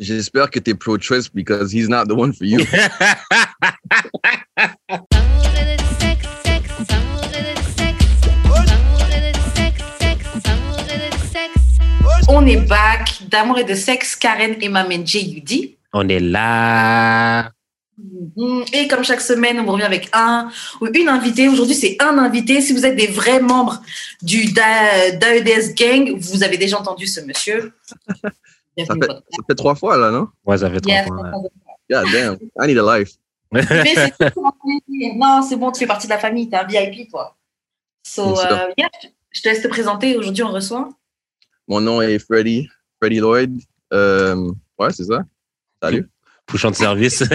J'espère 0.00 0.50
que 0.50 0.58
t'es 0.58 0.74
pro-choice 0.74 1.28
because 1.32 1.72
he's 1.72 1.88
not 1.88 2.06
the 2.06 2.14
one 2.14 2.32
for 2.32 2.44
you. 2.44 2.58
On 12.28 12.46
est 12.46 12.56
back 12.56 13.10
d'amour 13.30 13.58
et 13.58 13.64
de 13.64 13.74
sexe, 13.74 14.16
Karen 14.16 14.56
et 14.60 14.68
Mamen 14.68 15.06
J.U.D. 15.06 15.76
On 15.92 16.08
est 16.08 16.20
là. 16.20 17.50
Mhm. 17.98 18.64
Et 18.72 18.88
comme 18.88 19.04
chaque 19.04 19.20
semaine, 19.20 19.60
on 19.60 19.66
revient 19.70 19.84
avec 19.84 20.08
un 20.12 20.50
ou 20.80 20.86
une 20.92 21.08
invitée. 21.08 21.48
Aujourd'hui, 21.48 21.74
c'est 21.76 21.96
un 22.00 22.18
invité. 22.18 22.60
Si 22.60 22.72
vous 22.72 22.84
êtes 22.84 22.96
des 22.96 23.06
vrais 23.06 23.40
membres 23.40 23.80
du 24.22 24.46
Da- 24.52 25.12
d'AEDS 25.12 25.74
Gang, 25.76 26.16
vous 26.18 26.42
avez 26.42 26.56
déjà 26.56 26.78
entendu 26.78 27.06
ce 27.06 27.20
monsieur. 27.20 27.72
Ça 28.78 28.94
fait, 28.94 29.06
ça 29.48 29.54
trois 29.54 29.74
fois, 29.74 29.96
là, 29.96 30.10
non? 30.10 30.28
Moi, 30.44 30.58
ça 30.58 30.70
fait 30.70 30.80
trois 30.80 30.94
Yes. 30.94 31.06
fois. 31.06 31.22
là. 31.22 31.32
God 31.90 32.12
damn. 32.12 32.38
I 32.60 32.66
need 32.66 32.78
a 32.78 32.98
life. 32.98 33.12
Mais 33.52 33.62
c'est 33.62 34.32
tout, 34.32 34.42
non, 35.16 35.42
c'est 35.48 35.56
bon, 35.56 35.70
tu 35.70 35.78
fais 35.80 35.86
partie 35.86 36.06
de 36.08 36.12
la 36.12 36.18
famille, 36.18 36.48
t'es 36.48 36.56
un 36.56 36.64
VIP, 36.64 37.08
toi. 37.10 37.36
So, 38.02 38.36
euh, 38.40 38.72
yeah, 38.76 38.88
je 39.30 39.42
te 39.42 39.48
laisse 39.48 39.62
te 39.62 39.68
présenter. 39.68 40.16
Aujourd'hui, 40.16 40.42
on 40.42 40.50
reçoit. 40.52 40.88
Mon 41.68 41.80
nom 41.80 42.02
est 42.02 42.18
Freddy, 42.18 42.68
Freddy 43.00 43.20
Lloyd. 43.20 43.56
Euh, 43.92 44.50
ouais, 44.78 44.92
c'est 44.92 45.04
ça. 45.04 45.20
Salut. 45.80 46.10
Pouchon 46.46 46.70
de 46.70 46.74
service. 46.76 47.22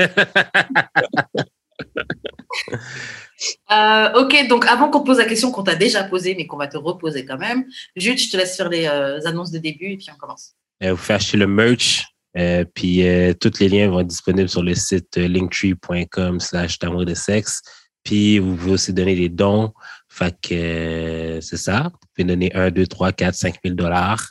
Euh, 3.71 4.12
ok, 4.21 4.48
donc 4.49 4.66
avant 4.66 4.90
qu'on 4.90 5.02
pose 5.02 5.18
la 5.18 5.26
question 5.26 5.52
qu'on 5.52 5.63
t'a 5.63 5.76
déjà 5.76 6.04
posée, 6.04 6.35
mais 6.35 6.46
qu'on 6.46 6.58
va 6.58 6.68
te 6.68 6.76
reposer 6.76 7.24
quand 7.26 7.38
même, 7.38 7.66
Jude, 7.96 8.18
je 8.18 8.30
te 8.30 8.35
laisse 8.35 8.58
faire 8.58 8.68
les 8.68 8.85
euh, 8.85 9.20
annonces 9.26 9.52
de 9.52 9.60
début 9.60 9.91
et 9.94 9.98
puis 9.98 10.08
on 10.13 10.18
commence. 10.18 10.55
Euh, 10.84 10.92
vous 10.94 10.98
pouvez 10.98 11.14
acheter 11.16 11.38
le 11.38 11.48
merch. 11.48 12.06
euh, 12.38 12.64
puis 12.74 13.08
euh, 13.08 13.34
tous 13.34 13.60
les 13.60 13.70
liens 13.70 13.90
vont 13.90 14.00
être 14.02 14.08
disponibles 14.08 14.50
sur 14.50 14.64
le 14.64 14.76
site 14.76 15.18
euh, 15.18 15.28
linktree.com 15.28 16.40
slash 16.40 16.77
d'amour 16.80 17.05
de 17.05 17.13
sexe. 17.13 17.62
Puis 18.04 18.40
vous 18.40 18.55
pouvez 18.55 18.71
aussi 18.74 18.94
donner 18.94 19.16
des 19.16 19.30
dons. 19.30 19.74
Fait 20.10 20.34
que 20.41 20.54
euh, 20.54 21.41
c'est 21.41 21.58
ça. 21.58 21.90
Vous 21.91 22.08
pouvez 22.16 22.26
donner 22.27 22.52
1, 22.55 22.71
2, 22.71 22.88
3, 22.88 23.12
4, 23.12 23.36
5 23.36 23.55
000 23.63 23.76
dollars. 23.76 24.30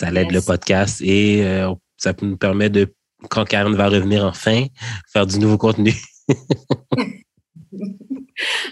Ça 0.00 0.10
l'aide 0.10 0.26
Yes. 0.30 0.34
le 0.34 0.40
podcast 0.42 1.00
et 1.00 1.44
euh, 1.44 1.72
ça 1.96 2.12
nous 2.22 2.36
permet 2.36 2.70
de, 2.70 2.92
quand 3.30 3.44
Karen 3.44 3.74
va 3.74 3.88
revenir 3.88 4.24
enfin, 4.24 4.64
faire 5.12 5.26
du 5.26 5.38
nouveau 5.38 5.58
contenu. 5.58 5.94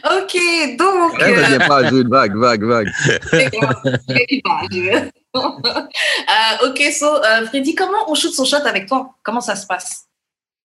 Ok, 0.04 0.36
donc. 0.78 1.20
Euh, 1.20 1.58
pas. 1.58 1.90
Vague, 1.90 2.36
vague, 2.36 2.62
vague. 2.64 2.88
Euh, 5.36 6.68
ok, 6.68 6.78
so, 6.92 7.06
euh, 7.06 7.46
Freddy, 7.46 7.74
comment 7.74 8.10
on 8.10 8.14
shoot 8.14 8.32
son 8.32 8.44
shot 8.44 8.64
avec 8.64 8.86
toi? 8.86 9.14
Comment 9.22 9.40
ça 9.40 9.54
se 9.56 9.66
passe? 9.66 10.06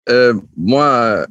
Euh, 0.09 0.35
moi, 0.57 1.27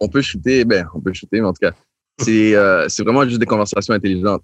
on 0.00 0.08
peut 0.08 0.22
shooter, 0.22 0.64
ben, 0.64 0.88
on 0.94 1.00
peut 1.00 1.12
shooter, 1.12 1.40
mais 1.40 1.46
en 1.46 1.52
tout 1.52 1.60
cas, 1.60 1.72
c'est 2.18 2.54
euh, 2.54 2.88
c'est 2.88 3.02
vraiment 3.02 3.24
juste 3.24 3.38
des 3.40 3.46
conversations 3.46 3.94
intelligentes. 3.94 4.42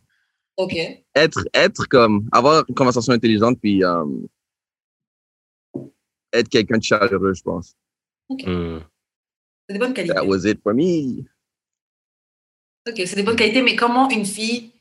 Ok. 0.56 0.76
Être, 1.14 1.44
être 1.54 1.86
comme, 1.88 2.28
avoir 2.32 2.64
une 2.68 2.74
conversation 2.74 3.12
intelligente, 3.12 3.58
puis 3.60 3.82
euh, 3.82 4.04
être 6.32 6.48
quelqu'un 6.48 6.78
de 6.78 6.82
chaleureux, 6.82 7.34
je 7.34 7.42
pense. 7.42 7.74
Hmm. 8.28 8.78
C'est 9.66 9.74
des 9.74 9.78
bonnes 9.78 9.94
qualités. 9.94 10.14
That 10.14 10.26
was 10.26 10.44
it 10.44 10.60
for 10.62 10.74
me. 10.74 11.24
Ok, 12.88 12.94
c'est 12.96 13.16
des 13.16 13.22
bonnes 13.22 13.36
qualités, 13.36 13.62
mais 13.62 13.76
comment 13.76 14.08
une 14.08 14.26
fille, 14.26 14.72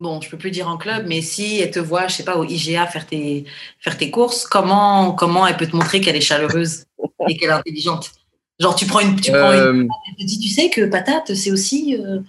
bon, 0.00 0.20
je 0.20 0.30
peux 0.30 0.38
plus 0.38 0.50
dire 0.50 0.68
en 0.68 0.76
club, 0.76 1.06
mais 1.06 1.22
si 1.22 1.60
elle 1.60 1.70
te 1.70 1.78
voit, 1.78 2.08
je 2.08 2.14
sais 2.14 2.24
pas, 2.24 2.36
au 2.36 2.44
IGA 2.44 2.86
faire 2.86 3.06
tes, 3.06 3.44
faire 3.80 3.96
tes 3.96 4.10
courses, 4.10 4.46
comment, 4.46 5.12
comment 5.12 5.46
elle 5.46 5.56
peut 5.56 5.66
te 5.66 5.76
montrer 5.76 6.00
qu'elle 6.00 6.16
est 6.16 6.20
chaleureuse 6.20 6.84
et 7.28 7.36
qu'elle 7.36 7.50
est 7.50 7.52
intelligente? 7.52 8.12
Genre, 8.58 8.74
tu 8.74 8.86
prends 8.86 9.00
une, 9.00 9.20
tu 9.20 9.30
prends 9.30 9.52
une, 9.52 9.58
Euh, 9.58 9.88
elle 10.08 10.16
te 10.16 10.24
dit, 10.24 10.40
tu 10.40 10.48
sais 10.48 10.68
que 10.68 10.84
patate, 10.86 11.34
c'est 11.34 11.52
aussi 11.52 11.96
euh, 11.96 12.20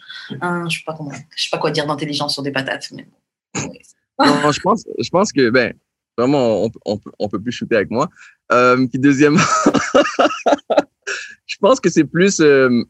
un, 0.41 0.69
je 0.69 0.77
sais 0.77 0.83
pas 0.85 0.93
comment, 0.93 1.11
je 1.35 1.43
sais 1.43 1.49
pas 1.49 1.57
quoi 1.57 1.71
dire 1.71 1.87
d'intelligence 1.87 2.33
sur 2.33 2.43
des 2.43 2.51
patates, 2.51 2.91
mais. 2.91 3.07
Ouais. 3.55 3.81
non, 4.19 4.51
je 4.51 4.59
pense, 4.59 4.85
je 4.99 5.09
pense 5.09 5.31
que, 5.31 5.49
ben, 5.49 5.73
vraiment, 6.17 6.69
on, 6.85 6.99
on 7.17 7.29
peut 7.29 7.41
plus 7.41 7.51
shooter 7.51 7.77
avec 7.77 7.89
moi. 7.89 8.09
Euh, 8.51 8.85
puis 8.87 8.99
deuxièmement, 8.99 9.39
je 11.45 11.57
pense 11.59 11.79
que 11.79 11.89
c'est 11.89 12.03
plus, 12.03 12.39
euh, 12.41 12.83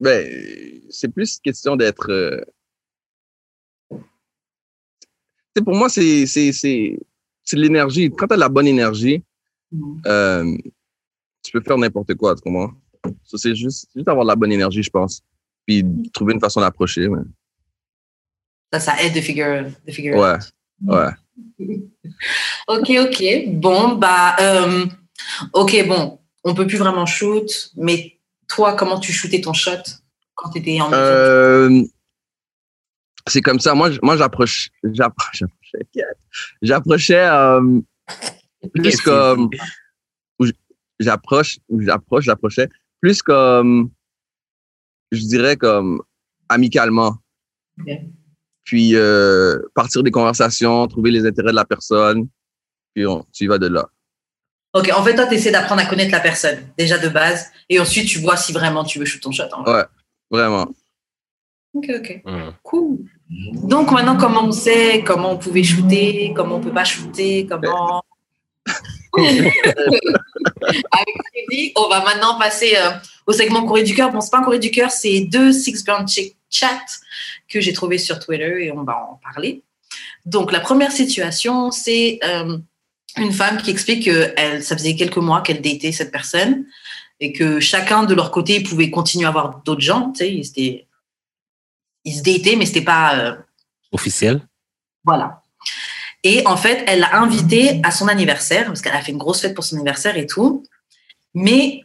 ben, 0.00 0.75
c'est 0.90 1.08
plus 1.08 1.38
question 1.38 1.76
d'être, 1.76 2.10
euh, 2.10 2.40
pour 5.64 5.74
moi, 5.74 5.88
c'est, 5.88 6.24
de 6.24 7.56
l'énergie. 7.58 8.10
Quand 8.10 8.26
tu 8.28 8.34
as 8.34 8.36
la 8.36 8.48
bonne 8.48 8.66
énergie, 8.66 9.22
Mhm. 9.72 10.02
euh, 10.06 10.56
tu 11.42 11.52
peux 11.52 11.60
faire 11.60 11.78
n'importe 11.78 12.14
quoi, 12.14 12.34
tu 12.34 12.42
comprends? 12.42 12.72
C'est 13.24 13.54
juste, 13.54 13.88
juste 13.94 14.08
avoir 14.08 14.24
de 14.24 14.28
la 14.30 14.36
bonne 14.36 14.52
énergie, 14.52 14.82
je 14.82 14.90
pense. 14.90 15.22
Puis 15.66 15.84
trouver 16.12 16.34
une 16.34 16.40
façon 16.40 16.60
d'approcher. 16.60 17.08
mais- 17.08 17.22
Ça, 18.72 18.80
ça 18.80 19.02
aide 19.02 19.14
de 19.14 19.20
figure, 19.20 19.64
de 19.86 19.92
figure 19.92 20.16
Ouais, 20.16 20.34
out. 20.34 20.52
ouais. 20.88 21.10
Ok, 22.68 22.90
ok. 22.90 23.22
Bon, 23.54 23.94
bah, 23.96 24.36
euh, 24.40 24.86
ok, 25.52 25.86
bon, 25.86 26.18
on 26.44 26.54
peut 26.54 26.66
plus 26.66 26.78
vraiment 26.78 27.06
shoot, 27.06 27.70
mais 27.76 28.18
toi, 28.48 28.74
comment 28.74 28.98
tu 28.98 29.12
shootais 29.12 29.40
ton 29.40 29.52
shot? 29.52 29.82
Quand 30.36 30.50
tu 30.50 30.58
étais 30.58 30.80
en 30.80 30.92
Euh, 30.92 31.82
c'est 33.26 33.40
comme 33.40 33.58
ça. 33.58 33.74
Moi, 33.74 33.90
moi 34.02 34.16
j'approche, 34.16 34.70
j'appro- 34.84 35.30
j'approchais, 35.32 36.06
j'approchais 36.62 37.26
euh, 37.26 37.80
plus 38.72 39.00
comme, 39.00 39.50
j'approche, 41.00 41.58
j'approche, 41.78 42.24
j'approchais 42.24 42.68
plus 43.00 43.22
comme, 43.22 43.90
je 45.10 45.20
dirais 45.22 45.56
comme 45.56 46.02
amicalement. 46.48 47.16
Puis 48.64 48.94
euh, 48.94 49.58
partir 49.74 50.02
des 50.02 50.10
conversations, 50.10 50.86
trouver 50.86 51.10
les 51.10 51.26
intérêts 51.26 51.50
de 51.50 51.56
la 51.56 51.64
personne, 51.64 52.28
puis 52.94 53.06
on, 53.06 53.24
tu 53.32 53.44
y 53.44 53.46
vas 53.46 53.58
de 53.58 53.68
là. 53.68 53.88
Ok, 54.72 54.90
en 54.94 55.02
fait, 55.02 55.14
toi, 55.14 55.26
tu 55.26 55.34
essaies 55.34 55.52
d'apprendre 55.52 55.80
à 55.80 55.86
connaître 55.86 56.12
la 56.12 56.20
personne, 56.20 56.68
déjà 56.76 56.98
de 56.98 57.08
base, 57.08 57.50
et 57.68 57.80
ensuite, 57.80 58.08
tu 58.08 58.18
vois 58.18 58.36
si 58.36 58.52
vraiment 58.52 58.84
tu 58.84 58.98
veux 58.98 59.04
shoot 59.04 59.22
ton 59.22 59.32
shot. 59.32 59.44
en. 59.52 59.64
Ouais. 59.64 59.84
Vraiment. 60.30 60.66
Ok, 61.74 61.90
ok. 61.94 62.22
Hmm. 62.24 62.50
Cool. 62.62 62.98
Donc, 63.64 63.90
maintenant, 63.90 64.16
comment 64.16 64.44
on 64.44 64.52
sait 64.52 65.02
comment 65.04 65.32
on 65.32 65.38
pouvait 65.38 65.62
shooter, 65.62 66.32
comment 66.34 66.56
on 66.56 66.60
peut 66.60 66.72
pas 66.72 66.84
shooter, 66.84 67.46
comment? 67.46 68.02
Avec 69.16 69.48
Freddy, 71.32 71.72
on 71.76 71.88
va 71.88 72.04
maintenant 72.04 72.38
passer 72.38 72.76
euh, 72.76 72.90
au 73.26 73.32
segment 73.32 73.64
courrier 73.66 73.84
du 73.84 73.94
cœur. 73.94 74.10
Bon, 74.10 74.20
c'est 74.20 74.30
pas 74.30 74.38
un 74.38 74.42
courrier 74.42 74.60
du 74.60 74.70
cœur, 74.70 74.90
c'est 74.90 75.20
deux 75.20 75.52
Six 75.52 75.84
Burn 75.84 76.06
Chick 76.08 76.36
Chat 76.50 76.84
que 77.48 77.60
j'ai 77.60 77.72
trouvé 77.72 77.98
sur 77.98 78.18
Twitter 78.18 78.66
et 78.66 78.72
on 78.72 78.82
va 78.82 78.96
en 79.10 79.20
parler. 79.22 79.62
Donc, 80.24 80.52
la 80.52 80.60
première 80.60 80.92
situation, 80.92 81.70
c'est 81.70 82.18
euh, 82.24 82.58
une 83.16 83.32
femme 83.32 83.58
qui 83.58 83.70
explique 83.70 84.06
que 84.06 84.32
elle, 84.36 84.62
ça 84.62 84.76
faisait 84.76 84.96
quelques 84.96 85.16
mois 85.16 85.40
qu'elle 85.40 85.60
datait 85.60 85.92
cette 85.92 86.12
personne 86.12 86.66
et 87.20 87.32
que 87.32 87.60
chacun 87.60 88.04
de 88.04 88.14
leur 88.14 88.30
côté 88.30 88.62
pouvait 88.62 88.90
continuer 88.90 89.24
à 89.24 89.28
avoir 89.28 89.62
d'autres 89.62 89.80
gens. 89.80 90.12
Tu 90.12 90.18
sais, 90.18 90.34
ils, 90.34 90.46
étaient- 90.46 90.86
ils 92.04 92.14
se 92.16 92.22
dataient, 92.22 92.56
mais 92.56 92.66
c'était 92.66 92.82
pas. 92.84 93.16
euh, 93.18 93.36
Officiel. 93.92 94.46
voilà. 95.04 95.42
Et 96.22 96.44
en 96.46 96.56
fait, 96.56 96.82
elle 96.88 97.00
l'a 97.00 97.16
invité 97.16 97.80
à 97.84 97.90
son 97.92 98.08
anniversaire, 98.08 98.66
parce 98.66 98.82
qu'elle 98.82 98.94
a 98.96 99.00
fait 99.00 99.12
une 99.12 99.18
grosse 99.18 99.40
fête 99.40 99.54
pour 99.54 99.62
son 99.64 99.76
anniversaire 99.76 100.16
et 100.16 100.26
tout. 100.26 100.64
Mais 101.34 101.82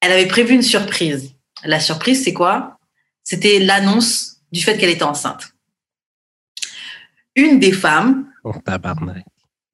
elle 0.00 0.12
avait 0.12 0.26
prévu 0.28 0.54
une 0.54 0.62
surprise. 0.62 1.32
La 1.64 1.80
surprise, 1.80 2.24
c'est 2.24 2.32
quoi? 2.32 2.78
C'était 3.22 3.58
l'annonce 3.58 4.38
du 4.52 4.62
fait 4.62 4.78
qu'elle 4.78 4.90
était 4.90 5.02
enceinte. 5.04 5.48
Une 7.36 7.58
des 7.58 7.72
femmes, 7.72 8.30
Oh, 8.44 8.54
tabarnak. 8.64 9.24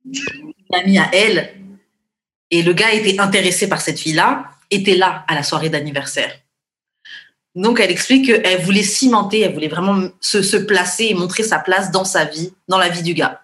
une 0.04 0.52
amie 0.74 0.98
à 0.98 1.10
elle, 1.12 1.60
et 2.50 2.62
le 2.62 2.72
gars 2.72 2.92
était 2.92 3.18
intéressé 3.20 3.68
par 3.68 3.80
cette 3.80 3.98
fille-là, 3.98 4.50
était 4.70 4.96
là 4.96 5.24
à 5.28 5.34
la 5.34 5.42
soirée 5.42 5.68
d'anniversaire. 5.68 6.32
Donc, 7.54 7.80
elle 7.80 7.90
explique 7.90 8.26
qu'elle 8.26 8.62
voulait 8.62 8.84
cimenter, 8.84 9.40
elle 9.40 9.54
voulait 9.54 9.68
vraiment 9.68 10.08
se, 10.20 10.40
se 10.40 10.56
placer 10.56 11.06
et 11.06 11.14
montrer 11.14 11.42
sa 11.42 11.58
place 11.58 11.90
dans 11.90 12.04
sa 12.04 12.24
vie, 12.24 12.54
dans 12.68 12.78
la 12.78 12.88
vie 12.88 13.02
du 13.02 13.14
gars. 13.14 13.42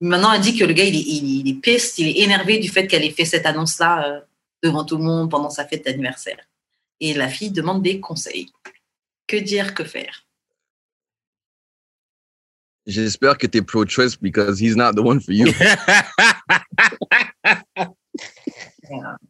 Maintenant, 0.00 0.32
elle 0.32 0.40
dit 0.40 0.56
que 0.56 0.64
le 0.64 0.72
gars, 0.72 0.84
il 0.84 0.94
est, 0.94 1.00
il, 1.00 1.40
il 1.40 1.48
est 1.48 1.60
piste, 1.60 1.98
il 1.98 2.08
est 2.08 2.22
énervé 2.22 2.58
du 2.58 2.68
fait 2.68 2.86
qu'elle 2.86 3.04
ait 3.04 3.10
fait 3.10 3.24
cette 3.24 3.46
annonce-là 3.46 4.06
euh, 4.06 4.20
devant 4.62 4.84
tout 4.84 4.98
le 4.98 5.04
monde 5.04 5.30
pendant 5.30 5.50
sa 5.50 5.66
fête 5.66 5.84
d'anniversaire. 5.84 6.38
Et 7.00 7.14
la 7.14 7.28
fille 7.28 7.50
demande 7.50 7.82
des 7.82 7.98
conseils. 7.98 8.52
Que 9.26 9.36
dire, 9.36 9.74
que 9.74 9.84
faire? 9.84 10.26
J'espère 12.86 13.38
que 13.38 13.46
t'es 13.46 13.62
pro-choice 13.62 14.16
because 14.20 14.60
he's 14.60 14.76
not 14.76 14.94
the 14.94 15.00
one 15.00 15.20
for 15.20 15.32
you. 15.32 15.46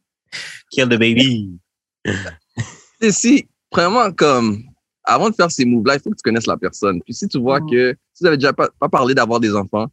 Kill 0.71 0.87
the 0.89 0.99
baby. 0.99 1.59
Et 3.01 3.11
si, 3.13 3.49
premièrement, 3.71 4.13
comme, 4.13 4.63
avant 5.05 5.31
de 5.31 5.35
faire 5.35 5.51
ces 5.51 5.65
moves-là, 5.65 5.97
il 5.97 6.01
faut 6.01 6.11
que 6.11 6.17
tu 6.17 6.23
connaisses 6.23 6.47
la 6.47 6.57
personne. 6.57 7.01
Puis 7.03 7.15
si 7.15 7.29
tu 7.29 7.39
vois 7.39 7.61
Mhm. 7.61 7.71
que, 7.71 7.97
si 8.15 8.23
vous 8.23 8.27
avez 8.29 8.37
déjà 8.37 8.53
pas, 8.53 8.69
pas 8.79 8.89
parlé 8.89 9.15
d'avoir 9.15 9.41
des 9.41 9.55
enfants, 9.55 9.87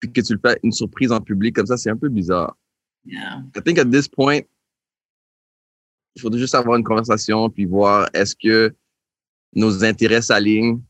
puis 0.00 0.10
que 0.12 0.20
tu 0.20 0.32
le 0.32 0.40
fais 0.44 0.58
une 0.62 0.72
surprise 0.72 1.12
en 1.12 1.20
public 1.20 1.54
comme 1.54 1.66
ça, 1.66 1.76
c'est 1.76 1.90
un 1.90 1.96
peu 1.96 2.08
bizarre. 2.08 2.56
Yeah. 3.04 3.42
I 3.56 3.60
think 3.62 3.78
at 3.78 3.84
this 3.86 4.08
point, 4.08 4.40
il 6.16 6.22
faudrait 6.22 6.40
juste 6.40 6.54
avoir 6.54 6.76
une 6.76 6.84
conversation 6.84 7.48
puis 7.50 7.66
voir 7.66 8.08
est-ce 8.14 8.34
que 8.34 8.74
nos 9.54 9.84
intérêts 9.84 10.22
s'alignent 10.22 10.80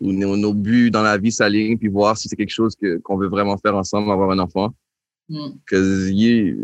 ou 0.00 0.12
nos, 0.12 0.36
nos 0.36 0.52
buts 0.52 0.90
dans 0.90 1.02
la 1.02 1.16
vie 1.18 1.32
s'alignent 1.32 1.78
puis 1.78 1.88
voir 1.88 2.16
si 2.16 2.28
c'est 2.28 2.36
quelque 2.36 2.50
chose 2.50 2.74
que 2.76 2.98
qu'on 2.98 3.16
veut 3.16 3.28
vraiment 3.28 3.56
faire 3.58 3.76
ensemble, 3.76 4.10
avoir 4.10 4.30
un 4.30 4.38
enfant. 4.38 4.74
Mm. 5.32 5.50
Que 5.66 6.10
you- 6.10 6.62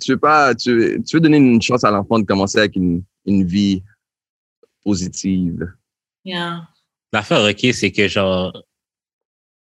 tu 0.00 0.12
veux 0.12 0.18
pas, 0.18 0.54
tu, 0.54 0.72
veux- 0.72 1.02
tu 1.02 1.16
veux 1.16 1.20
donner 1.20 1.38
une 1.38 1.60
chance 1.60 1.82
à 1.82 1.90
l'enfant 1.90 2.18
de 2.20 2.24
commencer 2.24 2.58
avec 2.58 2.76
une, 2.76 3.02
une 3.26 3.44
vie 3.44 3.82
positive. 4.84 5.72
Yeah. 6.24 6.68
L'affaire, 7.12 7.42
OK, 7.50 7.66
c'est 7.72 7.90
que 7.90 8.06
genre, 8.08 8.62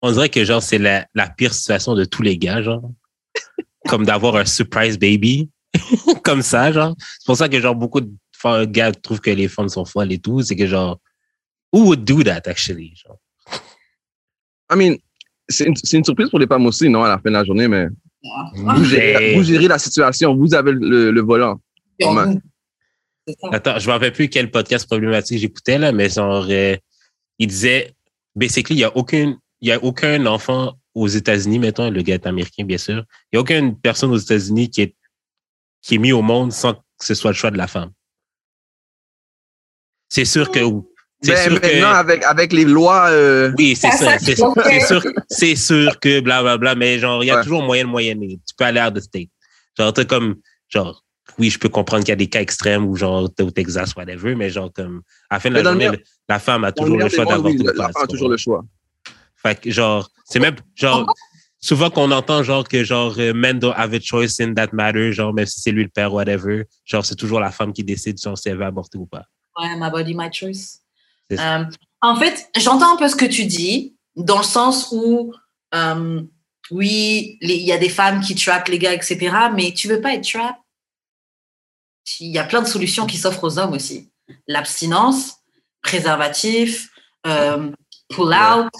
on 0.03 0.12
dirait 0.12 0.29
que 0.31 0.45
genre, 0.45 0.62
c'est 0.62 0.79
la, 0.79 1.06
la 1.15 1.29
pire 1.29 1.53
situation 1.53 1.95
de 1.95 2.05
tous 2.06 2.23
les 2.23 2.39
gars, 2.39 2.62
genre. 2.62 2.91
Comme 3.89 4.06
d'avoir 4.06 4.37
un 4.37 4.45
surprise 4.45 4.99
baby. 4.99 5.50
Comme 6.25 6.43
ça, 6.43 6.73
genre. 6.73 6.95
C'est 6.99 7.27
pour 7.27 7.37
ça 7.37 7.49
que 7.49 7.61
genre, 7.61 7.75
beaucoup 7.75 8.00
de 8.00 8.65
gars 8.65 8.93
trouvent 8.93 9.21
que 9.21 9.31
les 9.31 9.49
femmes 9.49 9.69
sont 9.69 9.85
folles 9.85 10.12
et 10.12 10.19
tout. 10.19 10.41
C'est 10.43 10.56
que 10.56 10.67
genre, 10.67 10.99
who 11.73 11.85
would 11.87 12.05
do 12.05 12.23
that, 12.23 12.43
actually? 12.47 12.95
Genre? 12.97 13.19
I 14.71 14.77
mean, 14.77 14.97
c'est 15.49 15.65
une, 15.67 15.75
une 15.93 16.05
surprise 16.05 16.31
pour 16.31 16.39
les 16.39 16.47
femmes 16.47 16.67
aussi, 16.67 16.89
non, 16.89 17.03
à 17.05 17.09
la 17.09 17.19
fin 17.19 17.29
de 17.31 17.35
la 17.35 17.45
journée, 17.45 17.69
mais. 17.69 17.89
Vous 18.23 18.85
gérez, 18.85 19.12
Mais- 19.15 19.35
vous 19.37 19.43
gérez 19.44 19.69
la 19.69 19.79
situation, 19.79 20.35
vous 20.35 20.55
avez 20.55 20.73
le, 20.73 21.11
le 21.11 21.20
volant. 21.20 21.61
Attends, 23.53 23.79
je 23.79 23.87
me 23.87 23.93
rappelle 23.93 24.12
plus 24.12 24.29
quel 24.29 24.50
podcast 24.50 24.87
problématique 24.87 25.38
j'écoutais, 25.38 25.79
là, 25.79 25.93
mais 25.93 26.09
genre, 26.09 26.47
euh, 26.49 26.76
il 27.38 27.47
disait, 27.47 27.94
basically, 28.35 28.76
il 28.76 28.81
y 28.81 28.85
a 28.85 28.97
aucun, 28.97 29.38
il 29.61 29.69
y 29.69 29.73
a 29.73 29.82
aucun 29.85 30.25
enfant 30.26 30.79
aux 30.94 31.09
États-Unis, 31.09 31.59
mettons, 31.59 31.91
le 31.91 32.03
gars 32.03 32.15
est 32.15 32.26
américain, 32.26 32.65
bien 32.65 32.79
sûr. 32.79 33.05
Il 33.31 33.37
n'y 33.37 33.38
a 33.38 33.41
aucune 33.41 33.79
personne 33.79 34.11
aux 34.11 34.17
États-Unis 34.17 34.71
qui 34.71 34.81
est, 34.82 34.97
qui 35.82 35.97
est 35.97 35.99
mis 35.99 36.12
au 36.12 36.23
monde 36.23 36.53
sans 36.53 36.75
que 36.75 37.05
ce 37.05 37.14
soit 37.14 37.31
le 37.31 37.37
choix 37.37 37.50
de 37.50 37.59
la 37.59 37.67
femme. 37.69 37.93
C'est 40.09 40.25
sûr 40.25 40.50
que, 40.50 40.61
Ben, 41.26 41.37
sûr 41.37 41.61
que, 41.61 41.67
maintenant, 41.67 41.91
avec, 41.91 42.23
avec 42.25 42.53
les 42.53 42.65
lois, 42.65 43.09
euh, 43.11 43.53
oui, 43.59 43.75
c'est 43.75 43.91
Ça, 43.91 44.19
c'est 44.20 44.37
sûr, 44.37 45.03
c'est 45.29 45.56
sûr 45.56 45.99
que 45.99 46.20
blablabla, 46.20 46.76
mais 46.76 46.99
genre, 47.00 47.25
il 47.25 47.26
y 47.26 47.31
a 47.31 47.37
Ouais. 47.38 47.43
toujours 47.43 47.62
moyen 47.62 47.85
de 47.85 47.88
moyenner. 47.88 48.38
Tu 48.49 48.55
peux 48.56 48.65
aller 48.65 48.79
à 48.79 48.91
the 48.91 49.00
state. 49.00 49.29
Genre, 49.76 49.93
t'as 49.93 50.05
comme, 50.05 50.37
genre, 50.69 51.05
oui, 51.38 51.50
je 51.50 51.59
peux 51.59 51.69
comprendre 51.69 52.05
qu'il 52.05 52.11
y 52.11 52.12
a 52.12 52.17
des 52.17 52.29
cas 52.29 52.41
extrêmes 52.41 52.87
ou 52.87 52.94
genre, 52.97 53.29
t'es 53.35 53.43
au 53.43 53.50
Texas, 53.50 53.94
whatever, 53.97 54.37
mais 54.37 54.49
genre, 54.50 54.73
comme, 54.73 55.03
à 55.29 55.37
la 55.37 55.41
fin 55.41 55.50
de 55.50 55.55
la 55.56 55.62
journée, 55.65 55.88
meilleur- 55.88 55.97
la 56.29 56.38
femme 56.38 56.62
a 56.65 56.70
toujours 56.73 56.99
le 56.99 57.09
choix 57.09 57.25
d'avoir 57.25 57.53
oui, 57.53 57.59
tout 57.59 57.67
le 57.67 57.73
l'enfant 57.73 58.00
a 58.00 58.06
toujours 58.06 58.29
le 58.29 58.37
choix. 58.37 58.64
Fait 59.43 59.61
que, 59.61 59.71
genre, 59.73 60.09
c'est 60.25 60.38
même, 60.38 60.55
genre, 60.76 61.12
souvent 61.61 61.91
qu'on 61.91 62.12
entend, 62.12 62.44
genre, 62.44 62.67
que, 62.67 62.85
genre, 62.85 63.14
euh, 63.19 63.32
men 63.35 63.59
don't 63.59 63.75
have 63.76 63.93
a 63.93 63.99
choice 64.00 64.38
in 64.41 64.55
that 64.55 64.69
matter, 64.73 65.12
genre, 65.12 65.35
même 65.35 65.47
si 65.47 65.61
c'est 65.61 65.73
lui 65.73 65.82
le 65.82 65.88
père, 65.91 66.12
whatever, 66.12 66.64
genre, 66.85 67.05
c'est 67.05 67.17
toujours 67.17 67.41
la 67.41 67.50
femme 67.50 67.73
qui 67.73 67.82
décide, 67.82 68.21
genre, 68.23 68.38
si 68.38 68.49
elle 68.49 68.56
veut 68.59 68.64
aborter 68.64 68.99
ou 68.99 69.06
pas. 69.06 69.25
Ouais, 69.61 69.75
my 69.76 69.91
body, 69.91 70.14
my 70.14 70.29
choice. 70.32 70.81
Euh, 71.32 71.64
en 72.00 72.16
fait, 72.16 72.48
j'entends 72.56 72.94
un 72.94 72.96
peu 72.96 73.08
ce 73.08 73.16
que 73.16 73.25
tu 73.25 73.44
dis, 73.44 73.96
dans 74.16 74.38
le 74.38 74.44
sens 74.44 74.88
où, 74.92 75.32
euh, 75.75 76.22
oui, 76.70 77.38
il 77.40 77.50
y 77.50 77.72
a 77.72 77.78
des 77.78 77.88
femmes 77.88 78.20
qui 78.20 78.34
trappent 78.34 78.69
les 78.69 78.78
gars, 78.78 78.92
etc., 78.92 79.30
mais 79.54 79.72
tu 79.72 79.88
veux 79.88 80.00
pas 80.00 80.14
être 80.14 80.28
trap. 80.30 80.56
Il 82.20 82.28
y 82.28 82.38
a 82.38 82.44
plein 82.44 82.62
de 82.62 82.66
solutions 82.66 83.06
qui 83.06 83.16
s'offrent 83.16 83.44
aux 83.44 83.58
hommes 83.58 83.75
aussi. 83.75 84.10
L'abstinence, 84.46 85.36
préservatif, 85.82 86.88
euh, 87.26 87.70
pull-out. 88.08 88.70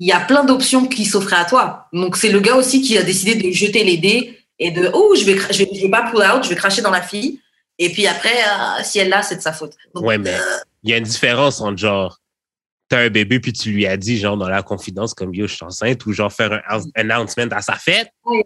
Il 0.00 0.06
y 0.06 0.12
a 0.12 0.20
plein 0.20 0.44
d'options 0.44 0.86
qui 0.86 1.04
s'offraient 1.06 1.36
à 1.36 1.44
toi. 1.44 1.88
Donc, 1.92 2.16
c'est 2.16 2.30
le 2.30 2.40
gars 2.40 2.56
aussi 2.56 2.82
qui 2.82 2.96
a 2.98 3.02
décidé 3.02 3.34
de 3.34 3.50
jeter 3.52 3.84
les 3.84 3.96
dés 3.96 4.38
et 4.58 4.70
de, 4.70 4.90
oh, 4.92 5.14
je 5.16 5.24
vais, 5.24 5.36
je 5.36 5.64
vais, 5.64 5.70
je 5.74 5.82
vais 5.82 5.90
pas 5.90 6.10
pull-out, 6.10 6.44
je 6.44 6.48
vais 6.50 6.56
cracher 6.56 6.82
dans 6.82 6.90
la 6.90 7.02
fille. 7.02 7.40
Et 7.78 7.90
puis 7.92 8.06
après, 8.06 8.34
euh, 8.42 8.82
si 8.82 8.98
elle 8.98 9.08
l'a, 9.08 9.22
c'est 9.22 9.36
de 9.36 9.40
sa 9.40 9.52
faute. 9.52 9.74
Donc, 9.94 10.04
Ouais, 10.04 10.18
mais 10.18 10.36
il 10.82 10.90
y 10.90 10.94
a 10.94 10.96
une 10.96 11.04
différence 11.04 11.60
entre, 11.60 11.78
genre, 11.78 12.18
t'as 12.88 13.00
un 13.02 13.10
bébé 13.10 13.38
puis 13.38 13.52
tu 13.52 13.70
lui 13.70 13.86
as 13.86 13.96
dit, 13.96 14.18
genre, 14.18 14.36
dans 14.36 14.48
la 14.48 14.62
confidence, 14.62 15.14
comme, 15.14 15.34
yo, 15.34 15.46
je 15.46 15.54
suis 15.54 15.64
enceinte, 15.64 16.04
ou 16.06 16.12
genre, 16.12 16.32
faire 16.32 16.60
un 16.68 16.80
announcement 16.94 17.46
à 17.52 17.62
sa 17.62 17.74
fête. 17.74 18.08
Ouais, 18.24 18.44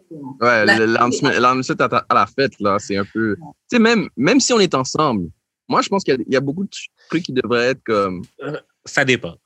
La- 0.67 0.79
le 0.79 0.87
lancement 0.87 1.31
lancement 1.31 1.76
à, 2.08 2.14
la 2.14 2.26
fête, 2.26 2.52
là, 2.61 2.76
c'est 2.79 2.96
un 2.96 3.05
peu. 3.05 3.37
Tu 3.37 3.43
sais, 3.70 3.79
même, 3.79 4.08
même 4.17 4.40
si 4.40 4.52
on 4.52 4.61
est 4.61 4.75
ensemble, 4.75 5.29
moi, 5.69 5.81
je 5.81 5.88
pense 5.88 6.05
qu'il 6.05 6.14
y, 6.14 6.17
a- 6.19 6.25
il 6.26 6.32
y 6.32 6.37
a 6.37 6.40
beaucoup 6.40 6.64
de 6.64 6.70
trucs 7.08 7.23
qui 7.23 7.32
devraient 7.32 7.69
être 7.70 7.82
comme. 7.85 8.23
Ça 8.85 9.05
dépend. 9.05 9.37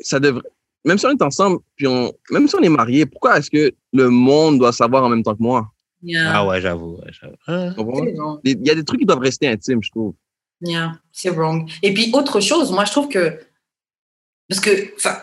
Ça 0.00 0.18
devrait. 0.18 0.42
Même 0.84 0.98
si 0.98 1.06
on 1.06 1.10
est 1.10 1.22
ensemble, 1.22 1.60
puis 1.76 1.86
on, 1.86 2.12
même 2.30 2.48
si 2.48 2.56
on 2.56 2.60
est 2.62 2.68
marié, 2.68 3.06
pourquoi 3.06 3.38
est-ce 3.38 3.48
que 3.50 3.72
le 3.92 4.08
monde 4.08 4.58
doit 4.58 4.72
savoir 4.72 5.04
en 5.04 5.08
même 5.10 5.22
temps 5.22 5.36
que 5.36 5.42
moi? 5.42 5.70
Yeah. 6.02 6.32
Ah 6.34 6.46
ouais, 6.46 6.60
j'avoue. 6.60 6.98
Ah. 7.46 7.70
Il 8.44 8.66
y 8.66 8.70
a 8.70 8.74
des 8.74 8.84
trucs 8.84 9.00
qui 9.00 9.06
doivent 9.06 9.20
rester 9.20 9.48
intimes, 9.48 9.82
je 9.82 9.90
trouve. 9.90 10.14
Yeah, 10.60 10.92
c'est 11.12 11.30
wrong. 11.30 11.70
Et 11.82 11.92
puis, 11.94 12.10
autre 12.12 12.40
chose, 12.40 12.70
moi, 12.72 12.84
je 12.84 12.90
trouve 12.92 13.08
que. 13.08 13.40
Parce 14.48 14.60
que, 14.60 14.94
enfin, 14.96 15.16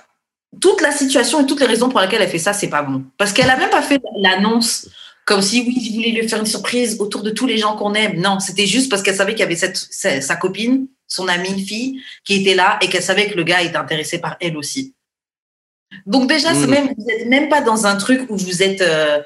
toute 0.60 0.82
la 0.82 0.92
situation 0.92 1.42
et 1.42 1.46
toutes 1.46 1.60
les 1.60 1.66
raisons 1.66 1.90
pour 1.90 2.00
lesquelles 2.00 2.22
elle 2.22 2.30
fait 2.30 2.40
ça, 2.40 2.54
c'est 2.54 2.70
pas 2.70 2.82
bon. 2.82 3.04
Parce 3.18 3.34
qu'elle 3.34 3.50
a 3.50 3.58
même 3.58 3.70
pas 3.70 3.82
fait 3.82 4.02
l'annonce 4.18 4.90
comme 5.26 5.42
si, 5.42 5.62
oui, 5.62 5.80
je 5.86 5.94
voulais 5.94 6.10
lui 6.12 6.28
faire 6.28 6.40
une 6.40 6.46
surprise 6.48 6.98
autour 7.00 7.22
de 7.24 7.30
tous 7.30 7.46
les 7.46 7.58
gens 7.58 7.76
qu'on 7.76 7.94
aime. 7.94 8.20
Non, 8.20 8.40
c'était 8.40 8.66
juste 8.66 8.90
parce 8.90 9.04
qu'elle 9.04 9.16
savait 9.16 9.34
qu'il 9.34 9.42
y 9.42 9.44
avait 9.44 9.56
cette, 9.56 9.78
sa, 9.78 10.22
sa 10.22 10.36
copine, 10.36 10.88
son 11.08 11.28
amie 11.28 11.64
fille, 11.64 12.02
qui 12.26 12.36
était 12.42 12.56
là 12.56 12.80
et 12.82 12.88
qu'elle 12.90 13.04
savait 13.04 13.28
que 13.30 13.36
le 13.36 13.44
gars 13.44 13.62
était 13.62 13.78
intéressé 13.78 14.18
par 14.20 14.38
elle 14.42 14.58
aussi. 14.58 14.96
Donc, 16.06 16.28
déjà, 16.28 16.54
c'est 16.56 16.66
Mm. 16.68 16.72
même, 16.72 16.94
vous 16.98 17.06
n'êtes 17.06 17.28
même 17.28 17.50
pas 17.50 17.62
dans 17.62 17.86
un 17.86 17.96
truc 17.98 18.30
où 18.30 18.36
vous 18.38 18.64
êtes. 18.64 18.82
euh, 18.82 19.22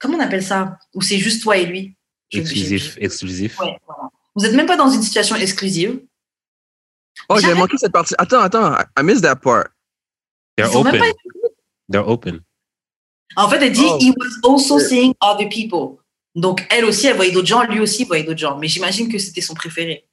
comment 0.00 0.16
on 0.18 0.20
appelle 0.20 0.42
ça? 0.42 0.76
Où 0.94 1.02
c'est 1.02 1.18
juste 1.18 1.42
toi 1.42 1.56
et 1.56 1.66
lui? 1.66 1.94
Exclusif, 2.32 2.96
exclusif. 3.00 3.58
Ouais, 3.60 3.78
voilà. 3.86 4.08
Vous 4.34 4.42
n'êtes 4.42 4.54
même 4.54 4.66
pas 4.66 4.76
dans 4.76 4.90
une 4.90 5.02
situation 5.02 5.36
exclusive. 5.36 6.00
Oh, 7.28 7.38
j'ai 7.40 7.54
manqué 7.54 7.76
cette 7.76 7.92
partie. 7.92 8.14
Attends, 8.18 8.40
attends, 8.40 8.74
I, 8.98 9.02
missed 9.02 9.22
that 9.22 9.36
part. 9.36 9.66
They're 10.56 10.66
Ils 10.68 10.72
sont 10.72 10.82
même 10.84 10.94
open. 10.96 11.12
pas- 11.12 11.48
They're 11.90 12.08
open. 12.08 12.40
En 13.36 13.48
fait, 13.48 13.62
elle 13.62 13.72
dit 13.72 13.84
Oh. 13.86 13.98
he 14.00 14.12
was 14.16 14.48
also 14.48 14.78
seeing 14.78 15.14
other 15.20 15.48
people. 15.48 15.98
Donc 16.34 16.64
elle 16.70 16.84
aussi, 16.84 17.06
elle 17.08 17.16
voyait 17.16 17.32
d'autres 17.32 17.48
gens, 17.48 17.62
lui 17.64 17.80
aussi, 17.80 18.02
il 18.02 18.06
voyait 18.06 18.24
d'autres 18.24 18.38
gens. 18.38 18.56
Mais 18.58 18.68
j'imagine 18.68 19.10
que 19.10 19.18
c'était 19.18 19.40
son 19.40 19.54
préféré. 19.54 20.06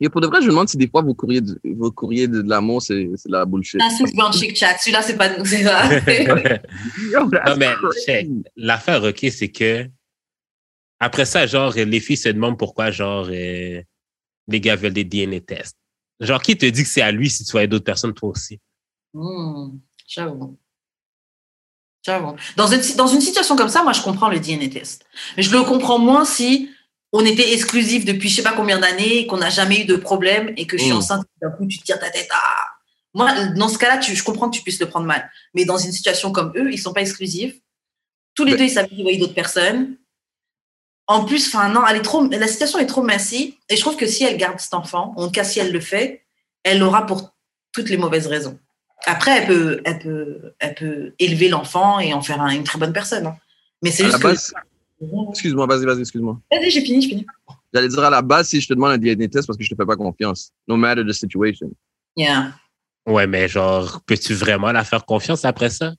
Et 0.00 0.08
pour 0.08 0.20
de 0.20 0.26
vrai, 0.26 0.40
je 0.40 0.46
me 0.46 0.50
demande 0.50 0.68
si 0.68 0.76
des 0.76 0.88
fois 0.88 1.02
vos 1.02 1.14
courriers 1.14 1.40
de, 1.40 1.58
vos 1.76 1.90
courriers 1.92 2.26
de, 2.26 2.42
de 2.42 2.48
l'amour, 2.48 2.82
c'est 2.82 3.08
c'est 3.16 3.28
de 3.28 3.32
la 3.32 3.44
bullshit. 3.44 3.80
Un 3.80 3.90
six 3.90 4.12
brown 4.12 4.32
chick 4.32 4.56
chat. 4.56 4.76
Celui-là, 4.78 5.02
c'est 5.02 5.16
pas 5.16 5.36
nous. 5.36 5.44
Yo, 5.44 7.30
that's 7.30 7.48
Non, 7.48 7.56
mais, 7.56 7.74
check. 8.04 8.28
L'affaire, 8.56 9.04
OK, 9.04 9.24
c'est 9.30 9.50
que 9.50 9.88
après 10.98 11.24
ça, 11.24 11.46
genre, 11.46 11.72
les 11.74 12.00
filles 12.00 12.16
se 12.16 12.28
demandent 12.28 12.58
pourquoi, 12.58 12.90
genre, 12.90 13.26
euh, 13.28 13.82
les 14.48 14.60
gars 14.60 14.76
veulent 14.76 14.92
des 14.92 15.04
DNA 15.04 15.40
tests. 15.40 15.76
Genre, 16.20 16.40
qui 16.40 16.56
te 16.56 16.66
dit 16.66 16.82
que 16.82 16.88
c'est 16.88 17.02
à 17.02 17.10
lui 17.10 17.28
si 17.28 17.44
tu 17.44 17.52
vois 17.52 17.66
d'autres 17.66 17.84
personnes, 17.84 18.14
toi 18.14 18.30
aussi? 18.30 18.60
Hmm, 19.12 19.78
J'avoue. 20.06 20.58
J'avoue. 22.02 22.36
Dans 22.56 22.66
une, 22.66 22.80
dans 22.96 23.06
une 23.06 23.20
situation 23.20 23.56
comme 23.56 23.68
ça, 23.68 23.82
moi, 23.82 23.92
je 23.92 24.02
comprends 24.02 24.28
le 24.28 24.38
DNA 24.38 24.68
test. 24.68 25.04
Mais 25.36 25.42
je 25.42 25.50
le 25.50 25.62
comprends 25.62 25.98
moins 25.98 26.24
si 26.24 26.70
on 27.16 27.24
était 27.24 27.52
exclusif 27.54 28.04
depuis 28.04 28.28
je 28.28 28.36
sais 28.36 28.42
pas 28.42 28.52
combien 28.52 28.78
d'années, 28.78 29.26
qu'on 29.28 29.36
n'a 29.38 29.48
jamais 29.50 29.80
eu 29.82 29.84
de 29.84 29.96
problème 29.96 30.52
et 30.56 30.66
que 30.66 30.76
je 30.76 30.82
suis 30.82 30.92
Mm. 30.92 30.96
enceinte, 30.96 31.24
d'un 31.40 31.50
coup, 31.50 31.66
tu 31.66 31.78
te 31.78 31.84
tires 31.84 31.98
ta 32.00 32.10
tête. 32.10 32.28
Ah 32.32 32.66
Moi, 33.16 33.32
dans 33.54 33.68
ce 33.68 33.78
cas-là, 33.78 33.98
tu- 33.98 34.16
je 34.16 34.24
comprends 34.24 34.50
que 34.50 34.56
tu 34.56 34.62
puisses 34.62 34.80
le 34.80 34.88
prendre 34.88 35.06
mal. 35.06 35.30
Mais 35.54 35.64
dans 35.64 35.78
une 35.78 35.92
situation 35.92 36.32
comme 36.32 36.52
eux, 36.56 36.72
ils 36.72 36.78
sont 36.78 36.92
pas 36.92 37.00
exclusifs. 37.02 37.54
Tous 38.34 38.44
les 38.44 38.52
Mais- 38.52 38.58
deux, 38.58 38.64
ils 38.64 38.70
savent 38.70 38.88
qu'ils 38.88 39.02
voyaient 39.02 39.18
d'autres 39.18 39.34
personnes. 39.34 39.96
En 41.06 41.24
plus, 41.24 41.46
enfin, 41.46 41.68
non, 41.68 41.86
elle 41.86 41.98
est 41.98 42.02
trop, 42.02 42.26
la 42.28 42.48
situation 42.48 42.78
est 42.80 42.86
trop 42.86 43.02
messy. 43.02 43.56
Et 43.68 43.76
je 43.76 43.80
trouve 43.80 43.96
que 43.96 44.06
si 44.08 44.24
elle 44.24 44.36
garde 44.36 44.58
cet 44.58 44.74
enfant, 44.74 45.12
en 45.16 45.26
tout 45.26 45.30
cas, 45.32 45.44
si 45.44 45.60
elle 45.60 45.70
le 45.70 45.78
fait, 45.80 46.24
elle 46.64 46.78
l'aura 46.80 47.06
pour 47.06 47.32
toutes 47.72 47.88
les 47.90 47.96
mauvaises 47.98 48.26
raisons. 48.26 48.58
Après, 49.06 49.30
elle 49.38 49.46
peut, 49.46 49.80
elle 49.84 49.98
peut, 50.00 50.54
elle 50.58 50.74
peut 50.74 51.14
élever 51.20 51.48
l'enfant 51.48 52.00
et 52.00 52.12
en 52.14 52.22
faire 52.22 52.40
un- 52.40 52.50
une 52.50 52.64
très 52.64 52.78
bonne 52.80 52.92
personne. 52.92 53.26
hein. 53.26 53.36
Mais 53.82 53.90
c'est 53.92 54.04
juste 54.06 54.16
que. 54.18 54.22
base, 54.22 54.52
excuse-moi, 55.30 55.66
vas-y, 55.66 55.84
vas-y, 55.84 56.00
excuse-moi. 56.00 56.40
Vas-y, 56.50 56.70
j'ai 56.70 56.80
fini, 56.80 57.02
j'ai 57.02 57.08
fini. 57.08 57.26
J'allais 57.72 57.88
dire 57.88 58.04
à 58.04 58.10
la 58.10 58.22
base, 58.22 58.48
si 58.48 58.60
je 58.60 58.68
te 58.68 58.74
demande 58.74 58.92
un 58.92 58.98
DNA 58.98 59.28
test 59.28 59.46
parce 59.46 59.56
que 59.58 59.64
je 59.64 59.70
te 59.70 59.74
fais 59.74 59.86
pas 59.86 59.96
confiance. 59.96 60.52
No 60.68 60.76
matter 60.76 61.04
the 61.04 61.12
situation. 61.12 61.70
Yeah. 62.16 62.52
Ouais, 63.06 63.26
mais 63.26 63.48
genre, 63.48 64.00
peux-tu 64.06 64.34
vraiment 64.34 64.72
la 64.72 64.84
faire 64.84 65.04
confiance 65.04 65.44
après 65.44 65.70
ça? 65.70 65.92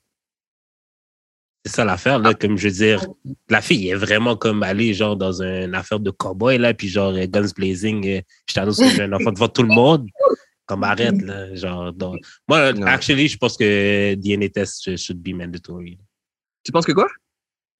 C'est 1.64 1.72
ça 1.72 1.84
l'affaire, 1.84 2.18
là. 2.20 2.32
Comme 2.32 2.56
je 2.56 2.68
veux 2.68 2.74
dire, 2.74 3.06
la 3.48 3.60
fille 3.60 3.88
est 3.88 3.94
vraiment 3.94 4.36
comme 4.36 4.62
allée, 4.62 4.94
genre, 4.94 5.16
dans 5.16 5.42
une 5.42 5.74
affaire 5.74 6.00
de 6.00 6.10
cowboy, 6.10 6.58
là, 6.58 6.72
puis 6.74 6.88
genre, 6.88 7.12
guns 7.26 7.50
blazing, 7.56 8.06
euh, 8.06 8.20
je 8.48 8.54
t'annonce 8.54 8.78
que 8.78 8.88
j'ai 8.88 9.02
un 9.02 9.12
enfant 9.12 9.32
devant 9.32 9.48
tout 9.48 9.62
le 9.62 9.68
monde. 9.74 10.08
Comme 10.64 10.82
arrête, 10.82 11.20
là. 11.22 11.54
Genre, 11.54 11.92
donc, 11.92 12.18
moi, 12.48 12.72
Non. 12.72 12.86
actually, 12.86 13.28
je 13.28 13.36
pense 13.36 13.56
que 13.56 14.14
DNA 14.14 14.48
test 14.48 14.96
should 14.96 15.18
be 15.22 15.28
mandatory. 15.34 15.98
Tu 16.64 16.72
penses 16.72 16.86
que 16.86 16.92
quoi? 16.92 17.08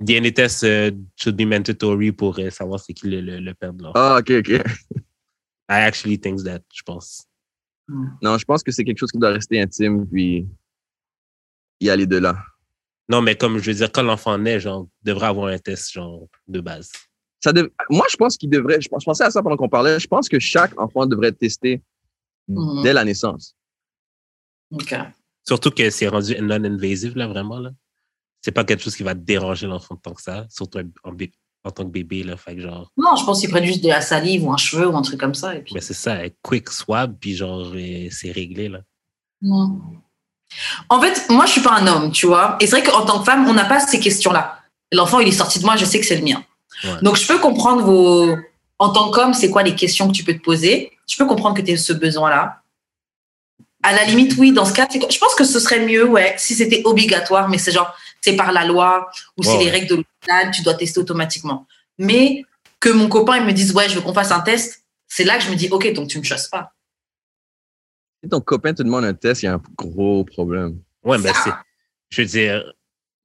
DNA 0.00 0.30
test 0.32 0.62
euh, 0.64 0.90
should 1.16 1.36
be 1.36 1.46
mandatory 1.46 2.12
pour 2.12 2.38
euh, 2.38 2.50
savoir 2.50 2.80
c'est 2.80 2.92
qui 2.92 3.08
le, 3.08 3.20
le, 3.20 3.38
le 3.40 3.54
père 3.54 3.72
de 3.72 3.82
l'enfant. 3.82 3.98
Ah, 3.98 4.18
ok, 4.20 4.30
ok. 4.30 4.48
I 5.68 5.82
actually 5.82 6.18
think 6.18 6.42
that, 6.44 6.60
je 6.72 6.82
pense. 6.82 7.24
Non, 8.22 8.36
je 8.36 8.44
pense 8.44 8.62
que 8.62 8.72
c'est 8.72 8.84
quelque 8.84 8.98
chose 8.98 9.10
qui 9.12 9.18
doit 9.18 9.30
rester 9.30 9.60
intime, 9.60 10.06
puis 10.06 10.46
y 11.80 11.88
aller 11.88 12.06
de 12.06 12.18
là. 12.18 12.36
Non, 13.08 13.22
mais 13.22 13.36
comme 13.36 13.58
je 13.58 13.70
veux 13.70 13.76
dire, 13.76 13.90
quand 13.92 14.02
l'enfant 14.02 14.36
naît, 14.38 14.58
genre, 14.60 14.86
devrait 15.02 15.26
avoir 15.28 15.46
un 15.48 15.58
test 15.58 15.92
genre 15.92 16.26
de 16.48 16.60
base. 16.60 16.90
Ça 17.42 17.52
dev- 17.52 17.70
Moi, 17.90 18.04
je 18.10 18.16
pense 18.16 18.36
qu'il 18.36 18.50
devrait. 18.50 18.80
Je, 18.80 18.88
pense- 18.88 19.02
je 19.02 19.06
pensais 19.06 19.24
à 19.24 19.30
ça 19.30 19.42
pendant 19.42 19.56
qu'on 19.56 19.68
parlait. 19.68 20.00
Je 20.00 20.06
pense 20.08 20.28
que 20.28 20.38
chaque 20.40 20.78
enfant 20.80 21.06
devrait 21.06 21.28
être 21.28 21.38
testé 21.38 21.82
Mhm. 22.48 22.82
dès 22.84 22.92
la 22.92 23.04
naissance. 23.04 23.56
Ok. 24.72 24.94
Surtout 25.46 25.70
que 25.70 25.90
c'est 25.90 26.08
rendu 26.08 26.34
non-invasive, 26.40 27.16
là, 27.16 27.26
vraiment, 27.28 27.58
là. 27.60 27.70
C'est 28.46 28.52
pas 28.52 28.62
quelque 28.62 28.84
chose 28.84 28.94
qui 28.94 29.02
va 29.02 29.14
déranger 29.14 29.66
l'enfant 29.66 29.96
tant 29.96 30.14
que 30.14 30.22
ça, 30.22 30.46
surtout 30.48 30.78
en, 30.78 31.10
en 31.64 31.70
tant 31.72 31.82
que 31.82 31.88
bébé, 31.88 32.22
là. 32.22 32.36
Fait 32.36 32.54
que 32.54 32.60
genre, 32.60 32.92
Non, 32.96 33.16
je 33.16 33.24
pense 33.24 33.40
qu'ils 33.40 33.50
prennent 33.50 33.64
juste 33.64 33.82
de 33.82 33.88
la 33.88 34.00
salive 34.00 34.44
ou 34.44 34.52
un 34.52 34.56
cheveu 34.56 34.86
ou 34.86 34.96
un 34.96 35.02
truc 35.02 35.18
comme 35.18 35.34
ça. 35.34 35.56
Et 35.56 35.62
puis... 35.62 35.74
ben 35.74 35.80
c'est 35.80 35.94
ça, 35.94 36.16
quick 36.42 36.70
swab, 36.70 37.16
puis 37.18 37.34
genre, 37.34 37.66
euh, 37.74 38.06
c'est 38.12 38.30
réglé, 38.30 38.68
là. 38.68 38.82
Non. 39.42 39.80
En 40.88 41.00
fait, 41.00 41.28
moi, 41.28 41.44
je 41.46 41.50
suis 41.50 41.60
pas 41.60 41.72
un 41.72 41.88
homme, 41.88 42.12
tu 42.12 42.28
vois. 42.28 42.56
Et 42.60 42.68
c'est 42.68 42.80
vrai 42.80 42.88
qu'en 42.88 43.04
tant 43.04 43.18
que 43.18 43.24
femme, 43.24 43.48
on 43.48 43.52
n'a 43.52 43.64
pas 43.64 43.80
ces 43.80 43.98
questions-là. 43.98 44.60
L'enfant, 44.92 45.18
il 45.18 45.26
est 45.26 45.32
sorti 45.32 45.58
de 45.58 45.64
moi, 45.64 45.74
je 45.74 45.84
sais 45.84 45.98
que 45.98 46.06
c'est 46.06 46.18
le 46.18 46.24
mien. 46.24 46.44
Ouais. 46.84 47.02
Donc, 47.02 47.16
je 47.16 47.26
peux 47.26 47.40
comprendre 47.40 47.82
vos. 47.82 48.36
En 48.78 48.90
tant 48.90 49.10
qu'homme, 49.10 49.34
c'est 49.34 49.50
quoi 49.50 49.64
les 49.64 49.74
questions 49.74 50.06
que 50.06 50.12
tu 50.12 50.22
peux 50.22 50.34
te 50.34 50.42
poser 50.44 50.92
Je 51.08 51.16
peux 51.16 51.26
comprendre 51.26 51.56
que 51.56 51.62
tu 51.62 51.72
as 51.72 51.78
ce 51.78 51.92
besoin-là. 51.92 52.62
À 53.82 53.92
la 53.92 54.04
limite, 54.04 54.36
oui, 54.38 54.52
dans 54.52 54.64
ce 54.64 54.72
cas, 54.72 54.86
je 54.88 55.18
pense 55.18 55.34
que 55.34 55.42
ce 55.42 55.58
serait 55.58 55.84
mieux, 55.84 56.08
ouais, 56.08 56.36
si 56.38 56.54
c'était 56.54 56.82
obligatoire, 56.84 57.48
mais 57.48 57.58
c'est 57.58 57.72
genre, 57.72 57.92
c'est 58.20 58.36
par 58.36 58.52
la 58.52 58.64
loi 58.64 59.08
ou 59.36 59.42
c'est 59.42 59.58
les 59.58 59.70
règles 59.70 59.88
de 59.88 59.94
l'hôpital, 59.96 60.50
tu 60.52 60.62
dois 60.62 60.74
tester 60.74 61.00
automatiquement. 61.00 61.66
Mais 61.98 62.42
que 62.80 62.88
mon 62.88 63.08
copain 63.08 63.38
il 63.38 63.44
me 63.44 63.52
dise, 63.52 63.72
ouais, 63.72 63.88
je 63.88 63.94
veux 63.94 64.00
qu'on 64.00 64.14
fasse 64.14 64.32
un 64.32 64.40
test, 64.40 64.84
c'est 65.08 65.24
là 65.24 65.38
que 65.38 65.44
je 65.44 65.50
me 65.50 65.56
dis, 65.56 65.68
ok, 65.70 65.92
donc 65.92 66.08
tu 66.08 66.18
me 66.18 66.24
chasses 66.24 66.48
pas. 66.48 66.72
Si 68.22 68.28
ton 68.28 68.40
copain 68.40 68.74
te 68.74 68.82
demande 68.82 69.04
un 69.04 69.14
test, 69.14 69.42
il 69.42 69.46
y 69.46 69.48
a 69.48 69.54
un 69.54 69.62
gros 69.76 70.24
problème. 70.24 70.80
Ouais, 71.04 71.18
ben 71.18 71.32
c'est. 71.44 71.52
Je 72.10 72.22
veux 72.22 72.28
dire. 72.28 72.72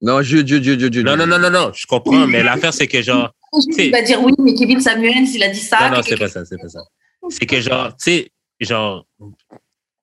Non, 0.00 0.20
Dieu, 0.20 0.42
Dieu, 0.42 0.60
Dieu, 0.60 0.76
Dieu. 0.76 1.02
Non, 1.02 1.16
non, 1.16 1.26
non, 1.26 1.38
non, 1.38 1.50
non, 1.50 1.72
je 1.72 1.86
comprends, 1.86 2.26
mais 2.26 2.42
l'affaire, 2.42 2.74
c'est 2.74 2.88
que 2.88 3.02
genre. 3.02 3.32
Il 3.76 3.90
va 3.90 4.02
dire 4.02 4.22
oui, 4.22 4.32
mais 4.38 4.54
Kevin 4.54 4.80
Samuels, 4.80 5.28
il 5.28 5.42
a 5.42 5.48
dit 5.48 5.60
ça. 5.60 5.90
Non, 5.90 5.96
non, 5.96 6.02
c'est 6.02 6.16
pas 6.16 6.28
ça, 6.28 6.42
c'est 6.44 6.56
pas 6.56 6.68
ça. 6.68 6.80
C'est 7.28 7.46
que 7.46 7.60
genre, 7.60 7.94
tu 7.96 8.04
sais, 8.04 8.32
genre, 8.60 9.06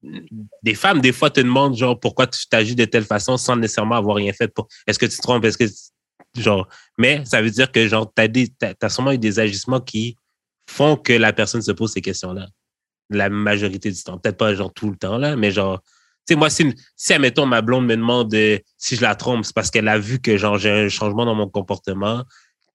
des 0.01 0.75
femmes, 0.75 1.01
des 1.01 1.11
fois, 1.11 1.29
te 1.29 1.41
demandent, 1.41 1.75
genre, 1.75 1.99
pourquoi 1.99 2.27
tu 2.27 2.47
t'agis 2.47 2.75
de 2.75 2.85
telle 2.85 3.03
façon 3.03 3.37
sans 3.37 3.55
nécessairement 3.55 3.95
avoir 3.95 4.15
rien 4.15 4.33
fait 4.33 4.47
pour. 4.47 4.67
Est-ce 4.87 4.99
que 4.99 5.05
tu 5.05 5.17
te 5.17 5.21
trompes? 5.21 5.45
Est-ce 5.45 5.57
que. 5.57 5.65
Genre, 6.37 6.67
mais 6.97 7.25
ça 7.25 7.41
veut 7.41 7.49
dire 7.49 7.71
que, 7.71 7.87
genre, 7.87 8.11
t'as 8.13 8.27
des, 8.27 8.49
t'as, 8.49 8.73
t'as 8.73 8.89
sûrement 8.89 9.11
eu 9.11 9.17
des 9.17 9.39
agissements 9.39 9.79
qui 9.79 10.15
font 10.69 10.95
que 10.95 11.13
la 11.13 11.33
personne 11.33 11.61
se 11.61 11.71
pose 11.71 11.91
ces 11.91 12.01
questions-là. 12.01 12.47
La 13.09 13.29
majorité 13.29 13.91
du 13.91 14.01
temps. 14.03 14.17
Peut-être 14.19 14.37
pas, 14.37 14.53
genre, 14.53 14.71
tout 14.71 14.89
le 14.89 14.95
temps, 14.95 15.17
là, 15.17 15.35
mais 15.35 15.51
genre, 15.51 15.81
tu 15.81 16.33
sais, 16.33 16.35
moi, 16.35 16.49
si, 16.49 16.73
si, 16.95 17.13
admettons, 17.13 17.47
ma 17.47 17.61
blonde 17.61 17.87
me 17.87 17.95
demande 17.95 18.33
euh, 18.35 18.59
si 18.77 18.95
je 18.95 19.01
la 19.01 19.15
trompe, 19.15 19.43
c'est 19.43 19.55
parce 19.55 19.71
qu'elle 19.71 19.87
a 19.87 19.97
vu 19.97 20.19
que, 20.19 20.37
genre, 20.37 20.57
j'ai 20.57 20.69
un 20.69 20.87
changement 20.87 21.25
dans 21.25 21.35
mon 21.35 21.49
comportement 21.49 22.23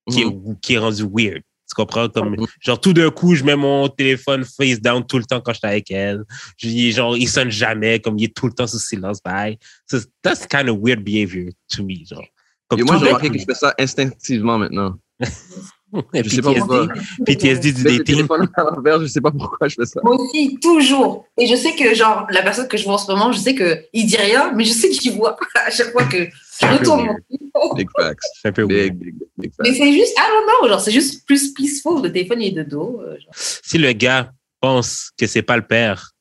qui, 0.09 0.23
est, 0.23 0.59
qui 0.61 0.73
est 0.73 0.77
rendu 0.77 1.03
weird. 1.09 1.41
Tu 1.75 1.81
comprends? 1.81 2.07
Comme, 2.07 2.31
Mhm. 2.37 2.45
genre, 2.61 2.79
tout 2.79 2.93
d'un 2.93 3.11
coup, 3.11 3.35
je 3.35 3.43
mets 3.43 3.55
mon 3.57 3.89
téléphone 3.89 4.45
face 4.45 4.79
down 4.79 5.05
tout 5.05 5.17
le 5.17 5.25
temps 5.25 5.41
quand 5.41 5.51
je 5.51 5.57
suis 5.59 5.67
avec 5.67 5.91
elle. 5.91 6.23
Je 6.57 6.69
dis, 6.69 6.91
genre, 6.93 7.17
il 7.17 7.27
sonne 7.27 7.49
jamais, 7.51 7.99
comme 7.99 8.17
il 8.17 8.25
est 8.25 8.33
tout 8.35 8.47
le 8.47 8.53
temps 8.53 8.67
sous 8.67 8.79
silence. 8.79 9.19
Bye. 9.21 9.57
So, 9.89 9.97
that's 10.23 10.47
kind 10.47 10.69
of 10.69 10.77
weird 10.79 11.03
behavior 11.03 11.49
to 11.75 11.83
me, 11.83 12.05
genre. 12.05 12.23
Comme 12.69 12.79
Et 12.79 12.83
moi, 12.83 12.97
j'ai 12.97 13.05
remarqué 13.07 13.29
que 13.29 13.37
je 13.37 13.43
fais 13.45 13.53
ça 13.53 13.73
instinctivement 13.77 14.57
maintenant. 14.57 14.95
Et 16.13 16.23
Je 16.23 16.29
sais 16.29 16.41
pas 16.41 16.53
pourquoi. 16.53 16.87
PTSD 17.25 17.71
du 17.73 17.83
dating. 17.83 18.03
téléphone 18.03 18.47
à 18.55 18.63
l'envers, 18.63 19.01
je 19.01 19.07
sais 19.07 19.21
pas 19.21 19.31
pourquoi 19.31 19.67
je 19.67 19.75
fais 19.75 19.85
ça. 19.85 19.99
Moi 20.03 20.15
aussi, 20.19 20.57
toujours. 20.61 21.25
Et 21.37 21.47
je 21.47 21.55
sais 21.55 21.75
que, 21.75 21.93
genre, 21.93 22.27
la 22.29 22.41
personne 22.41 22.67
que 22.67 22.77
je 22.77 22.83
vois 22.83 22.93
en 22.95 22.97
ce 22.97 23.11
moment, 23.11 23.31
je 23.31 23.39
sais 23.39 23.55
qu'il 23.55 24.05
dit 24.05 24.17
rien, 24.17 24.51
mais 24.53 24.63
je 24.65 24.73
sais 24.73 24.89
qu'il 24.89 25.13
voit 25.13 25.37
à 25.65 25.69
chaque 25.71 25.91
fois 25.91 26.05
que 26.05 26.27
je 26.61 26.65
retourne 26.65 27.05
mon 27.05 27.15
téléphone. 27.29 27.77
Big 27.77 27.89
facts. 27.97 28.19
C'est 28.41 28.47
un 28.49 28.51
peu. 28.51 28.65
Big, 28.65 28.93
Mais 29.37 29.49
c'est 29.73 29.91
juste, 29.91 30.13
I 30.17 30.21
don't 30.29 30.61
know, 30.61 30.69
genre, 30.69 30.79
c'est 30.79 30.91
juste 30.91 31.25
plus 31.25 31.53
peaceful. 31.53 32.01
Le 32.01 32.11
téléphone, 32.11 32.41
il 32.41 32.47
est 32.47 32.63
de 32.63 32.69
dos. 32.69 33.01
euh, 33.01 33.17
genre. 33.19 33.33
Si 33.33 33.77
le 33.77 33.91
gars 33.93 34.31
pense 34.61 35.11
que 35.17 35.27
c'est 35.27 35.41
pas 35.41 35.57
le 35.57 35.65
père, 35.65 36.11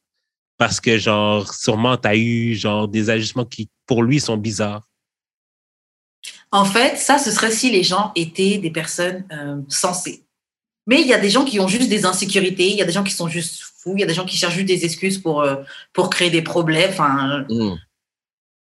parce 0.59 0.81
que, 0.81 0.99
genre, 0.99 1.53
sûrement, 1.53 1.97
t'as 1.97 2.15
eu, 2.17 2.55
genre, 2.55 2.87
des 2.89 3.11
agissements 3.11 3.45
qui, 3.45 3.69
pour 3.87 4.03
lui, 4.03 4.21
sont 4.21 4.37
bizarres. 4.37 4.87
En 6.55 6.65
fait, 6.65 6.97
ça, 6.99 7.19
ce 7.19 7.31
serait 7.33 7.51
si 7.51 7.71
les 7.71 7.83
gens 7.83 8.13
étaient 8.15 8.59
des 8.59 8.71
personnes 8.71 9.25
euh, 9.33 9.61
sensées. 9.69 10.23
Mais 10.87 11.01
il 11.01 11.07
y 11.09 11.13
a 11.15 11.19
des 11.19 11.31
gens 11.31 11.45
qui 11.45 11.59
ont 11.59 11.67
juste 11.69 11.89
des 11.89 12.05
insécurités, 12.07 12.69
il 12.71 12.77
y 12.77 12.83
a 12.83 12.85
des 12.85 12.93
gens 12.93 13.03
qui 13.03 13.13
sont 13.13 13.27
juste 13.29 13.63
fous, 13.79 13.95
il 13.97 14.01
y 14.01 14.05
a 14.05 14.07
des 14.07 14.15
gens 14.15 14.25
qui 14.25 14.37
cherchent 14.37 14.55
juste 14.55 14.67
des 14.69 14.85
excuses 14.85 15.19
pour, 15.19 15.43
euh, 15.43 15.57
pour 15.93 16.11
créer 16.11 16.31
des 16.31 16.43
problèmes. 16.43 16.91
Enfin, 16.91 17.45
Mm. 17.51 17.75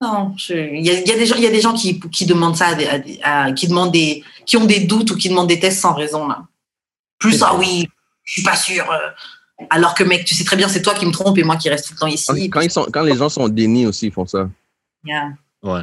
Non, 0.02 0.34
il 0.50 0.84
y 0.84 0.90
a, 0.90 1.00
il 1.00 1.08
y 1.08 1.12
a 1.12 1.16
des 1.16 1.24
gens, 1.26 1.36
il 1.36 1.42
y 1.42 1.46
a 1.46 1.50
des 1.50 1.60
gens 1.62 1.72
qui, 1.72 1.98
qui 2.10 2.26
demandent 2.26 2.56
ça, 2.56 2.66
à 2.68 2.74
des- 2.74 2.86
à 2.86 2.98
des- 2.98 3.18
à- 3.22 3.52
qui 3.52 3.66
demandent 3.66 3.92
des, 3.92 4.22
qui 4.44 4.56
ont 4.58 4.66
des 4.66 4.80
doutes 4.80 5.10
ou 5.12 5.16
qui 5.16 5.28
demandent 5.30 5.48
des 5.48 5.58
tests 5.60 5.80
sans 5.80 5.94
raison 5.94 6.26
là. 6.28 6.44
Plus 7.18 7.42
ah 7.42 7.54
oui, 7.56 7.88
je 8.24 8.32
suis 8.32 8.42
pas 8.42 8.56
sûr. 8.56 8.90
euh, 8.90 8.98
alors 9.70 9.94
que 9.94 10.04
mec, 10.04 10.26
tu 10.26 10.34
sais 10.34 10.44
très 10.44 10.56
bien, 10.56 10.68
c'est 10.68 10.82
toi 10.82 10.92
qui 10.92 11.06
me 11.06 11.12
trompe 11.12 11.38
et 11.38 11.44
moi 11.44 11.56
qui 11.56 11.70
reste 11.70 11.86
tout 11.86 11.94
le 11.94 11.98
temps 12.00 12.06
ici. 12.08 12.26
Quand, 12.50 12.60
quand 12.60 12.60
ils 12.60 12.70
sont, 12.70 12.86
quand 12.92 13.02
les 13.04 13.16
gens 13.16 13.30
sont 13.30 13.42
au 13.42 13.48
déni 13.48 13.86
aussi, 13.86 14.08
ils 14.08 14.12
font 14.12 14.26
ça. 14.26 14.50
Yeah. 15.04 15.30
Ouais. 15.62 15.80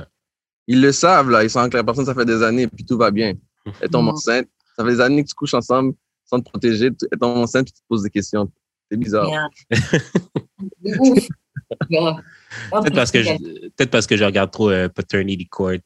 Ils 0.68 0.82
le 0.82 0.92
savent, 0.92 1.30
là. 1.30 1.44
Ils 1.44 1.50
savent 1.50 1.70
que 1.70 1.78
la 1.78 1.84
personne, 1.84 2.06
ça 2.06 2.14
fait 2.16 2.26
des 2.26 2.42
années, 2.42 2.68
puis 2.68 2.86
tout 2.86 2.98
va 2.98 3.12
bien. 3.12 3.34
Elle 3.82 3.90
tombe 3.90 4.06
Mhm. 4.06 4.12
enceinte. 4.14 4.48
Ça 4.78 4.84
fait 4.84 4.92
des 4.92 5.02
années 5.02 5.24
que 5.24 5.30
tu 5.30 5.36
couches 5.36 5.54
ensemble 5.54 5.94
sans 6.26 6.40
te 6.40 6.50
protéger. 6.50 6.90
Elle 7.12 7.20
tombe 7.20 7.38
enceinte, 7.38 7.66
puis 7.66 7.74
tu 7.74 7.82
te 7.82 7.88
poses 7.88 8.04
des 8.04 8.10
questions. 8.10 8.52
C'est 8.90 8.98
bizarre. 8.98 9.30
Peut-être 11.90 12.96
parce 12.96 13.12
que 13.12 13.24
je, 13.24 13.34
peut-être 13.70 13.90
parce 13.90 14.08
que 14.08 14.16
je 14.18 14.24
regarde 14.24 14.52
trop 14.52 14.70
euh, 14.70 14.90
Paternity 14.90 15.48
Court. 15.48 15.78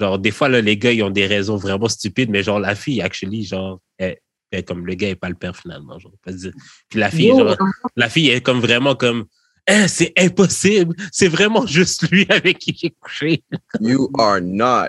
Genre, 0.00 0.18
des 0.18 0.30
fois, 0.30 0.48
là, 0.48 0.60
les 0.60 0.76
gars, 0.76 0.92
ils 0.92 1.02
ont 1.02 1.10
des 1.10 1.26
raisons 1.26 1.56
vraiment 1.56 1.88
stupides, 1.88 2.30
mais 2.30 2.42
genre, 2.42 2.60
la 2.60 2.74
fille, 2.74 3.02
actually, 3.02 3.44
genre, 3.44 3.80
elle, 3.98 4.16
elle, 4.50 4.64
comme 4.64 4.86
le 4.86 4.94
gars 4.94 5.08
est 5.10 5.16
pas 5.16 5.28
le 5.28 5.34
père 5.34 5.56
finalement. 5.56 5.98
Genre, 5.98 6.12
pas 6.24 6.32
dire. 6.32 6.52
Puis 6.88 6.98
la 7.00 7.10
fille, 7.10 7.30
genre, 7.36 7.56
la 7.96 8.08
fille 8.08 8.30
est 8.30 8.40
comme 8.40 8.60
vraiment 8.60 8.94
comme, 8.94 9.26
Hein, 9.68 9.86
c'est 9.86 10.12
impossible. 10.18 10.96
C'est 11.12 11.28
vraiment 11.28 11.66
juste 11.66 12.08
lui 12.10 12.26
avec 12.30 12.58
qui 12.58 12.76
j'ai 12.80 12.90
couché. 12.90 13.42
You 13.80 14.10
are 14.18 14.40
not. 14.40 14.88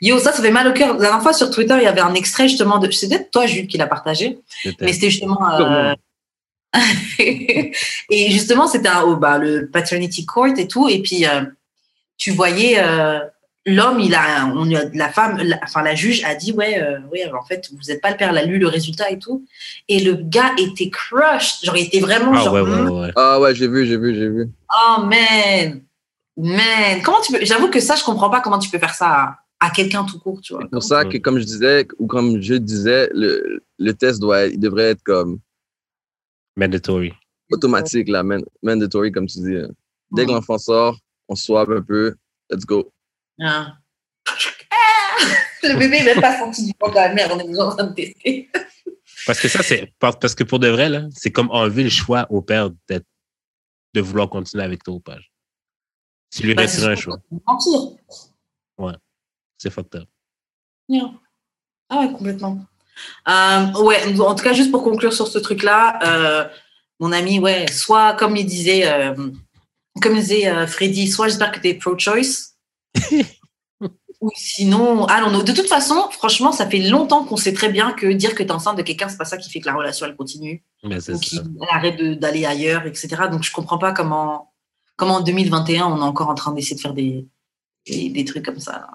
Yo, 0.00 0.18
ça, 0.18 0.32
ça 0.32 0.42
fait 0.42 0.50
mal 0.50 0.68
au 0.68 0.72
cœur. 0.72 0.94
La 0.94 1.00
dernière 1.00 1.22
fois 1.22 1.32
sur 1.32 1.50
Twitter, 1.50 1.74
il 1.78 1.84
y 1.84 1.86
avait 1.86 2.00
un 2.02 2.14
extrait 2.14 2.48
justement 2.48 2.78
de. 2.78 2.90
C'est 2.90 3.08
peut-être 3.08 3.30
toi, 3.30 3.46
Jules, 3.46 3.66
qui 3.66 3.78
l'a 3.78 3.86
partagé. 3.86 4.38
Mais 4.80 4.92
c'était 4.92 5.10
justement. 5.10 5.58
euh, 5.58 5.94
et 7.18 8.30
justement, 8.30 8.66
c'était 8.68 8.88
un- 8.88 9.02
oh, 9.04 9.16
bah, 9.16 9.38
le 9.38 9.68
paternity 9.68 10.26
court 10.26 10.46
et 10.46 10.68
tout. 10.68 10.88
Et 10.88 11.00
puis, 11.00 11.26
euh, 11.26 11.42
tu 12.16 12.30
voyais 12.30 12.76
euh, 12.78 13.20
l'homme, 13.74 14.00
il 14.00 14.14
a, 14.14 14.46
on, 14.46 14.64
lui 14.64 14.76
a- 14.76 14.88
la 14.94 15.08
femme, 15.10 15.36
la- 15.38 15.58
enfin 15.62 15.82
la 15.82 15.94
juge 15.94 16.24
a 16.24 16.34
dit 16.34 16.52
ouais, 16.52 16.80
euh, 16.82 16.98
oui, 17.12 17.20
en 17.32 17.44
fait, 17.44 17.68
vous 17.70 17.78
n'êtes 17.88 18.00
pas 18.00 18.10
le 18.10 18.16
père. 18.16 18.30
Elle 18.30 18.38
a 18.38 18.44
lu 18.44 18.58
le 18.58 18.66
résultat 18.68 19.10
et 19.10 19.18
tout. 19.18 19.44
Et 19.88 20.00
le 20.00 20.14
gars 20.14 20.52
était 20.58 20.90
crushed. 20.90 21.64
Genre, 21.64 21.76
il 21.76 21.86
était 21.86 22.00
vraiment 22.00 22.32
Ah 22.34 22.44
genre. 22.44 22.54
ouais, 22.54 22.60
ouais, 22.62 22.68
hmm, 22.82 22.90
ouais. 22.90 23.00
ouais. 23.06 23.12
Ah 23.16 23.40
ouais, 23.40 23.54
j'ai 23.54 23.68
vu, 23.68 23.86
j'ai 23.86 23.96
vu, 23.96 24.14
j'ai 24.14 24.28
vu. 24.28 24.48
Oh 24.74 25.02
man, 25.02 25.80
man. 26.36 27.02
Comment 27.04 27.20
tu 27.20 27.32
peux 27.32 27.44
J'avoue 27.44 27.68
que 27.70 27.80
ça, 27.80 27.94
je 27.96 28.04
comprends 28.04 28.30
pas 28.30 28.40
comment 28.40 28.58
tu 28.58 28.70
peux 28.70 28.78
faire 28.78 28.94
ça 28.94 29.08
à, 29.60 29.66
à 29.66 29.70
quelqu'un 29.70 30.04
tout 30.04 30.18
court, 30.18 30.40
tu 30.40 30.52
vois. 30.54 30.62
C'est 30.64 30.70
pour 30.70 30.82
ça 30.82 31.04
que, 31.04 31.18
comme 31.18 31.38
je 31.38 31.44
disais, 31.44 31.86
ou 31.98 32.06
comme 32.06 32.40
je 32.40 32.54
disais, 32.54 33.08
le, 33.12 33.62
le 33.78 33.92
test 33.94 34.20
doit, 34.20 34.46
il 34.46 34.58
devrait 34.58 34.90
être 34.90 35.02
comme 35.02 35.38
Mandatory. 36.56 37.12
automatique, 37.50 38.08
là, 38.08 38.22
man- 38.22 38.44
mandatory, 38.62 39.12
comme 39.12 39.26
tu 39.26 39.38
dis. 39.38 39.56
Dès 40.10 40.24
que 40.26 40.30
l'enfant 40.32 40.58
sort, 40.58 40.98
on 41.28 41.34
swab 41.34 41.70
un 41.70 41.82
peu, 41.82 42.14
let's 42.50 42.64
go. 42.64 42.90
Ah. 43.40 43.76
Ah 44.70 45.24
Le 45.62 45.78
bébé 45.78 46.00
n'est 46.00 46.14
même 46.14 46.20
pas 46.20 46.38
senti 46.38 46.66
du 46.66 46.74
poids 46.74 46.90
de 46.90 46.94
la 46.94 47.14
mère, 47.14 47.28
on 47.32 47.38
est 47.38 47.60
en 47.60 47.70
train 47.70 47.84
de 47.84 47.94
tester. 47.94 48.50
Parce 49.26 49.40
que 49.40 49.48
ça, 49.48 49.62
c'est 49.62 49.92
parce 49.98 50.34
que 50.34 50.44
pour 50.44 50.58
de 50.58 50.68
vrai, 50.68 50.88
là, 50.88 51.02
c'est 51.14 51.30
comme 51.30 51.50
enlever 51.50 51.84
le 51.84 51.90
choix 51.90 52.26
au 52.30 52.40
père 52.40 52.70
d'être 52.88 53.06
de 53.94 54.00
vouloir 54.00 54.28
continuer 54.28 54.64
avec 54.64 54.82
toi 54.82 54.94
ou 54.94 55.00
pas. 55.00 55.16
Tu 56.30 56.42
lui 56.46 56.54
Bah, 56.54 56.62
reste 56.62 56.78
c'est 56.80 56.86
un 56.86 56.94
choix. 56.94 57.18
Mentir. 57.46 57.96
C'est 59.58 59.70
fucked 59.70 60.00
up. 60.00 60.08
Yeah. 60.88 61.10
Ah 61.90 62.00
ouais, 62.00 62.12
complètement. 62.12 62.60
Euh, 63.28 63.82
ouais, 63.82 64.20
en 64.20 64.34
tout 64.34 64.44
cas, 64.44 64.52
juste 64.52 64.70
pour 64.70 64.84
conclure 64.84 65.12
sur 65.12 65.26
ce 65.26 65.38
truc-là, 65.38 65.98
euh, 66.04 66.48
mon 67.00 67.12
ami, 67.12 67.40
ouais, 67.40 67.66
soit 67.70 68.14
comme 68.14 68.36
il 68.36 68.46
disait, 68.46 68.86
euh, 68.86 69.14
comme 70.00 70.14
disait 70.14 70.48
euh, 70.48 70.66
Freddy, 70.66 71.08
soit 71.08 71.26
j'espère 71.28 71.50
que 71.52 71.58
tu 71.60 71.68
es 71.68 71.74
pro-choice. 71.74 72.54
ou 74.20 74.30
sinon, 74.34 75.06
non, 75.06 75.30
non, 75.30 75.42
de 75.42 75.52
toute 75.52 75.68
façon, 75.68 76.08
franchement, 76.10 76.52
ça 76.52 76.68
fait 76.68 76.78
longtemps 76.80 77.24
qu'on 77.24 77.36
sait 77.36 77.52
très 77.52 77.68
bien 77.68 77.92
que 77.92 78.06
dire 78.06 78.34
que 78.34 78.42
tu 78.42 78.48
es 78.48 78.52
enceinte 78.52 78.76
de 78.76 78.82
quelqu'un, 78.82 79.08
c'est 79.08 79.16
pas 79.16 79.24
ça 79.24 79.36
qui 79.36 79.50
fait 79.50 79.60
que 79.60 79.66
la 79.66 79.74
relation 79.74 80.06
elle 80.06 80.16
continue. 80.16 80.62
Mais 80.84 81.10
ou 81.10 81.18
qu'il 81.18 81.40
arrête 81.70 82.00
d'aller 82.18 82.44
ailleurs, 82.44 82.86
etc. 82.86 83.08
Donc, 83.30 83.42
je 83.44 83.52
comprends 83.52 83.78
pas 83.78 83.92
comment, 83.92 84.52
comment 84.96 85.16
en 85.16 85.20
2021, 85.20 85.86
on 85.86 85.98
est 85.98 86.02
encore 86.02 86.28
en 86.30 86.34
train 86.34 86.52
d'essayer 86.52 86.76
de 86.76 86.80
faire 86.80 86.94
des, 86.94 87.26
des, 87.86 88.08
des 88.10 88.24
trucs 88.24 88.44
comme 88.44 88.60
ça. 88.60 88.88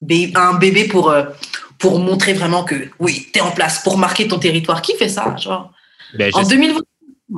Bé- 0.00 0.32
un 0.34 0.54
bébé 0.54 0.88
pour, 0.88 1.10
euh, 1.10 1.26
pour 1.78 1.98
montrer 2.00 2.32
vraiment 2.32 2.64
que, 2.64 2.88
oui, 2.98 3.28
tu 3.32 3.38
es 3.38 3.42
en 3.42 3.52
place, 3.52 3.82
pour 3.82 3.98
marquer 3.98 4.26
ton 4.26 4.38
territoire. 4.38 4.82
Qui 4.82 4.96
fait 4.96 5.08
ça 5.08 5.36
genre? 5.36 5.72
Ben, 6.14 6.30
je, 6.32 6.38
En 6.38 6.44
sais, 6.44 6.56
2020, 6.56 6.80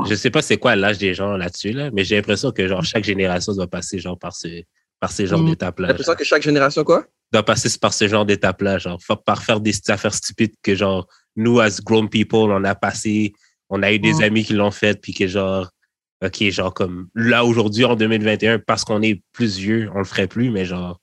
je 0.06 0.14
sais 0.14 0.30
pas 0.30 0.42
c'est 0.42 0.56
quoi 0.56 0.74
l'âge 0.74 0.98
des 0.98 1.14
gens 1.14 1.36
là-dessus, 1.36 1.72
là, 1.72 1.90
mais 1.92 2.04
j'ai 2.04 2.16
l'impression 2.16 2.50
que 2.52 2.66
genre 2.66 2.82
chaque 2.82 3.04
génération 3.04 3.52
doit 3.52 3.66
passer 3.66 3.98
genre 3.98 4.18
par 4.18 4.34
ce, 4.34 4.62
par 5.04 5.12
ces 5.12 5.26
genres 5.26 5.42
Mm. 5.42 5.50
d'étapes-là. 5.50 5.88
J'ai 5.88 5.92
l'impression 5.92 6.14
que 6.14 6.25
chaque 6.25 6.42
génération, 6.42 6.82
quoi? 6.82 7.04
doit 7.30 7.42
passer 7.42 7.68
par 7.78 7.92
ce 7.92 8.08
genre 8.08 8.25
d'étape-là, 8.25 8.78
genre, 8.78 8.99
par 9.26 9.42
faire 9.42 9.61
des 9.61 9.75
affaires 9.88 10.14
stupides 10.14 10.54
que, 10.62 10.75
genre, 10.75 11.06
nous, 11.37 11.58
as 11.61 11.80
grown 11.82 12.08
people, 12.08 12.38
on 12.50 12.64
a 12.64 12.75
passé, 12.75 13.32
on 13.68 13.82
a 13.82 13.92
eu 13.92 13.99
des 13.99 14.14
Mm. 14.14 14.23
amis 14.23 14.44
qui 14.44 14.52
l'ont 14.54 14.70
fait, 14.70 14.99
puis 14.99 15.12
que, 15.12 15.26
genre, 15.26 15.68
OK, 16.25 16.42
genre, 16.50 16.73
comme, 16.73 17.08
là, 17.14 17.44
aujourd'hui, 17.44 17.84
en 17.84 17.96
2021, 17.96 18.61
parce 18.61 18.82
qu'on 18.84 19.02
est 19.02 19.20
plus 19.32 19.58
vieux, 19.58 19.90
on 19.94 19.99
le 19.99 20.04
ferait 20.04 20.26
plus, 20.28 20.50
mais, 20.50 20.64
genre, 20.64 21.00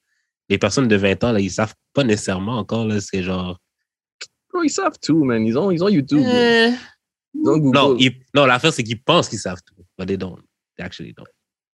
les 0.49 0.57
personnes 0.57 0.87
de 0.87 0.95
20 0.95 1.23
ans, 1.25 1.31
là, 1.31 1.39
ils 1.41 1.51
savent 1.51 1.75
pas 1.93 2.03
nécessairement 2.03 2.57
encore, 2.57 2.85
là, 2.87 2.99
c'est 3.01 3.21
genre... 3.21 3.59
Bro, 4.51 4.63
ils 4.63 4.69
savent 4.69 4.97
tout, 5.01 5.23
man. 5.23 5.45
Ils 5.45 5.57
ont, 5.59 5.69
ils 5.69 5.83
ont 5.83 5.89
YouTube. 5.89 6.23
Euh, 6.25 6.71
Ils 7.35 7.47
ont 7.49 7.57
Google. 7.57 7.77
non, 7.77 7.95
ils- 7.99 8.15
non 8.33 8.45
l'affaire, 8.45 8.73
c'est 8.73 8.83
qu'ils 8.83 9.01
pensent 9.03 9.29
qu'ils 9.29 9.39
savent 9.39 9.61
tout, 9.65 9.83
but 9.97 10.07
they 10.07 10.17
don't. 10.17 10.39
They 10.77 10.85
actually 10.85 11.13
don't. 11.13 11.27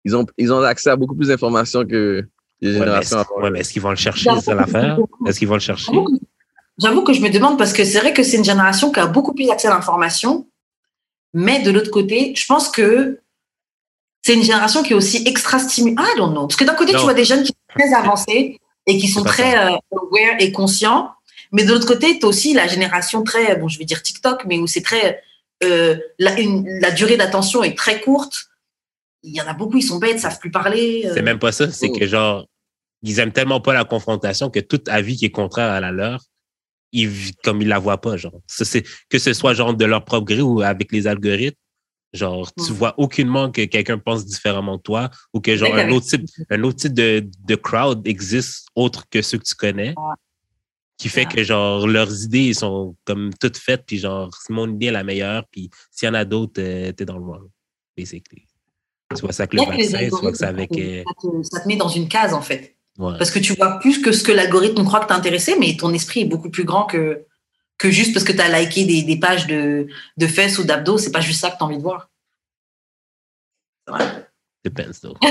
Ils, 0.07 0.15
ont, 0.15 0.25
ils 0.39 0.53
ont 0.53 0.63
accès 0.63 0.89
à 0.91 0.95
beaucoup 0.97 1.17
plus 1.17 1.29
d'informations 1.29 1.85
que 1.85 2.25
les 2.61 2.69
Ouais, 2.69 2.73
mais 2.75 2.79
générations 2.79 3.19
est-ce 3.19 3.27
avant. 3.33 3.43
ouais, 3.43 3.51
mais 3.51 3.59
est-ce 3.61 3.73
qu'ils 3.73 3.83
vont 3.83 3.91
le 3.91 3.97
chercher, 3.97 4.31
c'est 4.41 4.55
l'affaire? 4.55 4.99
Est-ce 5.27 5.39
qu'ils 5.41 5.49
vont 5.49 5.55
le 5.55 5.61
chercher? 5.61 5.91
J'avoue 6.79 7.03
que- 7.03 7.13
je 7.13 7.21
me 7.21 7.29
demande 7.29 7.59
parce 7.59 7.73
que 7.73 7.85
c'est 7.85 7.99
vrai 7.99 8.13
que 8.13 8.23
c'est 8.23 8.37
une 8.37 8.45
génération 8.45 8.93
qui 8.93 9.01
a 9.01 9.07
beaucoup 9.07 9.35
plus 9.35 9.51
accès 9.51 9.67
à 9.67 9.73
l'information, 9.73 10.47
mais 11.35 11.61
de 11.61 11.73
l'autre 11.73 11.91
côté, 11.91 12.35
je 12.37 12.47
pense 12.47 12.69
que 12.69 13.19
c'est 14.23 14.35
une 14.35 14.45
génération 14.45 14.85
qui 14.85 14.93
est 14.93 14.97
aussi 14.97 15.25
extra 15.27 15.59
stimulée. 15.59 15.97
Ah, 15.99 16.07
non, 16.19 16.29
non. 16.31 16.47
Parce 16.47 16.57
que 16.57 16.65
d'un 16.65 16.75
côté, 16.75 16.93
Non. 16.93 16.99
tu 17.01 17.05
vois 17.05 17.15
des 17.15 17.25
jeunes 17.25 17.43
qui 17.43 17.49
sont 17.53 17.75
très 17.79 17.93
avancés 17.95 18.61
et 18.87 18.99
qui 18.99 19.09
sont 19.09 19.25
très 19.25 19.59
euh, 19.59 19.77
aware 19.93 20.37
et 20.39 20.53
conscients, 20.53 21.11
mais 21.51 21.65
de 21.65 21.73
l'autre 21.73 21.87
côté, 21.87 22.19
tu 22.21 22.27
as 22.27 22.29
aussi 22.29 22.55
la 22.55 22.69
génération 22.69 23.25
très, 23.25 23.57
bon, 23.57 23.67
je 23.69 23.79
vais 23.79 23.85
dire 23.85 24.03
TikTok, 24.03 24.45
mais 24.47 24.59
où 24.59 24.69
c'est 24.69 24.83
très. 24.83 25.21
euh, 25.65 25.97
la, 26.21 26.39
une- 26.39 26.69
la 26.81 26.91
durée 26.93 27.17
d'attention 27.17 27.65
est 27.65 27.77
très 27.77 28.01
courte. 28.01 28.49
Il 29.29 29.35
y 29.35 29.41
en 29.41 29.47
a 29.47 29.55
beaucoup, 29.55 29.77
ils 29.79 29.83
sont 29.83 29.99
bêtes, 29.99 30.21
savent 30.21 30.39
plus 30.39 30.51
parler. 30.53 31.03
euh. 31.07 31.13
C'est 31.15 31.23
même 31.23 31.39
pas 31.41 31.51
ça, 31.53 31.71
c'est 31.71 31.89
Oh. 31.89 31.99
que 31.99 32.07
genre, 32.07 32.47
ils 33.03 33.19
aiment 33.19 33.33
tellement 33.33 33.61
pas 33.61 33.75
la 33.75 33.85
confrontation 33.85 34.51
que 34.51 34.61
toute 34.61 34.89
avis 34.89 35.17
qui 35.17 35.25
est 35.27 35.31
contraire 35.31 35.71
à 35.73 35.81
la 35.81 35.91
leur, 35.91 36.23
ils, 36.93 37.11
comme 37.43 37.61
ils 37.61 37.69
la 37.69 37.79
voient 37.81 38.01
pas, 38.01 38.17
genre. 38.17 38.41
C'est, 38.47 38.85
que 39.09 39.19
ce 39.19 39.33
soit 39.33 39.53
genre 39.55 39.75
de 39.75 39.85
leur 39.85 40.05
propre 40.05 40.27
gré 40.27 40.41
ou 40.43 40.61
avec 40.63 40.93
les 40.93 41.07
algorithmes, 41.09 41.57
genre, 42.13 42.49
tu 42.55 42.73
vois 42.73 42.95
aucunement 42.99 43.51
que 43.51 43.65
quelqu'un 43.65 43.99
pense 43.99 44.25
différemment 44.25 44.79
que 44.79 44.83
toi 44.85 45.11
ou 45.35 45.41
que 45.41 45.57
genre 45.57 45.75
un 45.75 45.91
autre 45.91 46.07
type, 46.07 46.25
un 46.49 46.63
autre 46.63 46.79
type 46.79 46.95
de, 46.95 47.29
de 47.45 47.55
crowd 47.57 48.07
existe 48.07 48.69
autre 48.77 49.05
que 49.11 49.21
ceux 49.23 49.39
que 49.39 49.45
tu 49.45 49.55
connais. 49.57 49.89
Ouais. 49.97 50.15
Qui 50.99 51.11
fait 51.11 51.27
que 51.27 51.43
genre 51.45 51.87
leurs 51.87 52.25
idées 52.25 52.55
sont 52.55 52.97
comme 53.05 53.31
toutes 53.39 53.59
faites, 53.59 53.85
puis 53.85 53.99
genre 53.99 54.31
c'est 54.41 54.53
mon 54.55 54.73
idée 54.73 54.87
est 54.87 54.93
la 54.93 55.05
meilleure, 55.05 55.45
puis 55.51 55.69
s'il 55.91 56.07
y 56.07 56.09
en 56.11 56.15
a 56.15 56.25
d'autres, 56.25 56.63
euh, 56.63 56.91
t'es 56.93 57.05
dans 57.05 57.19
le 57.19 57.25
wrong, 57.25 57.51
basically. 57.95 58.46
Soit 59.15 59.33
ça 59.33 59.45
avec 59.45 59.55
le 59.55 59.65
vaccin, 59.65 60.11
soit 60.11 60.33
que 60.33 60.37
ça 60.39 60.49
avec. 60.49 60.73
euh, 60.73 61.05
ça 61.07 61.15
te- 61.31 61.43
ça 61.43 61.61
te 61.61 61.69
met 61.69 61.77
dans 61.77 61.89
une 61.89 62.09
case, 62.09 62.35
en 62.35 62.43
fait. 62.43 62.77
ouais. 62.99 63.17
Parce 63.19 63.31
que 63.31 63.39
tu 63.39 63.55
vois 63.55 63.79
plus 63.79 64.01
que 64.03 64.11
ce 64.13 64.23
que 64.25 64.33
l'algorithme 64.33 64.85
croit 64.85 65.01
que 65.01 65.07
t'es 65.07 65.13
intéressé, 65.15 65.57
mais 65.59 65.77
ton 65.77 65.93
esprit 65.95 66.21
est 66.23 66.27
beaucoup 66.27 66.51
plus 66.51 66.65
grand 66.65 66.85
que, 66.87 67.25
que 67.79 67.91
juste 67.91 68.13
parce 68.13 68.25
que 68.25 68.33
tu 68.33 68.41
as 68.41 68.61
liké 68.61 68.85
des, 68.85 69.03
des 69.05 69.17
pages 69.19 69.47
de, 69.47 69.87
de 70.17 70.27
fesses 70.27 70.59
ou 70.59 70.65
d'abdos. 70.65 70.99
C'est 70.99 71.13
pas 71.13 71.21
juste 71.21 71.41
ça 71.41 71.51
que 71.51 71.57
tu 71.57 71.63
as 71.63 71.67
envie 71.67 71.77
de 71.79 71.83
voir. 71.83 72.11
Vrai. 73.87 74.27
Depends 74.65 74.99
though. 75.01 75.15
ok, 75.23 75.31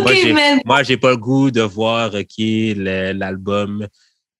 Moi, 0.00 0.14
j'ai- 0.14 0.32
man. 0.32 0.60
Moi, 0.64 0.82
j'ai 0.84 0.96
pas 0.96 1.10
le 1.10 1.16
goût 1.16 1.50
de 1.50 1.62
voir 1.62 2.14
OK, 2.14 2.38
le- 2.38 3.12
l'album, 3.12 3.88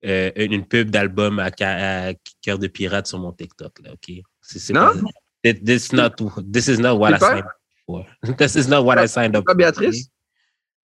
euh, 0.04 0.30
une 0.36 0.64
pub 0.64 0.90
d'album 0.90 1.40
à, 1.40 1.50
à 1.60 2.12
cœur 2.42 2.58
de 2.58 2.68
pirate 2.68 3.08
sur 3.08 3.18
mon 3.18 3.32
TikTok. 3.32 3.80
Là, 3.80 3.92
OK? 3.94 4.12
C'est- 4.40 4.58
c'est 4.60 4.72
Non? 4.72 4.92
pas- 4.92 5.00
this, 5.42 5.92
not, 5.92 6.12
this 6.52 6.68
is 6.68 6.78
not 6.78 6.98
what 6.98 7.14
I 7.14 7.18
pas? 7.18 7.26
signed 7.30 7.44
up 7.44 7.56
for. 7.86 8.06
This 8.36 8.56
is 8.56 8.68
not 8.68 8.84
what 8.84 8.98
I 8.98 9.06
signed 9.06 9.36
up 9.36 9.44
Pas 9.44 9.52
for. 9.52 9.56
Béatrice? 9.58 10.08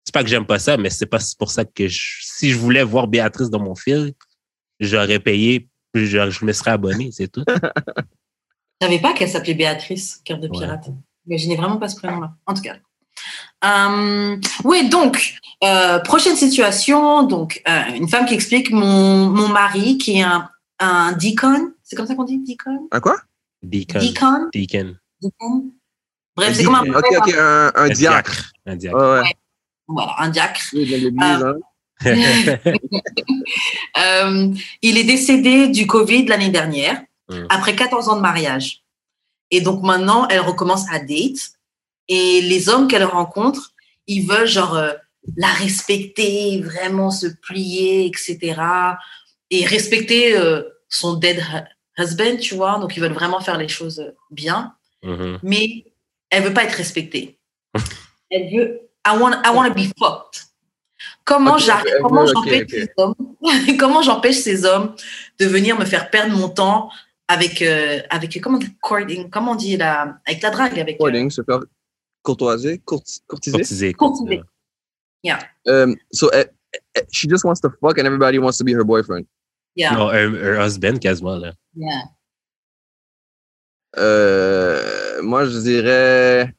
C'est 0.04 0.12
pas 0.12 0.22
que 0.22 0.28
j'aime 0.30 0.46
pas 0.46 0.58
ça, 0.60 0.76
mais 0.76 0.88
c'est 0.90 1.06
pas 1.06 1.18
pour 1.38 1.50
ça 1.50 1.64
que 1.64 1.88
je- 1.88 2.18
si 2.22 2.50
je 2.52 2.58
voulais 2.58 2.84
voir 2.84 3.08
Béatrice 3.08 3.50
dans 3.50 3.58
mon 3.60 3.74
fil, 3.74 4.12
j'aurais 4.78 5.18
payé, 5.18 5.68
je, 5.94 6.30
je 6.30 6.44
me 6.44 6.52
serais 6.52 6.70
abonné, 6.72 7.10
c'est 7.12 7.28
tout. 7.28 7.44
Je 8.78 8.86
savais 8.86 8.98
pas 9.00 9.14
qu'elle 9.14 9.30
s'appelait 9.30 9.54
Béatrice, 9.54 10.20
cœur 10.22 10.38
de 10.38 10.48
Ouais. 10.48 10.58
pirate. 10.58 10.90
Mais 11.26 11.38
je 11.38 11.48
n'ai 11.48 11.56
vraiment 11.56 11.78
pas 11.78 11.88
ce 11.88 11.96
prénom-là. 11.96 12.34
En 12.44 12.52
tout 12.52 12.60
cas. 12.60 12.76
Euh, 13.64 14.36
oui, 14.64 14.90
donc, 14.90 15.34
euh, 15.64 15.98
prochaine 16.00 16.36
situation. 16.36 17.22
Donc, 17.22 17.62
euh, 17.66 17.94
une 17.94 18.06
femme 18.06 18.26
qui 18.26 18.34
explique 18.34 18.70
mon, 18.70 19.30
mon 19.30 19.48
mari 19.48 19.96
qui 19.96 20.18
est 20.18 20.22
un, 20.24 20.50
un 20.78 21.12
deacon. 21.12 21.72
C'est 21.82 21.96
comme 21.96 22.06
ça 22.06 22.14
qu'on 22.14 22.24
dit, 22.24 22.38
deacon? 22.38 22.86
Un 22.92 23.00
quoi? 23.00 23.16
Deacon. 23.62 23.98
Deacon? 24.00 24.48
Deacon. 24.52 24.96
Deacon? 25.20 25.72
Bref, 26.36 26.54
c'est 26.56 26.64
comme 26.64 26.74
un, 26.74 26.82
Ok, 26.94 27.06
ok, 27.16 27.34
un, 27.38 27.72
un 27.74 27.88
diacre. 27.88 28.52
Un 28.66 28.76
diacre. 28.76 28.96
Ouais, 28.96 29.20
ouais. 29.20 29.32
voilà, 29.88 30.14
un 30.18 30.28
diacre. 30.28 30.60
Oui, 30.74 31.14
hein. 31.20 31.54
Euh, 33.98 34.52
il 34.82 34.98
est 34.98 35.04
décédé 35.04 35.68
du 35.68 35.86
Covid 35.86 36.26
l'année 36.26 36.50
dernière, 36.50 37.02
Mm. 37.28 37.46
après 37.48 37.74
14 37.74 38.08
ans 38.08 38.16
de 38.16 38.20
mariage. 38.20 38.82
Et 39.50 39.60
donc 39.60 39.82
maintenant, 39.82 40.28
elle 40.28 40.40
recommence 40.40 40.84
à 40.92 40.98
date. 40.98 41.38
Et 42.08 42.40
les 42.42 42.68
hommes 42.68 42.86
qu'elle 42.88 43.04
rencontre, 43.04 43.72
ils 44.06 44.26
veulent 44.26 44.46
genre 44.46 44.76
euh, 44.76 44.92
la 45.36 45.48
respecter, 45.48 46.60
vraiment 46.62 47.10
se 47.10 47.26
plier, 47.26 48.06
etc. 48.06 48.60
Et 49.50 49.64
respecter 49.66 50.36
euh, 50.36 50.62
son 50.88 51.14
dead 51.14 51.42
husband, 51.98 52.36
tu 52.40 52.54
vois. 52.54 52.78
Donc 52.78 52.96
ils 52.96 53.00
veulent 53.00 53.12
vraiment 53.12 53.40
faire 53.40 53.58
les 53.58 53.68
choses 53.68 54.00
euh, 54.00 54.10
bien. 54.30 54.74
Mhm. 55.02 55.38
Mais 55.42 55.84
elle 56.30 56.44
veut 56.44 56.54
pas 56.54 56.64
être 56.64 56.74
respectée. 56.74 57.38
elle 58.30 58.50
veut 58.54 58.80
I 59.06 59.16
want 59.18 59.32
I 59.44 59.50
want 59.54 59.68
to 59.68 59.74
be 59.74 59.86
fucked. 59.98 60.42
Comment 61.24 61.54
Ok, 61.54 61.60
j'arrive 61.60 61.94
comment 62.02 62.24
veut- 62.24 62.32
ok, 62.34 62.44
j'empêche 62.48 62.70
ces 62.70 62.88
hommes 62.96 63.14
comment 63.78 64.02
j'empêche 64.02 64.36
ces 64.36 64.64
hommes 64.64 64.94
de 65.38 65.46
venir 65.46 65.78
me 65.78 65.84
faire 65.84 66.10
perdre 66.10 66.36
mon 66.36 66.48
temps 66.48 66.90
avec 67.28 67.60
euh, 67.62 68.00
avec 68.10 68.40
comment 68.42 68.58
courting 68.80 69.28
comment 69.30 69.52
on 69.52 69.56
dit 69.56 69.76
la 69.76 70.18
avec 70.26 70.42
la 70.42 70.50
drague 70.50 70.78
avec 70.78 70.96
euh, 70.96 70.98
Courting, 71.04 71.30
se 71.30 71.42
faire 71.42 71.60
courtoiser, 72.22 72.78
courti- 72.78 73.20
courtiser? 73.28 73.56
Courtisé. 73.58 73.92
Courtisé. 73.92 74.42
Um, 75.68 75.96
so, 76.12 76.30
eh, 76.32 76.46
she 77.12 77.28
just 77.28 77.44
wants 77.44 77.60
to 77.60 77.70
fuck 77.80 77.98
and 77.98 78.06
everybody 78.06 78.38
wants 78.38 78.58
to 78.58 78.64
be 78.64 78.72
her 78.72 78.84
boyfriend. 78.84 79.26
yeah, 79.76 79.92
Non, 79.92 80.08
un, 80.10 80.34
un 80.34 80.64
husband 80.64 80.98
quasiment, 81.00 81.36
là. 81.36 81.52
Yeah. 81.76 82.02
Euh, 83.98 85.22
moi, 85.22 85.46
je 85.46 85.58
dirais. 85.58 86.54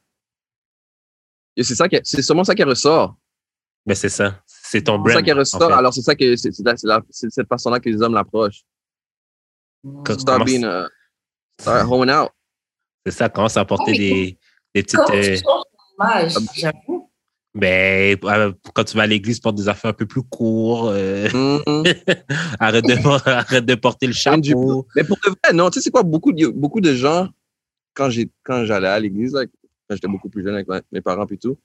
C'est 1.60 1.76
ça 1.76 1.88
qui, 1.90 2.00
c'est 2.04 2.22
sûrement 2.22 2.44
ça 2.44 2.54
qui 2.56 2.64
ressort. 2.64 3.16
Mais 3.86 3.96
c'est 3.96 4.10
ça. 4.10 4.42
C'est 4.46 4.82
ton 4.84 4.94
C'est 4.94 4.98
brand. 5.00 5.14
ça 5.14 5.22
qui 5.24 5.34
en 5.34 5.38
ressort. 5.38 5.68
fait. 5.68 5.74
Alors, 5.74 5.94
c'est 5.94 6.02
ça 6.02 6.16
que 6.16 6.36
c'est 6.36 6.52
c'est 6.52 6.64
la- 6.64 6.78
c'est 6.78 6.88
la- 6.88 7.02
c'est 7.10 7.30
cette 7.32 7.48
façon-là 7.48 7.80
que 7.80 7.90
les 7.90 8.02
hommes 8.02 8.14
l'approchent. 8.14 8.64
Comme- 10.04 10.20
Start 10.20 10.46
being 10.46 10.64
a, 10.66 10.88
start 11.60 11.88
out. 11.90 12.32
C'est 13.06 13.12
ça, 13.12 13.30
commence 13.30 13.56
à 13.58 13.66
porter 13.66 13.92
Ah, 13.94 13.98
des, 13.98 14.40
des 14.76 14.84
petites. 14.84 15.00
Euh, 15.00 15.38
Ah, 16.00 16.28
j'avoue. 16.28 17.07
Ben, 17.58 18.18
euh, 18.24 18.54
quand 18.74 18.84
tu 18.84 18.96
vas 18.98 19.04
à 19.04 19.08
l'église, 19.08 19.40
porte 19.40 19.56
des 19.56 19.68
affaires 19.68 19.92
un 19.92 19.94
peu 19.94 20.06
plus 20.06 20.24
courts. 20.24 20.90
euh, 20.90 21.28
Mhm. 21.34 21.84
arrête, 22.60 22.86
de, 22.86 23.30
arrête 23.30 23.66
de 23.66 23.76
porter 23.76 24.08
le 24.08 24.14
chapeau. 24.14 24.88
Mais 24.96 25.04
pour 25.04 25.18
de 25.26 25.30
vrai, 25.30 25.54
non, 25.54 25.70
tu 25.70 25.80
sais, 25.80 25.84
c'est 25.86 25.92
quoi, 25.92 26.04
beaucoup 26.04 26.32
de, 26.32 26.48
beaucoup 26.48 26.82
de 26.82 26.94
gens, 26.94 27.30
quand 27.94 28.10
j'allais 28.10 28.88
à 28.88 29.00
l'église, 29.00 29.34
quand 29.34 29.96
j'étais 29.96 30.08
beaucoup 30.08 30.30
plus 30.30 30.44
jeune 30.44 30.56
avec 30.56 30.68
ma- 30.68 30.82
mes 30.92 31.02
parents 31.02 31.26
et 31.28 31.38
tout, 31.38 31.58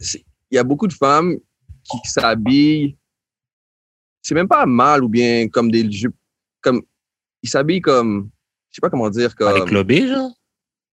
il 0.00 0.54
y 0.54 0.58
a 0.58 0.64
beaucoup 0.64 0.86
de 0.86 0.92
femmes 0.92 1.36
qui, 1.84 1.98
s'habillent, 2.10 2.96
c'est 4.22 4.34
même 4.34 4.48
pas 4.48 4.66
mal 4.66 5.04
ou 5.04 5.08
bien 5.08 5.48
comme 5.48 5.70
des 5.70 5.90
jupes, 5.90 6.16
comme, 6.60 6.82
ils 7.42 7.48
s'habillent 7.48 7.80
comme, 7.80 8.30
je 8.70 8.76
sais 8.76 8.80
pas 8.80 8.90
comment 8.90 9.10
dire, 9.10 9.34
comme, 9.34 9.64
clubés, 9.64 10.06
genre? 10.08 10.30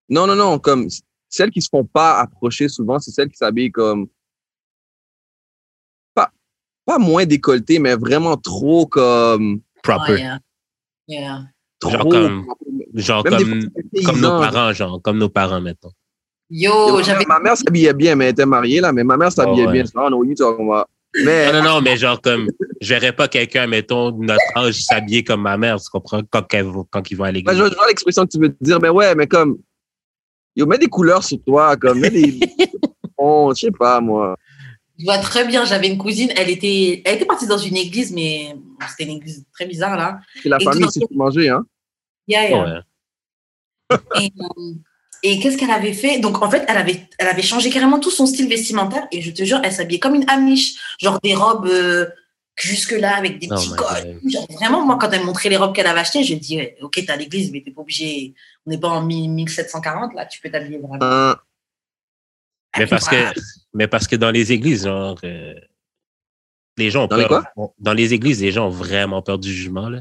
non, 0.09 0.27
non, 0.27 0.35
non, 0.35 0.59
comme, 0.59 0.87
celles 1.35 1.51
qui 1.51 1.61
se 1.61 1.69
font 1.69 1.83
pas 1.83 2.19
approcher 2.19 2.69
souvent, 2.69 2.97
c'est 2.99 3.11
celles 3.11 3.29
qui 3.29 3.37
s'habillent 3.37 3.71
comme, 3.71 4.07
pas, 6.13 6.31
pas 6.85 6.97
moins 6.97 7.25
décolletées, 7.25 7.79
mais 7.79 7.95
vraiment 7.95 8.37
trop 8.37 8.85
comme, 8.85 9.59
Proper. 9.83 10.13
Ouais, 10.13 10.19
yeah. 10.19 10.39
Yeah. 11.07 11.41
trop, 11.79 11.91
Genre 11.91 12.09
comme- 12.09 12.45
Genre 12.95 13.23
comme, 13.23 13.69
comme 14.05 14.19
nos 14.21 14.39
parents, 14.39 14.71
genre. 14.73 15.01
Comme 15.01 15.17
nos 15.17 15.27
parents, 15.29 15.59
mettons. 15.61 15.91
Yo, 16.49 17.01
j'avais 17.03 17.25
ma 17.25 17.39
mère 17.39 17.57
s'habillait 17.57 17.93
bien, 17.93 18.15
mais 18.15 18.25
elle 18.25 18.31
était 18.31 18.45
mariée, 18.45 18.79
là, 18.79 18.91
mais 18.93 19.03
ma 19.03 19.17
mère 19.17 19.31
s'habillait 19.31 19.63
Oh, 19.63 19.67
ouais. 19.67 19.73
bien. 19.73 19.81
Je 19.83 19.87
dis, 19.89 19.93
oh, 19.97 20.09
no, 20.09 20.23
you 20.23 20.33
talking 20.35 20.65
about- 20.71 20.87
Mais, 21.23 21.51
Non, 21.51 21.61
non, 21.61 21.69
non, 21.75 21.81
mais 21.81 21.97
genre 21.97 22.19
comme, 22.21 22.47
je 22.81 22.89
verrais 22.93 23.13
pas 23.13 23.27
quelqu'un, 23.27 23.67
mettons, 23.67 24.11
de 24.11 24.23
notre 24.25 24.43
âge 24.57 24.81
s'habiller 24.83 25.23
comme 25.23 25.41
ma 25.41 25.57
mère, 25.57 25.79
tu 25.81 25.89
comprends, 25.89 26.21
quand, 26.29 26.41
va- 26.53 26.83
quand 26.89 27.11
ils 27.11 27.17
vont 27.17 27.23
à 27.25 27.27
Ouais, 27.27 27.33
l'église. 27.33 27.57
je, 27.57 27.63
je 27.69 27.75
vois 27.75 27.87
l'expression 27.87 28.25
que 28.25 28.31
tu 28.31 28.39
veux 28.39 28.55
dire, 28.61 28.79
mais 28.81 28.89
ouais, 28.89 29.13
mais 29.15 29.27
comme, 29.27 29.57
yo, 30.55 30.65
mets 30.65 30.77
des 30.77 30.87
couleurs 30.87 31.23
sur 31.23 31.37
toi, 31.43 31.75
comme, 31.77 31.99
mets 31.99 32.09
des, 32.09 32.39
oh, 33.17 33.51
je 33.55 33.61
sais 33.61 33.71
pas, 33.71 33.99
moi. 34.01 34.37
Je 34.97 35.03
vois 35.03 35.17
très 35.17 35.45
bien, 35.45 35.65
j'avais 35.65 35.87
une 35.87 35.97
cousine, 35.97 36.31
elle 36.37 36.49
était, 36.49 37.01
elle 37.05 37.15
était 37.15 37.25
partie 37.25 37.47
dans 37.47 37.57
une 37.57 37.75
église, 37.75 38.13
mais 38.13 38.55
c'était 38.89 39.03
une 39.09 39.17
église 39.17 39.45
très 39.53 39.65
bizarre 39.65 39.97
là. 39.97 40.19
C'est 40.41 40.49
la 40.49 40.57
Et 40.59 40.63
famille, 40.63 40.83
tout 40.83 40.91
c'est 40.91 40.99
pour 41.01 41.17
manger, 41.17 41.49
hein. 41.49 41.65
Yeah, 42.27 42.49
yeah. 42.49 42.83
Ouais. 43.91 43.97
Et, 44.21 44.31
euh, 44.39 44.73
Et 45.23 45.39
qu'est-ce 45.39 45.57
qu'elle 45.57 45.71
avait 45.71 45.93
fait? 45.93 46.19
Donc, 46.19 46.41
en 46.43 46.49
fait, 46.51 46.63
elle 46.67 46.77
avait, 46.77 47.07
elle 47.17 47.27
avait 47.27 47.41
changé 47.41 47.71
carrément 47.71 47.99
tout 47.99 48.11
son 48.11 48.27
style 48.27 48.47
vestimentaire. 48.47 49.07
Et 49.11 49.21
je 49.21 49.31
te 49.31 49.43
jure, 49.43 49.59
elle 49.63 49.71
s'habillait 49.71 49.99
comme 49.99 50.13
une 50.13 50.29
amiche. 50.29 50.75
Genre 50.99 51.19
des 51.23 51.33
robes 51.33 51.65
euh, 51.65 52.05
jusque-là 52.55 53.17
avec 53.17 53.39
des 53.39 53.47
Oh 53.51 53.55
petits. 53.55 54.29
Genre, 54.31 54.47
vraiment, 54.51 54.85
moi, 54.85 54.97
quand 54.99 55.11
elle 55.11 55.23
montrait 55.25 55.49
les 55.49 55.57
robes 55.57 55.75
qu'elle 55.75 55.87
avait 55.87 55.99
achetées, 55.99 56.23
je 56.23 56.35
dis, 56.35 56.57
ouais, 56.57 56.77
OK, 56.81 56.93
t'es 56.93 57.09
à 57.11 57.15
l'église, 57.17 57.51
mais 57.51 57.61
t'es 57.61 57.71
pas 57.71 57.81
obligé. 57.81 58.33
On 58.65 58.71
n'est 58.71 58.77
pas 58.77 58.89
en 58.89 59.01
1000 59.03 59.29
1740, 59.31 60.13
là. 60.13 60.25
Tu 60.25 60.39
peux 60.41 60.49
t'habiller 60.49 60.77
vraiment. 60.77 60.99
Euh, 61.03 61.35
Mais 62.77 62.87
parce 62.87 63.07
que, 63.07 63.15
mais 63.73 63.87
parce 63.87 64.07
que 64.07 64.15
dans 64.15 64.31
les 64.31 64.51
églises, 64.51 64.83
genre, 64.85 65.17
euh, 65.23 65.53
les 66.77 66.89
gens 66.91 67.05
ont 67.05 67.07
Dans 67.07 67.17
les 67.17 67.27
peur. 67.27 67.45
dans 67.79 67.93
les 67.93 68.13
églises, 68.13 68.41
les 68.41 68.51
gens 68.51 68.67
ont 68.67 68.71
vraiment 68.71 69.21
peur 69.21 69.37
du 69.39 69.51
jugement, 69.53 69.89
là. 69.89 69.99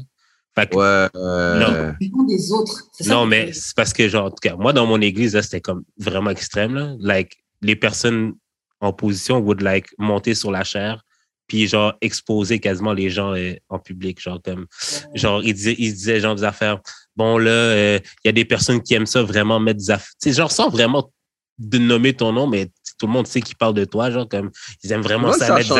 Fait 0.57 0.69
que- 0.69 0.75
ouais. 0.77 1.09
euh, 1.15 1.95
Non. 1.99 2.25
des 2.27 2.51
autres. 2.51 2.83
Ça 2.93 3.13
non, 3.13 3.25
mais 3.25 3.51
c'est 3.51 3.75
parce 3.75 3.91
que, 3.91 4.07
genre, 4.07 4.25
en 4.25 4.29
tout 4.29 4.37
cas, 4.41 4.55
moi, 4.55 4.71
dans 4.71 4.85
mon 4.85 5.01
église, 5.01 5.35
là, 5.35 5.41
c'était 5.41 5.59
comme 5.61 5.83
vraiment 5.97 6.29
extrême, 6.29 6.73
là. 6.75 6.95
Like, 6.99 7.43
les 7.61 7.75
personnes 7.75 8.33
en 8.79 8.93
position 8.93 9.37
would, 9.39 9.61
like, 9.61 9.87
monter 9.97 10.33
sur 10.33 10.51
la 10.51 10.63
chair, 10.63 11.04
puis, 11.47 11.67
genre, 11.67 11.93
exposer 12.01 12.59
quasiment 12.59 12.93
les 12.93 13.09
gens 13.09 13.35
euh, 13.35 13.53
en 13.69 13.79
public, 13.79 14.21
genre, 14.21 14.41
comme, 14.43 14.65
genre, 15.13 15.43
ils 15.43 15.53
disaient, 15.53 15.75
ils 15.77 15.93
disaient, 15.93 16.19
genre, 16.19 16.35
des 16.35 16.43
affaires. 16.43 16.79
Bon, 17.15 17.37
là, 17.37 17.51
euh, 17.51 17.99
il 18.23 18.27
y 18.27 18.29
a 18.29 18.31
des 18.31 18.45
personnes 18.45 18.81
qui 18.81 18.93
aiment 18.93 19.05
ça 19.05 19.21
vraiment 19.23 19.59
mettre 19.59 19.79
des 19.79 19.91
affaires. 19.91 20.13
Tu 20.21 20.29
sais, 20.29 20.35
genre, 20.35 20.51
sans 20.51 20.69
vraiment 20.69 21.11
de 21.57 21.77
nommer 21.77 22.13
ton 22.13 22.33
nom, 22.33 22.47
mais 22.47 22.69
tout 22.99 23.07
le 23.07 23.13
monde 23.13 23.27
sait 23.27 23.41
qu'ils 23.41 23.55
parlent 23.55 23.73
de 23.73 23.85
toi, 23.85 24.11
genre, 24.11 24.27
comme, 24.27 24.51
ils 24.83 24.91
aiment 24.91 25.01
vraiment 25.01 25.31
ça, 25.33 25.53
mettre 25.55 25.73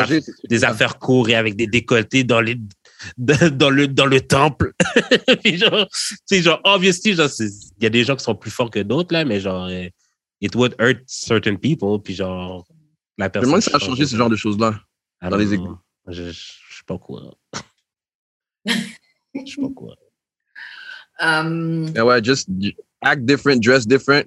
des, 0.48 0.64
affaires 0.64 0.98
courtes 0.98 1.30
et 1.30 1.34
avec 1.34 1.56
des 1.56 1.66
décolletés 1.66 2.24
dans 2.24 2.40
les, 2.40 2.58
dans 3.18 3.70
le, 3.70 3.88
dans 3.88 4.06
le 4.06 4.20
temple. 4.20 4.72
Puis 5.42 5.58
genre, 5.58 5.88
tu 5.90 6.16
sais, 6.26 6.42
genre, 6.42 6.60
obviously, 6.64 7.14
genre, 7.14 7.28
il 7.40 7.82
y 7.82 7.86
a 7.86 7.90
des 7.90 8.04
gens 8.04 8.16
qui 8.16 8.24
sont 8.24 8.34
plus 8.34 8.50
forts 8.50 8.70
que 8.70 8.80
d'autres, 8.80 9.12
là, 9.12 9.24
mais 9.24 9.40
genre, 9.40 9.66
euh, 9.66 9.88
it 10.40 10.54
would 10.54 10.74
hurt 10.78 11.00
certain 11.06 11.56
people, 11.56 12.00
puis 12.02 12.14
genre, 12.14 12.66
la 13.18 13.30
personne. 13.30 13.60
si 13.60 13.70
ça 13.70 13.76
a 13.76 13.80
changé 13.80 14.06
ce 14.06 14.16
genre 14.16 14.30
de 14.30 14.36
choses-là. 14.36 14.80
I 15.22 15.28
dans 15.28 15.36
les 15.36 15.54
églises. 15.54 15.68
Je, 16.08 16.12
je, 16.12 16.30
je 16.30 16.74
suis 16.74 16.84
pas 16.86 16.98
courant. 16.98 17.34
Je 19.34 19.44
suis 19.44 19.60
pas 19.60 19.66
au 19.66 19.70
courant. 19.70 19.94
Euh, 21.22 21.88
Mais 21.94 22.00
ouais, 22.00 22.22
just 22.22 22.48
act 23.02 23.24
different, 23.24 23.60
dress 23.60 23.86
different, 23.86 24.26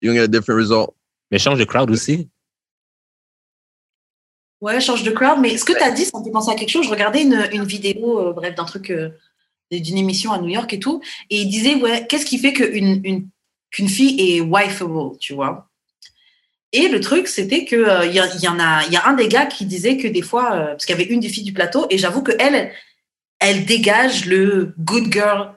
you're 0.00 0.12
gonna 0.14 0.20
get 0.20 0.24
a 0.24 0.28
different 0.28 0.56
result. 0.56 0.94
Mais 1.30 1.38
change 1.38 1.58
de 1.58 1.64
crowd 1.64 1.90
aussi. 1.90 2.28
Ouais, 4.60 4.80
change 4.80 5.02
de 5.02 5.10
crowd. 5.10 5.38
Mais 5.40 5.56
ce 5.56 5.64
que 5.64 5.72
tu 5.72 5.82
as 5.82 5.90
dit, 5.90 6.04
ça 6.04 6.18
me 6.18 6.24
fait 6.24 6.30
penser 6.30 6.50
à 6.50 6.54
quelque 6.56 6.70
chose. 6.70 6.86
Je 6.86 6.90
regardais 6.90 7.22
une, 7.22 7.48
une 7.52 7.64
vidéo, 7.64 8.20
euh, 8.20 8.32
bref, 8.32 8.54
d'un 8.54 8.64
truc, 8.64 8.90
euh, 8.90 9.10
d'une 9.70 9.98
émission 9.98 10.32
à 10.32 10.38
New 10.40 10.48
York 10.48 10.72
et 10.72 10.80
tout. 10.80 11.00
Et 11.30 11.42
il 11.42 11.50
disait, 11.50 11.76
ouais, 11.76 12.06
qu'est-ce 12.08 12.24
qui 12.26 12.38
fait 12.38 12.52
qu'une 12.52 13.00
une, 13.04 13.28
qu'une 13.70 13.88
fille 13.88 14.20
est 14.20 14.40
wifeable, 14.40 15.16
tu 15.20 15.34
vois? 15.34 15.67
Et 16.72 16.88
le 16.88 17.00
truc, 17.00 17.28
c'était 17.28 17.64
il 17.70 18.12
y, 18.12 18.18
a- 18.20 18.34
il 18.34 18.40
y 18.42 18.48
en 18.48 18.58
a, 18.60 18.84
il 18.86 18.92
y 18.92 18.96
a 18.96 19.06
un 19.06 19.14
des 19.14 19.28
gars 19.28 19.46
qui 19.46 19.64
disait 19.64 19.96
que 19.96 20.06
des 20.08 20.22
fois, 20.22 20.52
euh, 20.54 20.66
parce 20.68 20.84
qu'il 20.86 20.96
y 20.98 21.00
avait 21.00 21.08
une 21.10 21.20
des 21.20 21.28
filles 21.30 21.44
du 21.44 21.52
plateau, 21.54 21.86
et 21.90 21.96
j'avoue 21.98 22.22
que 22.22 22.32
elle, 22.38 22.72
elle 23.40 23.64
dégage 23.64 24.26
le 24.26 24.74
good 24.78 25.10
girl. 25.12 25.54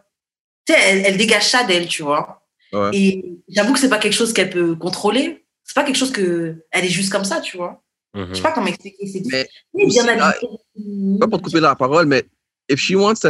Tu 0.65 0.73
sais, 0.73 0.79
elle, 0.81 1.05
elle 1.05 1.17
dégage 1.17 1.47
ça 1.49 1.63
d'elle, 1.65 1.87
tu 1.87 2.03
vois. 2.03 2.45
Ouais. 2.71 2.91
Et 2.93 3.25
j'avoue 3.49 3.73
que 3.73 3.79
c'est 3.79 3.89
pas 3.89 3.97
quelque 3.99 4.13
chose 4.13 4.31
qu'elle 4.31 4.49
peut 4.49 4.75
contrôler. 4.75 5.45
C'est 5.65 5.75
pas 5.75 5.83
quelque 5.83 5.97
chose 5.97 6.11
que 6.11 6.63
elle 6.71 6.85
est 6.85 6.89
juste 6.89 7.11
comme 7.11 7.25
ça, 7.25 7.41
tu 7.41 7.57
vois. 7.57 7.83
Mhm. 8.13 8.27
Je 8.29 8.33
sais 8.35 8.41
pas 8.41 8.51
comment 8.53 8.67
expliquer. 8.67 9.05
C'est 9.07 9.21
Mais 9.25 9.47
c'est 9.73 9.85
bien 9.87 10.03
aussi, 10.03 10.45
habillé. 10.77 11.19
pas 11.19 11.27
pour 11.27 11.39
te 11.39 11.43
couper 11.45 11.59
la 11.59 11.75
parole, 11.75 12.05
mais 12.05 12.23
if 12.69 12.79
she 12.79 12.91
wants 12.95 13.19
to, 13.21 13.29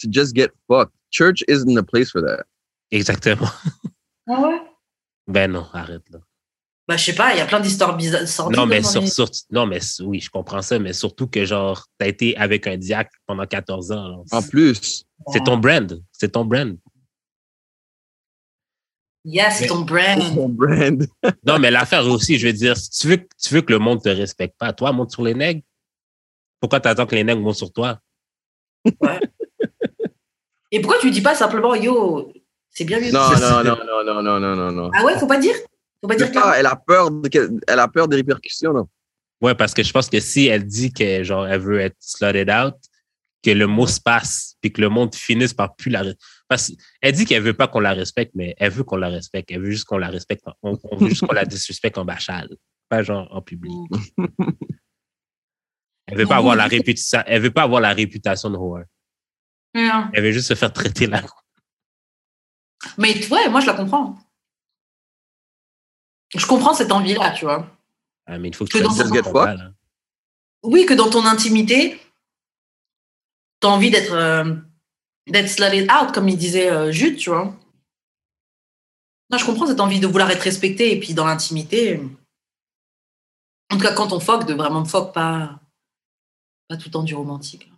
to 0.00 0.08
just 0.10 0.34
get 0.34 0.48
fucked, 0.68 0.92
church 1.10 1.42
isn't 1.48 1.74
the 1.74 1.82
place 1.82 2.10
for 2.10 2.20
that. 2.22 2.44
Exactement. 2.90 3.48
Ah 4.28 4.40
ouais? 4.40 4.60
Ben 5.26 5.50
non, 5.52 5.66
arrête 5.72 6.02
là. 6.10 6.18
Bah, 6.86 6.98
je 6.98 7.04
sais 7.04 7.14
pas, 7.14 7.32
il 7.32 7.38
y 7.38 7.40
a 7.40 7.46
plein 7.46 7.60
d'histoires 7.60 7.96
bizarres. 7.96 8.50
Non, 8.50 8.66
mais 8.66 8.82
sur, 8.82 9.26
non, 9.50 9.66
mais 9.66 9.78
oui, 10.02 10.20
je 10.20 10.28
comprends 10.28 10.60
ça, 10.60 10.78
mais 10.78 10.92
surtout 10.92 11.26
que 11.26 11.44
genre, 11.46 11.86
t'as 11.96 12.08
été 12.08 12.36
avec 12.36 12.66
un 12.66 12.76
diacre 12.76 13.12
pendant 13.26 13.46
14 13.46 13.90
ans. 13.92 14.04
alors. 14.04 14.24
En 14.32 14.42
plus, 14.42 15.04
C'est 15.32 15.42
ton 15.44 15.56
brand. 15.56 16.02
C'est 16.12 16.32
ton 16.32 16.44
brand. 16.44 16.76
Yes, 19.24 19.56
c'est 19.56 19.66
ton 19.68 19.80
brand. 19.80 20.20
son 20.20 20.48
brand. 20.50 21.06
Non, 21.46 21.58
mais 21.58 21.70
l'affaire 21.70 22.06
aussi, 22.06 22.38
je 22.38 22.46
veux 22.48 22.52
dire, 22.52 22.76
si 22.76 22.90
tu 22.90 23.08
veux, 23.08 23.16
que- 23.16 23.28
tu 23.42 23.54
veux 23.54 23.62
que 23.62 23.72
le 23.72 23.78
monde 23.78 24.02
te 24.02 24.10
respecte 24.10 24.58
pas, 24.58 24.74
toi, 24.74 24.92
monte 24.92 25.10
sur 25.12 25.22
les 25.22 25.32
nègres. 25.32 25.62
Pourquoi 26.60 26.80
t'attends 26.80 27.06
que 27.06 27.14
les 27.14 27.24
nègres 27.24 27.40
montent 27.40 27.56
sur 27.56 27.72
toi? 27.72 27.98
Et 30.70 30.80
pourquoi 30.80 31.00
tu 31.00 31.10
dis 31.10 31.22
pas 31.22 31.34
simplement 31.34 31.74
yo, 31.74 32.30
c'est 32.70 32.84
bien 32.84 33.00
mieux 33.00 33.10
Non, 33.12 33.30
non, 33.40 33.62
non, 33.64 33.76
non, 34.04 34.22
non, 34.22 34.40
non, 34.40 34.56
non, 34.56 34.72
non. 34.72 34.90
Ah 34.94 35.04
ouais, 35.04 35.18
faut 35.18 35.26
pas 35.26 35.38
dire? 35.38 35.54
Faut 36.04 36.08
pas 36.08 36.16
dire 36.16 36.30
Ah, 36.36 36.54
elle 36.58 36.66
a 36.66 36.76
peur 36.76 37.10
de, 37.10 37.28
que- 37.28 37.50
elle 37.66 37.78
a 37.78 37.88
peur 37.88 38.08
des 38.08 38.16
répercussions, 38.16 38.72
non? 38.74 38.88
Ouais, 39.40 39.54
parce 39.54 39.72
que 39.72 39.82
je 39.82 39.90
pense 39.92 40.08
que 40.10 40.20
si 40.20 40.46
elle 40.48 40.64
dit 40.66 40.92
que 40.92 41.22
genre 41.22 41.46
elle 41.46 41.60
veut 41.60 41.80
être 41.80 41.96
slotted 41.98 42.50
out, 42.50 42.74
que 43.42 43.50
le 43.50 43.66
mot 43.66 43.86
se 43.86 44.00
passe, 44.00 44.56
puis 44.60 44.72
que 44.72 44.80
le 44.80 44.88
monde 44.88 45.14
finisse 45.14 45.52
par 45.54 45.74
plus 45.76 45.90
la 45.90 46.02
parce 46.48 46.72
elle 47.00 47.12
dit 47.14 47.24
qu'elle 47.24 47.42
veut 47.42 47.54
pas 47.54 47.68
qu'on 47.68 47.80
la 47.80 47.92
respecte, 47.94 48.32
mais 48.34 48.54
elle 48.58 48.70
veut 48.72 48.84
qu'on 48.84 48.96
la 48.96 49.08
respecte. 49.08 49.50
Elle 49.50 49.60
veut 49.62 49.70
juste 49.70 49.84
qu'on 49.86 49.98
la 49.98 50.08
respecte. 50.08 50.46
en- 50.46 50.54
On, 50.62 50.78
on 50.90 50.96
veut 50.96 51.08
juste 51.08 51.26
qu'on 51.26 51.34
la 51.34 51.44
disrespecte 51.46 51.96
en 51.98 52.04
bachal, 52.04 52.48
pas 52.88 53.02
genre 53.02 53.26
en 53.30 53.40
public. 53.42 53.72
Elle 56.06 56.18
veut 56.18 56.26
pas 56.26 56.36
avoir 56.36 56.54
la 56.54 56.66
réputation. 56.68 57.22
Elle 57.26 57.40
veut 57.42 57.50
pas 57.50 57.62
avoir 57.62 57.80
la 57.80 57.94
réputation 57.94 58.50
de 58.50 58.56
whore. 58.58 58.84
Non. 59.74 60.10
Elle 60.12 60.22
veut 60.22 60.32
juste 60.32 60.48
se 60.48 60.54
faire 60.54 60.72
traiter 60.72 61.06
là. 61.06 61.22
Mais 62.98 63.26
ouais, 63.30 63.48
moi 63.48 63.60
je 63.60 63.66
la 63.66 63.72
comprends. 63.74 64.16
Je 66.34 66.46
comprends 66.46 66.74
cette 66.74 66.92
envie-là, 66.92 67.30
tu 67.32 67.44
vois. 67.44 67.66
Ah, 68.26 68.38
mais 68.38 68.48
il 68.48 68.54
faut 68.54 68.64
que 68.64 68.70
Que 68.70 68.78
tu 68.78 68.84
dans 68.84 68.90
fasses 68.90 69.10
ton 69.22 69.32
mal, 69.32 69.60
hein. 69.60 69.74
Oui, 70.62 70.86
que 70.86 70.94
dans 70.94 71.10
ton 71.10 71.26
intimité, 71.26 72.00
tu 73.60 73.66
as 73.66 73.70
envie 73.70 73.90
d'être 73.90 74.12
euh, 74.14 74.54
d'être 75.26 75.48
slutted 75.48 75.90
out, 75.90 76.12
comme 76.12 76.28
il 76.28 76.36
disait 76.38 76.70
euh, 76.70 76.90
Jude, 76.90 77.16
tu 77.16 77.30
vois. 77.30 77.54
Non, 79.30 79.38
je 79.38 79.44
comprends 79.44 79.66
cette 79.66 79.80
envie 79.80 80.00
de 80.00 80.06
vouloir 80.06 80.30
être 80.30 80.42
respecté 80.42 80.92
et 80.92 81.00
puis 81.00 81.12
dans 81.14 81.26
l'intimité. 81.26 82.00
En 83.70 83.76
tout 83.76 83.82
cas, 83.82 83.94
quand 83.94 84.12
on 84.12 84.20
fuck, 84.20 84.46
de 84.46 84.54
vraiment 84.54 84.84
fuck, 84.84 85.12
pas, 85.12 85.60
pas 86.68 86.76
tout 86.76 86.88
le 86.88 86.92
temps 86.92 87.02
du 87.02 87.14
romantique. 87.14 87.70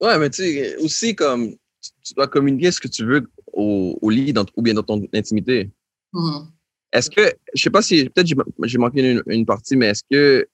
Ouais, 0.00 0.18
mais 0.18 0.30
tu 0.30 0.42
sais, 0.42 0.76
aussi, 0.76 1.14
comme, 1.16 1.56
tu- 2.04 2.14
dois 2.14 2.28
communiquer 2.28 2.70
ce 2.70 2.80
que 2.80 2.88
tu 2.88 3.04
veux 3.04 3.30
au, 3.52 3.98
au 4.00 4.10
lit 4.10 4.32
dans, 4.32 4.46
ou 4.56 4.62
bien 4.62 4.74
dans 4.74 4.82
ton 4.82 5.02
intimité. 5.12 5.70
Mhm. 6.12 6.50
Est-ce 6.92 7.10
que, 7.10 7.20
je 7.54 7.62
sais 7.62 7.70
pas 7.70 7.82
si, 7.82 8.08
peut-être 8.08 8.26
j'ai 8.26 8.36
j'ai 8.64 8.78
manqué 8.78 9.12
une, 9.12 9.22
une 9.26 9.44
partie, 9.46 9.76
mais 9.76 9.86
est-ce 9.88 10.02
que 10.10 10.48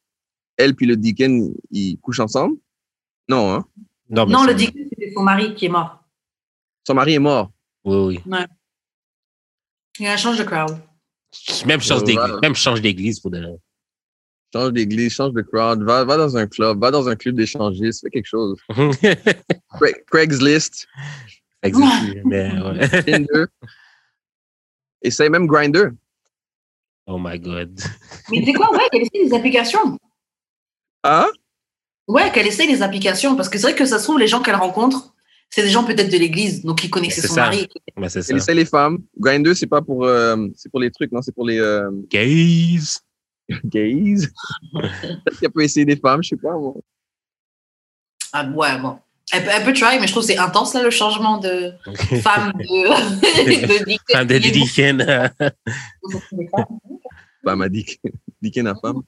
elle 0.57 0.75
puis 0.75 0.87
le 0.87 0.97
deacon, 0.97 1.53
ils 1.71 1.99
couchent 1.99 2.21
ensemble? 2.21 2.57
Non, 3.29 3.53
hein? 3.55 3.65
Non, 4.09 4.27
c'est- 4.43 4.47
le 4.49 4.55
dick, 4.55 4.77
c'était 4.91 5.13
son 5.15 5.23
mari 5.23 5.55
qui 5.55 5.67
est 5.67 5.71
mort. 5.71 6.03
Son 6.87 6.95
mari 6.95 7.15
est 7.15 7.19
mort? 7.21 7.51
Oui, 7.85 7.97
oui. 8.27 8.37
Il 9.99 10.05
y 10.05 10.09
a 10.09 10.13
un 10.13 10.17
change 10.17 10.39
de 10.39 10.45
crowd. 10.45 10.77
Même 11.67 11.81
change 11.81 12.01
Ouais, 12.01 12.07
d'église. 12.07 12.33
ouais. 12.33 12.41
Même 12.43 12.55
change 12.55 12.81
d'église 12.81 13.21
pour 13.21 13.31
de 13.31 13.39
vrai. 13.41 13.57
Change 14.53 14.73
d'église, 14.73 15.13
change 15.13 15.33
de 15.33 15.43
crowd, 15.43 15.83
va, 15.83 16.05
va 16.05 16.17
dans 16.17 16.37
un 16.37 16.47
club, 16.47 16.81
va 16.81 16.91
dans 16.91 17.09
un 17.09 17.17
club 17.17 17.35
d'échangistes, 17.37 18.03
fais 18.03 18.11
quelque 18.11 18.27
chose. 18.27 18.59
Cra- 18.69 20.05
Craigslist, 20.11 20.87
mais 22.25 22.61
ouais. 22.61 23.03
Tinder. 23.03 23.47
Essaye 25.03 25.29
même 25.31 25.47
Grinder. 25.47 25.89
Oh 27.07 27.19
my 27.21 27.39
God. 27.39 27.79
Mais 28.31 28.39
tu 28.41 28.47
sais 28.47 28.53
quoi, 28.55 28.71
ouais, 28.73 28.89
qu'elle 28.91 29.03
essaie 29.03 29.25
des 29.29 29.35
applications. 29.35 29.99
Hein? 31.05 31.29
Ouais, 32.09 32.31
qu'elle 32.33 32.47
essaie 32.47 32.67
des 32.67 32.83
applications. 32.83 33.37
Parce 33.37 33.49
que 33.49 33.59
c'est 33.59 33.69
vrai 33.69 33.75
que 33.75 33.85
ça 33.85 33.99
se 33.99 34.05
trouve, 34.05 34.19
les 34.19 34.27
gens 34.27 34.41
qu'elle 34.43 34.55
rencontre, 34.57 35.15
c'est 35.51 35.63
des 35.63 35.69
gens 35.71 35.85
peut-être 35.85 36.11
de 36.11 36.17
l'église, 36.19 36.63
donc 36.65 36.79
qui 36.81 36.89
connaissaient 36.91 37.21
C'est 37.21 37.29
son 37.29 37.35
ça. 37.35 37.43
mari. 37.43 37.69
Mais 37.97 38.09
c'est 38.09 38.23
ça. 38.23 38.29
Elle 38.33 38.39
essaye 38.39 38.57
les 38.57 38.65
femmes. 38.65 38.99
Grinder, 39.19 39.55
c'est 39.55 39.67
pas 39.67 39.83
pour, 39.83 40.05
euh, 40.05 40.49
c'est 40.57 40.71
pour 40.71 40.81
les 40.81 40.91
trucs, 40.91 41.13
non, 41.13 41.21
c'est 41.23 41.35
pour 41.35 41.47
les 41.47 41.59
euh, 41.61 41.91
Gays. 42.11 42.81
gays. 43.67 44.27
Peut-être 44.73 45.39
qu'elle 45.41 45.51
peut 45.53 45.63
essayer 45.63 45.85
des 45.85 45.97
femmes, 45.97 46.23
je 46.23 46.31
sais 46.31 46.37
pas. 46.37 46.53
moi. 46.57 46.75
Ah 48.33 48.49
ouais, 48.49 48.79
bon. 48.81 48.99
Elle, 49.35 49.45
peut- 49.45 49.51
elle 49.53 49.65
peut 49.65 49.73
try, 49.73 49.99
mais 50.01 50.07
je 50.07 50.13
trouve 50.13 50.23
que 50.27 50.33
c'est 50.33 50.39
intense, 50.39 50.75
là, 50.75 50.83
le 50.83 50.91
changement 50.91 51.39
de 51.39 51.73
femme 52.23 52.53
de, 52.55 53.67
de 53.79 53.85
Dick. 53.85 54.01
Femme 54.11 54.27
de 54.27 54.39
m'a 57.57 57.69
dit 57.69 57.85
que 57.85 58.09
deacon 58.41 58.67
à 58.67 58.75
femme. 58.75 59.03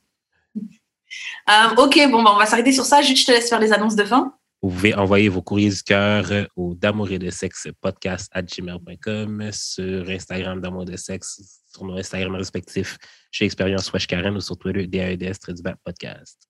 Euh, 1.49 1.75
ok, 1.85 1.99
bon, 2.11 2.23
bah, 2.23 2.33
on 2.35 2.39
va 2.39 2.47
s'arrêter 2.47 2.73
sur 2.73 2.85
ça. 2.85 3.03
Juste, 3.03 3.21
je 3.23 3.27
te 3.27 3.31
laisse 3.33 3.49
faire 3.49 3.61
les 3.61 3.73
annonces 3.73 3.97
de 3.97 4.05
fin. 4.05 4.35
Vous 4.63 4.71
pouvez 4.71 4.95
envoyer 4.95 5.29
vos 5.29 5.43
courriers 5.43 5.71
du 5.71 5.83
cœur 5.83 6.49
au 6.57 6.75
d'amour 6.75 7.11
et 7.11 7.19
de 7.19 7.31
sexe 7.31 7.69
podcast 7.81 8.29
à 8.33 8.43
gmail.com 8.43 9.51
sur 9.53 10.09
Instagram 10.11 10.61
d'amour 10.61 10.83
et 10.83 10.87
de 10.87 10.97
sexe, 10.97 11.61
sur 11.73 11.85
nos 11.85 11.97
Instagram 11.99 12.35
respectifs 12.35 12.97
chez 13.31 13.45
Expérience 13.45 13.93
Wesh 13.93 14.07
Karen 14.07 14.35
ou 14.35 14.41
sur 14.41 14.57
Twitter 14.59 14.87
DAEDS 14.87 15.37
podcast. 15.85 16.49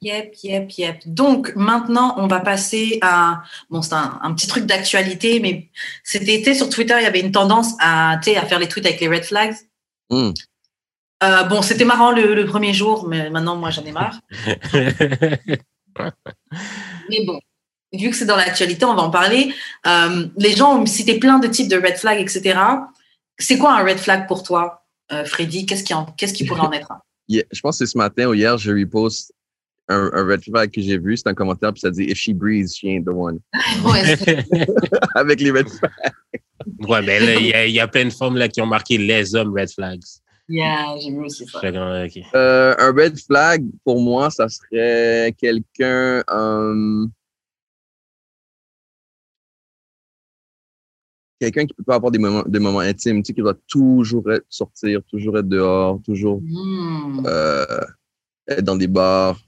Yep, 0.00 0.34
yep, 0.42 0.70
yep. 0.78 0.96
Donc 1.06 1.54
maintenant, 1.56 2.14
on 2.18 2.26
va 2.26 2.40
passer 2.40 2.98
à 3.00 3.42
bon, 3.70 3.80
c'est 3.82 3.94
un, 3.94 4.18
un 4.22 4.34
petit 4.34 4.46
truc 4.46 4.66
d'actualité, 4.66 5.40
mais 5.40 5.70
cet 6.02 6.28
été 6.28 6.54
sur 6.54 6.68
Twitter, 6.68 6.94
il 6.98 7.04
y 7.04 7.06
avait 7.06 7.20
une 7.20 7.32
tendance 7.32 7.72
à, 7.80 8.12
à 8.12 8.20
faire 8.20 8.58
les 8.58 8.68
tweets 8.68 8.86
avec 8.86 9.00
les 9.00 9.08
red 9.08 9.24
flags. 9.24 9.54
Hmm. 10.10 10.30
Euh, 11.22 11.44
bon, 11.44 11.62
c'était 11.62 11.84
marrant 11.86 12.10
le, 12.12 12.34
le 12.34 12.44
premier 12.44 12.74
jour, 12.74 13.08
mais 13.08 13.30
maintenant, 13.30 13.56
moi, 13.56 13.70
j'en 13.70 13.84
ai 13.84 13.92
marre. 13.92 14.20
Mais 17.08 17.24
bon, 17.24 17.38
vu 17.92 18.10
que 18.10 18.16
c'est 18.16 18.26
dans 18.26 18.36
l'actualité, 18.36 18.84
on 18.84 18.94
va 18.94 19.02
en 19.02 19.10
parler. 19.10 19.54
Euh, 19.86 20.26
les 20.36 20.56
gens 20.56 20.78
ont 20.80 20.86
cité 20.86 21.18
plein 21.18 21.38
de 21.38 21.46
types 21.46 21.68
de 21.68 21.76
red 21.76 21.96
flags, 21.96 22.20
etc. 22.20 22.58
C'est 23.38 23.58
quoi 23.58 23.74
un 23.78 23.84
red 23.84 23.98
flag 23.98 24.26
pour 24.26 24.42
toi, 24.42 24.84
euh, 25.12 25.24
Freddy? 25.24 25.66
Qu'est-ce 25.66 25.84
qui, 25.84 25.94
en- 25.94 26.06
qu'est-ce 26.06 26.34
qui 26.34 26.44
pourrait 26.44 26.62
en 26.62 26.72
être 26.72 26.90
un? 26.90 27.00
Yeah, 27.26 27.44
je 27.52 27.60
pense 27.60 27.78
que 27.78 27.86
c'est 27.86 27.92
ce 27.92 27.96
matin 27.96 28.26
ou 28.26 28.34
hier, 28.34 28.58
je 28.58 28.70
repost 28.70 29.32
un, 29.88 30.10
un 30.12 30.24
red 30.26 30.42
flag 30.42 30.70
que 30.70 30.80
j'ai 30.80 30.98
vu. 30.98 31.16
C'est 31.16 31.28
un 31.28 31.34
commentaire, 31.34 31.72
puis 31.72 31.80
ça 31.80 31.90
dit 31.90 32.04
If 32.04 32.18
she 32.18 32.30
breathes, 32.32 32.70
she 32.74 32.84
ain't 32.84 33.04
the 33.04 33.10
one. 33.14 33.38
Ouais, 33.84 34.16
c'est- 34.16 34.44
Avec 35.14 35.40
les 35.40 35.50
red 35.50 35.68
flags. 35.68 35.92
ouais, 36.88 37.02
mais 37.02 37.20
là, 37.20 37.34
il 37.36 37.46
y, 37.46 37.52
a- 37.52 37.66
il 37.66 37.72
y 37.74 37.80
a 37.80 37.88
plein 37.88 38.04
de 38.06 38.10
femmes 38.12 38.36
là, 38.36 38.48
qui 38.48 38.60
ont 38.60 38.66
marqué 38.66 38.96
les 38.98 39.34
hommes 39.34 39.52
red 39.54 39.70
flags. 39.70 40.02
yeah, 40.48 40.94
j'ai 41.00 41.10
vu 41.10 41.24
aussi 41.24 41.46
ça. 41.46 41.60
Euh, 41.64 42.74
un 42.78 42.92
red 42.92 43.18
flag, 43.18 43.64
pour 43.84 44.00
moi, 44.00 44.30
ça 44.30 44.46
serait 44.48 45.34
quelqu'un. 45.38 46.22
euh, 46.30 47.06
quelqu'un 51.40 51.66
qui 51.66 51.74
peut 51.74 51.82
pas 51.84 51.96
avoir 51.96 52.10
des 52.10 52.18
moments, 52.18 52.42
des 52.46 52.58
moments 52.58 52.78
intimes, 52.80 53.22
tu 53.22 53.28
sais, 53.28 53.34
qui 53.34 53.40
doit 53.42 53.56
toujours 53.68 54.30
être, 54.32 54.46
sortir, 54.48 55.00
toujours 55.10 55.38
être 55.38 55.48
dehors, 55.48 56.00
toujours 56.04 56.40
Hmm. 56.40 57.22
euh, 57.26 57.80
être 58.48 58.64
dans 58.64 58.76
des 58.76 58.86
bars. 58.86 59.38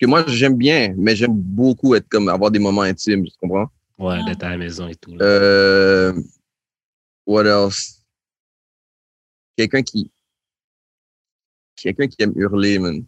Que 0.00 0.06
moi, 0.06 0.24
j'aime 0.26 0.56
bien, 0.56 0.94
mais 0.96 1.14
j'aime 1.14 1.34
beaucoup 1.36 1.94
être 1.94 2.08
comme 2.08 2.28
avoir 2.28 2.50
des 2.50 2.58
moments 2.58 2.82
intimes, 2.82 3.24
tu 3.26 3.32
comprends? 3.38 3.68
Ouais, 3.98 4.24
d'être 4.24 4.42
à 4.44 4.50
la 4.50 4.56
maison 4.56 4.88
et 4.88 4.94
tout. 4.94 5.14
là. 5.14 5.22
Euh, 5.24 6.14
what 7.26 7.44
else? 7.44 8.02
Quelqu'un 9.56 9.82
qui, 9.82 10.10
quelqu'un 11.76 12.06
qui 12.08 12.16
aime 12.22 12.32
hurler, 12.34 12.78
man. 12.78 13.04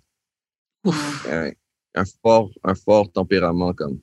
Ouf. 0.84 1.26
Un, 1.30 1.52
un 1.94 2.04
fort, 2.22 2.50
un 2.62 2.74
fort 2.74 3.10
tempérament, 3.10 3.72
comme. 3.72 4.00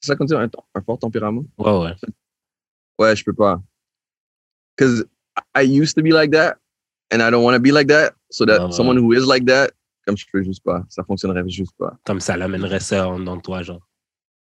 C'est 0.00 0.08
ça 0.12 0.16
qu'on 0.16 0.24
dit, 0.24 0.34
un, 0.34 0.48
un 0.74 0.80
fort 0.82 0.98
tempérament? 0.98 1.44
Ouais, 1.58 1.78
ouais. 1.78 1.94
Ouais, 2.98 3.14
je 3.14 3.22
peux 3.24 3.34
pas. 3.34 3.60
Cause 4.78 5.04
I 5.54 5.62
used 5.64 5.96
to 5.96 6.02
be 6.02 6.12
like 6.12 6.30
that, 6.32 6.56
and 7.12 7.20
I 7.20 7.30
don't 7.30 7.42
want 7.44 7.54
to 7.56 7.60
be 7.60 7.72
like 7.72 7.88
that. 7.88 8.14
So 8.30 8.46
that 8.46 8.58
Ouais, 8.60 8.66
ouais. 8.68 8.72
someone 8.72 8.96
who 8.96 9.12
is 9.12 9.26
like 9.26 9.44
that, 9.46 9.72
comme 10.06 10.16
je 10.16 10.24
peux 10.32 10.42
juste 10.42 10.62
pas, 10.62 10.84
ça 10.88 11.02
fonctionnerait 11.04 11.42
juste 11.48 11.72
pas. 11.78 11.96
Comme 12.04 12.20
ça 12.20 12.36
l'amènerait 12.36 12.80
ça 12.80 13.08
en 13.08 13.18
dans 13.18 13.38
toi, 13.40 13.62
genre. 13.62 13.80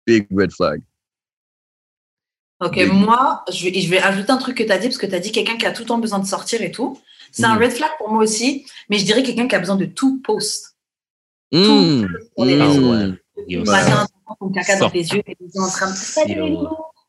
Big 0.06 0.28
red 0.36 0.52
flag. 0.52 0.82
Ok, 2.62 2.74
Oui. 2.78 2.86
moi, 2.92 3.44
je 3.52 3.66
vais, 3.70 3.82
je 3.82 3.90
vais 3.90 4.00
ajouter 4.00 4.32
un 4.32 4.38
truc 4.38 4.58
que 4.58 4.64
tu 4.64 4.72
as 4.72 4.78
dit, 4.78 4.88
parce 4.88 4.98
que 4.98 5.06
tu 5.06 5.16
as 5.16 5.20
dit 5.20 5.32
quelqu'un 5.32 5.58
qui 5.58 5.66
a 5.66 5.72
tout 5.72 5.82
le 5.84 5.88
temps 5.88 5.98
besoin 5.98 6.20
de 6.20 6.26
sortir 6.26 6.62
et 6.62 6.72
tout. 6.72 7.00
C'est 7.32 7.44
un 7.46 7.56
Mhm. 7.56 7.62
red 7.64 7.72
flag 7.72 7.90
pour 7.98 8.10
moi 8.12 8.24
aussi, 8.24 8.66
mais 8.90 8.98
je 8.98 9.06
dirais 9.06 9.24
quelqu'un 9.24 9.48
qui 9.48 9.56
a 9.56 9.60
besoin 9.60 9.76
de 9.76 9.86
tout 9.86 10.22
post. 10.22 10.76
Mm. 11.52 12.06
Sur 12.38 12.46
les 12.46 12.56
Mm. 12.58 12.62
réseaux. 12.62 12.92
ouais. 12.92 13.08
Yo, 13.48 13.64
Le 13.64 13.70
Ouais. 13.70 13.76
matin, 13.78 14.08
ton 14.40 14.50
caca 14.52 14.78
dans 14.80 14.90
tes 14.90 15.00
yeux, 15.00 15.22
et 15.28 15.36
tu 15.36 15.44
es 15.54 15.60
en 15.60 15.68
train 15.68 15.92
de 15.92 15.96
Salut. 15.96 16.42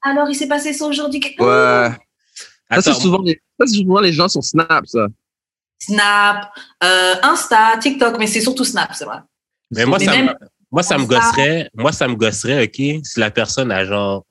Alors, 0.02 0.28
il 0.28 0.34
s'est 0.34 0.48
passé 0.48 0.72
ça 0.72 0.86
aujourd'hui. 0.86 1.20
Ouais. 1.38 1.90
Ça, 2.70 2.80
c'est 2.82 2.94
souvent, 2.94 3.22
les- 3.22 3.40
ça, 3.58 3.66
c'est 3.66 3.76
souvent 3.76 4.00
les 4.00 4.12
gens 4.12 4.28
sur 4.28 4.42
Snap, 4.42 4.86
ça. 4.86 5.06
Snap, 5.78 6.50
euh, 6.82 7.14
Insta, 7.22 7.76
TikTok, 7.78 8.18
mais 8.18 8.26
c'est 8.26 8.40
surtout 8.40 8.64
Snap, 8.64 8.94
c'est 8.94 9.04
vrai. 9.04 9.18
mais 9.70 9.84
moi, 9.84 9.98
ça, 9.98 10.10
même- 10.12 10.34
moi, 10.70 10.82
ça 10.82 10.98
me 10.98 11.06
gosserait, 11.06 11.70
moi, 11.74 11.92
ça 11.92 12.08
me 12.08 12.14
gosserait, 12.14 12.64
OK, 12.64 12.74
si 13.04 13.20
la 13.20 13.30
personne 13.30 13.70
a 13.70 13.84
genre 13.84 14.24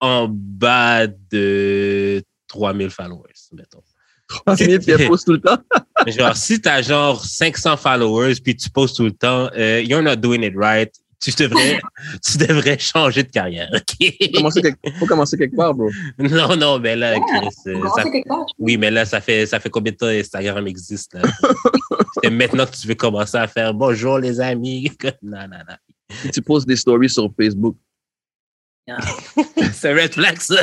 en 0.00 0.28
bas 0.30 1.06
de 1.06 2.22
3000 2.48 2.90
followers, 2.90 3.32
mettons. 3.52 3.82
3000 4.28 4.80
puis 4.80 4.92
elle 4.92 5.08
pose 5.08 5.24
tout 5.24 5.32
le 5.32 5.40
temps. 5.40 5.58
Genre, 6.06 6.36
si 6.36 6.60
t'as 6.60 6.80
genre 6.82 7.22
500 7.22 7.76
followers 7.76 8.34
puis 8.42 8.56
tu 8.56 8.70
postes 8.70 8.96
tout 8.96 9.04
le 9.04 9.12
temps, 9.12 9.50
euh, 9.56 9.82
you're 9.82 10.02
not 10.02 10.16
doing 10.16 10.42
it 10.42 10.54
right. 10.56 10.90
Tu 11.22 11.30
devrais, 11.38 11.80
tu 12.20 12.36
devrais 12.36 12.78
changer 12.80 13.22
de 13.22 13.30
carrière, 13.30 13.68
OK? 13.72 14.12
Faut 14.20 14.32
commencer 14.38 14.60
quelque, 14.62 14.78
faut 14.98 15.06
commencer 15.06 15.38
quelque 15.38 15.54
part, 15.54 15.72
bro. 15.72 15.88
Non, 16.18 16.56
non, 16.56 16.78
mais 16.80 16.96
là, 16.96 17.14
Chris, 17.20 17.48
euh, 17.68 17.80
ça- 17.94 18.02
c'est 18.02 18.10
quelque 18.10 18.26
part, 18.28 18.44
oui, 18.58 18.76
mais 18.76 18.90
là, 18.90 19.04
ça 19.04 19.20
fait, 19.20 19.46
ça 19.46 19.60
fait 19.60 19.70
combien 19.70 19.92
de 19.92 19.96
temps 19.96 20.06
Instagram 20.06 20.66
existe, 20.66 21.14
là? 21.14 21.22
C'est 22.22 22.30
maintenant 22.30 22.66
que 22.66 22.72
tu 22.76 22.86
veux 22.88 22.94
commencer 22.96 23.36
à 23.36 23.46
faire 23.46 23.72
bonjour, 23.72 24.18
les 24.18 24.40
amis. 24.40 24.90
Non, 25.22 25.42
non, 25.48 25.58
non. 25.68 25.76
Tu 26.32 26.42
poses 26.42 26.66
des 26.66 26.76
stories 26.76 27.08
sur 27.10 27.30
Facebook. 27.38 27.76
C'est 29.72 29.92
red 29.94 30.12
flag, 30.12 30.38
ça. 30.40 30.56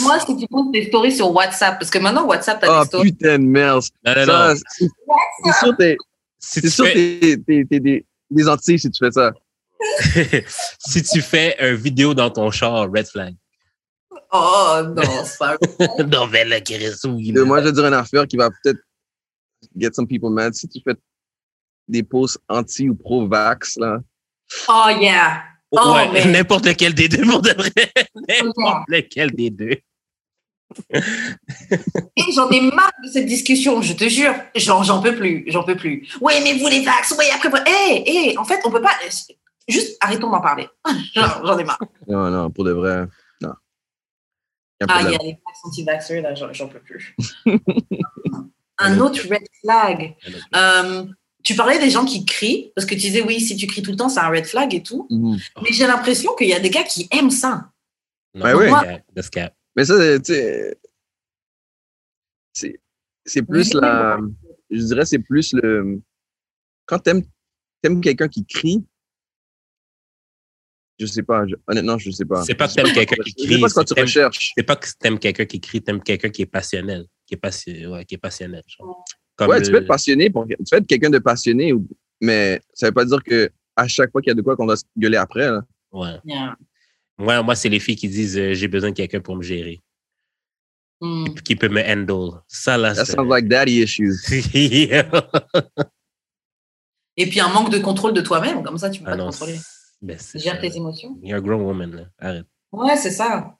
Moi, 0.00 0.18
si 0.20 0.36
tu 0.36 0.46
poses 0.46 0.70
des 0.72 0.86
stories 0.86 1.12
sur 1.12 1.30
WhatsApp, 1.34 1.78
parce 1.78 1.90
que 1.90 1.98
maintenant, 1.98 2.24
WhatsApp, 2.26 2.60
t'as 2.60 2.68
Ah, 2.70 2.82
des 2.82 2.86
stories. 2.88 3.12
putain 3.12 3.38
de 3.38 3.44
merde. 3.44 3.82
Non, 4.06 4.14
non, 4.14 4.24
Ça, 4.26 4.48
non. 4.48 4.60
c'est 4.70 4.86
c'est 5.44 5.52
sûr, 5.58 5.76
t'es, 5.76 5.96
Si 6.38 6.60
c'est 6.60 6.70
sûr, 6.70 6.84
t'es, 6.86 7.36
t'es 7.46 8.04
des 8.30 8.48
Antilles 8.48 8.78
si 8.78 8.90
tu 8.90 9.04
fais 9.04 9.10
ça. 9.10 9.32
si 10.78 11.02
tu 11.02 11.20
fais 11.22 11.56
un 11.60 11.74
vidéo 11.74 12.14
dans 12.14 12.30
ton 12.30 12.50
char, 12.50 12.90
red 12.90 13.06
flag. 13.06 13.34
Oh, 14.32 14.80
non, 14.94 15.24
c'est 15.24 15.38
pas 15.38 15.56
non, 16.04 16.26
mais 16.26 16.44
là, 16.44 16.60
Chris, 16.60 16.92
oui. 17.04 17.32
Là. 17.32 17.44
Moi, 17.44 17.60
je 17.60 17.66
vais 17.66 17.72
dire 17.72 17.86
une 17.86 17.94
affaire 17.94 18.26
qui 18.26 18.36
va 18.36 18.50
peut-être 18.50 18.80
get 19.76 19.90
some 19.92 20.06
people 20.06 20.30
mad. 20.30 20.54
Si 20.54 20.68
tu 20.68 20.80
fais 20.82 20.96
des 21.86 22.02
posts 22.02 22.38
anti 22.48 22.88
ou 22.88 22.94
pro-vax, 22.94 23.76
là. 23.78 23.98
Oh, 24.68 24.88
yeah. 25.00 25.44
Oh, 25.70 25.94
ouais, 25.94 26.10
mais- 26.12 26.24
n'importe 26.26 26.66
lequel 26.66 26.94
des 26.94 27.08
deux, 27.08 27.24
pour 27.24 27.40
de 27.40 27.50
vrai. 27.50 27.92
n'importe 28.28 28.88
lequel 28.88 29.30
des 29.32 29.50
deux. 29.50 29.76
Et 30.94 32.22
j'en 32.34 32.48
ai 32.50 32.60
marre 32.60 32.92
de 33.04 33.08
cette 33.10 33.26
discussion, 33.26 33.80
je 33.82 33.92
te 33.94 34.08
jure. 34.08 34.34
J'en, 34.54 34.82
j'en 34.82 35.00
peux 35.00 35.14
plus, 35.14 35.44
j'en 35.48 35.64
peux 35.64 35.76
plus. 35.76 36.08
Ouais, 36.20 36.40
mais 36.42 36.54
vous 36.58 36.66
les 36.68 36.82
vax, 36.82 37.12
ouais, 37.18 37.30
après, 37.34 37.50
hé, 37.66 38.02
hé, 38.30 38.38
en 38.38 38.44
fait, 38.44 38.60
on 38.64 38.70
peut 38.70 38.82
pas. 38.82 38.92
Juste 39.68 39.96
arrêtons 40.00 40.30
d'en 40.30 40.40
parler. 40.40 40.66
J'en 41.14 41.58
ai 41.58 41.64
marre. 41.64 41.78
Non, 42.06 42.30
non, 42.30 42.50
pour 42.50 42.64
de 42.64 42.72
vrai. 42.72 43.06
Non. 43.42 43.52
Ah, 44.88 45.02
il 45.02 45.10
y 45.10 45.14
a 45.14 45.18
les 45.18 45.32
vax 45.44 45.58
anti-vaxxers, 45.64 46.22
là, 46.22 46.34
j'en, 46.34 46.52
j'en 46.52 46.68
peux 46.68 46.80
plus. 46.80 47.14
Un 48.78 48.98
autre 49.00 49.20
red 49.28 49.42
flag. 49.62 50.16
Euh, 50.54 51.04
tu 51.44 51.54
parlais 51.54 51.78
des 51.78 51.90
gens 51.90 52.04
qui 52.04 52.24
crient, 52.24 52.72
parce 52.76 52.86
que 52.86 52.94
tu 52.94 53.00
disais, 53.00 53.22
oui, 53.22 53.40
si 53.40 53.56
tu 53.56 53.66
cries 53.66 53.82
tout 53.82 53.90
le 53.90 53.96
temps, 53.96 54.08
c'est 54.08 54.20
un 54.20 54.28
red 54.28 54.46
flag 54.46 54.72
et 54.74 54.82
tout. 54.82 55.06
Mhm. 55.10 55.36
Mais 55.62 55.72
j'ai 55.72 55.86
l'impression 55.86 56.34
qu'il 56.36 56.48
y 56.48 56.54
a 56.54 56.60
des 56.60 56.70
gars 56.70 56.84
qui 56.84 57.08
aiment 57.10 57.30
ça. 57.30 57.70
Non, 58.34 58.44
Ouais, 58.46 58.54
ouais. 58.54 58.70
that's 58.70 58.84
cap, 58.84 59.02
that's 59.14 59.30
cap. 59.30 59.54
Mais 59.78 59.84
ça, 59.84 59.94
tu 60.18 60.34
sais, 60.34 60.76
c'est, 62.52 62.80
c'est 63.24 63.42
plus 63.42 63.72
la, 63.74 64.18
je 64.70 64.82
dirais, 64.82 65.04
c'est 65.04 65.20
plus 65.20 65.52
le, 65.52 66.00
quand 66.84 66.98
t'aimes, 66.98 67.22
t'aimes 67.80 68.00
quelqu'un 68.00 68.26
qui 68.26 68.44
crie, 68.44 68.84
je 70.98 71.06
sais 71.06 71.22
pas, 71.22 71.46
je- 71.46 71.54
honnêtement, 71.68 71.96
je 71.96 72.10
sais 72.10 72.24
pas. 72.24 72.42
C'est 72.42 72.56
pas 72.56 72.66
que 72.66 72.74
t'aimes 72.74 72.92
quelqu'un 72.92 73.22
qui 73.22 73.34
crie. 73.34 73.60
pas 73.60 73.68
ce 73.68 73.74
que 73.76 73.80
c'est 73.86 73.94
tu 73.94 74.00
recherches. 74.00 74.52
C'est 74.56 74.64
pas 74.64 74.74
que 74.74 74.88
t'aimes 74.98 75.18
quelqu'un 75.20 75.44
qui 75.46 75.60
crie, 75.60 75.80
t'aimes 75.80 76.02
quelqu'un 76.02 76.30
qui 76.30 76.42
est 76.42 76.46
passionnel. 76.46 77.06
Qui 77.24 77.34
est, 77.34 77.36
passi- 77.36 77.86
ouais, 77.86 78.04
qui 78.04 78.16
est 78.16 78.18
passionnel. 78.18 78.64
genre. 78.66 79.04
Comme 79.36 79.50
Ouais, 79.50 79.62
tu 79.62 79.70
peux 79.70 79.76
être 79.76 79.86
passionné, 79.86 80.28
pour, 80.28 80.44
tu 80.48 80.56
peux 80.68 80.76
être 80.76 80.88
quelqu'un 80.88 81.10
de 81.10 81.20
passionné, 81.20 81.72
mais 82.20 82.60
ça 82.74 82.86
veut 82.86 82.92
pas 82.94 83.04
dire 83.04 83.22
que 83.22 83.48
à 83.76 83.86
chaque 83.86 84.10
fois 84.10 84.20
qu'il 84.22 84.30
y 84.30 84.32
a 84.32 84.34
de 84.34 84.42
quoi 84.42 84.56
qu'on 84.56 84.66
doit 84.66 84.76
se 84.76 84.82
gueuler 84.96 85.18
après, 85.18 85.48
là. 85.52 85.62
Ouais. 85.92 86.18
Yeah. 86.24 86.56
Moi, 87.18 87.42
moi 87.42 87.54
c'est 87.54 87.68
les 87.68 87.80
filles 87.80 87.96
qui 87.96 88.08
disent 88.08 88.38
euh, 88.38 88.54
j'ai 88.54 88.68
besoin 88.68 88.90
de 88.90 88.94
quelqu'un 88.96 89.20
pour 89.20 89.36
me 89.36 89.42
gérer, 89.42 89.80
Hmm. 91.00 91.26
qui 91.44 91.54
peut 91.56 91.68
me 91.68 91.80
handle. 91.82 92.40
Ça, 92.48 92.76
là, 92.76 92.92
That 92.94 93.04
c'est. 93.04 93.12
sounds 93.12 93.28
like 93.28 93.46
daddy 93.48 93.82
issues. 93.82 94.14
Et 97.16 97.28
puis 97.28 97.40
un 97.40 97.48
manque 97.48 97.70
de 97.70 97.78
contrôle 97.78 98.12
de 98.14 98.20
toi-même, 98.20 98.62
comme 98.62 98.78
ça, 98.78 98.90
tu 98.90 99.00
peux 99.00 99.06
ah 99.08 99.10
pas 99.10 99.16
te 99.16 99.22
non. 99.22 99.30
contrôler. 99.30 99.58
ben, 100.02 100.18
Gère 100.34 100.60
tes 100.60 100.76
émotions. 100.76 101.18
You're 101.22 101.38
a 101.38 101.40
grown 101.40 101.62
woman, 101.62 101.94
là. 101.94 102.04
Arrête. 102.18 102.46
Ouais, 102.72 102.96
c'est 102.96 103.10
ça. 103.10 103.56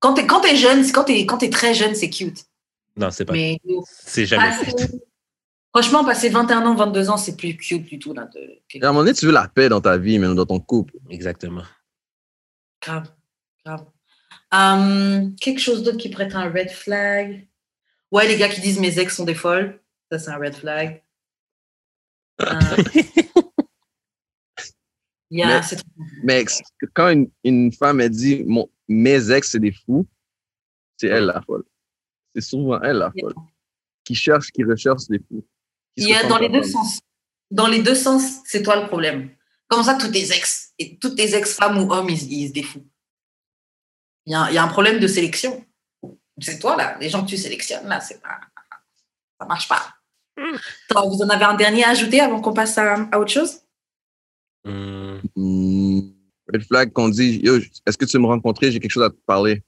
Quand 0.00 0.14
t'es, 0.14 0.26
quand 0.26 0.40
t'es 0.40 0.56
jeune, 0.56 0.84
quand 0.92 1.04
t'es, 1.04 1.24
quand 1.26 1.38
t'es 1.38 1.50
très 1.50 1.74
jeune, 1.74 1.94
c'est 1.94 2.10
cute. 2.10 2.44
Non, 2.96 3.10
c'est 3.10 3.24
pas. 3.24 3.32
Mais 3.32 3.58
C'est 3.84 4.26
jamais 4.26 4.50
passer- 4.50 4.64
fait. 4.76 4.90
franchement, 5.72 6.04
passer 6.04 6.28
21 6.28 6.66
ans, 6.66 6.74
22 6.74 7.08
ans, 7.10 7.16
c'est 7.16 7.36
plus 7.36 7.56
cute 7.56 7.84
du 7.86 7.98
tout. 7.98 8.12
Là, 8.12 8.28
de... 8.34 8.40
À 8.82 8.88
un 8.88 8.92
moment 8.92 9.04
donné, 9.04 9.14
tu 9.14 9.26
veux 9.26 9.32
la 9.32 9.48
paix 9.48 9.68
dans 9.68 9.80
ta 9.80 9.96
vie, 9.96 10.18
mais 10.18 10.32
dans 10.34 10.46
ton 10.46 10.60
couple. 10.60 10.94
Exactement. 11.08 11.62
Grave, 12.88 13.12
grave. 13.66 13.86
Hum, 14.50 15.36
quelque 15.36 15.60
chose 15.60 15.82
d'autre 15.82 15.98
qui 15.98 16.08
pourrait 16.08 16.24
être 16.24 16.36
un 16.36 16.50
red 16.50 16.70
flag? 16.70 17.46
Ouais, 18.10 18.26
les 18.26 18.38
gars 18.38 18.48
qui 18.48 18.62
disent 18.62 18.80
mes 18.80 18.98
ex 18.98 19.14
sont 19.14 19.26
des 19.26 19.34
folles. 19.34 19.78
Ça, 20.10 20.18
c'est 20.18 20.30
un 20.30 20.38
red 20.38 20.54
flag. 20.54 21.04
Euh, 22.40 22.46
yeah, 25.30 25.60
Mais- 25.60 25.76
Mais 26.24 26.40
ex- 26.40 26.62
quand 26.94 27.10
une, 27.10 27.30
une 27.44 27.72
femme 27.72 28.00
elle 28.00 28.10
dit 28.10 28.42
mon, 28.44 28.70
mes 28.88 29.30
ex 29.30 29.50
c'est 29.50 29.58
des 29.60 29.72
fous, 29.72 30.06
c'est 30.96 31.08
elle 31.08 31.26
la 31.26 31.42
folle. 31.42 31.64
C'est 32.34 32.40
souvent 32.40 32.80
elle 32.80 32.96
la 32.98 33.12
folle. 33.20 33.34
Qui 34.04 34.14
cherche, 34.14 34.50
qui 34.50 34.64
recherche 34.64 35.02
les 35.10 35.18
fous. 35.18 35.44
Il 35.96 36.08
y 36.08 36.14
a 36.14 36.26
dans 36.26 36.38
les 36.38 36.48
deux 36.48 36.62
sens. 36.62 37.00
dans 37.50 37.66
les 37.66 37.82
deux 37.82 37.94
sens, 37.96 38.40
c'est 38.46 38.62
toi 38.62 38.80
le 38.80 38.86
problème. 38.86 39.30
Comment 39.66 39.82
ça, 39.82 39.96
tous 40.00 40.10
tes 40.10 40.32
ex, 40.32 40.67
et 40.78 40.96
toutes 40.98 41.16
tes 41.16 41.34
ex-femmes 41.34 41.78
ou 41.78 41.92
hommes, 41.92 42.08
ils, 42.10 42.32
ils 42.32 42.48
se 42.48 42.52
défouent 42.52 42.86
il 44.26 44.32
y, 44.32 44.34
a, 44.34 44.50
il 44.50 44.54
y 44.54 44.58
a 44.58 44.62
un 44.62 44.68
problème 44.68 45.00
de 45.00 45.06
sélection. 45.06 45.64
C'est 46.38 46.58
toi, 46.58 46.76
là. 46.76 46.98
Les 47.00 47.08
gens 47.08 47.24
que 47.24 47.30
tu 47.30 47.38
sélectionnes, 47.38 47.88
là, 47.88 47.98
c'est 48.00 48.20
pas. 48.20 48.38
Ça 49.40 49.46
marche 49.46 49.66
pas. 49.68 49.94
Attends, 50.90 51.08
vous 51.08 51.22
en 51.22 51.28
avez 51.30 51.44
un 51.46 51.54
dernier 51.54 51.82
à 51.84 51.88
ajouter 51.90 52.20
avant 52.20 52.40
qu'on 52.42 52.52
passe 52.52 52.76
à, 52.76 53.08
à 53.10 53.18
autre 53.18 53.30
chose? 53.32 53.60
Hmm. 54.64 55.16
Hmm, 55.34 56.00
Red 56.52 56.62
flag 56.64 56.92
qu'on 56.92 57.08
dit, 57.08 57.40
yo, 57.42 57.56
est-ce 57.86 57.96
que 57.96 58.04
tu 58.04 58.18
veux 58.18 58.22
me 58.22 58.26
rencontrer? 58.28 58.70
J'ai 58.70 58.80
quelque 58.80 58.90
chose 58.92 59.02
à 59.04 59.08
te 59.10 59.16
parler. 59.26 59.62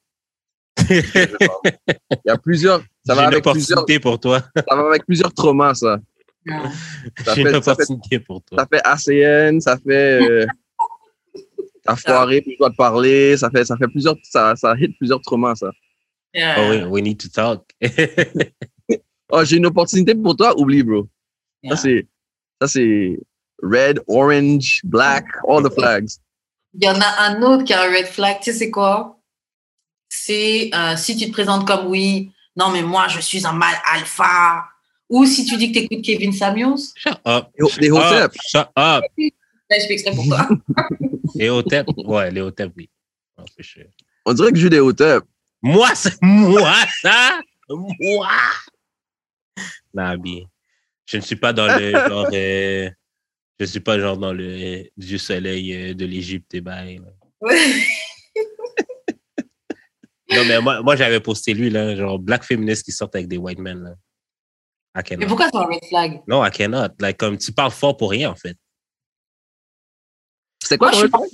Il 0.91 2.21
y 2.27 2.31
a 2.31 2.37
plusieurs, 2.39 2.83
ça 3.07 3.15
va 3.15 3.23
une 3.23 3.29
avec 3.29 3.45
plusieurs, 3.45 3.79
opportunité 3.79 4.01
pour 4.01 4.21
toi. 4.21 4.43
ça 4.55 4.77
va 4.77 4.89
avec 4.89 5.05
plusieurs 5.07 5.33
traumas, 5.33 5.75
ça. 5.75 5.99
Ça 6.47 7.35
J'ai 7.35 7.45
fait- 7.45 7.51
une 7.51 7.63
ça 7.63 7.63
fait- 7.63 7.71
opportunité 7.71 8.21
pour 8.21 8.43
toi. 8.43 8.59
Ça 8.59 8.67
fait 8.71 8.81
ACN, 8.85 9.61
ça 9.61 9.77
fait, 9.79 10.23
euh, 10.23 10.47
t'as 11.85 11.97
foiré, 11.97 12.41
puis 12.41 12.53
je 12.53 12.59
dois 12.59 12.71
te 12.71 12.77
parler, 12.77 13.37
ça 13.37 13.51
fait, 13.51 13.65
ça 13.65 13.77
fait 13.77 13.89
plusieurs, 13.89 14.17
ça, 14.23 14.55
ça 14.57 14.75
hit 14.79 14.97
plusieurs 14.99 15.21
traumas, 15.21 15.55
ça. 15.57 15.71
Oh 16.37 16.69
oui, 16.71 16.85
we 16.85 17.03
need 17.03 17.19
to 17.19 17.29
talk. 17.29 17.63
Oh, 19.33 19.45
j'ai 19.45 19.57
une 19.57 19.67
opportunité 19.67 20.15
pour 20.15 20.37
toi, 20.37 20.59
oublie, 20.59 20.83
bro. 20.83 21.07
Yeah. 21.63 21.77
Ça, 21.77 21.83
c'est, 21.83 22.07
ça, 22.61 22.69
c'est 22.69 23.19
red, 23.63 24.01
orange, 24.09 24.81
black, 24.85 25.25
all 25.49 25.63
the 25.63 25.73
flags. 25.73 26.11
Il 26.75 26.85
y 26.85 26.89
en 26.89 27.01
a 27.01 27.29
un 27.29 27.43
autre 27.43 27.65
qui 27.65 27.73
a 27.73 27.83
un 27.83 27.91
red 27.91 28.07
flag. 28.07 28.39
Tu 28.39 28.51
sais, 28.51 28.59
c'est 28.59 28.71
quoi? 28.71 29.19
C'est 30.09 30.71
euh, 30.75 30.97
si 30.97 31.17
tu 31.17 31.27
te 31.27 31.33
présentes 31.33 31.67
comme 31.67 31.87
oui, 31.87 32.33
non, 32.57 32.71
mais 32.71 32.83
moi, 32.83 33.07
je 33.09 33.21
suis 33.21 33.47
un 33.47 33.53
mâle 33.53 33.81
alpha. 33.93 34.65
Ou 35.09 35.25
si 35.27 35.45
tu 35.45 35.57
dis 35.57 35.73
que 35.73 35.79
tu 35.79 35.85
écoutes 35.85 36.05
Kevin 36.05 36.33
Samuels. 36.33 36.79
Shut 36.95 37.19
up. 37.27 37.49
Des 37.79 37.89
Shut 37.89 37.97
up. 37.97 38.33
Shut 38.49 38.69
up. 38.77 39.05
Là, 39.71 39.79
je 39.79 39.87
fais 39.87 39.93
exprès 39.93 40.15
pour 40.15 40.25
toi. 40.27 40.49
Les 41.35 41.49
hotep. 41.49 41.87
Ouais, 41.97 42.31
les 42.31 42.41
hotep, 42.41 42.73
oui. 42.77 42.91
On 44.27 44.33
dirait 44.35 44.51
que 44.51 44.57
je 44.57 44.63
joue 44.63 44.69
des 44.69 44.81
hoteps. 44.81 45.25
Moi, 45.63 45.95
c'est 45.95 46.15
moi, 46.23 46.75
ça? 47.01 47.41
Moi? 47.69 48.29
Nah, 49.95 50.17
bien. 50.17 50.43
Je 51.07 51.19
ne 51.19 51.23
suis 51.23 51.37
pas 51.37 51.53
dans 51.53 51.67
le 51.79 51.91
genre. 52.09 52.29
euh, 52.33 52.91
je 53.61 53.65
suis 53.65 53.81
pas 53.81 53.99
genre 54.01 54.17
dans 54.19 54.33
le 54.33 54.85
du 54.97 55.19
soleil 55.19 55.73
euh, 55.75 55.95
de 55.95 56.05
l'Égypte 56.05 56.53
et. 56.55 56.63
Ouais. 56.63 57.01
Non, 60.33 60.45
mais 60.47 60.61
moi, 60.61 60.83
moi 60.83 60.97
j'avais 60.97 61.21
posté 61.21 61.55
lui, 61.55 61.71
là, 61.71 61.95
genre 61.97 62.19
black 62.19 62.45
féministes 62.45 62.85
qui 62.85 62.93
sortent 62.93 63.15
avec 63.15 63.29
des 63.29 63.37
white 63.37 63.59
men. 63.59 63.83
Là. 63.83 63.91
I 63.91 63.97
mais 64.97 65.03
cannot. 65.05 65.27
pourquoi 65.29 65.49
c'est 65.51 65.57
un 65.57 65.65
red 65.65 65.85
flag? 65.89 66.21
Non, 66.27 66.45
I 66.45 66.51
cannot. 66.51 66.89
Like, 66.99 67.17
comme 67.19 67.39
tu 67.39 67.53
parles 67.53 67.71
fort 67.71 67.97
pour 67.97 68.11
rien, 68.11 68.31
en 68.31 68.37
fait. 68.37 68.57
C'était 70.71 70.79
quoi 70.79 70.93
Moi, 70.93 71.01
je 71.01 71.07
ton. 71.07 71.27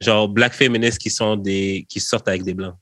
Genre 0.00 0.28
black 0.28 0.52
féministes 0.52 0.98
qui 0.98 1.08
sont 1.08 1.36
des 1.36 1.86
qui 1.88 2.00
sortent 2.00 2.28
avec 2.28 2.42
des 2.42 2.52
blancs. 2.52 2.76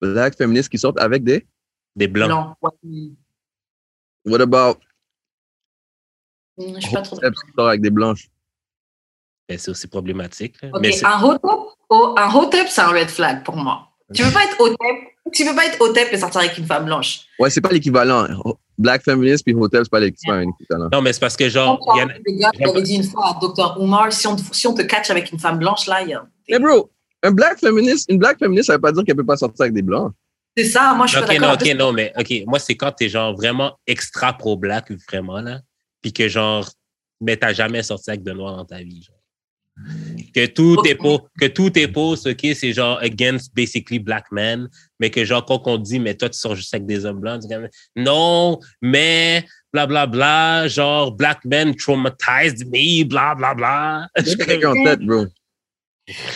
Black 0.00 0.36
féministes 0.36 0.68
qui 0.68 0.78
sortent 0.78 0.98
avec 0.98 1.22
des? 1.22 1.46
Des 1.94 2.08
blancs. 2.08 2.56
Ouais. 2.60 2.70
What 4.24 4.40
about? 4.40 4.80
Hmm, 6.56 6.74
Je 6.74 6.80
suis 6.80 6.92
pas 6.92 7.02
trop 7.02 7.16
qui 7.18 7.22
sortent 7.22 7.68
avec 7.68 7.80
des 7.82 7.90
blanches? 7.90 8.28
Ben, 9.48 9.56
c'est 9.56 9.70
aussi 9.70 9.86
problématique. 9.86 10.60
là. 10.60 10.70
Ok, 10.74 10.80
Mais 10.80 11.04
un 11.04 11.22
hotep, 11.22 11.40
oh, 11.88 12.14
un 12.18 12.34
hotep, 12.34 12.66
c'est 12.68 12.80
un 12.80 12.88
red 12.88 13.08
flag 13.10 13.44
pour 13.44 13.56
moi. 13.56 13.90
Tu 14.12 14.24
peux 14.24 14.32
pas 14.32 14.44
être 14.44 14.60
hotep, 14.60 15.09
tu 15.32 15.44
peux 15.44 15.54
pas 15.54 15.66
être 15.66 15.80
hotep 15.80 16.08
et 16.12 16.18
sortir 16.18 16.40
avec 16.40 16.56
une 16.58 16.66
femme 16.66 16.84
blanche. 16.86 17.20
Ouais, 17.38 17.50
c'est 17.50 17.60
pas 17.60 17.70
l'équivalent. 17.70 18.26
Black 18.78 19.02
féministe 19.04 19.44
puis 19.44 19.54
hotel, 19.54 19.82
c'est 19.84 19.90
pas 19.90 20.00
l'équivalent. 20.00 20.88
non, 20.92 21.02
mais 21.02 21.12
c'est 21.12 21.20
parce 21.20 21.36
que 21.36 21.48
genre, 21.48 21.78
y 21.96 22.02
en 22.02 22.08
a- 22.08 22.12
les 22.26 22.36
gars, 22.36 22.50
j'avais 22.58 22.82
dit 22.82 22.94
une 22.96 23.04
fois 23.04 23.28
à 23.28 23.38
Dr. 23.40 23.76
Umar, 23.80 24.12
si 24.12 24.26
on, 24.26 24.36
te- 24.36 24.42
si 24.54 24.66
on 24.66 24.74
te 24.74 24.82
catch 24.82 25.10
avec 25.10 25.30
une 25.32 25.38
femme 25.38 25.58
blanche, 25.58 25.86
là, 25.86 26.02
il 26.02 26.08
y 26.08 26.14
a- 26.14 26.24
Mais 26.48 26.58
bro, 26.58 26.90
un 27.22 27.30
black 27.32 27.58
féministe, 27.60 28.06
une 28.10 28.18
black 28.18 28.38
féministe, 28.38 28.68
ça 28.68 28.74
veut 28.74 28.80
pas 28.80 28.92
dire 28.92 29.04
qu'elle 29.04 29.16
peut 29.16 29.26
pas 29.26 29.36
sortir 29.36 29.62
avec 29.64 29.74
des 29.74 29.82
blancs. 29.82 30.12
c'est 30.56 30.64
ça, 30.64 30.94
moi 30.94 31.06
je 31.06 31.12
suis 31.12 31.20
Ok, 31.20 31.26
pas 31.26 31.34
non, 31.34 31.40
d'accord. 31.48 31.58
ok, 31.66 31.74
non, 31.78 31.92
mais 31.92 32.12
ok, 32.18 32.32
moi, 32.46 32.58
c'est 32.58 32.74
quand 32.76 32.90
t'es 32.92 33.08
genre 33.08 33.34
vraiment 33.36 33.78
extra 33.86 34.32
pro-black, 34.32 34.90
vraiment, 35.08 35.40
là, 35.40 35.60
puis 36.02 36.12
que 36.12 36.26
genre, 36.28 36.68
mais 37.20 37.36
t'as 37.36 37.52
jamais 37.52 37.82
sorti 37.82 38.10
avec 38.10 38.22
de 38.22 38.32
noir 38.32 38.56
dans 38.56 38.64
ta 38.64 38.78
vie, 38.78 39.02
genre. 39.02 39.16
Que 40.34 40.46
tout 40.46 40.76
est 40.86 40.94
pour, 40.94 41.28
que 41.40 41.46
tout 41.46 41.76
est 41.78 41.88
post, 41.88 42.26
ok, 42.26 42.46
c'est 42.54 42.72
genre 42.72 42.98
against 43.02 43.54
basically 43.54 43.98
black 43.98 44.26
men, 44.30 44.68
mais 45.00 45.10
que 45.10 45.24
genre, 45.24 45.44
quand 45.44 45.62
on 45.66 45.76
dit, 45.76 45.98
mais 45.98 46.14
toi, 46.14 46.28
tu 46.28 46.38
sors 46.38 46.54
juste 46.54 46.72
avec 46.72 46.86
des 46.86 47.04
hommes 47.04 47.20
blancs, 47.20 47.42
tu 47.42 47.48
dis 47.48 47.54
comme, 47.54 47.68
non, 47.96 48.60
mais, 48.80 49.44
bla, 49.72 49.86
bla, 49.86 50.06
bla, 50.06 50.68
genre, 50.68 51.12
black 51.12 51.44
men 51.44 51.74
traumatized 51.74 52.66
me, 52.66 53.04
bla, 53.04 53.34
bla, 53.34 53.54
bla. 53.54 54.08
J'ai 54.24 54.36
quelqu'un 54.36 54.70
en 54.70 54.84
tête, 54.84 55.00
bro. 55.00 55.26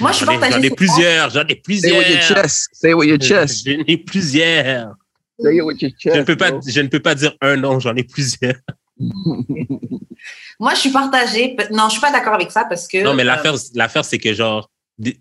Moi 0.01 0.13
je 0.13 0.17
suis 0.17 0.27
J'en 0.27 0.41
ai-. 0.41 0.69
J'en 0.69 0.75
plusieurs, 0.75 1.31
j'en 1.31 1.45
ai 1.47 1.61
Say 1.67 1.91
with 1.91 1.91
your 1.91 2.03
plusieurs. 2.03 2.23
chest. 2.23 2.69
Say 2.73 2.95
with 2.95 3.09
your 3.09 3.19
chest. 3.19 3.67
J'en 3.67 3.85
ai 3.87 3.97
plusieurs. 3.99 4.95
Say 5.41 5.57
it 5.57 5.65
with 5.65 5.83
your 5.83 5.91
chest. 5.99 6.15
Je 6.15 6.21
ne 6.21 6.25
peux 6.25 6.37
pas, 6.37 6.51
bro. 6.53 6.61
je 6.67 6.81
ne 6.81 6.89
peux 6.89 7.01
pas 7.01 7.15
dire 7.15 7.35
un 7.41 7.57
nom, 7.57 7.81
j'en 7.81 7.95
ai 7.97 8.05
plusieurs. 8.05 8.55
Moi 10.61 10.75
je 10.75 10.79
suis 10.79 10.91
partagée. 10.91 11.57
Non, 11.71 11.87
je 11.87 11.93
suis 11.93 12.01
pas 12.01 12.13
d'accord 12.13 12.35
avec 12.35 12.51
ça 12.51 12.65
parce 12.65 12.87
que. 12.87 13.03
Non, 13.03 13.15
mais 13.15 13.23
euh, 13.23 13.27
l'affaire, 13.27 13.55
l'affaire, 13.75 14.05
c'est 14.05 14.19
que 14.19 14.33
genre, 14.33 14.71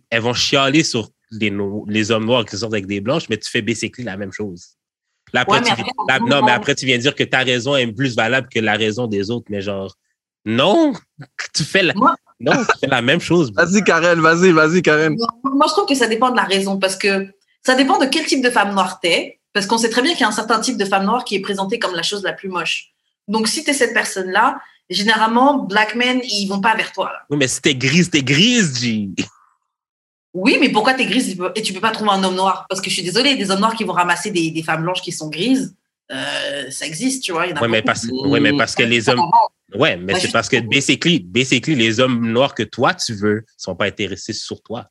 elles 0.10 0.22
vont 0.22 0.34
chialer 0.34 0.84
sur 0.84 1.10
les, 1.32 2.12
hommes 2.12 2.26
noirs 2.26 2.46
qui 2.46 2.58
sortent 2.58 2.74
avec 2.74 2.86
des 2.86 3.02
blanches, 3.02 3.30
mais 3.30 3.38
tu 3.38 3.50
fais 3.50 3.62
basically 3.62 4.04
la 4.04 4.18
même 4.18 4.32
chose. 4.32 4.76
Là, 5.34 5.42
après, 5.42 5.58
Ouais, 5.58 5.62
mais 5.62 5.68
tu, 5.68 5.82
après, 5.82 5.92
là, 6.08 6.20
on- 6.22 6.28
non, 6.28 6.46
mais 6.46 6.52
après, 6.52 6.76
tu 6.76 6.86
viens 6.86 6.98
dire 6.98 7.16
que 7.16 7.24
ta 7.24 7.40
raison 7.40 7.76
est 7.76 7.92
plus 7.92 8.16
valable 8.16 8.48
que 8.50 8.60
la 8.60 8.74
raison 8.76 9.08
des 9.08 9.32
autres, 9.32 9.48
mais 9.50 9.62
genre, 9.62 9.96
non, 10.46 10.94
tu 11.56 11.64
fais 11.64 11.82
la, 11.82 11.94
Moi- 11.96 12.16
non, 12.40 12.54
tu 12.54 12.80
fais 12.82 12.88
la 12.88 13.02
même 13.02 13.20
chose. 13.20 13.52
Vas-y, 13.54 13.84
Karen, 13.84 14.20
vas-y, 14.20 14.52
vas-y, 14.52 14.82
Karen. 14.82 15.16
Moi, 15.44 15.66
je 15.68 15.72
trouve 15.74 15.88
que 15.88 15.96
ça 15.96 16.08
dépend 16.08 16.30
de 16.30 16.36
la 16.36 16.44
raison 16.44 16.78
parce 16.78 16.96
que 16.96 17.28
ça 17.66 17.76
dépend 17.76 17.98
de 17.98 18.06
quel 18.06 18.26
type 18.26 18.44
de 18.44 18.50
femme 18.50 18.74
noire 18.74 19.00
t'es. 19.02 19.40
Parce 19.54 19.68
qu'on 19.68 19.78
sait 19.78 19.90
très 19.90 20.02
bien 20.02 20.14
qu'il 20.14 20.22
y 20.22 20.24
a 20.24 20.30
un 20.30 20.32
certain 20.32 20.60
type 20.60 20.78
de 20.78 20.86
femme 20.86 21.06
noire 21.06 21.24
qui 21.24 21.36
est 21.36 21.40
présentée 21.42 21.78
comme 21.78 21.94
la 21.96 22.02
chose 22.02 22.24
la 22.24 22.34
plus 22.34 22.50
moche. 22.50 22.93
Donc, 23.28 23.48
si 23.48 23.64
tu 23.64 23.72
es 23.72 23.74
cette 23.74 23.94
personne-là, 23.94 24.60
généralement, 24.90 25.60
black 25.60 25.96
men, 25.96 26.22
ils 26.24 26.48
vont 26.48 26.62
pas 26.62 26.76
vers 26.76 26.92
toi. 26.92 27.12
Là. 27.12 27.26
Oui, 27.30 27.38
mais 27.38 27.48
si 27.48 27.62
t'es 27.62 27.76
grise, 27.76 28.10
t'es 28.10 28.24
grise, 28.24 28.80
G. 28.80 29.10
Oui, 30.34 30.58
mais 30.60 30.70
pourquoi 30.70 30.96
tu 30.96 31.04
es 31.04 31.06
grise 31.06 31.38
et 31.56 31.62
tu 31.62 31.74
peux 31.74 31.80
pas 31.80 31.92
trouver 31.92 32.12
un 32.12 32.24
homme 32.24 32.36
noir? 32.36 32.66
Parce 32.68 32.82
que 32.82 32.90
je 32.90 32.96
suis 32.96 33.04
désolée, 33.04 33.36
des 33.36 33.52
hommes 33.52 33.60
noirs 33.60 33.76
qui 33.76 33.84
vont 33.84 33.94
ramasser 33.94 34.32
des, 34.32 34.50
des 34.50 34.64
femmes 34.64 34.82
blanches 34.82 35.02
qui 35.02 35.12
sont 35.12 35.30
grises, 35.30 35.76
euh, 36.12 36.70
ça 36.72 36.86
existe, 36.86 37.24
tu 37.24 37.32
vois. 37.32 37.48
Ouais, 37.48 37.68
mais 37.68 37.82
parce, 37.82 38.08
ouais, 38.10 38.40
mais 38.40 38.56
parce 38.56 38.76
que 38.76 38.84
les 38.84 39.10
hommes, 39.10 39.22
ouais, 39.76 39.96
mais 39.96 40.14
Bah, 40.14 40.20
c'est 40.20 40.32
parce 40.32 40.50
que 40.50 40.60
basically, 40.60 41.20
basically, 41.20 41.76
les 41.76 42.00
hommes 42.00 42.32
noirs 42.32 42.54
que 42.54 42.64
toi, 42.64 42.94
tu 42.94 43.14
veux, 43.14 43.46
sont 43.58 43.76
pas 43.76 43.86
intéressés 43.86 44.34
sur 44.34 44.62
toi. 44.62 44.90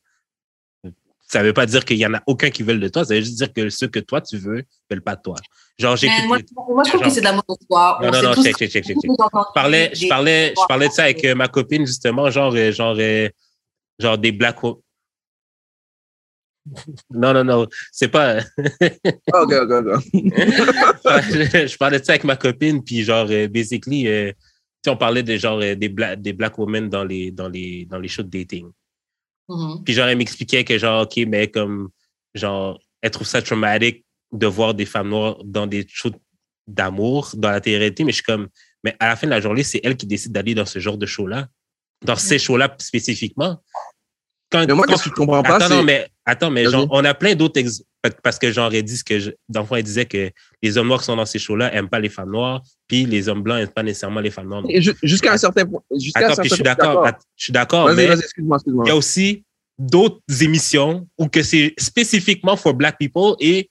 Ça 1.27 1.41
veut 1.43 1.53
pas 1.53 1.65
dire 1.65 1.83
qu'il 1.83 1.97
y 1.97 2.05
en 2.05 2.13
a 2.13 2.21
aucun 2.27 2.49
qui 2.49 2.63
veulent 2.63 2.79
de 2.79 2.87
toi, 2.87 3.05
ça 3.05 3.13
veut 3.13 3.21
juste 3.21 3.37
dire 3.37 3.51
que 3.51 3.69
ceux 3.69 3.87
que 3.87 3.99
toi, 3.99 4.21
tu 4.21 4.37
veux, 4.37 4.63
veulent 4.89 5.01
pas 5.01 5.15
de 5.15 5.21
toi. 5.21 5.35
Genre, 5.79 5.93
Mais 5.93 5.97
j'écoute. 5.97 6.27
moi, 6.27 6.37
moi, 6.69 6.83
je 6.85 6.89
trouve 6.89 7.01
genre- 7.01 7.09
que 7.09 7.13
c'est 7.15 7.19
de 7.21 7.25
l'amour 7.25 7.43
de 7.49 7.55
soi. 7.65 7.97
Non, 8.01 8.07
On 8.07 8.11
non, 8.11 8.21
non, 8.21 8.33
tous- 8.35 8.43
check, 8.43 8.57
check, 8.57 8.71
check. 8.71 8.85
Je 8.85 9.53
parlais, 9.55 9.91
je 9.95 10.07
parlais, 10.07 10.49
je 10.55 10.67
parlais 10.67 10.87
de 10.87 10.93
ça 10.93 11.03
avec 11.05 11.25
euh, 11.25 11.33
ma 11.35 11.47
copine, 11.47 11.85
justement, 11.87 12.29
genre, 12.29 12.53
euh, 12.55 12.71
genre, 12.71 12.95
euh, 12.99 13.27
genre 13.99 14.17
des 14.17 14.31
black. 14.31 14.57
Non, 17.09 17.33
non, 17.33 17.43
non, 17.43 17.67
c'est 17.91 18.07
pas. 18.07 18.37
Ok, 19.33 19.51
ok, 19.51 19.71
ok. 19.71 20.03
je 20.13 21.77
parlais 21.77 21.99
de 21.99 22.05
ça 22.05 22.13
avec 22.13 22.23
ma 22.23 22.37
copine, 22.37 22.81
puis 22.83 23.03
genre, 23.03 23.27
basically, 23.49 24.07
euh, 24.07 24.31
on 24.87 24.95
parlait 24.95 25.23
de 25.23 25.35
genre 25.35 25.59
des, 25.59 25.89
black, 25.89 26.21
des 26.21 26.31
black 26.33 26.57
women 26.57 26.87
dans 26.87 27.03
les, 27.03 27.31
dans 27.31 27.49
les, 27.49 27.85
dans 27.85 27.99
les 27.99 28.07
shows 28.07 28.23
de 28.23 28.29
dating. 28.29 28.69
Mhm. 29.49 29.83
Puis 29.83 29.93
genre, 29.93 30.07
elle 30.07 30.17
m'expliquait 30.17 30.63
que 30.63 30.77
genre, 30.77 31.03
OK, 31.03 31.17
mais 31.27 31.47
comme, 31.49 31.89
genre, 32.33 32.79
elle 33.01 33.11
trouve 33.11 33.27
ça 33.27 33.41
traumatique 33.41 34.05
de 34.33 34.47
voir 34.47 34.73
des 34.73 34.85
femmes 34.85 35.09
noires 35.09 35.37
dans 35.45 35.67
des 35.67 35.85
shows 35.87 36.11
d'amour, 36.67 37.31
dans 37.35 37.51
la 37.51 37.61
télé-réalité, 37.61 38.03
mais 38.03 38.11
je 38.11 38.15
suis 38.15 38.23
comme, 38.23 38.47
mais 38.83 38.95
à 38.99 39.07
la 39.07 39.15
fin 39.15 39.27
de 39.27 39.31
la 39.31 39.39
journée, 39.41 39.63
c'est 39.63 39.79
elle 39.83 39.95
qui 39.95 40.05
décide 40.07 40.31
d'aller 40.31 40.55
dans 40.55 40.65
ce 40.65 40.79
genre 40.79 40.97
de 40.97 41.05
show-là, 41.05 41.47
dans 42.05 42.15
ces 42.15 42.39
shows-là 42.39 42.75
spécifiquement. 42.79 43.61
Quand, 44.51 44.65
Mais 44.67 44.73
moi, 44.73 44.85
quand- 44.87 44.95
que 44.97 45.03
je 45.03 45.09
comprends 45.09 45.41
pas, 45.41 45.55
Attends, 45.55 45.69
non, 45.69 45.79
c'est. 45.79 45.85
mais, 45.85 46.07
attends, 46.25 46.51
mais 46.51 46.65
genre, 46.69 46.87
on 46.91 47.03
a 47.05 47.13
plein 47.13 47.33
d'autres 47.35 47.59
ex- 47.59 47.83
parce 48.21 48.37
que 48.37 48.51
genre, 48.51 48.71
elle 48.73 48.83
dit 48.83 48.97
ce 48.97 49.03
que 49.03 49.17
je, 49.19 49.31
dans 49.49 49.61
le 49.61 49.65
fond, 49.65 49.75
elle 49.75 49.83
disait 49.83 50.05
que 50.05 50.29
les 50.61 50.77
hommes 50.77 50.87
noirs 50.87 50.99
qui 50.99 51.05
sont 51.05 51.15
dans 51.15 51.25
ces 51.25 51.39
shows-là 51.39 51.73
aiment 51.73 51.89
pas 51.89 51.99
les 51.99 52.09
femmes 52.09 52.31
noires, 52.31 52.61
puis 52.87 53.05
les 53.05 53.29
hommes 53.29 53.41
blancs 53.41 53.59
aiment 53.61 53.69
pas 53.69 53.81
nécessairement 53.83 54.19
les 54.19 54.29
femmes 54.31 54.49
noires. 54.49 54.63
Jusqu'à 55.03 55.33
un 55.33 55.37
certain 55.37 55.65
point. 55.65 55.81
Attends, 56.15 56.35
puis 56.41 56.49
je 56.49 56.55
suis 56.55 56.63
d'accord, 56.63 57.07
je 57.35 57.43
suis 57.45 57.53
d'accord, 57.53 57.89
mais 57.93 58.07
vas-y, 58.07 58.19
excuse-moi, 58.19 58.57
excuse-moi. 58.57 58.83
il 58.85 58.89
y 58.89 58.91
a 58.91 58.95
aussi 58.95 59.43
d'autres 59.79 60.19
émissions 60.41 61.07
où 61.17 61.27
que 61.27 61.41
c'est 61.41 61.73
spécifiquement 61.77 62.55
for 62.55 62.73
black 62.75 62.97
people 62.99 63.35
et 63.39 63.69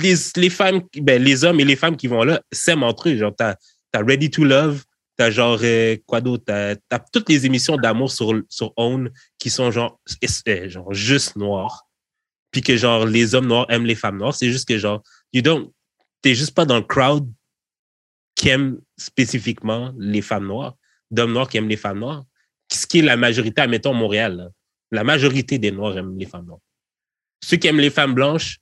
les, 0.00 0.14
les 0.36 0.50
femmes, 0.50 0.82
ben, 0.96 1.22
les 1.22 1.44
hommes 1.44 1.60
et 1.60 1.64
les 1.64 1.76
femmes 1.76 1.96
qui 1.96 2.06
vont 2.06 2.24
là 2.24 2.42
s'aiment 2.52 2.82
entre 2.82 3.08
eux. 3.08 3.16
Genre, 3.16 3.34
t'as, 3.36 3.56
t'as 3.90 4.04
Ready 4.04 4.30
to 4.30 4.44
Love, 4.44 4.84
t'as 5.16 5.30
genre, 5.30 5.58
euh, 5.62 5.96
quoi 6.06 6.20
d'autre? 6.20 6.44
T'as, 6.46 6.98
toutes 7.12 7.28
les 7.28 7.46
émissions 7.46 7.76
d'amour 7.76 8.10
sur, 8.10 8.32
sur 8.48 8.72
Own 8.76 9.10
qui 9.38 9.50
sont 9.50 9.70
genre, 9.70 10.00
euh, 10.48 10.68
genre 10.68 10.92
juste 10.92 11.36
noires. 11.36 11.88
Puis 12.50 12.60
que 12.60 12.76
genre, 12.76 13.06
les 13.06 13.34
hommes 13.34 13.46
noirs 13.46 13.66
aiment 13.70 13.86
les 13.86 13.94
femmes 13.94 14.18
noires. 14.18 14.34
C'est 14.34 14.50
juste 14.50 14.68
que 14.68 14.78
genre, 14.78 15.02
you 15.32 15.42
don't, 15.42 15.72
t'es 16.20 16.34
juste 16.34 16.54
pas 16.54 16.64
dans 16.64 16.76
le 16.76 16.82
crowd 16.82 17.30
qui 18.34 18.48
aiment 18.48 18.80
spécifiquement 18.96 19.92
les 19.98 20.22
femmes 20.22 20.46
noires, 20.46 20.74
d'hommes 21.10 21.32
noirs 21.32 21.48
qui 21.48 21.56
aiment 21.56 21.68
les 21.68 21.76
femmes 21.76 22.00
noires, 22.00 22.24
ce 22.72 22.86
qui 22.86 23.00
est 23.00 23.02
la 23.02 23.16
majorité, 23.16 23.62
admettons, 23.62 23.94
Montréal. 23.94 24.50
La 24.90 25.04
majorité 25.04 25.58
des 25.58 25.70
Noirs 25.70 25.96
aiment 25.98 26.18
les 26.18 26.26
femmes 26.26 26.46
noires. 26.46 26.60
Ceux 27.42 27.56
qui 27.56 27.66
aiment 27.66 27.80
les 27.80 27.90
femmes 27.90 28.14
blanches, 28.14 28.58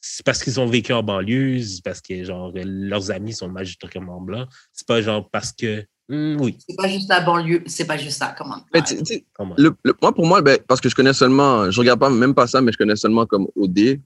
c'est 0.00 0.24
parce 0.24 0.42
qu'ils 0.42 0.60
ont 0.60 0.66
vécu 0.66 0.92
en 0.92 1.02
banlieue, 1.02 1.60
c'est 1.62 1.82
parce 1.82 2.00
que 2.00 2.24
genre 2.24 2.52
leurs 2.54 3.10
amis 3.10 3.32
sont 3.32 3.48
majoritairement 3.48 4.20
blancs. 4.20 4.48
C'est 4.72 4.86
pas 4.86 5.02
genre 5.02 5.28
parce 5.30 5.52
que 5.52 5.84
hmm, 6.08 6.40
oui. 6.40 6.56
C'est 6.68 6.76
pas 6.76 6.88
juste 6.88 7.08
la 7.08 7.20
banlieue, 7.20 7.62
c'est 7.66 7.84
pas 7.86 7.96
juste 7.96 8.18
ça, 8.18 8.34
comment. 8.36 8.64
Mais 8.72 8.82
tu- 8.82 9.02
tu- 9.02 9.24
le- 9.56 9.74
le- 9.84 9.94
moi, 10.00 10.14
pour 10.14 10.26
moi, 10.26 10.40
ben, 10.42 10.58
parce 10.68 10.80
que 10.80 10.88
je 10.88 10.94
connais 10.94 11.12
seulement, 11.12 11.70
je 11.70 11.78
regarde 11.80 11.98
pas 12.00 12.10
même 12.10 12.34
pas 12.34 12.46
ça, 12.46 12.60
mais 12.60 12.72
je 12.72 12.78
connais 12.78 12.96
seulement 12.96 13.26
comme 13.26 13.48
OD, 13.56 14.00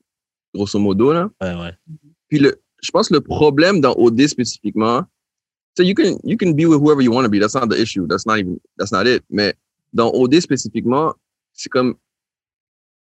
grosso 0.54 0.78
modo, 0.78 1.12
là. 1.12 1.28
Ouais, 1.40 1.54
ouais. 1.54 1.72
Puis 2.28 2.38
le, 2.38 2.60
je 2.82 2.90
pense 2.90 3.08
que 3.08 3.14
le 3.14 3.20
problème 3.20 3.80
dans 3.80 3.94
OD 3.94 4.26
spécifiquement, 4.26 5.04
so 5.76 5.82
you 5.82 5.94
can, 5.94 6.18
you 6.24 6.36
can 6.38 6.50
be 6.52 6.64
with 6.66 6.80
whoever 6.80 7.02
you 7.02 7.12
want 7.12 7.22
to 7.24 7.28
be. 7.30 7.38
That's 7.38 7.54
not 7.54 7.68
the 7.68 7.78
issue. 7.80 8.06
That's 8.06 8.26
not 8.26 8.38
even, 8.38 8.58
that's 8.78 8.92
not 8.92 9.06
it. 9.06 9.22
Mais 9.30 9.54
dans 9.92 10.10
OD 10.12 10.40
spécifiquement, 10.40 11.14
c'est 11.52 11.68
comme, 11.68 11.94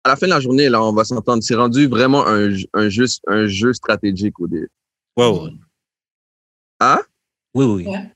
à 0.03 0.09
la 0.09 0.15
fin 0.15 0.25
de 0.27 0.31
la 0.31 0.39
journée, 0.39 0.69
là, 0.69 0.83
on 0.83 0.93
va 0.93 1.03
s'entendre. 1.05 1.41
C'est 1.43 1.55
rendu 1.55 1.87
vraiment 1.87 2.25
un, 2.27 2.49
un, 2.73 2.89
jeu, 2.89 3.05
un 3.27 3.45
jeu 3.47 3.73
stratégique 3.73 4.39
OD. 4.39 4.67
Ouais, 5.17 5.27
ouais. 5.29 5.51
Hein? 6.79 6.99
Oui, 7.53 7.65
oui. 7.65 7.87
Ouais. 7.87 8.11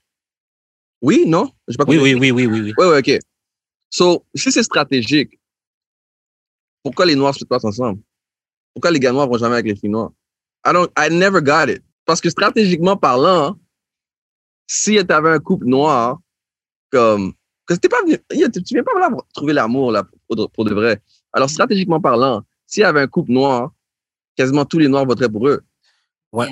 Oui, 1.02 1.24
non? 1.28 1.48
Pas 1.78 1.86
Oui, 1.88 1.98
oui, 1.98 2.16
oui, 2.16 2.32
oui, 2.32 2.46
oui, 2.48 2.62
oui. 2.62 2.74
Ouais, 2.78 2.90
ouais, 2.90 3.00
OK. 3.00 3.20
So, 3.90 4.26
si 4.36 4.52
c'est 4.52 4.64
stratégique, 4.64 5.40
pourquoi 6.84 7.06
les 7.06 7.16
Noirs 7.16 7.36
se 7.36 7.46
passent 7.46 7.66
ensemble? 7.66 8.02
Pourquoi 8.74 8.92
les 8.92 9.00
gars 9.00 9.12
noirs 9.12 9.28
vont 9.28 9.38
jamais 9.38 9.56
avec 9.56 9.66
les 9.66 9.76
filles 9.76 9.90
noires? 9.90 10.12
I 10.66 10.72
don't, 10.74 10.90
I 10.98 11.10
never 11.10 11.42
got 11.42 11.68
it. 11.68 11.82
Parce 12.06 12.22
que 12.22 12.30
stratégiquement 12.30 12.96
parlant, 12.98 13.58
si 14.68 15.04
tu 15.04 15.14
avais 15.14 15.32
un 15.32 15.40
couple 15.40 15.66
noir, 15.66 16.20
comme, 16.92 17.34
que 17.66 17.74
t'es 17.74 17.90
pas 17.90 18.02
venu, 18.04 18.18
tu 18.30 18.64
tu 18.64 18.74
viens 18.76 18.84
pas 18.84 19.00
là 19.00 19.10
pour 19.10 19.26
trouver 19.34 19.54
l'amour, 19.54 19.92
là, 19.92 20.04
pour, 20.28 20.36
de- 20.36 20.46
pour 20.48 20.66
de 20.66 20.74
vrai. 20.74 21.02
Alors, 21.34 21.50
stratégiquement 21.50 22.00
parlant, 22.00 22.42
s'il 22.66 22.82
y 22.82 22.84
avait 22.86 23.02
un 23.02 23.08
couple 23.08 23.32
noir, 23.32 23.72
quasiment 24.36 24.66
tous 24.66 24.80
les 24.80 24.88
noirs 24.88 25.06
voteraient 25.06 25.30
pour 25.30 25.48
eux. 25.48 25.62
Ouais. 26.32 26.50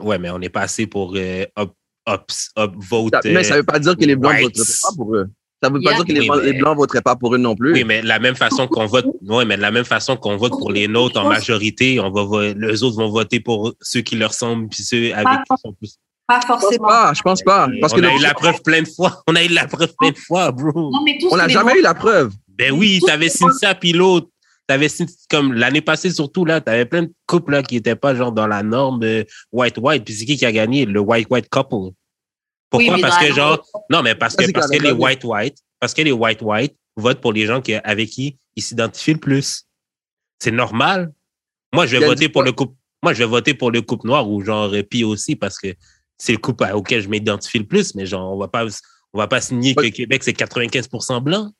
Ouais, 0.00 0.18
mais 0.18 0.30
on 0.30 0.38
n'est 0.38 0.48
pas 0.48 0.62
assez 0.62 0.86
pour 0.86 1.14
euh, 1.16 1.44
up, 1.58 1.72
up, 2.08 2.22
up 2.58 2.72
vote. 2.76 3.12
Ça- 3.14 3.20
mais 3.30 3.42
ça 3.44 3.56
veut 3.56 3.62
pas 3.64 3.78
dire 3.78 3.96
que 3.96 4.04
les 4.04 4.16
blancs 4.16 4.34
whites. 4.34 4.56
voteraient 4.56 4.72
pas 4.82 4.96
pour 4.96 5.14
eux. 5.16 5.28
Ça 5.62 5.70
veut 5.70 5.80
pas 5.80 5.90
Yeah. 5.90 5.96
dire 5.96 6.04
que 6.06 6.12
les, 6.12 6.20
Oui, 6.20 6.26
blancs- 6.28 6.38
mais- 6.44 6.52
les 6.52 6.58
blancs 6.58 6.76
voteraient 6.76 7.02
pas 7.02 7.16
pour 7.16 7.34
eux 7.34 7.38
non 7.38 7.56
plus. 7.56 7.72
Oui, 7.72 7.84
mais 7.84 8.00
de 8.02 8.06
la 8.06 8.18
même 8.20 8.36
façon 8.36 8.68
qu'on 8.68 8.86
vote, 8.86 9.06
ouais, 9.22 9.44
mais 9.44 9.56
de 9.56 9.62
la 9.62 9.70
même 9.72 9.84
façon 9.84 10.16
qu'on 10.16 10.36
vote 10.36 10.52
pour 10.52 10.70
les 10.70 10.86
nôtres 10.88 11.18
en 11.20 11.28
majorité, 11.28 11.98
on 12.00 12.10
va 12.10 12.52
les 12.54 12.82
autres 12.82 12.96
vont 12.96 13.08
voter 13.10 13.40
pour 13.40 13.72
ceux 13.80 14.00
qui 14.02 14.16
leur 14.16 14.32
semblent 14.34 14.68
puis 14.68 14.82
ceux 14.84 15.12
avec 15.14 15.24
Pas 15.24 15.42
qui 15.56 15.60
sont 15.62 15.72
plus. 15.72 15.98
Pas 16.28 16.40
Je 16.42 16.46
pense 16.46 16.60
forcément. 16.60 16.88
pas, 16.88 17.12
je 17.14 17.22
pense 17.22 17.42
pas. 17.42 17.68
Parce 17.80 17.92
on 17.92 17.96
que 17.96 18.02
a 18.04 18.14
eu 18.14 18.20
la 18.20 18.34
preuve 18.34 18.62
plein 18.62 18.82
de 18.82 18.88
fois. 18.88 19.22
On 19.26 19.34
a 19.34 19.42
eu 19.42 19.48
la 19.48 19.66
preuve 19.66 19.92
plein 19.98 20.10
de 20.10 20.18
fois, 20.18 20.52
bro. 20.52 20.90
Non, 20.92 21.02
mais 21.04 21.16
tout 21.18 21.28
on 21.30 21.36
n'a 21.36 21.48
jamais 21.48 21.78
eu 21.78 21.82
la 21.82 21.94
preuve. 21.94 22.32
Ben 22.58 22.72
oui, 22.72 23.00
t'avais 23.06 23.28
Cynthia 23.28 23.74
puis 23.74 23.92
l'autre. 23.92 24.28
T'avais 24.66 24.88
comme 25.30 25.54
l'année 25.54 25.80
passée 25.80 26.10
surtout 26.10 26.44
là, 26.44 26.60
t'avais 26.60 26.84
plein 26.84 27.04
de 27.04 27.12
couples 27.26 27.52
là 27.52 27.62
qui 27.62 27.76
étaient 27.76 27.96
pas 27.96 28.14
genre 28.14 28.32
dans 28.32 28.46
la 28.46 28.62
norme 28.62 29.02
white 29.50 29.78
white. 29.78 30.04
Puis 30.04 30.14
c'est 30.14 30.26
qui 30.26 30.36
qui 30.36 30.44
a 30.44 30.52
gagné? 30.52 30.84
Le 30.84 31.00
white 31.00 31.28
white 31.30 31.48
couple 31.48 31.94
Pourquoi? 32.68 32.94
Oui, 32.94 33.00
Parce 33.00 33.16
que 33.16 33.32
genre 33.32 33.64
non 33.88 34.02
mais 34.02 34.14
parce 34.14 34.36
que 34.36 34.50
parce 34.52 34.68
que 34.70 34.76
les 34.76 34.92
white 34.92 35.24
white 35.24 35.56
parce 35.80 35.94
que 35.94 36.02
les 36.02 36.12
white 36.12 36.42
white 36.42 36.76
votent 36.96 37.20
pour 37.20 37.32
les 37.32 37.46
gens 37.46 37.62
qui 37.62 37.74
avec 37.74 38.10
qui 38.10 38.36
ils 38.56 38.62
s'identifient 38.62 39.14
le 39.14 39.20
plus. 39.20 39.64
C'est 40.38 40.50
normal. 40.50 41.12
Moi 41.72 41.86
je 41.86 41.96
vais 41.96 42.04
voter 42.04 42.28
pour 42.28 42.42
le 42.42 42.52
couple. 42.52 42.74
Moi 43.02 43.14
je 43.14 43.20
vais 43.20 43.28
voter 43.28 43.54
pour 43.54 43.70
le 43.70 43.80
couple 43.80 44.06
noir 44.08 44.28
ou 44.28 44.42
genre 44.42 44.74
euh, 44.74 44.82
Pi 44.82 45.02
aussi 45.02 45.34
parce 45.34 45.58
que 45.58 45.68
c'est 46.18 46.32
le 46.32 46.38
couple 46.38 46.68
auquel 46.74 47.00
je 47.00 47.08
m'identifie 47.08 47.60
le 47.60 47.66
plus. 47.66 47.94
Mais 47.94 48.04
genre 48.04 48.34
on 48.34 48.36
va 48.36 48.48
pas 48.48 48.66
on 49.14 49.18
va 49.18 49.28
pas 49.28 49.40
signer 49.40 49.74
que. 49.74 49.88
Québec 49.88 50.22
c'est 50.24 50.36
95% 50.36 51.22
blanc. 51.22 51.52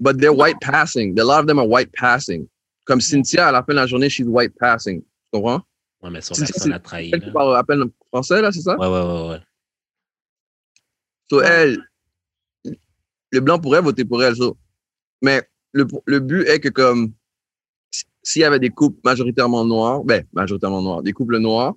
But 0.00 0.18
they're 0.20 0.32
white 0.32 0.60
passing. 0.60 1.18
A 1.18 1.24
lot 1.24 1.40
of 1.40 1.46
them 1.46 1.58
are 1.58 1.66
white 1.66 1.92
passing. 1.92 2.48
Comme 2.86 3.00
Cynthia, 3.00 3.48
à 3.48 3.52
la 3.52 3.62
fin 3.62 3.72
de 3.74 3.80
la 3.80 3.86
journée, 3.86 4.08
she's 4.08 4.26
white 4.26 4.54
passing. 4.58 5.00
Tu 5.02 5.06
comprends? 5.32 5.60
Ouais 6.02 6.10
mais 6.10 6.20
son 6.20 6.34
C'est- 6.34 6.44
accent 6.44 6.68
l'a 6.68 6.78
trahi. 6.78 7.10
Elle 7.12 7.32
parle 7.32 7.56
à 7.56 7.64
peine 7.64 7.84
français, 8.12 8.40
là, 8.40 8.52
c'est 8.52 8.60
ça? 8.62 8.76
Ouais 8.78 8.86
ouais 8.86 9.02
ouais 9.02 9.28
ouais. 9.30 9.40
So, 11.30 11.40
elle, 11.42 11.78
le 13.32 13.40
blanc 13.40 13.58
pourrait 13.58 13.82
voter 13.82 14.04
pour 14.04 14.22
elle, 14.22 14.36
so. 14.36 14.56
Mais 15.20 15.42
le, 15.72 15.86
le 16.06 16.20
but 16.20 16.46
est 16.46 16.60
que, 16.60 16.68
comme, 16.68 17.12
s'il 18.22 18.42
y 18.42 18.44
avait 18.44 18.60
des 18.60 18.70
couples 18.70 18.98
majoritairement 19.04 19.64
noirs, 19.64 20.04
ben, 20.04 20.24
majoritairement 20.32 20.80
noirs, 20.80 21.02
des 21.02 21.12
couples 21.12 21.38
noirs, 21.38 21.74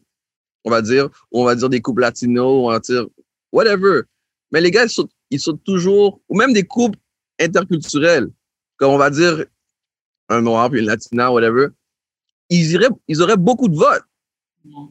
on 0.64 0.70
va 0.70 0.82
dire, 0.82 1.06
ou 1.32 1.42
on 1.42 1.44
va 1.46 1.56
dire 1.56 1.68
des 1.70 1.82
couples 1.82 2.02
latinos, 2.02 2.66
on 2.66 2.70
va 2.70 2.80
dire, 2.80 3.08
whatever. 3.52 4.02
Mais 4.52 4.62
les 4.62 4.72
gars, 4.72 4.86
ils 5.32 5.40
sautent 5.40 5.64
toujours, 5.66 6.22
ou 6.30 6.38
même 6.38 6.54
des 6.54 6.64
couples 6.64 7.00
interculturels, 7.42 8.30
comme 8.78 8.92
on 8.92 8.98
va 8.98 9.10
dire 9.10 9.46
un 10.30 10.42
noir 10.42 10.70
puis 10.70 10.80
une 10.80 10.86
latina, 10.88 11.32
whatever, 11.32 11.68
ils 12.50 12.72
iraient, 12.72 12.90
ils 13.08 13.22
auraient 13.22 13.38
beaucoup 13.38 13.68
de 13.68 13.76
votes. 13.76 14.04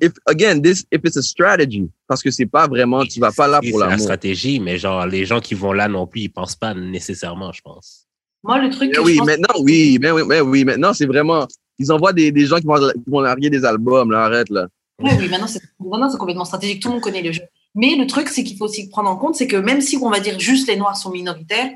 If, 0.02 0.12
again, 0.26 0.60
this, 0.60 0.84
if 0.90 1.00
it's 1.04 1.16
a 1.16 1.22
strategy, 1.22 1.88
parce 2.08 2.22
que 2.22 2.30
c'est 2.32 2.46
pas 2.46 2.66
vraiment, 2.66 3.04
tu 3.04 3.20
vas 3.20 3.30
pas 3.30 3.46
là 3.46 3.60
pour 3.60 3.70
c'est 3.70 3.78
la 3.78 3.86
l'amour. 3.90 4.00
stratégie, 4.02 4.58
mais 4.58 4.78
genre, 4.78 5.06
les 5.06 5.24
gens 5.24 5.40
qui 5.40 5.54
vont 5.54 5.72
là 5.72 5.86
non 5.86 6.06
plus, 6.08 6.22
ils 6.22 6.28
pensent 6.28 6.56
pas 6.56 6.74
nécessairement, 6.74 7.52
je 7.52 7.60
pense. 7.60 8.06
Moi, 8.42 8.58
le 8.60 8.70
truc 8.70 8.88
Mais 8.88 8.96
que 8.96 9.00
je 9.00 9.04
oui, 9.06 9.16
pense- 9.18 9.26
maintenant, 9.28 9.54
oui, 9.60 9.98
mais 10.00 10.10
oui, 10.10 10.22
mais 10.26 10.40
oui, 10.40 10.64
maintenant, 10.64 10.92
c'est 10.92 11.06
vraiment, 11.06 11.46
ils 11.78 11.92
envoient 11.92 12.12
des, 12.12 12.32
des 12.32 12.46
gens 12.46 12.56
qui 12.58 12.66
vont, 12.66 12.78
qui 12.90 13.10
vont 13.10 13.20
larguer 13.20 13.48
des 13.48 13.64
albums, 13.64 14.10
là, 14.10 14.24
arrête, 14.24 14.48
là. 14.50 14.66
Oui, 14.98 15.10
oui, 15.18 15.28
maintenant 15.28 15.46
c'est 15.46 15.62
maintenant, 15.78 16.10
c'est 16.10 16.18
complètement 16.18 16.44
stratégique. 16.44 16.82
Tout 16.82 16.88
le 16.88 16.94
monde 16.94 17.02
connaît 17.02 17.22
le 17.22 17.32
jeu. 17.32 17.42
Mais 17.74 17.94
le 17.96 18.06
truc, 18.06 18.28
c'est 18.28 18.42
qu'il 18.44 18.56
faut 18.58 18.64
aussi 18.66 18.88
prendre 18.90 19.08
en 19.08 19.16
compte, 19.16 19.36
c'est 19.36 19.46
que 19.46 19.56
même 19.56 19.80
si 19.80 19.96
on 19.96 20.10
va 20.10 20.20
dire 20.20 20.38
juste 20.40 20.68
les 20.68 20.76
Noirs 20.76 20.96
sont 20.96 21.10
minoritaires, 21.10 21.70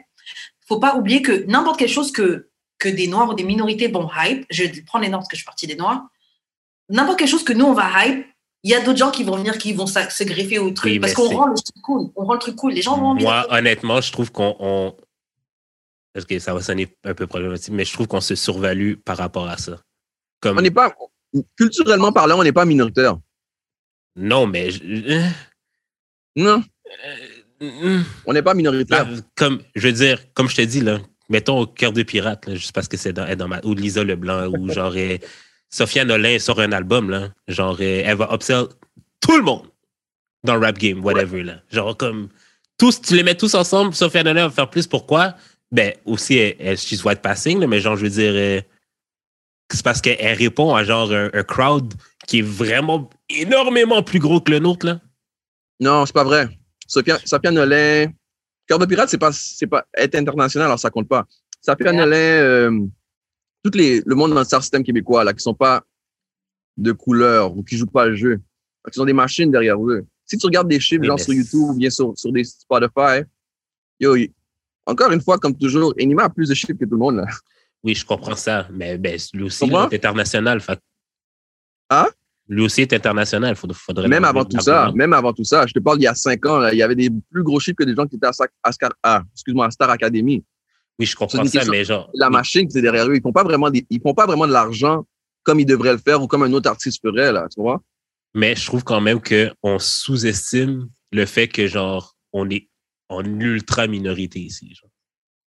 faut 0.67 0.79
pas 0.81 0.97
oublier 0.97 1.23
que 1.23 1.45
n'importe 1.47 1.79
quelle 1.79 1.89
chose 1.89 2.11
que, 2.13 2.49
que 2.79 2.89
des 2.89 3.07
Noirs 3.07 3.29
ou 3.31 3.35
des 3.35 3.45
minorités 3.45 3.89
vont 3.89 4.09
hype, 4.17 4.47
je 4.51 4.65
vais 4.65 4.83
prendre 4.83 5.05
les 5.05 5.11
Noirs 5.11 5.21
parce 5.21 5.29
que 5.29 5.37
je 5.37 5.41
suis 5.43 5.47
partie 5.47 5.67
des 5.67 5.77
Noirs, 5.77 6.03
n'importe 6.89 7.19
quelle 7.19 7.29
chose 7.29 7.45
que 7.45 7.53
nous 7.53 7.67
on 7.67 7.73
va 7.75 8.07
hype, 8.07 8.27
il 8.63 8.71
y 8.71 8.75
a 8.75 8.81
d'autres 8.81 8.99
gens 8.99 9.11
qui 9.11 9.25
vont 9.25 9.37
venir, 9.37 9.59
qui 9.59 9.75
vont 9.75 9.87
se 9.87 10.25
greffer 10.25 10.59
au 10.59 10.71
truc 10.71 10.91
Oui, 10.93 10.99
parce 10.99 11.13
qu'on 11.13 11.29
rend 11.29 11.47
le 11.49 11.55
truc 11.55 11.83
cool. 11.83 12.11
On 12.17 12.25
rend 12.25 12.33
le 12.35 12.39
truc 12.39 12.57
cool. 12.57 12.73
Les 12.73 12.81
gens 12.81 12.97
vont 12.99 13.09
envie 13.09 13.23
Moi, 13.23 13.47
honnêtement, 13.51 14.01
je 14.01 14.11
trouve 14.11 14.33
qu'on. 14.33 14.57
on- 14.59 14.97
Parce 16.15 16.25
que 16.25 16.39
ça 16.39 16.55
va 16.55 16.63
sonner 16.63 16.89
un 17.05 17.13
peu 17.13 17.27
problématique, 17.27 17.75
mais 17.75 17.85
je 17.85 17.93
trouve 17.93 18.07
qu'on 18.07 18.23
se 18.23 18.35
survalue 18.35 18.95
par 18.95 19.19
rapport 19.19 19.47
à 19.49 19.59
ça. 19.59 19.83
Comme, 20.41 20.57
On 20.57 20.63
n'est 20.63 20.71
pas, 20.71 20.95
culturellement 21.59 22.11
parlant, 22.11 22.39
on 22.39 22.43
n'est 22.43 22.53
pas 22.53 22.65
minoritaire. 22.65 23.19
Non, 24.17 24.47
mais. 24.47 24.71
je- 24.71 24.83
euh, 24.85 25.29
Non, 26.37 26.63
euh, 27.07 27.17
on 27.61 28.33
n'est 28.33 28.43
pas 28.43 28.55
minoritaire. 28.55 29.09
Là, 29.09 29.17
comme, 29.37 29.61
je 29.75 29.87
veux 29.87 29.93
dire, 29.93 30.21
comme 30.35 30.49
je 30.49 30.57
te 30.57 30.63
dis, 30.63 30.81
là, 30.81 30.99
mettons 31.29 31.61
au 31.61 31.67
cœur 31.67 31.93
de 31.93 32.03
pirate, 32.03 32.47
là, 32.47 32.55
juste 32.55 32.73
parce 32.73 32.89
que 32.89 32.97
c'est 32.97 33.13
dans, 33.13 33.33
dans 33.37 33.49
ma, 33.49 33.61
ou 33.65 33.75
Lisa 33.75 34.05
Leblanc, 34.05 34.49
ou 34.49 34.69
genre, 34.73 34.93
euh, 34.97 35.19
Sophia 35.71 36.05
Nolin 36.05 36.39
sort 36.39 36.61
un 36.61 36.73
album, 36.73 37.11
là, 37.11 37.31
genre, 37.49 37.77
euh, 37.81 38.03
elle 38.05 38.17
va 38.17 38.29
upsell 38.33 38.67
tout 39.21 39.37
le 39.37 39.43
monde 39.43 39.67
dans 40.43 40.57
le 40.57 40.61
rap 40.61 40.79
game, 40.79 41.03
whatever, 41.05 41.43
là. 41.43 41.61
Genre, 41.71 41.97
comme, 41.97 42.29
tous, 42.79 43.01
tu 43.01 43.15
les 43.17 43.23
mets 43.23 43.37
tous 43.37 43.55
ensemble, 43.55 43.95
Sophia 43.95 44.23
Nolin 44.23 44.49
va 44.49 44.51
faire 44.51 44.71
plus, 44.71 44.87
pourquoi? 44.87 45.35
Ben, 45.73 45.95
aussi, 46.05 46.37
elle, 46.37 46.57
elle 46.59 46.79
she's 46.79 47.05
white 47.05 47.23
passing, 47.23 47.61
là, 47.61 47.67
mais 47.67 47.81
genre, 47.81 47.97
je 47.97 48.03
veux 48.03 48.11
dire, 48.11 48.33
euh, 48.35 48.61
c'est 49.73 49.85
parce 49.85 50.01
qu'elle 50.01 50.37
répond 50.37 50.75
à 50.75 50.85
genre 50.85 51.11
un, 51.13 51.31
un 51.33 51.43
crowd 51.43 51.95
qui 52.27 52.41
est 52.41 52.43
vraiment 52.43 53.11
énormément 53.29 54.03
plus 54.03 54.19
gros 54.19 54.41
que 54.41 54.51
le 54.51 54.59
nôtre, 54.59 54.87
là. 54.87 55.01
Non, 55.81 56.07
c'est 56.07 56.15
pas 56.15 56.25
vrai. 56.25 56.49
Sophia, 56.95 57.19
Sophia 57.25 57.51
Nolin, 57.51 58.13
Cœur 58.67 58.79
de 58.79 58.87
pirate, 58.87 59.11
c'est 59.11 59.19
pas, 59.19 59.33
c'est 59.33 59.67
pas, 59.67 59.87
est 59.95 60.15
international, 60.15 60.67
alors 60.67 60.79
ça 60.79 60.91
compte 60.91 61.09
pas. 61.09 61.27
Sophia 61.61 61.91
Ouais. 61.91 61.97
Nolin, 61.97 62.17
euh, 62.17 62.81
toutes 63.63 63.75
les, 63.75 64.03
le 64.07 64.15
monde 64.15 64.33
dans 64.33 64.39
le 64.39 64.45
star 64.45 64.63
système 64.63 64.83
québécois, 64.83 65.25
là, 65.25 65.33
qui 65.35 65.43
sont 65.43 65.55
pas 65.55 65.85
de 66.77 66.93
couleur 66.93 67.57
ou 67.57 67.63
qui 67.63 67.77
jouent 67.77 67.87
pas 67.87 68.07
le 68.07 68.15
jeu, 68.15 68.41
qui 68.91 69.01
ont 69.01 69.05
des 69.05 69.13
machines 69.13 69.51
derrière 69.51 69.77
eux. 69.87 70.07
Si 70.25 70.39
tu 70.39 70.47
regardes 70.47 70.69
des 70.69 70.81
chiffres, 70.81 71.03
Oui, 71.03 71.09
genre 71.09 71.19
mais 71.19 71.25
sur 71.25 71.35
YouTube 71.35 71.71
ou 71.71 71.75
bien 71.75 71.91
sur, 71.91 72.17
sur 72.17 72.33
des 72.33 72.45
Spotify, 72.45 73.25
yo, 74.01 74.17
encore 74.87 75.13
une 75.13 75.21
fois, 75.21 75.39
comme 75.39 75.57
toujours, 75.57 75.95
Enima 75.99 76.25
a 76.25 76.31
plus 76.31 76.49
de 76.49 76.55
chiffres 76.55 76.79
que 76.79 76.85
tout 76.85 76.93
le 76.93 76.99
monde, 76.99 77.17
là. 77.17 77.27
Oui, 77.83 77.95
je 77.95 78.05
comprends 78.07 78.37
ça, 78.37 78.67
mais 78.73 78.97
ben, 78.97 79.19
lui 79.35 79.45
aussi, 79.45 79.67
il 79.67 79.75
est 79.75 79.95
international. 79.95 80.61
Fait... 80.61 80.81
Hein? 81.91 82.09
Lui 82.49 82.63
aussi 82.63 82.83
est 82.83 82.93
international. 82.93 83.57
Faudrait, 83.57 83.77
faudrait 83.79 84.09
Même 84.09 84.25
avant 84.25 84.45
tout 84.45 84.61
ça, 84.61 84.93
même 84.95 85.13
avant 85.13 85.33
tout 85.33 85.45
ça, 85.45 85.67
je 85.67 85.73
te 85.73 85.79
parle 85.79 85.99
d'il 85.99 86.05
y 86.05 86.09
a 86.09 86.15
cinq 86.15 86.45
ans, 86.47 86.59
là, 86.59 86.73
il 86.73 86.79
y 86.79 86.83
avait 86.83 86.95
des 86.95 87.11
plus 87.31 87.43
gros 87.43 87.59
chiffres 87.59 87.77
que 87.79 87.85
des 87.85 87.95
gens 87.95 88.07
qui 88.07 88.17
étaient 88.17 88.27
à, 88.27 88.33
à 88.63 88.71
ah, 89.03 89.23
excuse-moi, 89.33 89.67
à 89.67 89.71
Star 89.71 89.91
Academy. 89.91 90.45
Oui, 90.99 91.07
je 91.07 91.17
comprends 91.17 91.45
ça, 91.45 91.65
mais 91.71 91.85
genre. 91.85 92.11
La 92.15 92.29
oui, 92.29 92.35
machine 92.35 92.69
qui 92.69 92.79
est 92.79 92.83
derrière 92.83 93.09
eux, 93.09 93.17
ils 93.17 93.23
font 93.23 93.33
pas 93.33 93.45
vraiment 93.45 93.71
des, 93.71 93.87
ils 93.91 94.01
font 94.01 94.15
pas 94.15 94.27
vraiment 94.27 94.47
de 94.47 94.53
l'argent 94.53 95.07
comme 95.43 95.61
ils 95.61 95.67
devraient 95.67 95.93
le 95.93 95.99
faire 95.99 96.23
ou 96.23 96.27
comme 96.27 96.43
un 96.43 96.53
autre 96.53 96.71
artiste 96.71 97.01
ferait, 97.03 97.33
là, 97.33 97.47
tu 97.55 97.61
vois? 97.61 97.83
Mais 98.35 98.57
je 98.57 98.67
trouve 98.67 98.83
quand 98.83 99.01
même 99.01 99.21
qu'on 99.21 99.79
sous-estime 99.79 100.89
le 101.13 101.27
fait 101.27 101.49
que, 101.49 101.67
genre, 101.67 102.17
on 102.33 102.49
est 102.51 102.69
en 103.09 103.25
ultra 103.25 103.87
minorité 103.87 104.41
ici. 104.41 104.75
genre. 104.75 104.91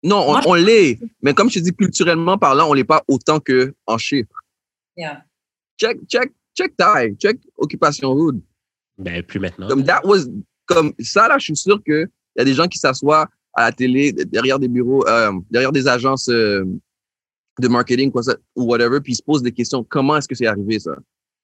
Non, 0.03 0.22
on, 0.28 0.51
on 0.51 0.55
l'est, 0.55 0.99
mais 1.22 1.32
comme 1.32 1.49
je 1.49 1.61
te 1.61 1.64
dis, 1.64 1.72
culturellement 1.72 2.36
parlant, 2.36 2.68
on 2.68 2.74
l'est 2.74 2.84
pas 2.84 3.03
autant 3.09 3.40
que 3.40 3.74
en 3.86 3.97
chiffres. 3.97 4.28
Yeah. 4.97 5.24
Check, 5.78 5.99
check, 6.09 6.30
check 6.55 6.76
taille, 6.76 7.16
check 7.16 7.38
occupation 7.57 8.12
hood. 8.12 8.40
Ben, 8.98 9.22
plus 9.22 9.40
maintenant. 9.40 9.68
Comme 9.68 9.84
that 9.84 10.02
was, 10.05 10.26
comme 10.66 10.92
ça, 11.00 11.28
là, 11.28 11.38
je 11.38 11.44
suis 11.44 11.57
sûr 11.57 11.82
qu'il 11.82 12.09
y 12.36 12.40
a 12.40 12.44
des 12.44 12.55
gens 12.55 12.68
qui 12.68 12.78
s'assoient 12.78 13.28
à 13.52 13.64
la 13.64 13.72
télé, 13.72 14.12
derrière 14.12 14.59
des 14.59 14.68
bureaux, 14.68 15.07
euh, 15.07 15.32
derrière 15.50 15.72
des 15.72 15.86
agences 15.86 16.28
euh, 16.28 16.64
de 17.61 17.68
marketing, 17.68 18.11
quoi, 18.11 18.22
ça, 18.22 18.36
ou 18.57 18.64
whatever, 18.64 19.00
puis 19.00 19.12
ils 19.12 19.16
se 19.16 19.22
posent 19.22 19.42
des 19.42 19.52
questions. 19.52 19.84
Comment 19.84 20.16
est-ce 20.16 20.28
que 20.28 20.34
c'est 20.34 20.46
arrivé, 20.46 20.78
ça? 20.78 20.96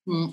Mm. 0.07 0.27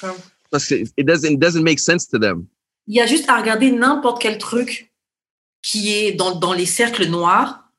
Comme- 0.00 0.16
Parce 0.50 0.66
que 0.66 0.74
it 0.74 1.06
doesn't, 1.06 1.32
it 1.32 1.38
doesn't 1.38 1.62
make 1.62 1.78
sense 1.78 2.08
to 2.08 2.18
them. 2.18 2.46
Il 2.86 2.94
y 2.94 3.00
a 3.00 3.06
juste 3.06 3.28
à 3.28 3.38
regarder 3.40 3.70
n'importe 3.70 4.20
quel 4.22 4.38
truc 4.38 4.92
qui 5.62 5.92
est 5.92 6.12
dans, 6.12 6.34
dans 6.38 6.52
les 6.52 6.66
cercles 6.66 7.06
noirs. 7.06 7.69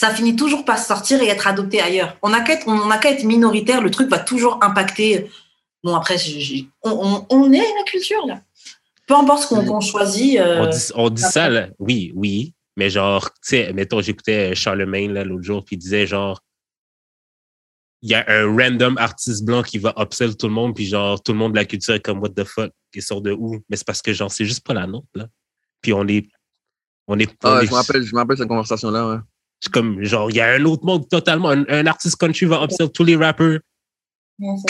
Ça 0.00 0.14
finit 0.14 0.36
toujours 0.36 0.64
par 0.64 0.78
sortir 0.78 1.20
et 1.20 1.26
être 1.26 1.48
adopté 1.48 1.80
ailleurs. 1.80 2.16
On 2.22 2.28
n'a 2.28 2.42
qu'à 2.42 2.52
être, 2.52 3.00
qu'à 3.00 3.10
être 3.10 3.24
minoritaire, 3.24 3.80
le 3.80 3.90
truc 3.90 4.08
va 4.08 4.20
toujours 4.20 4.62
impacter. 4.62 5.28
Bon, 5.82 5.92
après, 5.96 6.14
on, 6.84 6.90
on, 6.92 7.26
on 7.30 7.52
est 7.52 7.56
la 7.58 7.82
culture, 7.84 8.24
là. 8.24 8.40
Peu 9.08 9.16
importe 9.16 9.42
ce 9.42 9.48
qu'on 9.48 9.64
qu'on 9.64 9.80
choisit. 9.80 10.38
euh, 10.38 10.60
On 10.62 10.66
dit, 10.68 10.78
on 10.94 11.10
dit 11.10 11.22
ça, 11.22 11.48
là. 11.48 11.68
Oui, 11.80 12.12
oui. 12.14 12.54
Mais 12.76 12.90
genre, 12.90 13.28
tu 13.32 13.38
sais, 13.42 13.72
mettons, 13.72 14.00
j'écoutais 14.00 14.54
Charlemagne 14.54 15.10
là, 15.12 15.24
l'autre 15.24 15.42
jour, 15.42 15.64
puis 15.64 15.74
il 15.74 15.80
disait 15.80 16.06
genre, 16.06 16.40
il 18.02 18.10
y 18.10 18.14
a 18.14 18.24
un 18.28 18.46
random 18.56 18.96
artiste 18.98 19.44
blanc 19.44 19.64
qui 19.64 19.78
va 19.78 19.92
upsell 19.98 20.36
tout 20.36 20.46
le 20.46 20.52
monde, 20.54 20.76
puis 20.76 20.86
genre, 20.86 21.20
tout 21.20 21.32
le 21.32 21.38
monde 21.38 21.54
de 21.54 21.56
la 21.56 21.64
culture 21.64 21.94
est 21.94 22.00
comme, 22.00 22.20
what 22.20 22.28
the 22.28 22.44
fuck, 22.44 22.70
qui 22.92 23.02
sort 23.02 23.20
de 23.20 23.32
où? 23.32 23.58
Mais 23.68 23.74
c'est 23.76 23.84
parce 23.84 24.00
que, 24.00 24.12
genre, 24.12 24.30
c'est 24.30 24.44
juste 24.44 24.64
pas 24.64 24.74
la 24.74 24.86
nôtre, 24.86 25.08
là. 25.16 25.26
Puis 25.82 25.92
on 25.92 26.06
est, 26.06 26.28
on 27.08 27.18
est, 27.18 27.28
on 27.42 27.48
Ah, 27.48 27.62
est- 27.64 27.66
je 27.66 27.70
me 27.72 27.74
rappelle, 27.76 28.02
je 28.04 28.14
me 28.14 28.20
rappelle 28.20 28.38
cette 28.38 28.46
conversation-là, 28.46 29.08
ouais. 29.08 29.18
C'est 29.60 29.72
comme, 29.72 30.02
genre, 30.04 30.30
il 30.30 30.36
y 30.36 30.40
a 30.40 30.52
un 30.52 30.64
autre 30.64 30.84
monde 30.84 31.08
totalement, 31.08 31.50
un, 31.50 31.64
un 31.68 31.86
artiste 31.86 32.16
country 32.16 32.46
va 32.46 32.62
upsell 32.62 32.90
tous 32.90 33.04
les 33.04 33.16
rappers, 33.16 33.60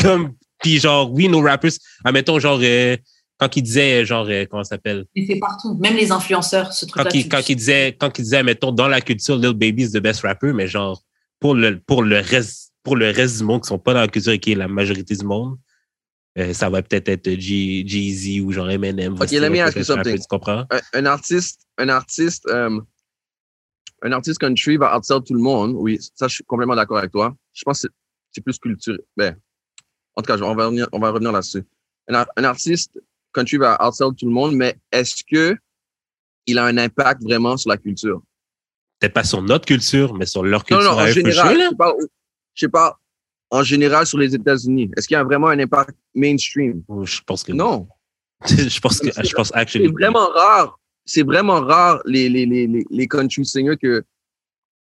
comme, 0.01 0.35
puis 0.61 0.79
genre, 0.79 1.13
oui, 1.13 1.29
nos 1.29 1.41
rappers, 1.41 1.73
admettons, 2.05 2.39
genre, 2.39 2.59
euh, 2.63 2.97
quand 3.39 3.55
il 3.57 3.63
disait, 3.63 4.05
genre, 4.05 4.27
euh, 4.29 4.47
comment 4.51 4.65
ça 4.65 4.71
s'appelle? 4.71 5.05
Mais 5.15 5.25
c'est 5.27 5.39
partout. 5.39 5.77
Même 5.79 5.95
les 5.95 6.11
influenceurs, 6.11 6.73
ce 6.73 6.87
truc-là. 6.87 7.05
quand 7.05 7.15
il, 7.15 7.29
quand 7.29 7.49
il 7.49 7.57
disait, 7.57 7.97
quand 7.99 8.19
il 8.19 8.23
disait, 8.23 8.43
mettons, 8.43 8.73
dans 8.73 8.89
la 8.89 9.01
culture, 9.01 9.37
Lil 9.37 9.53
Baby 9.53 9.85
is 9.85 9.93
the 9.93 9.99
best 9.99 10.23
rapper, 10.23 10.53
mais 10.53 10.67
genre, 10.67 11.03
pour 11.39 11.55
le, 11.55 11.79
pour 11.79 12.03
le 12.03 12.19
reste, 12.19 12.73
pour 12.83 12.97
le 12.97 13.11
reste 13.11 13.39
du 13.39 13.45
monde 13.45 13.63
qui 13.63 13.69
sont 13.69 13.79
pas 13.79 13.95
dans 13.95 14.01
la 14.01 14.09
culture 14.09 14.33
et 14.33 14.39
qui 14.39 14.53
est 14.53 14.57
la 14.57 14.67
majorité 14.69 15.15
du 15.15 15.25
monde, 15.25 15.57
euh, 16.39 16.53
ça 16.53 16.71
va 16.71 16.83
peut-être 16.83 17.09
être 17.09 17.29
G- 17.39 17.85
Jay-Z 17.87 18.41
ou 18.41 18.51
genre 18.53 18.71
Eminem. 18.71 19.15
Ok, 19.21 19.31
let 19.31 19.51
me 19.51 19.61
ask 19.61 19.77
you 19.77 19.85
rapper, 19.85 19.85
something. 19.85 20.19
Tu 20.19 20.27
comprends? 20.29 20.65
un, 20.71 20.81
un 20.95 21.07
artiste, 21.07 21.61
un 21.77 21.89
artiste, 21.91 22.49
un 24.03 24.13
artiste 24.13 24.39
country 24.39 24.77
va 24.77 24.97
outsell 24.97 25.23
tout 25.27 25.35
le 25.35 25.41
monde. 25.41 25.73
Oui, 25.77 25.99
ça, 26.15 26.29
je 26.29 26.35
suis 26.37 26.45
complètement 26.45 26.77
d'accord 26.77 26.99
avec 26.99 27.11
toi. 27.13 27.35
Je 27.53 27.63
pense 27.65 27.83
que 27.83 27.89
c'est- 27.89 27.95
c'est 28.33 28.41
plus 28.43 28.59
culturel. 28.59 29.01
Ben, 29.17 29.37
en 30.15 30.23
tout 30.23 30.27
cas, 30.33 30.41
on 30.43 30.55
va 30.55 30.67
revenir, 30.67 30.89
on 30.93 30.99
va 30.99 31.11
revenir 31.11 31.33
là-dessus. 31.33 31.65
Un, 32.09 32.15
ar- 32.15 32.29
un 32.37 32.45
artiste 32.45 33.01
country 33.33 33.57
va 33.57 33.77
outsell 33.87 34.09
tout 34.17 34.27
le 34.27 34.33
monde, 34.33 34.55
mais 34.55 34.77
est-ce 34.93 35.23
que 35.25 35.57
il 36.47 36.59
a 36.59 36.65
un 36.65 36.79
impact 36.79 37.23
vraiment 37.23 37.57
sur 37.57 37.71
la 37.71 37.77
culture? 37.77 38.23
Peut-être 39.01 39.13
pas 39.15 39.25
sur 39.25 39.43
notre 39.43 39.67
culture, 39.67 40.15
mais 40.15 40.27
sur 40.27 40.43
leur 40.43 40.61
Non, 40.61 40.65
culture. 40.79 40.93
non, 40.93 40.99
à 40.99 41.05
en 41.05 41.07
général. 41.09 41.57
Je 41.57 41.69
sais 41.69 41.75
pas, 41.77 41.95
je 42.55 42.61
sais 42.61 42.69
pas, 42.69 42.99
en 43.51 43.63
général 43.63 44.07
sur 44.07 44.19
les 44.19 44.35
États-Unis. 44.35 44.91
Est-ce 44.97 45.07
qu'il 45.09 45.15
y 45.15 45.19
a 45.19 45.25
vraiment 45.25 45.49
un 45.49 45.59
impact 45.59 45.97
mainstream? 46.15 46.83
là. 46.89 47.05
Je 47.05 47.21
pense 47.23 47.43
que 47.45 47.53
Non. 47.53 47.89
je 48.47 48.81
pense 48.81 48.99
que, 49.01 49.09
je 49.11 49.33
pense 49.35 49.49
C'est 49.49 49.55
actually. 49.57 49.89
vraiment 49.93 50.27
rare. 50.29 50.78
C'est 51.09 51.23
vraiment 51.23 51.63
rare 51.63 52.03
les, 52.05 52.29
les, 52.29 52.45
les, 52.45 52.85
les, 52.91 53.09
country 53.09 53.43
singers 53.47 53.79
que, 53.81 54.05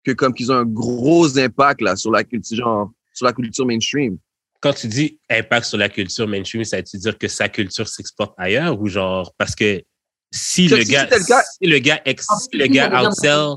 que 0.04 0.10
comme 0.10 0.34
qu'ils 0.34 0.50
ont 0.50 0.56
un 0.56 0.64
gros 0.64 1.38
impact 1.38 1.80
là 1.80 1.94
sur 1.94 2.10
la 2.10 2.24
culture, 2.24 2.56
genre, 2.56 2.90
sur 3.14 3.26
la 3.26 3.32
culture 3.32 3.64
mainstream. 3.64 4.18
Quand 4.60 4.72
tu 4.72 4.88
dis 4.88 5.20
impact 5.30 5.66
sur 5.66 5.78
la 5.78 5.88
culture 5.88 6.26
mainstream, 6.26 6.64
ça 6.64 6.78
veut 6.78 6.82
dire 6.98 7.16
que 7.16 7.28
sa 7.28 7.48
culture 7.48 7.86
s'exporte 7.86 8.34
ailleurs 8.36 8.80
ou 8.80 8.88
genre, 8.88 9.32
parce 9.38 9.54
que 9.54 9.80
si 10.32 10.66
le 10.66 10.84
si 10.84 10.90
gars, 10.90 11.08
le 11.08 11.18
si 11.20 11.66
le 11.68 11.78
gars, 11.78 12.00
ex- 12.04 12.26
Ah, 12.28 12.36
si 12.36 12.58
le 12.58 12.66
gars 12.66 13.00
outsell, 13.00 13.54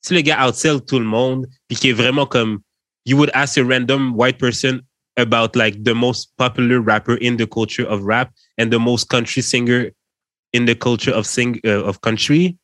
si 0.00 0.14
le 0.14 0.22
gars 0.22 0.48
outsell 0.48 0.80
tout 0.80 0.98
le 0.98 1.04
monde, 1.04 1.46
puis 1.68 1.76
qui 1.76 1.90
est 1.90 1.92
vraiment 1.92 2.24
comme, 2.24 2.60
you 3.04 3.18
would 3.18 3.30
ask 3.34 3.58
a 3.58 3.62
random 3.64 4.14
white 4.16 4.38
person 4.38 4.80
about 5.18 5.54
like 5.54 5.84
the 5.84 5.94
most 5.94 6.32
popular 6.38 6.80
rapper 6.80 7.18
in 7.20 7.36
the 7.36 7.46
culture 7.46 7.84
of 7.86 8.02
rap 8.04 8.30
and 8.58 8.70
the 8.70 8.78
most 8.78 9.10
country 9.10 9.42
singer 9.42 9.90
in 10.54 10.64
the 10.66 10.74
culture 10.78 11.12
of 11.14 11.26
sing 11.26 11.58
uh, 11.64 11.82
of 11.86 12.00
country, 12.00 12.56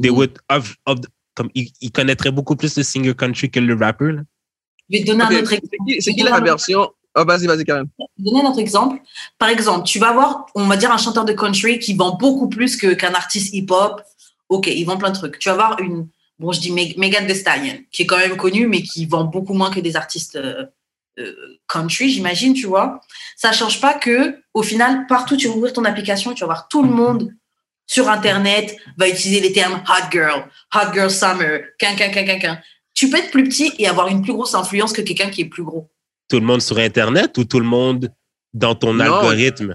they 0.00 0.10
Mhm. 0.10 0.16
would 0.16 0.38
of, 0.50 0.76
of 0.86 0.98
comme 1.34 1.50
ils, 1.54 1.70
ils 1.80 1.90
connaîtraient 1.92 2.32
beaucoup 2.32 2.56
plus 2.56 2.76
le 2.76 2.82
singer 2.82 3.14
country 3.14 3.50
que 3.50 3.60
le 3.60 3.74
rapper. 3.74 4.12
Là. 4.12 4.22
Je 4.90 4.98
vais 4.98 5.04
te 5.04 5.06
donner 5.10 5.24
Ok, 5.24 5.32
un 5.32 5.38
autre 5.42 5.52
exemple. 5.52 5.92
c'est 6.00 6.14
qui 6.14 6.22
la 6.22 6.40
version? 6.40 6.90
Ah, 7.14 7.24
vas-y, 7.24 7.46
vas-y, 7.46 7.64
Karen. 7.64 7.86
donner 8.18 8.42
un 8.42 8.50
autre 8.50 8.60
exemple. 8.60 9.00
Par 9.38 9.48
exemple, 9.48 9.84
tu 9.86 9.98
vas 9.98 10.10
avoir, 10.10 10.46
on 10.54 10.66
va 10.68 10.76
dire, 10.76 10.92
un 10.92 10.96
chanteur 10.98 11.24
de 11.24 11.32
country 11.32 11.78
qui 11.78 11.94
vend 11.94 12.16
beaucoup 12.16 12.48
plus 12.48 12.76
qu'un 12.76 13.14
artiste 13.14 13.52
hip-hop. 13.54 14.02
Ok, 14.48 14.66
il 14.68 14.84
vend 14.84 14.96
plein 14.96 15.10
de 15.10 15.16
trucs. 15.16 15.38
Tu 15.38 15.48
vas 15.48 15.54
avoir 15.54 15.80
une, 15.80 16.08
bon, 16.38 16.52
je 16.52 16.60
dis 16.60 16.70
Meg- 16.72 16.96
Megan 16.98 17.26
Thee 17.26 17.34
Stallion, 17.36 17.78
qui 17.90 18.02
est 18.02 18.06
quand 18.06 18.18
même 18.18 18.36
connue, 18.36 18.66
mais 18.68 18.82
qui 18.82 19.06
vend 19.06 19.24
beaucoup 19.24 19.54
moins 19.54 19.70
que 19.70 19.80
des 19.80 19.96
artistes 19.96 20.36
euh, 20.36 20.66
country, 21.66 22.10
j'imagine, 22.10 22.54
tu 22.54 22.66
vois. 22.66 23.00
Ça 23.36 23.52
change 23.52 23.80
pas 23.80 23.94
que, 23.94 24.36
au 24.54 24.62
final, 24.62 25.06
partout, 25.06 25.36
tu 25.36 25.48
vas 25.48 25.54
ouvrir 25.54 25.72
ton 25.72 25.84
application, 25.84 26.34
tu 26.34 26.40
vas 26.40 26.46
voir 26.46 26.68
tout 26.68 26.82
le 26.82 26.90
monde 26.90 27.32
sur 27.86 28.08
Internet 28.08 28.76
va 28.96 29.08
utiliser 29.08 29.40
les 29.40 29.52
termes 29.52 29.82
hot 29.88 30.10
girl, 30.12 30.44
hot 30.74 30.92
girl 30.92 31.10
summer, 31.10 31.62
quin, 31.76 31.96
quin, 31.96 32.10
quin, 32.10 32.24
quin, 32.24 32.38
quin. 32.38 32.58
Tu 32.94 33.10
peux 33.10 33.18
être 33.18 33.32
plus 33.32 33.44
petit 33.44 33.72
et 33.78 33.88
avoir 33.88 34.06
une 34.08 34.22
plus 34.22 34.32
grosse 34.32 34.54
influence 34.54 34.92
que 34.92 35.02
quelqu'un 35.02 35.28
qui 35.28 35.40
est 35.40 35.46
plus 35.48 35.64
gros. 35.64 35.90
Tout 36.28 36.38
le 36.38 36.46
monde 36.46 36.62
sur 36.62 36.78
Internet 36.78 37.36
ou 37.38 37.44
tout 37.44 37.58
le 37.58 37.66
monde 37.66 38.08
dans 38.54 38.76
ton 38.76 38.94
Non. 38.94 39.04
algorithme? 39.04 39.74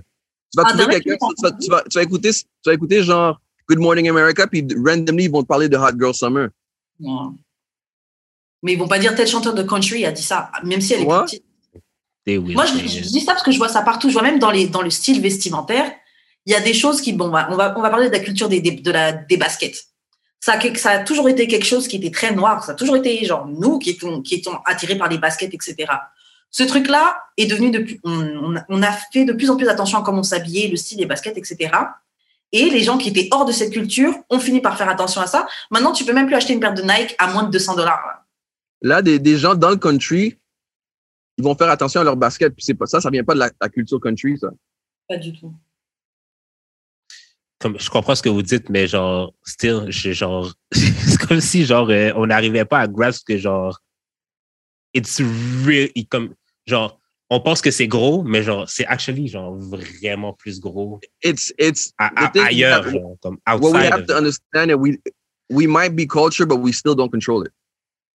Tu 0.53 0.57
vas 0.57 0.63
trouver 0.63 0.83
Internet, 0.83 1.03
quelqu'un, 1.03 1.27
tu 1.37 1.43
vas, 1.43 1.51
tu, 1.51 1.69
vas, 1.69 1.83
tu 1.89 1.97
vas 1.97 2.03
écouter, 2.03 2.31
tu 2.31 2.45
vas 2.65 2.73
écouter 2.73 3.03
genre 3.03 3.41
Good 3.67 3.79
Morning 3.79 4.07
America, 4.09 4.47
puis 4.47 4.65
randomly, 4.85 5.25
ils 5.25 5.31
vont 5.31 5.41
te 5.41 5.47
parler 5.47 5.67
de 5.67 5.75
Hot 5.75 5.97
Girl 5.99 6.13
Summer. 6.13 6.49
Non. 6.99 7.35
Mais 8.65 8.73
ils 8.73 8.79
vont 8.79 8.87
pas 8.87 8.97
dire 8.97 9.13
tel 9.13 9.27
chanteur 9.27 9.53
de 9.53 9.61
country 9.61 10.05
a 10.05 10.11
dit 10.11 10.23
ça, 10.23 10.49
même 10.63 10.81
si 10.81 10.93
elle 10.93 11.01
est 11.01 11.05
petite. 11.25 11.43
Moi, 12.55 12.65
je, 12.65 12.73
dis 13.01 13.19
ça 13.21 13.33
parce 13.33 13.43
que 13.43 13.51
je 13.51 13.57
vois 13.59 13.69
ça 13.69 13.83
partout. 13.83 14.09
Je 14.09 14.13
vois 14.13 14.23
même 14.23 14.39
dans, 14.39 14.49
les, 14.49 14.65
dans 14.67 14.81
le 14.81 14.89
style 14.89 15.21
vestimentaire, 15.21 15.91
il 16.47 16.51
y 16.51 16.55
a 16.55 16.59
des 16.61 16.73
choses 16.73 16.99
qui, 16.99 17.13
bon, 17.13 17.27
on 17.27 17.29
va, 17.29 17.47
on 17.51 17.55
va, 17.55 17.75
on 17.77 17.81
va 17.83 17.91
parler 17.91 18.07
de 18.07 18.13
la 18.13 18.19
culture 18.19 18.49
des, 18.49 18.61
des, 18.61 18.71
de 18.71 18.91
la, 18.91 19.11
des 19.13 19.37
baskets. 19.37 19.83
Ça, 20.39 20.53
a 20.53 20.57
quel- 20.57 20.77
ça 20.79 20.89
a 20.89 20.99
toujours 21.03 21.29
été 21.29 21.47
quelque 21.47 21.65
chose 21.67 21.87
qui 21.87 21.97
était 21.97 22.09
très 22.09 22.33
noir. 22.33 22.63
Ça 22.63 22.71
a 22.71 22.75
toujours 22.75 22.95
été, 22.95 23.23
genre, 23.23 23.45
nous 23.45 23.77
qui 23.77 23.91
étions, 23.91 24.23
qui 24.23 24.33
étions 24.33 24.57
attirés 24.65 24.95
par 24.95 25.09
les 25.09 25.19
baskets, 25.19 25.53
etc. 25.53 25.75
Ce 26.49 26.63
truc-là 26.63 27.17
est 27.37 27.45
devenu 27.45 27.69
de 27.69 27.79
plus, 27.79 27.99
on, 28.03 28.55
on 28.67 28.81
a 28.81 28.91
fait 29.13 29.25
de 29.25 29.33
plus 29.33 29.51
en 29.51 29.57
plus 29.57 29.67
attention 29.69 29.99
à 29.99 30.01
comment 30.01 30.21
on 30.21 30.23
s'habillait, 30.23 30.69
le 30.69 30.75
style 30.77 30.97
des 30.97 31.05
baskets, 31.05 31.37
etc. 31.37 31.69
Et 32.51 32.71
les 32.71 32.81
gens 32.81 32.97
qui 32.97 33.09
étaient 33.09 33.27
hors 33.31 33.45
de 33.45 33.51
cette 33.51 33.71
culture 33.73 34.15
ont 34.31 34.39
fini 34.39 34.59
par 34.59 34.75
faire 34.75 34.89
attention 34.89 35.21
à 35.21 35.27
ça. 35.27 35.45
Maintenant, 35.69 35.91
tu 35.91 36.03
peux 36.03 36.13
même 36.13 36.25
plus 36.25 36.35
acheter 36.35 36.53
une 36.53 36.59
paire 36.59 36.73
de 36.73 36.81
Nike 36.81 37.15
à 37.19 37.27
moins 37.27 37.43
de 37.43 37.51
200 37.51 37.75
dollars. 37.75 38.24
Là, 38.81 39.01
des, 39.01 39.19
des 39.19 39.37
gens 39.37 39.55
dans 39.55 39.69
le 39.71 39.77
country, 39.77 40.37
ils 41.37 41.43
vont 41.43 41.55
faire 41.55 41.69
attention 41.69 42.01
à 42.01 42.03
leur 42.03 42.15
basket. 42.17 42.53
Puis 42.53 42.63
c'est 42.63 42.73
pas 42.73 42.85
ça, 42.85 43.01
ça 43.01 43.09
vient 43.09 43.23
pas 43.23 43.33
de 43.33 43.39
la, 43.39 43.49
la 43.61 43.69
culture 43.69 43.99
country, 43.99 44.37
ça. 44.37 44.49
Pas 45.07 45.17
du 45.17 45.33
tout. 45.33 45.53
comme 47.59 47.79
je 47.79 47.89
comprends 47.89 48.15
ce 48.15 48.21
que 48.21 48.29
vous 48.29 48.41
dites, 48.43 48.69
mais 48.69 48.85
genre, 48.87 49.33
still, 49.43 49.85
j'ai 49.87 50.13
genre, 50.13 50.53
c'est 50.71 51.17
comme 51.27 51.41
si 51.41 51.65
genre 51.65 51.89
euh, 51.89 52.11
on 52.15 52.27
n'arrivait 52.27 52.65
pas 52.65 52.79
à 52.79 52.87
grasp 52.87 53.25
que 53.27 53.37
genre, 53.37 53.79
it's 54.93 55.19
real, 55.65 55.89
comme 56.09 56.35
genre, 56.67 56.99
on 57.29 57.39
pense 57.39 57.61
que 57.61 57.71
c'est 57.71 57.87
gros, 57.87 58.23
mais 58.23 58.43
genre, 58.43 58.69
c'est 58.69 58.85
actually 58.85 59.27
genre 59.27 59.55
vraiment 59.55 60.33
plus 60.33 60.59
gros 60.59 60.99
It's, 61.23 61.51
it's, 61.57 61.91
ailleurs, 61.97 62.83
that 62.83 62.91
genre, 62.91 63.17
comme 63.21 63.37
what 63.47 63.59
we 63.59 63.67
outside. 63.77 63.93
have 63.93 64.05
to 64.05 64.15
understand 64.15 64.69
is 64.69 64.75
we, 64.75 64.99
we 65.49 65.65
might 65.65 65.95
be 65.95 66.05
culture, 66.05 66.45
but 66.45 66.57
we 66.57 66.71
still 66.71 66.93
don't 66.93 67.09
control 67.09 67.43
it. 67.43 67.51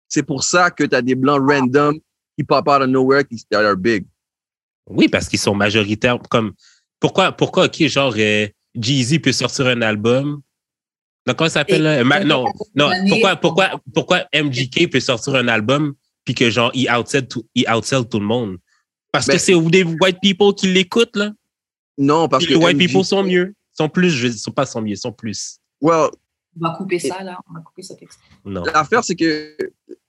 C'est 0.09 0.23
pour 0.23 0.43
ça 0.43 0.71
que 0.71 0.83
tu 0.83 0.95
as 0.95 1.01
des 1.01 1.15
blancs 1.15 1.41
random 1.47 1.97
qui 2.37 2.43
pop 2.43 2.67
out 2.67 2.81
of 2.81 2.87
nowhere, 2.87 3.23
qui 3.23 3.41
that 3.49 3.65
are 3.65 3.77
big. 3.77 4.05
Oui, 4.87 5.07
parce 5.07 5.29
qu'ils 5.29 5.39
sont 5.39 5.55
majoritaires. 5.55 6.19
Comme 6.29 6.53
pourquoi, 6.99 7.31
pourquoi, 7.31 7.65
ok, 7.65 7.87
genre 7.87 8.13
euh, 8.17 8.47
Jeezy 8.75 9.19
peut 9.19 9.31
sortir 9.31 9.67
un 9.67 9.81
album? 9.81 10.41
Donc, 11.25 11.37
comment 11.37 11.49
ça 11.49 11.59
s'appelle? 11.59 12.03
Ma- 12.03 12.23
non, 12.23 12.45
non. 12.75 12.89
Pourquoi, 13.07 13.35
pourquoi, 13.35 13.81
pourquoi 13.93 14.25
MGK 14.33 14.89
peut 14.89 14.99
sortir 14.99 15.35
un 15.35 15.47
album 15.47 15.93
puis 16.25 16.33
que 16.33 16.49
genre 16.49 16.71
il 16.73 16.89
outsell 16.89 17.27
tout, 17.27 17.45
il 17.53 17.69
outsell 17.69 18.07
tout 18.07 18.19
le 18.19 18.25
monde? 18.25 18.57
Parce 19.11 19.27
Ben, 19.27 19.33
que 19.33 19.39
c'est 19.39 19.59
des 19.69 19.83
white 19.83 20.19
people 20.21 20.53
qui 20.55 20.67
l'écoutent 20.67 21.15
là. 21.15 21.31
Non, 21.97 22.27
parce 22.27 22.45
Puis 22.45 22.53
que 22.53 22.59
les 22.59 22.65
white 22.65 22.77
people 22.77 23.03
sont 23.03 23.23
mieux, 23.23 23.53
sont 23.73 23.89
plus. 23.89 24.09
Je 24.11 24.29
sont 24.29 24.51
pas 24.51 24.65
sont 24.65 24.81
mieux, 24.81 24.95
sont 24.95 25.11
plus. 25.11 25.59
Well, 25.81 26.09
On 26.59 26.67
va 26.67 26.75
couper 26.77 26.97
ça, 26.99 27.21
là. 27.23 27.37
On 27.49 27.53
va 27.53 27.59
couper 27.61 27.83
cet 27.83 28.01
extrait. 28.01 28.25
Non. 28.45 28.63
l'affaire, 28.63 29.03
c'est 29.03 29.15
que, 29.15 29.55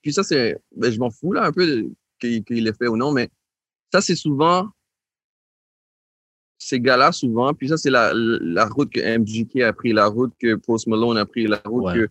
puis 0.01 0.13
ça, 0.13 0.23
c'est, 0.23 0.57
ben, 0.75 0.91
je 0.91 0.99
m'en 0.99 1.09
fous, 1.09 1.33
là, 1.33 1.43
un 1.45 1.51
peu, 1.51 1.65
de- 1.67 1.91
qu'il 2.19 2.43
qu'il 2.43 2.63
l'ait 2.63 2.73
fait 2.73 2.87
ou 2.87 2.97
non, 2.97 3.11
mais 3.11 3.29
ça, 3.91 4.01
c'est 4.01 4.15
souvent, 4.15 4.69
ces 6.57 6.79
gars-là, 6.79 7.11
souvent, 7.11 7.53
puis 7.53 7.69
ça, 7.69 7.77
c'est 7.77 7.89
la, 7.89 8.11
la 8.13 8.65
route 8.65 8.91
que 8.91 8.99
MGK 8.99 9.61
a 9.63 9.73
pris, 9.73 9.93
la 9.93 10.07
route 10.07 10.33
que 10.39 10.55
Post 10.55 10.87
Malone 10.87 11.17
a 11.17 11.25
pris, 11.25 11.47
la 11.47 11.61
route 11.65 11.83
Ouais. 11.85 11.93
que 11.95 12.09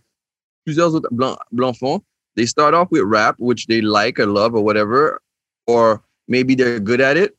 plusieurs 0.65 0.93
autres 0.93 1.09
blancs, 1.11 1.37
blancs 1.51 1.77
font. 1.77 2.01
They 2.35 2.45
start 2.47 2.73
off 2.73 2.89
with 2.91 3.03
rap, 3.05 3.35
which 3.39 3.67
they 3.67 3.81
like 3.81 4.19
or 4.19 4.25
love 4.27 4.53
or 4.53 4.63
whatever, 4.63 5.19
or 5.67 6.01
maybe 6.27 6.55
they're 6.55 6.79
good 6.79 7.01
at 7.01 7.17
it. 7.17 7.35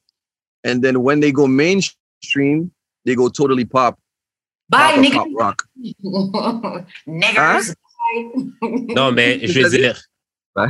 And 0.64 0.80
then 0.82 0.96
when 0.98 1.20
they 1.20 1.32
go 1.32 1.46
mainstream, 1.46 2.70
they 3.04 3.14
go 3.14 3.28
totally 3.28 3.64
pop. 3.64 3.98
Bye, 4.68 4.94
pop, 4.94 5.04
nigga. 5.04 5.14
pop 5.14 5.28
rock. 5.38 5.68
Niggers. 7.06 7.74
Non, 8.94 9.12
mais 9.12 9.40
je 9.46 9.60
veux 9.60 9.70
dire. 9.70 10.00
Ouais. 10.56 10.68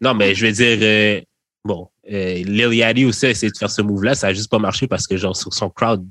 Non, 0.00 0.14
mais 0.14 0.34
je 0.34 0.46
veux 0.46 0.52
dire, 0.52 0.78
euh, 0.82 1.20
bon, 1.64 1.88
euh, 2.10 2.34
Lil 2.42 2.74
Yachty 2.74 3.04
aussi 3.04 3.26
a 3.26 3.30
essayé 3.30 3.52
de 3.52 3.56
faire 3.56 3.70
ce 3.70 3.82
move-là. 3.82 4.14
Ça 4.14 4.28
a 4.28 4.32
juste 4.32 4.50
pas 4.50 4.58
marché 4.58 4.86
parce 4.88 5.06
que, 5.06 5.16
genre, 5.16 5.36
sur 5.36 5.52
son 5.54 5.70
crowd 5.70 6.04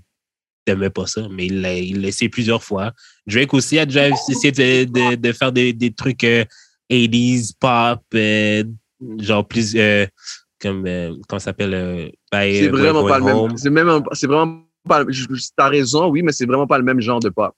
n'aimait 0.67 0.89
pas 0.89 1.07
ça. 1.07 1.27
Mais 1.29 1.47
il 1.47 1.61
l'a 1.61 1.73
il 1.75 2.05
essayé 2.05 2.29
plusieurs 2.29 2.63
fois. 2.63 2.93
Drake 3.27 3.53
aussi 3.53 3.77
a 3.79 3.85
déjà 3.85 4.07
essayé 4.09 4.51
de, 4.51 4.85
de, 4.85 5.15
de 5.15 5.31
faire 5.33 5.51
des, 5.51 5.73
des 5.73 5.91
trucs 5.91 6.23
euh, 6.23 6.45
80s, 6.89 7.51
pop, 7.59 8.01
euh, 8.15 8.63
genre 9.19 9.45
plus. 9.47 9.75
euh, 9.75 10.05
comme, 10.61 10.85
euh, 10.85 11.09
comment 11.27 11.39
ça 11.39 11.45
s'appelle? 11.45 11.73
euh, 11.73 12.07
C'est 12.31 12.67
euh, 12.67 12.71
vraiment 12.71 13.03
pas 13.07 13.17
le 13.19 13.25
même. 13.25 13.57
C'est 13.57 13.69
même, 13.71 13.87
vraiment 13.87 14.63
pas. 14.87 15.03
je- 15.09 15.25
T'as 15.57 15.67
raison, 15.69 16.07
oui, 16.09 16.21
mais 16.21 16.31
c'est 16.31 16.45
vraiment 16.45 16.67
pas 16.67 16.77
le 16.77 16.83
même 16.83 17.01
genre 17.01 17.19
de 17.19 17.29
pop. 17.29 17.53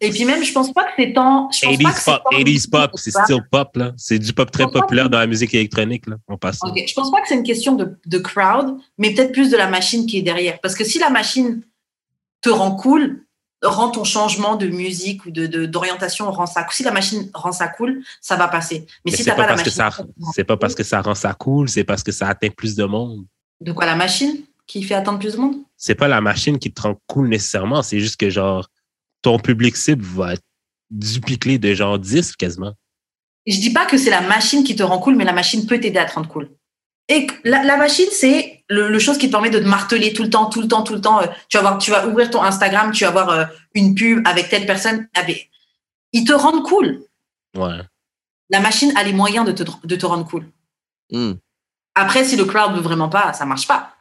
Et 0.00 0.10
puis 0.10 0.24
même, 0.24 0.42
je 0.44 0.52
pense 0.52 0.72
pas 0.72 0.84
que 0.84 0.90
c'est 0.96 1.12
tant. 1.12 1.50
Je 1.50 1.66
pense 1.66 1.76
pas 1.78 1.82
80s 1.84 1.92
que 1.94 1.98
c'est 2.00 2.10
pop, 2.10 2.22
tant- 2.30 2.38
80s 2.38 2.70
pop, 2.70 2.90
c'est 2.94 3.10
still 3.10 3.42
pop, 3.50 3.76
là. 3.76 3.92
C'est 3.96 4.18
du 4.18 4.32
pop 4.32 4.50
très 4.50 4.66
populaire 4.66 5.08
dans 5.10 5.18
la 5.18 5.26
musique 5.26 5.54
électronique, 5.54 6.06
là. 6.06 6.16
On 6.28 6.36
passe 6.36 6.58
ça. 6.58 6.68
Ok, 6.68 6.82
Je 6.86 6.94
pense 6.94 7.10
pas 7.10 7.20
que 7.22 7.28
c'est 7.28 7.34
une 7.36 7.42
question 7.42 7.74
de, 7.74 7.96
de 8.06 8.18
crowd, 8.18 8.76
mais 8.98 9.14
peut-être 9.14 9.32
plus 9.32 9.50
de 9.50 9.56
la 9.56 9.68
machine 9.68 10.06
qui 10.06 10.18
est 10.18 10.22
derrière. 10.22 10.60
Parce 10.60 10.74
que 10.74 10.84
si 10.84 10.98
la 10.98 11.10
machine 11.10 11.62
te 12.42 12.50
rend 12.50 12.76
cool, 12.76 13.22
rend 13.62 13.90
ton 13.90 14.04
changement 14.04 14.56
de 14.56 14.66
musique 14.66 15.24
ou 15.24 15.30
de 15.30 15.46
d'orientation 15.66 16.30
rend 16.30 16.46
ça. 16.46 16.66
Si 16.70 16.82
la 16.82 16.92
machine 16.92 17.30
rend 17.34 17.52
ça 17.52 17.68
cool, 17.68 18.02
ça 18.20 18.36
va 18.36 18.48
passer. 18.48 18.80
Mais, 19.04 19.10
Mais 19.10 19.10
si 19.12 19.18
c'est 19.24 19.30
t'as 19.30 19.36
pas, 19.36 19.42
pas, 19.44 19.48
la 19.48 19.54
parce 19.54 19.62
que 19.62 19.82
machine, 19.82 20.04
ça, 20.18 20.30
c'est 20.34 20.44
pas 20.44 20.56
parce 20.56 20.74
que 20.74 20.84
ça 20.84 21.00
rend 21.00 21.14
ça 21.14 21.32
cool, 21.32 21.68
c'est 21.68 21.84
parce 21.84 22.02
que 22.02 22.12
ça 22.12 22.28
atteint 22.28 22.50
plus 22.50 22.76
de 22.76 22.84
monde. 22.84 23.24
de 23.60 23.72
quoi 23.72 23.86
la 23.86 23.96
machine 23.96 24.36
qui 24.66 24.82
fait 24.82 24.94
attendre 24.94 25.18
plus 25.18 25.32
de 25.34 25.38
monde? 25.38 25.56
C'est 25.76 25.94
pas 25.94 26.06
la 26.08 26.20
machine 26.20 26.58
qui 26.58 26.70
te 26.72 26.82
rend 26.82 26.96
cool 27.06 27.28
nécessairement, 27.28 27.82
c'est 27.82 27.98
juste 28.00 28.18
que 28.20 28.28
genre 28.30 28.68
ton 29.22 29.38
public 29.38 29.76
cible 29.76 30.04
va 30.04 30.34
être 30.34 30.42
dupliqué 30.90 31.58
de 31.58 31.74
genre 31.74 31.98
10 31.98 32.36
quasiment. 32.36 32.74
Je 33.46 33.58
dis 33.60 33.72
pas 33.72 33.86
que 33.86 33.96
c'est 33.96 34.10
la 34.10 34.20
machine 34.20 34.64
qui 34.64 34.74
te 34.74 34.82
rend 34.82 34.98
cool, 34.98 35.16
mais 35.16 35.24
la 35.24 35.32
machine 35.32 35.66
peut 35.66 35.78
t'aider 35.78 35.98
à 35.98 36.04
te 36.04 36.14
rendre 36.14 36.28
cool. 36.28 36.50
Et 37.08 37.28
la, 37.44 37.62
la 37.62 37.76
machine, 37.76 38.08
c'est 38.10 38.64
le, 38.68 38.88
le 38.88 38.98
chose 38.98 39.16
qui 39.16 39.26
te 39.26 39.30
permet 39.30 39.50
de 39.50 39.60
te 39.60 39.64
marteler 39.64 40.12
tout 40.12 40.24
le 40.24 40.30
temps, 40.30 40.46
tout 40.46 40.60
le 40.60 40.66
temps, 40.66 40.82
tout 40.82 40.94
le 40.94 41.00
temps. 41.00 41.22
Euh, 41.22 41.26
tu 41.48 41.56
vas 41.56 41.62
voir, 41.62 41.78
tu 41.78 41.90
vas 41.92 42.06
ouvrir 42.08 42.30
ton 42.30 42.42
Instagram, 42.42 42.90
tu 42.90 43.04
vas 43.04 43.12
voir 43.12 43.28
euh, 43.30 43.44
une 43.74 43.94
pub 43.94 44.26
avec 44.26 44.48
telle 44.48 44.66
personne. 44.66 45.08
Avec... 45.14 45.48
Ils 46.12 46.24
te 46.24 46.32
rendent 46.32 46.64
cool. 46.64 47.04
Ouais. 47.56 47.80
La 48.50 48.58
machine 48.58 48.92
a 48.96 49.04
les 49.04 49.12
moyens 49.12 49.46
de 49.46 49.52
te, 49.52 49.62
de 49.84 49.96
te 49.96 50.06
rendre 50.06 50.26
cool. 50.26 50.50
Hmm. 51.12 51.34
Après, 51.94 52.24
si 52.24 52.36
le 52.36 52.44
crowd 52.44 52.74
veut 52.74 52.80
vraiment 52.80 53.08
pas, 53.08 53.32
ça 53.32 53.46
marche 53.46 53.68
pas. 53.68 53.94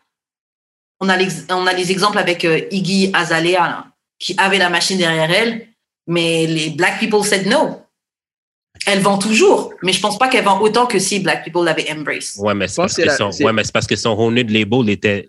On 0.99 1.09
a, 1.09 1.17
on 1.49 1.67
a 1.67 1.73
les 1.73 1.91
exemples 1.91 2.17
avec 2.17 2.43
euh, 2.43 2.61
Iggy 2.71 3.11
Azalea, 3.13 3.67
là, 3.67 3.87
qui 4.19 4.35
avait 4.37 4.57
la 4.57 4.69
machine 4.69 4.97
derrière 4.97 5.29
elle, 5.31 5.67
mais 6.07 6.47
les 6.47 6.69
black 6.71 6.99
people 6.99 7.23
said 7.23 7.47
no. 7.47 7.81
Elle 8.85 8.99
vend 8.99 9.17
toujours, 9.17 9.73
mais 9.81 9.93
je 9.93 9.99
pense 10.01 10.17
pas 10.17 10.27
qu'elle 10.27 10.43
vend 10.43 10.59
autant 10.61 10.85
que 10.85 10.99
si 10.99 11.19
black 11.19 11.43
people 11.43 11.63
l'avaient 11.63 11.89
embrace. 11.91 12.35
Ouais, 12.37 12.53
mais 12.53 12.67
c'est 12.67 12.81
parce 12.81 12.95
que 12.95 13.01
la- 13.03 13.15
son, 13.17 13.31
ouais, 13.43 13.53
mais 13.53 13.63
c'est 13.63 13.71
parce 13.71 13.87
que 13.87 13.95
son 13.95 14.11
Honed 14.11 14.49
label 14.49 14.89
était 14.89 15.27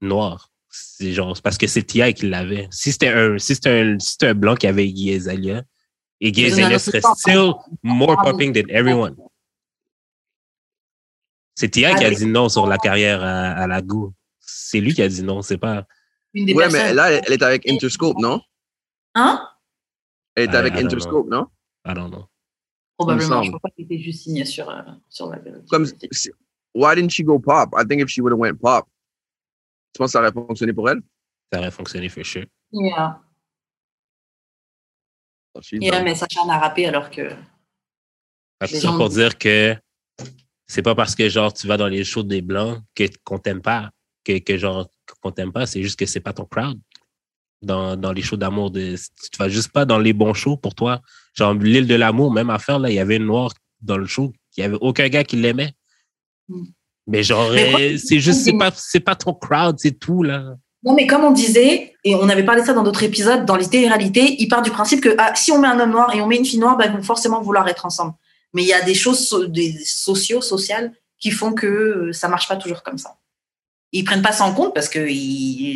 noir. 0.00 0.50
C'est 0.68 1.12
genre, 1.12 1.34
c'est 1.36 1.42
parce 1.42 1.56
que 1.58 1.66
c'est 1.66 1.82
T.I. 1.82 2.14
qui 2.14 2.28
l'avait. 2.28 2.68
Si 2.70 2.92
c'était 2.92 3.08
un, 3.08 3.38
si 3.38 3.54
c'était 3.54 3.70
un, 3.80 3.98
si 3.98 4.12
c'était 4.12 4.28
un 4.28 4.34
blanc 4.34 4.54
qui 4.54 4.66
avait 4.66 4.86
non, 4.86 5.16
Azalea 5.16 6.68
non, 6.70 6.78
serait 6.78 7.00
still 7.16 7.52
more 7.82 8.16
popping 8.22 8.52
than 8.52 8.68
everyone. 8.68 9.16
C'est 11.54 11.68
T.I. 11.70 11.94
qui 11.96 12.04
a 12.04 12.10
dit 12.10 12.26
non 12.26 12.48
sur 12.48 12.66
la 12.66 12.78
carrière 12.78 13.22
à, 13.22 13.50
à 13.52 13.66
la 13.66 13.82
goût. 13.82 14.12
C'est 14.40 14.80
lui 14.80 14.94
qui 14.94 15.02
a 15.02 15.08
dit 15.08 15.22
non, 15.22 15.42
c'est 15.42 15.58
pas. 15.58 15.86
Une 16.34 16.46
des 16.46 16.54
Ouais, 16.54 16.64
personnes. 16.64 16.80
mais 16.88 16.94
là, 16.94 17.10
elle 17.12 17.32
est 17.32 17.42
avec 17.42 17.68
Interscope, 17.68 18.18
non? 18.18 18.40
Hein? 19.14 19.48
Elle 20.36 20.44
est 20.44 20.52
I- 20.52 20.56
avec 20.56 20.74
I 20.74 20.84
Interscope, 20.84 21.28
non? 21.28 21.46
I 21.86 21.94
don't 21.94 22.10
know. 22.10 22.26
Probablement. 22.96 23.42
Je 23.42 23.48
crois 23.50 23.60
pas 23.60 23.70
qu'il 23.70 23.84
était 23.86 23.98
juste 23.98 24.22
signé 24.22 24.44
sur, 24.44 24.68
euh, 24.70 24.82
sur 25.08 25.26
la 25.28 25.38
Comme, 25.70 25.86
c'est- 26.12 26.32
why 26.74 26.94
didn't 26.94 27.10
she 27.10 27.22
go 27.24 27.38
pop? 27.38 27.70
I 27.76 27.84
think 27.88 28.02
if 28.02 28.08
she 28.08 28.20
would 28.20 28.32
have 28.32 28.38
went 28.38 28.54
pop, 28.60 28.86
tu 29.92 29.98
penses 29.98 30.08
que 30.08 30.12
ça 30.12 30.20
aurait 30.20 30.32
fonctionné 30.32 30.72
pour 30.72 30.88
elle? 30.88 31.00
Ça 31.52 31.58
aurait 31.58 31.70
fonctionné 31.70 32.08
for 32.08 32.24
sure. 32.24 32.44
Yeah. 32.72 33.20
Oh, 35.54 35.60
Yeah, 35.72 35.90
done. 35.96 36.04
mais 36.04 36.14
Sacha 36.14 36.40
a 36.48 36.58
rappé 36.58 36.86
alors 36.86 37.10
que. 37.10 37.28
Gens- 38.62 38.96
pour 38.98 39.08
dire 39.08 39.36
que 39.38 39.74
c'est 40.66 40.82
pas 40.82 40.94
parce 40.94 41.14
que 41.16 41.28
genre 41.28 41.52
tu 41.52 41.66
vas 41.66 41.76
dans 41.78 41.88
les 41.88 42.04
shows 42.04 42.22
des 42.22 42.42
blancs 42.42 42.80
que 42.94 43.04
qu'on 43.24 43.38
t'aime 43.38 43.62
pas, 43.62 43.90
que, 44.22 44.38
que 44.38 44.56
genre 44.58 44.88
qu'on 45.20 45.30
t'aime 45.32 45.52
pas, 45.52 45.66
c'est 45.66 45.82
juste 45.82 45.98
que 45.98 46.06
c'est 46.06 46.20
pas 46.20 46.32
ton 46.32 46.44
crowd. 46.44 46.78
Dans, 47.62 47.94
dans 47.94 48.12
les 48.12 48.22
shows 48.22 48.38
d'amour, 48.38 48.70
de, 48.70 48.94
tu 48.96 49.38
vas 49.38 49.50
juste 49.50 49.70
pas 49.70 49.84
dans 49.84 49.98
les 49.98 50.14
bons 50.14 50.32
shows 50.32 50.56
pour 50.56 50.74
toi. 50.74 51.02
Genre 51.34 51.52
l'île 51.52 51.86
de 51.86 51.94
l'amour, 51.94 52.32
même 52.32 52.48
affaire 52.48 52.78
là, 52.78 52.88
il 52.88 52.94
y 52.94 52.98
avait 52.98 53.16
une 53.16 53.26
noire 53.26 53.52
dans 53.82 53.98
le 53.98 54.06
show, 54.06 54.32
il 54.56 54.60
y 54.60 54.64
avait 54.64 54.78
aucun 54.80 55.08
gars 55.08 55.24
qui 55.24 55.36
l'aimait. 55.36 55.72
Mm. 56.48 56.64
Mais 57.06 57.22
genre 57.22 57.50
euh, 57.50 57.96
c'est 57.98 58.20
juste 58.20 58.42
c'est 58.44 58.56
pas 58.56 58.70
c'est 58.74 59.00
pas 59.00 59.16
ton 59.16 59.34
crowd, 59.34 59.76
c'est 59.78 59.98
tout 59.98 60.22
là. 60.22 60.54
Non, 60.82 60.94
mais 60.94 61.06
comme 61.06 61.24
on 61.24 61.32
disait, 61.32 61.94
et 62.04 62.14
on 62.14 62.28
avait 62.28 62.44
parlé 62.44 62.62
de 62.62 62.66
ça 62.66 62.72
dans 62.72 62.82
d'autres 62.82 63.02
épisodes, 63.02 63.44
dans 63.44 63.56
l'idée-réalité, 63.56 64.36
il 64.38 64.48
part 64.48 64.62
du 64.62 64.70
principe 64.70 65.02
que 65.02 65.14
ah, 65.18 65.34
si 65.34 65.52
on 65.52 65.60
met 65.60 65.68
un 65.68 65.78
homme 65.78 65.90
noir 65.90 66.14
et 66.14 66.22
on 66.22 66.26
met 66.26 66.36
une 66.36 66.44
fille 66.46 66.58
noire, 66.58 66.78
bah, 66.78 66.86
ils 66.86 66.92
vont 66.92 67.02
forcément 67.02 67.42
vouloir 67.42 67.68
être 67.68 67.84
ensemble. 67.84 68.14
Mais 68.54 68.62
il 68.62 68.68
y 68.68 68.72
a 68.72 68.80
des 68.80 68.94
choses 68.94 69.30
des 69.50 69.72
sociaux, 69.84 70.40
sociales, 70.40 70.92
qui 71.18 71.30
font 71.30 71.52
que 71.52 71.66
euh, 71.66 72.12
ça 72.12 72.28
marche 72.28 72.48
pas 72.48 72.56
toujours 72.56 72.82
comme 72.82 72.96
ça. 72.96 73.16
Ils 73.92 74.04
prennent 74.04 74.22
pas 74.22 74.32
ça 74.32 74.44
en 74.44 74.54
compte 74.54 74.74
parce 74.74 74.88
que 74.88 75.06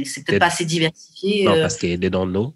c'est 0.04 0.24
peut-être 0.24 0.38
pas 0.38 0.46
assez 0.46 0.64
diversifié. 0.64 1.44
Non, 1.44 1.52
euh, 1.54 1.62
parce 1.62 1.76
qu'ils 1.76 1.98
don't 1.98 2.30
know. 2.30 2.54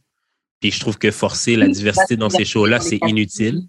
Puis 0.61 0.71
je 0.71 0.81
trouve 0.81 0.99
que 0.99 1.11
forcer 1.11 1.57
la 1.57 1.67
Oui, 1.67 1.73
diversité 1.73 2.17
dans 2.17 2.31
ces 2.31 2.45
shows-là, 2.45 2.81
c'est 2.81 2.99
dans 2.99 3.07
inutile. 3.09 3.63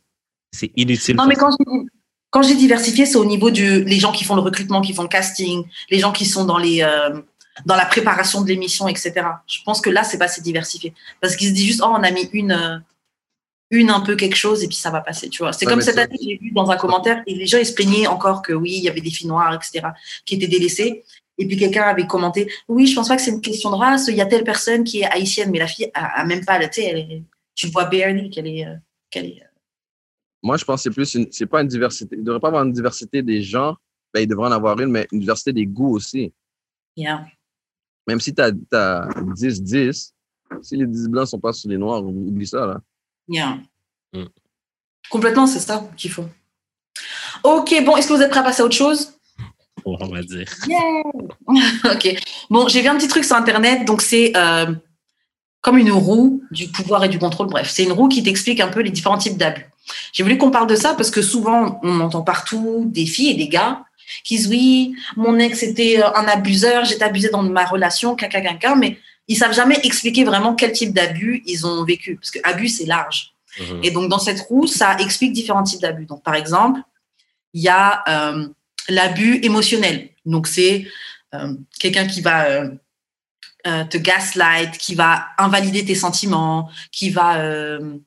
C'est 0.51 0.71
inutile. 0.75 1.15
Non, 1.15 1.27
mais 1.27 1.35
quand 1.35 1.51
je, 1.51 1.57
dis- 1.57 1.89
quand 2.31 2.41
j'ai 2.41 2.55
diversifié, 2.55 3.05
c'est 3.05 3.17
au 3.17 3.25
niveau 3.25 3.51
du 3.51 3.83
les 3.83 3.99
gens 3.99 4.11
qui 4.11 4.23
font 4.23 4.35
le 4.35 4.41
recrutement, 4.41 4.81
qui 4.81 4.93
font 4.93 5.03
le 5.03 5.07
casting, 5.07 5.63
les 5.89 5.99
gens 5.99 6.11
qui 6.11 6.25
sont 6.25 6.45
dans 6.45 6.57
les 6.57 6.81
euh, 6.81 7.21
dans 7.65 7.75
la 7.75 7.85
préparation 7.85 8.41
de 8.41 8.47
l'émission, 8.47 8.87
etc. 8.87 9.13
Je 9.47 9.59
pense 9.65 9.81
que 9.81 9.89
là, 9.89 10.03
c'est 10.03 10.17
pas 10.17 10.25
assez 10.25 10.41
diversifié 10.41 10.93
parce 11.21 11.35
qu'ils 11.35 11.49
se 11.49 11.53
disent 11.53 11.67
juste 11.67 11.81
oh 11.83 11.89
on 11.89 12.03
a 12.03 12.11
mis 12.11 12.27
une 12.33 12.51
euh, 12.51 12.77
une 13.71 13.91
un 13.91 13.99
peu 13.99 14.15
quelque 14.15 14.35
chose 14.35 14.63
et 14.63 14.67
puis 14.67 14.77
ça 14.77 14.89
va 14.89 15.01
passer, 15.01 15.29
tu 15.29 15.43
vois. 15.43 15.53
C'est 15.53 15.65
Ouais, 15.65 15.71
comme 15.73 15.81
cette 15.81 15.97
année, 15.97 16.17
j'ai 16.21 16.37
vu 16.41 16.51
dans 16.51 16.69
un 16.71 16.77
commentaire 16.77 17.21
et 17.27 17.35
les 17.35 17.45
gens 17.45 17.59
ils 17.59 17.65
se 17.65 17.73
plaignaient 17.73 18.07
encore 18.07 18.41
que 18.41 18.53
oui, 18.53 18.71
il 18.77 18.83
y 18.83 18.89
avait 18.89 19.01
des 19.01 19.11
filles 19.11 19.27
noires, 19.27 19.53
etc. 19.53 19.89
qui 20.25 20.35
étaient 20.35 20.47
délaissées. 20.47 21.03
Et 21.41 21.47
puis 21.47 21.57
quelqu'un 21.57 21.83
avait 21.83 22.05
commenté 22.05 22.51
oui, 22.67 22.85
je 22.85 22.93
pense 22.95 23.07
pas 23.07 23.15
que 23.15 23.21
c'est 23.21 23.31
une 23.31 23.41
question 23.41 23.71
de 23.71 23.75
race. 23.75 24.07
Il 24.09 24.15
y 24.15 24.21
a 24.21 24.25
telle 24.25 24.43
personne 24.43 24.83
qui 24.83 24.99
est 24.99 25.05
haïtienne, 25.05 25.49
mais 25.51 25.57
la 25.59 25.67
fille 25.67 25.89
a, 25.93 26.19
a 26.21 26.25
même 26.25 26.43
pas, 26.45 26.59
tu 26.67 26.81
sais, 26.81 26.87
elle 26.87 26.97
est- 26.97 27.23
tu 27.55 27.67
vois 27.67 27.85
barely 27.85 28.29
qu'elle 28.29 28.47
est, 28.47 28.65
euh, 28.67 28.75
qu'elle 29.09 29.25
est 29.25 29.43
Moi, 30.43 30.57
je 30.57 30.63
pense 30.65 30.83
que 30.83 30.89
c'est 30.89 30.93
plus 30.93 31.13
une, 31.15 31.31
c'est 31.31 31.45
pas 31.47 31.61
une 31.61 31.67
diversité. 31.67 32.15
Il 32.15 32.19
ne 32.21 32.25
devrait 32.25 32.39
pas 32.39 32.47
avoir 32.49 32.63
une 32.63 32.71
diversité 32.71 33.21
des 33.21 33.41
genres. 33.41 33.79
Ben, 34.13 34.21
il 34.21 34.27
devrait 34.27 34.47
en 34.47 34.51
avoir 34.51 34.79
une, 34.79 34.89
mais 34.91 35.07
une 35.11 35.19
diversité 35.19 35.51
des 35.53 35.65
goûts 35.65 35.95
aussi. 35.95 36.31
yeah. 36.95 37.25
Même 38.07 38.19
si 38.19 38.33
tu 38.33 38.41
as, 38.41 38.51
10-10, 39.35 40.13
si 40.63 40.75
les 40.77 40.87
10 40.87 41.07
blancs 41.09 41.27
sont 41.27 41.39
pas 41.39 41.53
sur 41.53 41.69
les 41.69 41.77
noirs, 41.77 42.03
oublie 42.03 42.47
ça, 42.47 42.65
là. 42.65 42.81
Yeah. 43.27 43.59
Mm. 44.13 44.25
Complètement, 45.09 45.45
c'est 45.45 45.59
ça 45.59 45.87
qu'il 45.95 46.09
faut. 46.11 46.25
Ok, 47.43 47.73
bon, 47.85 47.95
est-ce 47.97 48.07
que 48.07 48.13
vous 48.13 48.21
êtes 48.21 48.31
prêts 48.31 48.39
à 48.39 48.43
passer 48.43 48.61
à 48.61 48.65
autre 48.65 48.75
chose? 48.75 49.18
On 49.99 50.07
va 50.07 50.21
dire. 50.23 50.47
Ok. 51.91 52.15
Bon, 52.49 52.67
j'ai 52.67 52.81
vu 52.81 52.87
un 52.87 52.95
petit 52.95 53.07
truc 53.07 53.23
sur 53.23 53.35
Internet, 53.35 53.85
donc 53.85 54.01
c'est 54.01 54.33
euh, 54.35 54.73
comme 55.61 55.77
une 55.77 55.91
roue 55.91 56.41
du 56.51 56.67
pouvoir 56.67 57.03
et 57.03 57.09
du 57.09 57.19
contrôle. 57.19 57.47
Bref, 57.47 57.69
c'est 57.69 57.83
une 57.83 57.91
roue 57.91 58.07
qui 58.07 58.23
t'explique 58.23 58.59
un 58.59 58.67
peu 58.67 58.81
les 58.81 58.91
différents 58.91 59.17
types 59.17 59.37
d'abus. 59.37 59.65
J'ai 60.13 60.23
voulu 60.23 60.37
qu'on 60.37 60.51
parle 60.51 60.67
de 60.67 60.75
ça 60.75 60.93
parce 60.93 61.09
que 61.09 61.21
souvent, 61.21 61.79
on 61.83 61.99
entend 61.99 62.21
partout 62.21 62.83
des 62.85 63.05
filles 63.05 63.31
et 63.31 63.35
des 63.35 63.47
gars 63.47 63.83
qui 64.23 64.37
disent 64.37 64.47
oui, 64.47 64.95
mon 65.15 65.37
ex 65.37 65.63
était 65.63 66.01
euh, 66.01 66.11
un 66.15 66.25
abuseur, 66.25 66.85
j'étais 66.85 67.03
abusée 67.03 67.29
dans 67.29 67.43
ma 67.43 67.65
relation, 67.65 68.15
caca, 68.15 68.41
caca, 68.41 68.75
mais 68.75 68.97
ils 69.27 69.37
savent 69.37 69.53
jamais 69.53 69.79
expliquer 69.83 70.23
vraiment 70.23 70.55
quel 70.55 70.71
type 70.71 70.93
d'abus 70.93 71.43
ils 71.45 71.65
ont 71.65 71.83
vécu. 71.83 72.15
Parce 72.15 72.31
que 72.31 72.39
abus, 72.43 72.69
c'est 72.69 72.85
large. 72.85 73.33
Mhm. 73.59 73.81
Et 73.83 73.91
donc, 73.91 74.09
dans 74.09 74.19
cette 74.19 74.41
roue, 74.41 74.67
ça 74.67 74.97
explique 74.97 75.33
différents 75.33 75.63
types 75.63 75.81
d'abus. 75.81 76.05
Donc, 76.05 76.23
par 76.23 76.35
exemple, 76.35 76.79
il 77.53 77.61
y 77.61 77.69
a 77.69 78.03
euh, 78.07 78.47
l'abus 78.89 79.39
émotionnel. 79.43 80.09
Donc, 80.25 80.47
c'est 80.47 80.85
euh, 81.33 81.53
quelqu'un 81.79 82.07
qui 82.07 82.21
va 82.21 82.45
euh, 82.45 82.69
euh, 83.67 83.83
te 83.85 83.97
gaslight, 83.97 84.77
qui 84.77 84.95
va 84.95 85.27
invalider 85.37 85.83
tes 85.85 85.95
sentiments, 85.95 86.69
qui 86.91 87.09
va, 87.09 87.39
euh, 87.39 87.97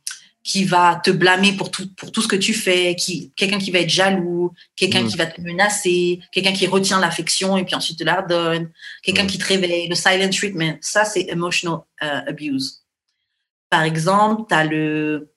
qui 0.43 0.65
va 0.65 1.01
te 1.05 1.11
blâmer 1.11 1.53
pour 1.53 1.71
tout, 1.71 1.89
pour 1.95 2.11
tout 2.11 2.23
ce 2.23 2.29
que 2.29 2.37
tu 2.37 2.53
fais, 2.53 2.97
qui, 2.97 3.33
quelqu'un 3.37 3.59
qui 3.59 3.71
va 3.71 3.81
être 3.81 3.91
jaloux, 3.91 4.53
quelqu'un 4.77 5.03
Mhm. 5.03 5.09
qui 5.09 5.17
va 5.17 5.27
te 5.27 5.41
menacer, 5.41 6.21
quelqu'un 6.33 6.53
qui 6.53 6.67
retient 6.67 7.01
l'affection 7.01 7.57
et 7.57 7.65
puis 7.65 7.75
ensuite 7.75 7.99
te 7.99 8.05
la 8.05 8.23
redonne, 8.23 8.71
quelqu'un 9.03 9.27
qui 9.27 9.39
te 9.39 9.47
réveille, 9.47 9.89
le 9.89 9.95
silent 9.95 10.31
treatment. 10.31 10.79
Ça, 10.81 11.05
c'est 11.05 11.27
emotional 11.29 11.81
abuse. 12.01 12.83
Par 13.71 13.83
exemple, 13.85 14.43
tu 14.49 14.55
as 14.55 14.65
le 14.65 15.33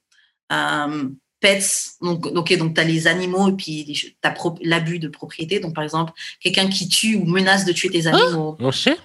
pets, 1.46 1.93
donc, 2.02 2.26
ok, 2.26 2.58
donc 2.58 2.74
tu 2.74 2.82
as 2.82 2.84
les 2.84 3.06
animaux 3.08 3.50
et 3.50 3.54
puis 3.54 4.16
t'as 4.22 4.32
pro- 4.32 4.58
l'abus 4.64 4.98
de 5.00 5.08
propriété. 5.08 5.60
Donc, 5.60 5.76
par 5.76 5.84
exemple, 5.84 6.12
quelqu'un 6.39 6.68
qui 6.70 6.88
tue 6.88 7.16
ou 7.16 7.26
menace 7.26 7.66
de 7.66 7.72
tuer 7.72 7.89
tes 7.89 8.08
animaux, 8.08 8.56
Mon 8.60 8.72
chien? 8.72 8.96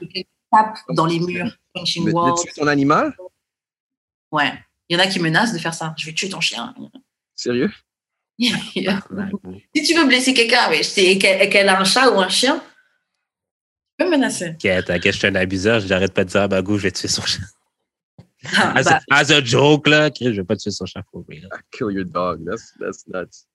tape 0.50 0.78
dans 0.90 1.06
les 1.06 1.20
murs. 1.20 1.54
punching 1.74 2.10
walls. 2.12 2.34
tuer 2.42 2.52
ton 2.56 2.66
animal? 2.66 3.14
Ouais. 4.32 4.52
Il 4.88 4.96
y 4.96 5.00
en 5.00 5.02
a 5.02 5.06
qui 5.06 5.20
menacent 5.20 5.52
de 5.52 5.58
faire 5.58 5.74
ça. 5.74 5.94
Je 5.98 6.06
vais 6.06 6.12
tuer 6.14 6.28
ton 6.30 6.40
chien. 6.40 6.74
Sérieux? 7.36 7.70
si 8.38 9.82
tu 9.86 9.94
veux 9.94 10.06
blesser 10.06 10.32
quelqu'un, 10.32 10.68
mais 10.70 10.78
je 10.78 10.88
sais 10.88 11.18
qu'elle 11.18 11.68
a 11.68 11.78
un 11.78 11.84
chat 11.84 12.10
ou 12.10 12.18
un 12.20 12.28
chien, 12.30 12.56
tu 13.98 14.04
peux 14.06 14.10
menacer. 14.10 14.50
Ok, 14.50 14.84
t'inquiète, 14.86 15.12
je 15.12 15.18
suis 15.18 15.26
un 15.26 15.34
abuseur, 15.34 15.80
j'arrête 15.80 16.14
pas 16.14 16.24
de 16.24 16.30
dire, 16.30 16.40
ah, 16.42 16.48
bah, 16.48 16.62
go, 16.62 16.78
je 16.78 16.84
vais 16.84 16.90
tuer 16.90 17.08
son 17.08 17.22
chat. 17.22 17.42
Ah, 18.56 18.72
As, 18.76 18.84
bah, 18.84 19.00
as 19.10 19.30
a 19.30 19.44
joke, 19.44 19.88
là, 19.88 20.06
ok, 20.06 20.16
je 20.20 20.28
vais 20.30 20.44
pas 20.44 20.56
tuer 20.56 20.70
son 20.70 20.86
chat. 20.86 21.02
I 21.30 21.40
kill 21.70 21.90
your 21.90 22.04
dog. 22.04 22.44
That's, 22.44 22.72
that's 22.78 23.06
nuts. 23.06 23.46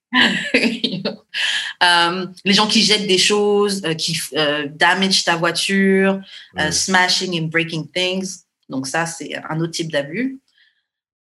Euh, 1.84 2.28
les 2.46 2.54
gens 2.54 2.68
qui 2.68 2.84
jettent 2.84 3.08
des 3.08 3.18
choses, 3.18 3.84
euh, 3.84 3.94
qui 3.94 4.18
euh, 4.36 4.68
damage 4.70 5.24
ta 5.24 5.36
voiture, 5.36 6.22
euh, 6.60 6.72
smashing 6.72 7.42
and 7.42 7.48
breaking 7.48 7.88
things. 7.92 8.46
Donc 8.70 8.88
ça, 8.88 9.06
c'est 9.06 9.36
un 9.50 9.60
autre 9.60 9.72
type 9.72 9.92
d'abus. 9.92 10.40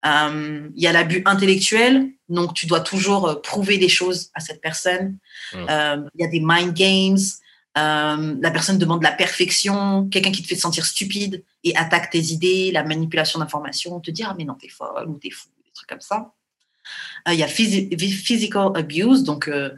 Euh, 0.05 0.69
Il 0.75 0.83
y 0.83 0.87
a 0.87 0.91
l'abus 0.91 1.23
intellectuel, 1.25 2.09
donc 2.29 2.53
tu 2.53 2.67
dois 2.67 2.81
toujours 2.81 3.27
euh, 3.27 3.35
prouver 3.35 3.77
des 3.77 3.89
choses 3.89 4.29
à 4.33 4.39
cette 4.39 4.61
personne. 4.61 5.17
Mm. 5.53 5.65
Euh, 5.69 5.97
Il 6.15 6.21
y 6.21 6.25
a 6.25 6.29
des 6.29 6.41
mind 6.41 6.73
games. 6.73 7.17
Euh, 7.77 8.35
la 8.41 8.51
personne 8.51 8.77
demande 8.77 9.03
la 9.03 9.11
perfection, 9.11 10.07
quelqu'un 10.09 10.31
qui 10.31 10.41
te 10.41 10.47
fait 10.47 10.55
te 10.55 10.61
sentir 10.61 10.85
stupide 10.85 11.43
et 11.65 11.75
attaque 11.75 12.09
tes 12.09 12.21
idées, 12.31 12.71
la 12.71 12.83
manipulation 12.83 13.39
d'informations, 13.39 13.99
te 13.99 14.11
dire 14.11 14.27
ah 14.31 14.35
mais 14.37 14.45
non 14.45 14.53
t'es 14.53 14.69
folle 14.69 15.09
ou 15.09 15.17
t'es 15.17 15.29
fou, 15.29 15.49
des 15.65 15.71
trucs 15.73 15.89
comme 15.89 15.99
ça. 16.01 16.31
Euh, 17.27 17.33
Il 17.33 17.39
y 17.39 17.43
a 17.43 17.47
physi- 17.47 17.89
physical 17.97 18.69
abuse, 18.75 19.23
donc 19.23 19.49
euh, 19.49 19.71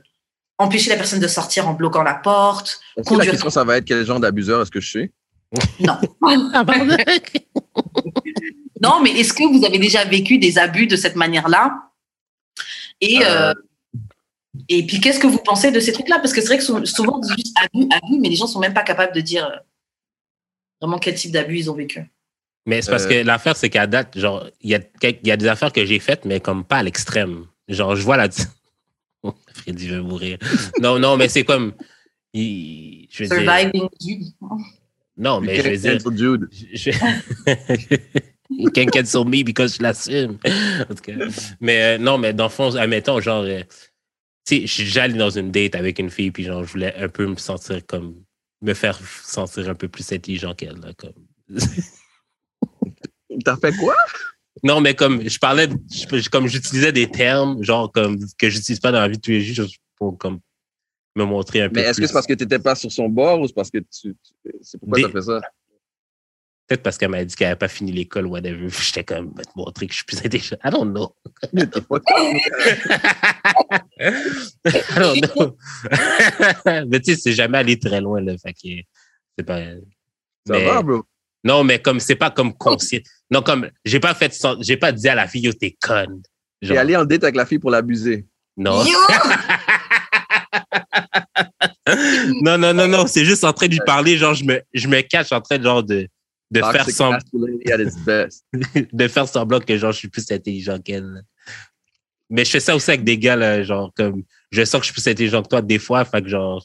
empêcher 0.59 0.89
la 0.91 0.95
personne 0.97 1.19
de 1.19 1.27
sortir 1.27 1.67
en 1.67 1.73
bloquant 1.73 2.03
la 2.03 2.13
porte. 2.13 2.79
Que 2.95 3.01
la 3.01 3.03
Conduire- 3.05 3.31
question, 3.31 3.49
ça 3.49 3.63
va 3.63 3.77
être 3.77 3.85
quel 3.85 4.05
genre 4.05 4.19
d'abuseur 4.19 4.61
est-ce 4.61 4.71
que 4.71 4.79
je 4.81 4.89
suis? 4.89 5.11
Non. 5.79 5.97
non, 8.81 9.01
mais 9.01 9.11
est-ce 9.11 9.33
que 9.33 9.43
vous 9.57 9.65
avez 9.65 9.79
déjà 9.79 10.03
vécu 10.05 10.37
des 10.37 10.57
abus 10.59 10.87
de 10.87 10.95
cette 10.95 11.15
manière-là? 11.15 11.89
Et, 13.01 13.19
euh, 13.23 13.53
et 14.69 14.85
puis, 14.85 14.99
qu'est-ce 14.99 15.19
que 15.19 15.27
vous 15.27 15.37
pensez 15.39 15.71
de 15.71 15.79
ces 15.79 15.91
trucs-là? 15.91 16.19
Parce 16.19 16.33
que 16.33 16.41
c'est 16.41 16.47
vrai 16.47 16.57
que 16.57 16.63
sou- 16.63 16.85
souvent, 16.85 17.17
on 17.17 17.19
dit 17.19 17.33
juste 17.37 17.55
abus, 17.57 17.87
abus, 17.91 18.19
mais 18.19 18.29
les 18.29 18.35
gens 18.35 18.47
sont 18.47 18.59
même 18.59 18.73
pas 18.73 18.83
capables 18.83 19.13
de 19.13 19.21
dire 19.21 19.45
euh, 19.45 19.55
vraiment 20.81 20.99
quel 20.99 21.15
type 21.15 21.31
d'abus 21.31 21.57
ils 21.59 21.71
ont 21.71 21.75
vécu. 21.75 22.01
Mais 22.65 22.81
c'est 22.81 22.91
parce 22.91 23.05
Euh. 23.05 23.09
que 23.09 23.25
l'affaire, 23.25 23.55
c'est 23.55 23.69
qu'à 23.69 23.87
date, 23.87 24.17
genre, 24.19 24.45
il 24.61 24.71
y 24.71 24.75
a, 24.75 24.79
y 25.01 25.37
des 25.37 25.47
affaires 25.47 25.71
que 25.71 25.85
j'ai 25.85 25.99
faites, 25.99 26.25
mais 26.25 26.39
comme 26.39 26.63
pas 26.65 26.77
à 26.77 26.83
l'extrême. 26.83 27.45
Genre, 27.69 27.95
je 27.95 28.03
vois 28.03 28.17
la. 28.17 28.27
Freddy 29.53 29.87
veut 29.87 30.01
mourir. 30.01 30.37
Non, 30.81 30.99
non, 30.99 31.17
mais 31.17 31.29
c'est 31.29 31.43
comme. 31.45 31.73
il- 32.33 33.07
je 33.09 33.23
veux 33.23 33.29
dire. 33.29 33.37
Surviving 33.37 33.89
Jude. 34.01 34.23
Non, 35.17 35.39
mais 35.41 35.55
je 35.55 35.69
veux 35.69 35.77
dire. 35.77 35.97
Cancel 36.03 36.17
Jude. 36.17 36.49
je, 36.73 36.91
You 38.49 38.69
can 38.71 38.85
cancel 38.85 39.25
me 39.25 39.43
because 39.43 39.75
je 39.77 39.83
l'assume. 39.83 40.37
En 40.89 40.93
tout 40.95 41.01
cas. 41.03 41.13
Mais 41.59 41.81
euh, 41.83 41.97
non, 41.97 42.17
mais 42.17 42.33
dans 42.33 42.45
le 42.45 42.49
fond, 42.49 42.73
admettons, 42.75 43.19
genre, 43.19 43.43
euh, 43.43 43.61
sais, 44.67 44.99
allé 44.99 45.13
dans 45.17 45.29
une 45.29 45.51
date 45.51 45.75
avec 45.75 45.99
une 45.99 46.09
fille, 46.09 46.31
puis 46.31 46.43
genre, 46.43 46.63
je 46.63 46.71
voulais 46.71 46.95
un 46.95 47.09
peu 47.09 47.25
me 47.27 47.35
sentir 47.35 47.85
comme, 47.85 48.15
me 48.61 48.73
faire 48.73 48.99
sentir 49.23 49.69
un 49.69 49.75
peu 49.75 49.87
plus 49.87 50.11
intelligent 50.11 50.53
qu'elle, 50.55 50.77
là, 50.79 50.93
comme. 50.97 51.13
T'as 53.43 53.57
fait 53.57 53.75
quoi? 53.75 53.95
Non, 54.63 54.81
mais 54.81 54.95
comme, 54.95 55.27
je 55.27 55.37
parlais, 55.37 55.67
je- 55.91 56.29
comme 56.29 56.47
j'utilisais 56.47 56.91
des 56.91 57.09
termes, 57.09 57.61
genre, 57.63 57.91
comme, 57.91 58.17
que 58.37 58.49
j'utilise 58.49 58.79
pas 58.79 58.91
dans 58.91 58.99
la 59.01 59.07
vie 59.07 59.17
de 59.17 59.21
tous 59.21 59.31
les 59.31 59.41
jours, 59.41 59.67
pour, 59.95 60.17
comme, 60.17 60.39
me 61.15 61.25
montrer 61.25 61.61
un 61.61 61.69
peu 61.69 61.75
Mais 61.75 61.81
est-ce 61.87 61.99
que 61.99 62.07
c'est 62.07 62.13
parce 62.13 62.27
que 62.27 62.33
t'étais 62.33 62.59
pas 62.59 62.75
sur 62.75 62.91
son 62.91 63.09
bord 63.09 63.41
ou 63.41 63.47
c'est 63.47 63.53
parce 63.53 63.71
que 63.71 63.79
tu. 63.79 64.15
tu- 64.15 64.51
C'est 64.61 64.79
pourquoi 64.79 64.97
Des- 64.97 65.03
t'as 65.03 65.11
fait 65.11 65.21
ça? 65.21 65.41
Peut-être 66.67 66.83
parce 66.83 66.97
qu'elle 66.97 67.09
m'a 67.09 67.23
dit 67.23 67.33
qu'elle 67.33 67.47
n'avait 67.47 67.57
pas 67.57 67.69
fini 67.69 67.93
l'école, 67.93 68.25
whatever. 68.25 68.67
J'étais 68.81 69.03
comme, 69.03 69.31
va 69.35 69.43
te 69.43 69.49
montrer 69.55 69.87
que 69.87 69.93
je 69.93 69.97
suis 69.97 70.05
plus 70.05 70.17
intelligent. 70.17 70.57
I 70.63 70.69
don't 70.69 70.91
know. 70.91 71.15
I 71.53 71.65
don't 74.97 75.21
know. 75.21 75.57
mais 76.87 76.99
tu 76.99 77.13
sais, 77.13 77.21
c'est 77.21 77.31
jamais 77.31 77.59
allé 77.59 77.79
très 77.79 78.01
loin, 78.01 78.19
là. 78.21 78.37
Fait 78.37 78.53
que 78.53 78.83
c'est 79.37 79.45
pas. 79.45 79.61
Ça 80.45 80.53
mais- 80.53 80.65
va, 80.65 80.81
bro? 80.81 81.03
Non, 81.43 81.63
mais 81.63 81.79
comme, 81.81 82.01
c'est 82.01 82.15
pas 82.15 82.31
comme 82.31 82.53
conscient. 82.53 82.99
Non, 83.31 83.41
comme, 83.41 83.69
j'ai 83.85 84.01
pas 84.01 84.13
fait, 84.13 84.37
j'ai 84.59 84.75
pas 84.75 84.91
dit 84.91 85.07
à 85.07 85.15
la 85.15 85.27
fille, 85.27 85.43
yo, 85.43 85.53
t'es 85.53 85.77
conne. 85.79 86.21
J'ai 86.61 86.77
allé 86.77 86.97
en 86.97 87.05
date 87.05 87.23
avec 87.23 87.35
la 87.35 87.45
fille 87.45 87.59
pour 87.59 87.71
l'abuser. 87.71 88.25
non. 88.57 88.83
Non, 92.41 92.57
non, 92.57 92.73
non, 92.73 92.87
non. 92.87 93.07
C'est 93.07 93.23
juste 93.23 93.45
en 93.45 93.53
train 93.53 93.67
de 93.67 93.71
lui 93.71 93.79
parler, 93.85 94.17
genre, 94.17 94.33
je 94.33 94.43
me, 94.43 94.61
je 94.73 94.87
me 94.87 94.99
cache 95.01 95.31
en 95.31 95.39
train, 95.39 95.61
genre, 95.61 95.83
de, 95.83 96.09
de 96.51 96.61
faire 96.61 96.89
semblant. 96.89 97.19
de 98.93 99.07
faire 99.07 99.27
semblant 99.27 99.59
que 99.59 99.77
genre 99.77 99.91
je 99.91 99.97
suis 99.97 100.07
plus 100.09 100.29
intelligent 100.31 100.79
qu'elle. 100.79 101.23
Mais 102.29 102.43
je 102.45 102.51
fais 102.51 102.59
ça 102.59 102.75
aussi 102.75 102.89
avec 102.91 103.03
des 103.03 103.17
gars 103.17 103.35
là, 103.35 103.63
genre 103.63 103.91
comme 103.95 104.23
je 104.51 104.63
sens 104.65 104.81
que 104.81 104.87
je 104.87 104.91
suis 104.93 105.01
plus 105.01 105.09
intelligent 105.11 105.41
que 105.43 105.47
toi 105.49 105.61
des 105.61 105.79
fois, 105.79 106.03
fait 106.05 106.21
que 106.21 106.27
genre 106.29 106.63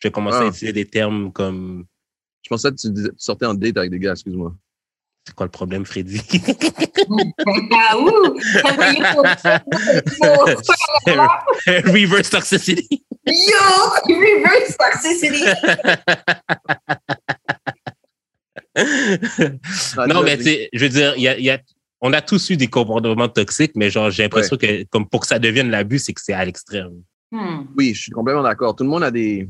je 0.00 0.08
vais 0.08 0.12
commencer 0.12 0.38
à 0.38 0.40
Ah. 0.42 0.48
utiliser 0.48 0.72
des 0.72 0.86
termes 0.86 1.32
comme 1.32 1.84
Je 2.44 2.48
pensais 2.48 2.70
que 2.70 2.76
tu, 2.76 2.90
disais- 2.90 3.10
tu 3.10 3.14
sortais 3.18 3.46
en 3.46 3.54
date 3.54 3.76
avec 3.76 3.90
des 3.90 3.98
gars, 4.00 4.12
excuse-moi. 4.12 4.52
c'est 5.26 5.34
quoi 5.34 5.46
le 5.46 5.50
problème 5.52 5.84
Freddy? 5.86 6.20
Ah, 7.72 7.96
ouh! 7.98 8.34
Reverse 11.66 12.30
toxicity. 12.30 13.04
Yo! 13.26 13.64
Reverse 14.08 14.76
toxicity! 14.76 15.44
non 20.08 20.22
mais 20.22 20.36
tu 20.38 20.44
sais, 20.44 20.68
je 20.72 20.82
veux 20.84 20.88
dire, 20.88 21.14
il 21.16 21.22
y 21.22 21.28
a, 21.28 21.38
il 21.38 21.44
y 21.44 21.50
a- 21.50 21.60
on 22.00 22.12
a 22.12 22.20
tous 22.22 22.50
eu 22.50 22.56
des 22.56 22.66
comportements 22.68 23.28
toxiques, 23.28 23.72
mais 23.76 23.90
genre 23.90 24.10
j'ai 24.10 24.24
l'impression 24.24 24.56
que 24.56 24.82
comme 24.84 25.08
pour 25.08 25.20
que 25.20 25.26
ça 25.26 25.38
devienne 25.38 25.70
l'abus, 25.70 25.98
c'est 26.00 26.12
que 26.12 26.20
c'est 26.22 26.32
à 26.32 26.44
l'extrême. 26.44 27.02
Hmm. 27.30 27.66
Oui, 27.76 27.94
je 27.94 28.02
suis 28.02 28.10
complètement 28.12 28.42
d'accord. 28.42 28.74
Tout 28.74 28.84
le 28.84 28.90
monde 28.90 29.04
a 29.04 29.10
des, 29.10 29.48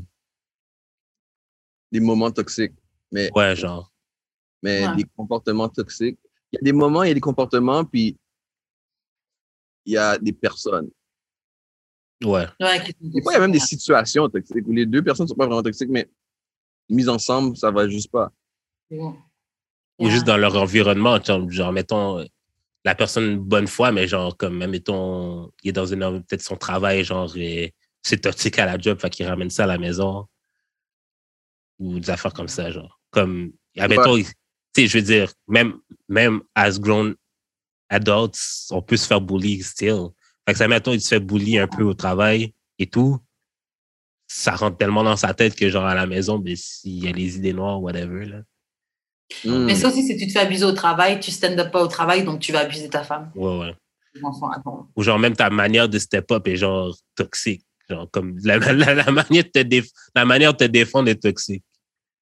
des 1.91 1.99
moments 1.99 2.31
toxiques, 2.31 2.73
mais, 3.11 3.29
Ouais, 3.35 3.55
genre. 3.55 3.91
mais 4.61 4.87
Ouais. 4.87 4.95
des 4.97 5.05
comportements 5.15 5.69
toxiques. 5.69 6.19
Il 6.51 6.57
y 6.57 6.59
a 6.59 6.63
des 6.63 6.73
moments, 6.73 7.03
il 7.03 7.07
y 7.07 7.11
a 7.11 7.15
des 7.15 7.19
comportements, 7.19 7.83
puis 7.83 8.15
il 9.85 9.93
y 9.93 9.97
a 9.97 10.17
des 10.17 10.33
personnes. 10.33 10.89
Ouais. 12.23 12.45
Des 13.01 13.21
fois, 13.21 13.33
il 13.33 13.35
y 13.35 13.37
a 13.37 13.39
même 13.39 13.51
des 13.51 13.59
situations 13.59 14.29
toxiques 14.29 14.65
où 14.67 14.71
les 14.71 14.85
deux 14.85 15.03
personnes 15.03 15.25
ne 15.25 15.29
sont 15.29 15.35
pas 15.35 15.45
vraiment 15.47 15.63
toxiques, 15.63 15.89
mais 15.89 16.07
mises 16.89 17.09
ensemble, 17.09 17.57
ça 17.57 17.71
va 17.71 17.89
juste 17.89 18.11
pas. 18.11 18.31
Ou 19.99 20.09
juste 20.09 20.25
dans 20.25 20.37
leur 20.37 20.55
environnement, 20.55 21.21
genre, 21.21 21.49
genre, 21.49 21.71
mettons, 21.71 22.25
la 22.85 22.95
personne 22.95 23.37
bonne 23.37 23.67
foi, 23.67 23.91
mais 23.91 24.07
genre, 24.07 24.35
comme, 24.35 24.65
mettons, 24.65 25.51
il 25.63 25.69
est 25.69 25.73
dans 25.73 25.85
une, 25.85 26.23
peut-être 26.23 26.41
son 26.41 26.57
travail, 26.57 27.03
genre, 27.03 27.33
c'est 28.01 28.21
toxique 28.21 28.59
à 28.59 28.65
la 28.65 28.77
job, 28.77 28.99
fait 28.99 29.09
qu'il 29.09 29.25
ramène 29.25 29.49
ça 29.49 29.63
à 29.63 29.67
la 29.67 29.77
maison. 29.77 30.27
Ou 31.79 31.99
des 31.99 32.09
affaires 32.09 32.33
comme 32.33 32.47
ça, 32.47 32.71
genre. 32.71 32.99
Comme, 33.11 33.53
admettons, 33.77 34.17
tu 34.17 34.25
sais, 34.75 34.87
je 34.87 34.97
veux 34.97 35.03
dire, 35.03 35.31
même, 35.47 35.79
même 36.09 36.41
as 36.55 36.79
grown 36.79 37.15
adults, 37.89 38.67
on 38.71 38.81
peut 38.81 38.97
se 38.97 39.07
faire 39.07 39.21
bully 39.21 39.61
still. 39.61 40.07
Fait 40.45 40.53
que 40.53 40.57
ça, 40.57 40.67
mettons, 40.67 40.91
il 40.91 41.01
se 41.01 41.09
fait 41.09 41.19
bully 41.19 41.57
un 41.57 41.67
peu 41.67 41.83
au 41.83 41.93
travail 41.93 42.53
et 42.79 42.87
tout. 42.87 43.17
Ça 44.27 44.55
rentre 44.55 44.77
tellement 44.77 45.03
dans 45.03 45.15
sa 45.15 45.33
tête 45.33 45.55
que, 45.55 45.69
genre, 45.69 45.85
à 45.85 45.95
la 45.95 46.07
maison, 46.07 46.39
ben, 46.39 46.55
s'il 46.55 47.03
y 47.03 47.07
a 47.07 47.11
les 47.11 47.37
idées 47.37 47.53
noires, 47.53 47.81
whatever, 47.81 48.25
là. 48.25 48.41
Hmm. 49.45 49.65
Mais 49.65 49.75
ça 49.75 49.89
aussi, 49.89 50.03
c'est 50.07 50.15
tu 50.17 50.27
te 50.27 50.31
fais 50.31 50.39
abuser 50.39 50.65
au 50.65 50.71
travail, 50.71 51.19
tu 51.19 51.31
stand 51.31 51.59
up 51.59 51.71
pas 51.71 51.83
au 51.83 51.87
travail, 51.87 52.23
donc 52.23 52.39
tu 52.39 52.51
vas 52.51 52.59
abuser 52.59 52.89
ta 52.89 53.03
femme. 53.03 53.31
Ouais, 53.35 53.59
ouais. 53.59 53.75
Ou 54.95 55.01
genre 55.03 55.19
même 55.19 55.35
ta 55.35 55.49
manière 55.49 55.89
de 55.89 55.97
step 55.99 56.31
up 56.31 56.47
est 56.47 56.55
genre 56.55 56.95
toxique. 57.15 57.65
Genre 57.89 58.09
comme 58.11 58.37
la, 58.43 58.57
la, 58.57 58.93
la 58.93 59.11
manière 59.11 59.43
de 59.43 59.49
te 59.49 59.59
déf- 59.59 59.91
la 60.15 60.23
manière 60.25 60.53
de 60.53 60.57
te 60.57 60.63
défendre 60.65 61.09
est 61.09 61.21
toxique. 61.21 61.63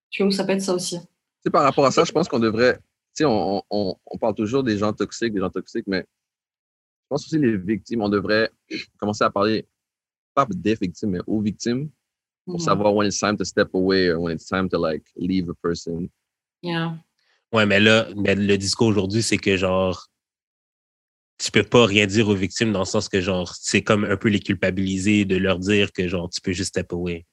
Tu 0.09 0.23
vois 0.23 0.29
où 0.29 0.31
ça 0.31 0.43
peut 0.43 0.53
être 0.53 0.61
ça 0.61 0.73
aussi. 0.73 0.97
Tu 0.99 1.05
sais, 1.45 1.49
par 1.51 1.63
rapport 1.63 1.85
à 1.85 1.91
ça, 1.91 2.03
je 2.03 2.11
pense 2.11 2.27
qu'on 2.27 2.39
devrait. 2.39 2.75
Tu 3.13 3.23
sais, 3.23 3.25
on, 3.25 3.61
on, 3.69 3.95
on 4.05 4.17
parle 4.17 4.35
toujours 4.35 4.63
des 4.63 4.77
gens 4.77 4.93
toxiques, 4.93 5.33
des 5.33 5.39
gens 5.41 5.49
toxiques, 5.49 5.85
mais 5.87 5.99
je 5.99 7.07
pense 7.09 7.25
aussi 7.25 7.37
les 7.37 7.57
victimes, 7.57 8.01
on 8.01 8.09
devrait 8.09 8.49
commencer 8.97 9.23
à 9.25 9.29
parler, 9.29 9.67
pas 10.33 10.47
des 10.49 10.75
victimes, 10.75 11.09
mais 11.11 11.19
aux 11.27 11.41
victimes, 11.41 11.89
pour 12.45 12.55
Mhm. 12.55 12.59
savoir 12.61 12.95
when 12.95 13.07
it's 13.07 13.19
time 13.19 13.35
to 13.37 13.43
step 13.43 13.69
away 13.75 14.09
or 14.11 14.21
when 14.21 14.35
it's 14.35 14.45
time 14.47 14.67
to 14.69 14.79
like 14.79 15.03
leave 15.17 15.49
a 15.49 15.53
person. 15.61 16.09
Yeah. 16.63 16.95
Ouais, 17.51 17.65
mais 17.65 17.79
là, 17.79 18.07
mais 18.15 18.35
le 18.35 18.57
discours 18.57 18.87
aujourd'hui, 18.87 19.23
c'est 19.23 19.37
que 19.37 19.57
genre 19.57 20.07
tu 21.37 21.51
peux 21.51 21.63
pas 21.63 21.85
rien 21.85 22.05
dire 22.05 22.27
aux 22.27 22.35
victimes 22.35 22.71
dans 22.71 22.79
le 22.79 22.85
sens 22.85 23.09
que 23.09 23.19
genre 23.19 23.55
c'est 23.59 23.81
comme 23.81 24.03
un 24.05 24.15
peu 24.15 24.29
les 24.29 24.39
culpabiliser 24.39 25.25
de 25.25 25.37
leur 25.37 25.57
dire 25.57 25.91
que 25.91 26.07
genre 26.07 26.29
tu 26.29 26.39
peux 26.39 26.51
juste 26.51 26.69
step 26.69 26.93
away. 26.93 27.25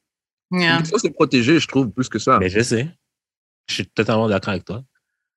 Yeah. 0.50 0.82
Faut 0.84 0.98
se 0.98 1.08
protéger, 1.08 1.60
je 1.60 1.68
trouve, 1.68 1.90
plus 1.90 2.08
que 2.08 2.18
ça. 2.18 2.38
Mais 2.38 2.48
je 2.48 2.60
sais. 2.60 2.88
Je 3.66 3.74
suis 3.74 3.86
totalement 3.86 4.28
d'accord 4.28 4.50
avec 4.50 4.64
toi. 4.64 4.82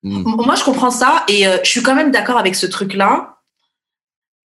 Hmm. 0.03 0.23
Moi, 0.23 0.55
je 0.55 0.63
comprends 0.63 0.89
ça 0.89 1.25
et 1.27 1.47
euh, 1.47 1.57
je 1.63 1.69
suis 1.69 1.83
quand 1.83 1.95
même 1.95 2.11
d'accord 2.11 2.37
avec 2.37 2.55
ce 2.55 2.65
truc-là. 2.65 3.37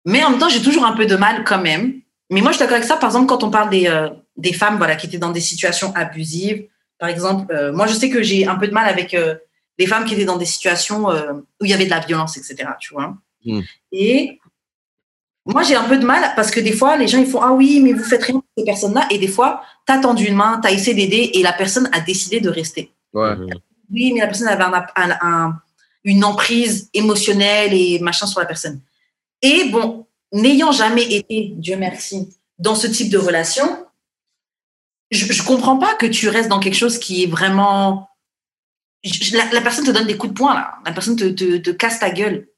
Mais 0.05 0.24
en 0.24 0.30
même 0.30 0.38
temps, 0.38 0.49
j'ai 0.49 0.62
toujours 0.62 0.84
un 0.84 0.93
peu 0.93 1.07
de 1.07 1.16
mal 1.16 1.45
quand 1.45 1.61
même. 1.61 2.01
Mais 2.30 2.40
moi, 2.40 2.53
je 2.53 2.57
suis 2.57 2.61
d'accord 2.61 2.76
avec 2.76 2.88
ça. 2.88 2.97
Par 2.97 3.11
exemple, 3.11 3.26
quand 3.26 3.43
on 3.43 3.51
parle 3.51 3.70
des, 3.70 3.88
euh, 3.88 4.09
des 4.36 4.53
femmes 4.53 4.78
voilà, 4.78 4.97
qui 4.97 5.07
étaient 5.07 5.18
dans 5.18 5.32
des 5.32 5.40
situations 5.40 5.93
abusives, 5.95 6.68
par 7.03 7.09
exemple, 7.09 7.53
euh, 7.53 7.72
moi, 7.72 7.88
je 7.88 7.94
sais 7.94 8.11
que 8.11 8.22
j'ai 8.22 8.46
un 8.46 8.55
peu 8.55 8.68
de 8.68 8.72
mal 8.72 8.88
avec 8.88 9.12
euh, 9.12 9.34
les 9.76 9.88
femmes 9.88 10.05
qui 10.05 10.14
étaient 10.14 10.24
dans 10.24 10.36
des 10.36 10.44
situations 10.44 11.11
euh, 11.11 11.32
où 11.61 11.64
il 11.64 11.68
y 11.68 11.74
avait 11.74 11.86
de 11.86 11.90
la 11.90 11.98
violence, 11.98 12.36
etc. 12.36 12.55
Tu 12.78 12.94
vois. 12.94 13.16
Mm. 13.44 13.61
Et 13.90 14.38
moi, 15.44 15.64
j'ai 15.64 15.74
un 15.74 15.82
peu 15.82 15.98
de 15.98 16.07
mal 16.07 16.32
parce 16.36 16.53
que 16.53 16.61
des 16.61 16.70
fois, 16.70 16.96
les 16.96 17.09
gens 17.09 17.18
ils 17.18 17.26
font 17.26 17.42
ah 17.42 17.50
oui, 17.50 17.80
mais 17.80 17.92
vous 17.92 18.05
faites 18.05 18.22
rien 18.22 18.34
pour 18.34 18.44
ces 18.57 18.64
personnes-là, 18.64 19.09
et 19.11 19.18
des 19.18 19.26
fois, 19.26 19.64
t'as 19.84 19.98
tendu 19.98 20.26
une 20.26 20.36
main, 20.36 20.61
t'as 20.62 20.70
essayé 20.70 20.94
d'aider, 20.94 21.32
et 21.34 21.42
la 21.42 21.53
personne 21.53 21.88
a 21.92 21.98
décidé 21.98 22.38
de 22.38 22.48
rester. 22.48 22.92
Ouais. 23.12 23.34
Mhm. 23.34 23.48
Oui, 23.90 24.12
mais 24.12 24.20
la 24.20 24.28
personne 24.28 24.46
avait 24.46 24.62
un, 24.62 24.86
un- 24.94 25.18
un- 25.22 25.61
une 26.05 26.24
emprise 26.24 26.88
émotionnelle 26.94 27.74
et 27.74 27.98
machin 27.98 28.26
sur 28.28 28.38
la 28.38 28.46
personne. 28.46 28.80
Et 29.42 29.64
bon, 29.70 30.07
n'ayant 30.32 30.70
jamais 30.70 31.12
été, 31.12 31.53
Dieu 31.57 31.74
merci, 31.76 32.28
dans 32.61 32.76
ce 32.76 32.86
type 32.86 33.11
de 33.11 33.18
relation, 33.18 33.86
je, 35.12 35.32
je 35.32 35.42
comprends 35.44 35.78
pas 35.78 35.94
que 35.94 36.06
tu 36.06 36.28
restes 36.28 36.48
dans 36.48 36.60
quelque 36.60 36.74
chose 36.76 36.98
qui 36.98 37.22
est 37.22 37.26
vraiment. 37.26 38.08
je- 39.04 39.36
la, 39.36 39.50
la 39.52 39.60
personne 39.60 39.84
te 39.84 39.90
donne 39.90 40.06
des 40.06 40.16
coups 40.16 40.32
de 40.32 40.38
poing, 40.38 40.54
là. 40.54 40.74
La 40.84 40.92
personne 40.92 41.16
te, 41.16 41.24
te, 41.28 41.58
te 41.58 41.70
casse 41.70 42.00
ta 42.00 42.10
gueule. 42.10 42.48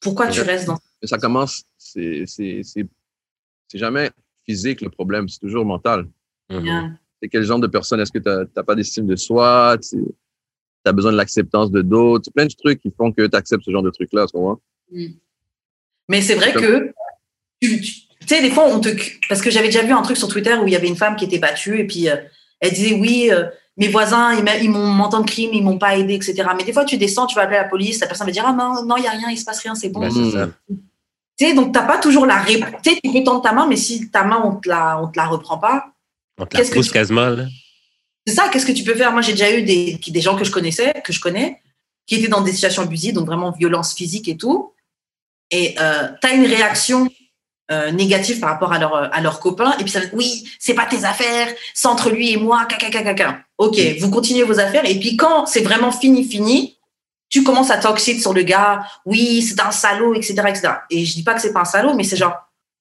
Pourquoi 0.00 0.28
tu 0.28 0.40
restes 0.40 0.66
dans. 0.66 0.78
Mais 1.02 1.08
ça 1.08 1.18
commence, 1.18 1.64
c'est 1.76 2.24
jamais 3.74 4.10
physique 4.44 4.80
le 4.80 4.90
problème, 4.90 5.28
c'est 5.28 5.40
toujours 5.40 5.64
mental. 5.64 6.08
Mhm. 6.50 6.96
C'est 7.22 7.28
quel 7.28 7.42
genre 7.44 7.58
de 7.58 7.66
personne? 7.66 8.00
Est-ce 8.00 8.12
que 8.12 8.18
tu 8.18 8.28
n'as 8.56 8.62
pas 8.62 8.74
d'estime 8.74 9.06
de 9.06 9.16
soi? 9.16 9.76
Tu 9.80 9.98
as 10.84 10.92
besoin 10.92 11.12
de 11.12 11.16
l'acceptance 11.16 11.70
de 11.70 11.82
d'autres? 11.82 12.24
C'est 12.26 12.34
plein 12.34 12.46
de 12.46 12.54
trucs 12.54 12.80
qui 12.80 12.90
font 12.96 13.12
que 13.12 13.26
tu 13.26 13.36
acceptes 13.36 13.64
ce 13.64 13.70
genre 13.70 13.82
de 13.82 13.90
trucs-là, 13.90 14.26
tu 14.26 14.38
vois? 14.38 14.58
Mais 16.08 16.22
c'est 16.22 16.36
vrai 16.36 16.52
que, 16.52 16.92
tu, 17.60 17.80
tu- 17.80 18.00
tu 18.28 18.34
sais, 18.34 18.42
des 18.42 18.50
fois, 18.50 18.66
on 18.66 18.80
te. 18.80 18.90
Parce 19.28 19.40
que 19.40 19.50
j'avais 19.50 19.68
déjà 19.68 19.82
vu 19.82 19.92
un 19.92 20.02
truc 20.02 20.16
sur 20.16 20.28
Twitter 20.28 20.54
où 20.54 20.66
il 20.66 20.72
y 20.72 20.76
avait 20.76 20.86
une 20.88 20.96
femme 20.96 21.16
qui 21.16 21.24
était 21.24 21.38
battue 21.38 21.78
et 21.80 21.84
puis 21.86 22.08
euh, 22.08 22.16
elle 22.60 22.72
disait 22.72 22.94
Oui, 22.94 23.30
euh, 23.32 23.44
mes 23.78 23.88
voisins, 23.88 24.34
ils, 24.34 24.70
m'entendent 24.70 25.26
crime, 25.26 25.50
ils 25.52 25.62
m'ont 25.62 25.78
pas 25.78 25.96
aidé, 25.96 26.14
etc. 26.14 26.44
Mais 26.56 26.64
des 26.64 26.72
fois, 26.72 26.84
tu 26.84 26.96
descends, 26.98 27.26
tu 27.26 27.34
vas 27.36 27.42
appeler 27.42 27.58
la 27.58 27.64
police, 27.64 28.00
la 28.00 28.06
personne 28.06 28.26
va 28.26 28.32
dire 28.32 28.44
Ah 28.46 28.52
non, 28.52 28.84
non, 28.84 28.96
il 28.96 29.02
n'y 29.02 29.06
a 29.08 29.12
rien, 29.12 29.30
il 29.30 29.38
se 29.38 29.44
passe 29.44 29.60
rien, 29.60 29.74
c'est 29.74 29.88
bon. 29.88 30.02
Ça. 30.10 30.48
Tu 30.68 31.46
sais, 31.46 31.54
donc, 31.54 31.72
tu 31.72 31.78
n'as 31.78 31.86
pas 31.86 31.98
toujours 31.98 32.26
la 32.26 32.36
réponse. 32.38 32.70
Tu 32.82 33.12
peux 33.12 33.22
tendre 33.22 33.40
ta 33.40 33.52
main, 33.52 33.66
mais 33.66 33.76
si 33.76 34.10
ta 34.10 34.24
main, 34.24 34.42
on 34.44 34.56
te 34.56 34.68
la, 34.68 35.00
on 35.00 35.06
te 35.08 35.16
la 35.16 35.26
reprend 35.26 35.58
pas, 35.58 35.86
On 36.38 36.44
te 36.44 36.54
la 36.54 36.60
Qu'est-ce 36.60 36.70
que 36.70 36.76
pousse 36.76 36.88
tu- 36.88 36.92
quasiment, 36.92 37.28
là. 37.30 37.44
c'est 38.26 38.34
ça, 38.34 38.48
qu'est-ce 38.48 38.66
que 38.66 38.72
tu 38.72 38.82
peux 38.82 38.94
faire? 38.94 39.12
Moi, 39.12 39.22
j'ai 39.22 39.32
déjà 39.32 39.56
eu 39.56 39.62
des, 39.62 40.00
des 40.06 40.20
gens 40.20 40.36
que 40.36 40.44
je 40.44 40.50
connaissais, 40.50 40.92
que 41.04 41.12
je 41.12 41.20
connais, 41.20 41.62
qui 42.06 42.16
étaient 42.16 42.28
dans 42.28 42.40
des 42.40 42.52
situations 42.52 42.82
abusives, 42.82 43.14
donc 43.14 43.26
vraiment 43.26 43.52
violence 43.52 43.94
physique 43.94 44.28
et 44.28 44.36
tout. 44.36 44.72
Et 45.52 45.76
euh, 45.80 46.08
tu 46.20 46.26
as 46.26 46.34
une 46.34 46.44
réaction 46.46 47.08
euh, 47.70 47.90
négative 47.90 48.40
par 48.40 48.50
rapport 48.50 48.72
à 48.72 48.78
leur, 48.78 48.94
à 48.94 49.20
leur 49.20 49.40
copain, 49.40 49.74
et 49.78 49.82
puis 49.82 49.90
ça 49.90 50.00
va 50.00 50.06
être, 50.06 50.14
oui, 50.14 50.48
c'est 50.58 50.74
pas 50.74 50.86
tes 50.86 51.04
affaires, 51.04 51.48
c'est 51.74 51.88
entre 51.88 52.10
lui 52.10 52.32
et 52.32 52.36
moi, 52.36 52.64
caca, 52.66 52.90
caca, 52.90 53.14
caca. 53.14 53.40
Ok, 53.58 53.78
vous 54.00 54.10
continuez 54.10 54.44
vos 54.44 54.58
affaires, 54.58 54.84
et 54.84 54.98
puis 54.98 55.16
quand 55.16 55.46
c'est 55.46 55.62
vraiment 55.62 55.92
fini, 55.92 56.24
fini, 56.24 56.78
tu 57.28 57.42
commences 57.42 57.70
à 57.70 57.96
shit 57.96 58.20
sur 58.20 58.32
le 58.32 58.42
gars, 58.42 58.86
oui, 59.04 59.42
c'est 59.42 59.60
un 59.60 59.70
salaud, 59.70 60.14
etc., 60.14 60.34
etc. 60.48 60.68
Et 60.90 61.04
je 61.04 61.14
dis 61.14 61.22
pas 61.22 61.34
que 61.34 61.42
c'est 61.42 61.52
pas 61.52 61.60
un 61.60 61.66
salaud, 61.66 61.94
mais 61.94 62.04
c'est 62.04 62.16
genre, 62.16 62.34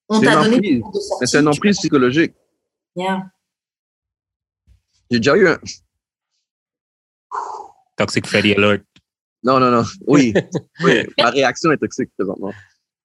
on 0.09 0.21
t'a 0.21 0.41
donné 0.41 0.81
c'est 1.25 1.39
une 1.39 1.47
emprise 1.49 1.77
psychologique. 1.77 2.33
Yeah. 2.95 3.25
J'ai 5.11 5.19
déjà 5.19 5.35
eu 5.35 5.47
un. 5.47 5.59
Toxic 7.97 8.25
Freddy 8.25 8.53
Alert. 8.53 8.83
Non, 9.43 9.59
non, 9.59 9.71
non. 9.71 9.83
Oui. 10.07 10.33
oui. 10.83 11.05
Ma 11.17 11.29
réaction 11.29 11.71
est 11.71 11.77
toxique 11.77 12.09
présentement. 12.17 12.53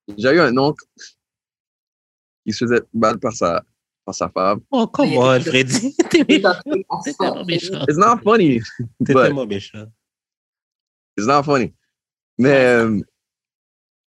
J'ai 0.08 0.14
déjà 0.14 0.32
eu 0.32 0.40
un 0.40 0.56
oncle 0.56 0.84
qui 2.45 2.53
se 2.53 2.64
faisait 2.64 2.82
battre 2.93 3.20
par 3.20 3.32
sa, 3.32 3.64
par 4.05 4.14
sa 4.14 4.28
femme. 4.28 4.61
Oh, 4.70 4.86
come 4.86 5.16
on, 5.16 5.40
Freddy. 5.40 5.95
T'es 6.11 6.24
tellement 6.24 7.45
méchant. 7.45 7.84
It's 7.88 7.99
not 7.99 8.18
funny. 8.22 8.61
T'es 9.05 9.14
tellement 9.14 9.47
méchant. 9.47 9.86
It's 11.16 11.26
not 11.26 11.43
funny. 11.45 11.72
Mais 12.38 12.64
euh, 12.64 13.01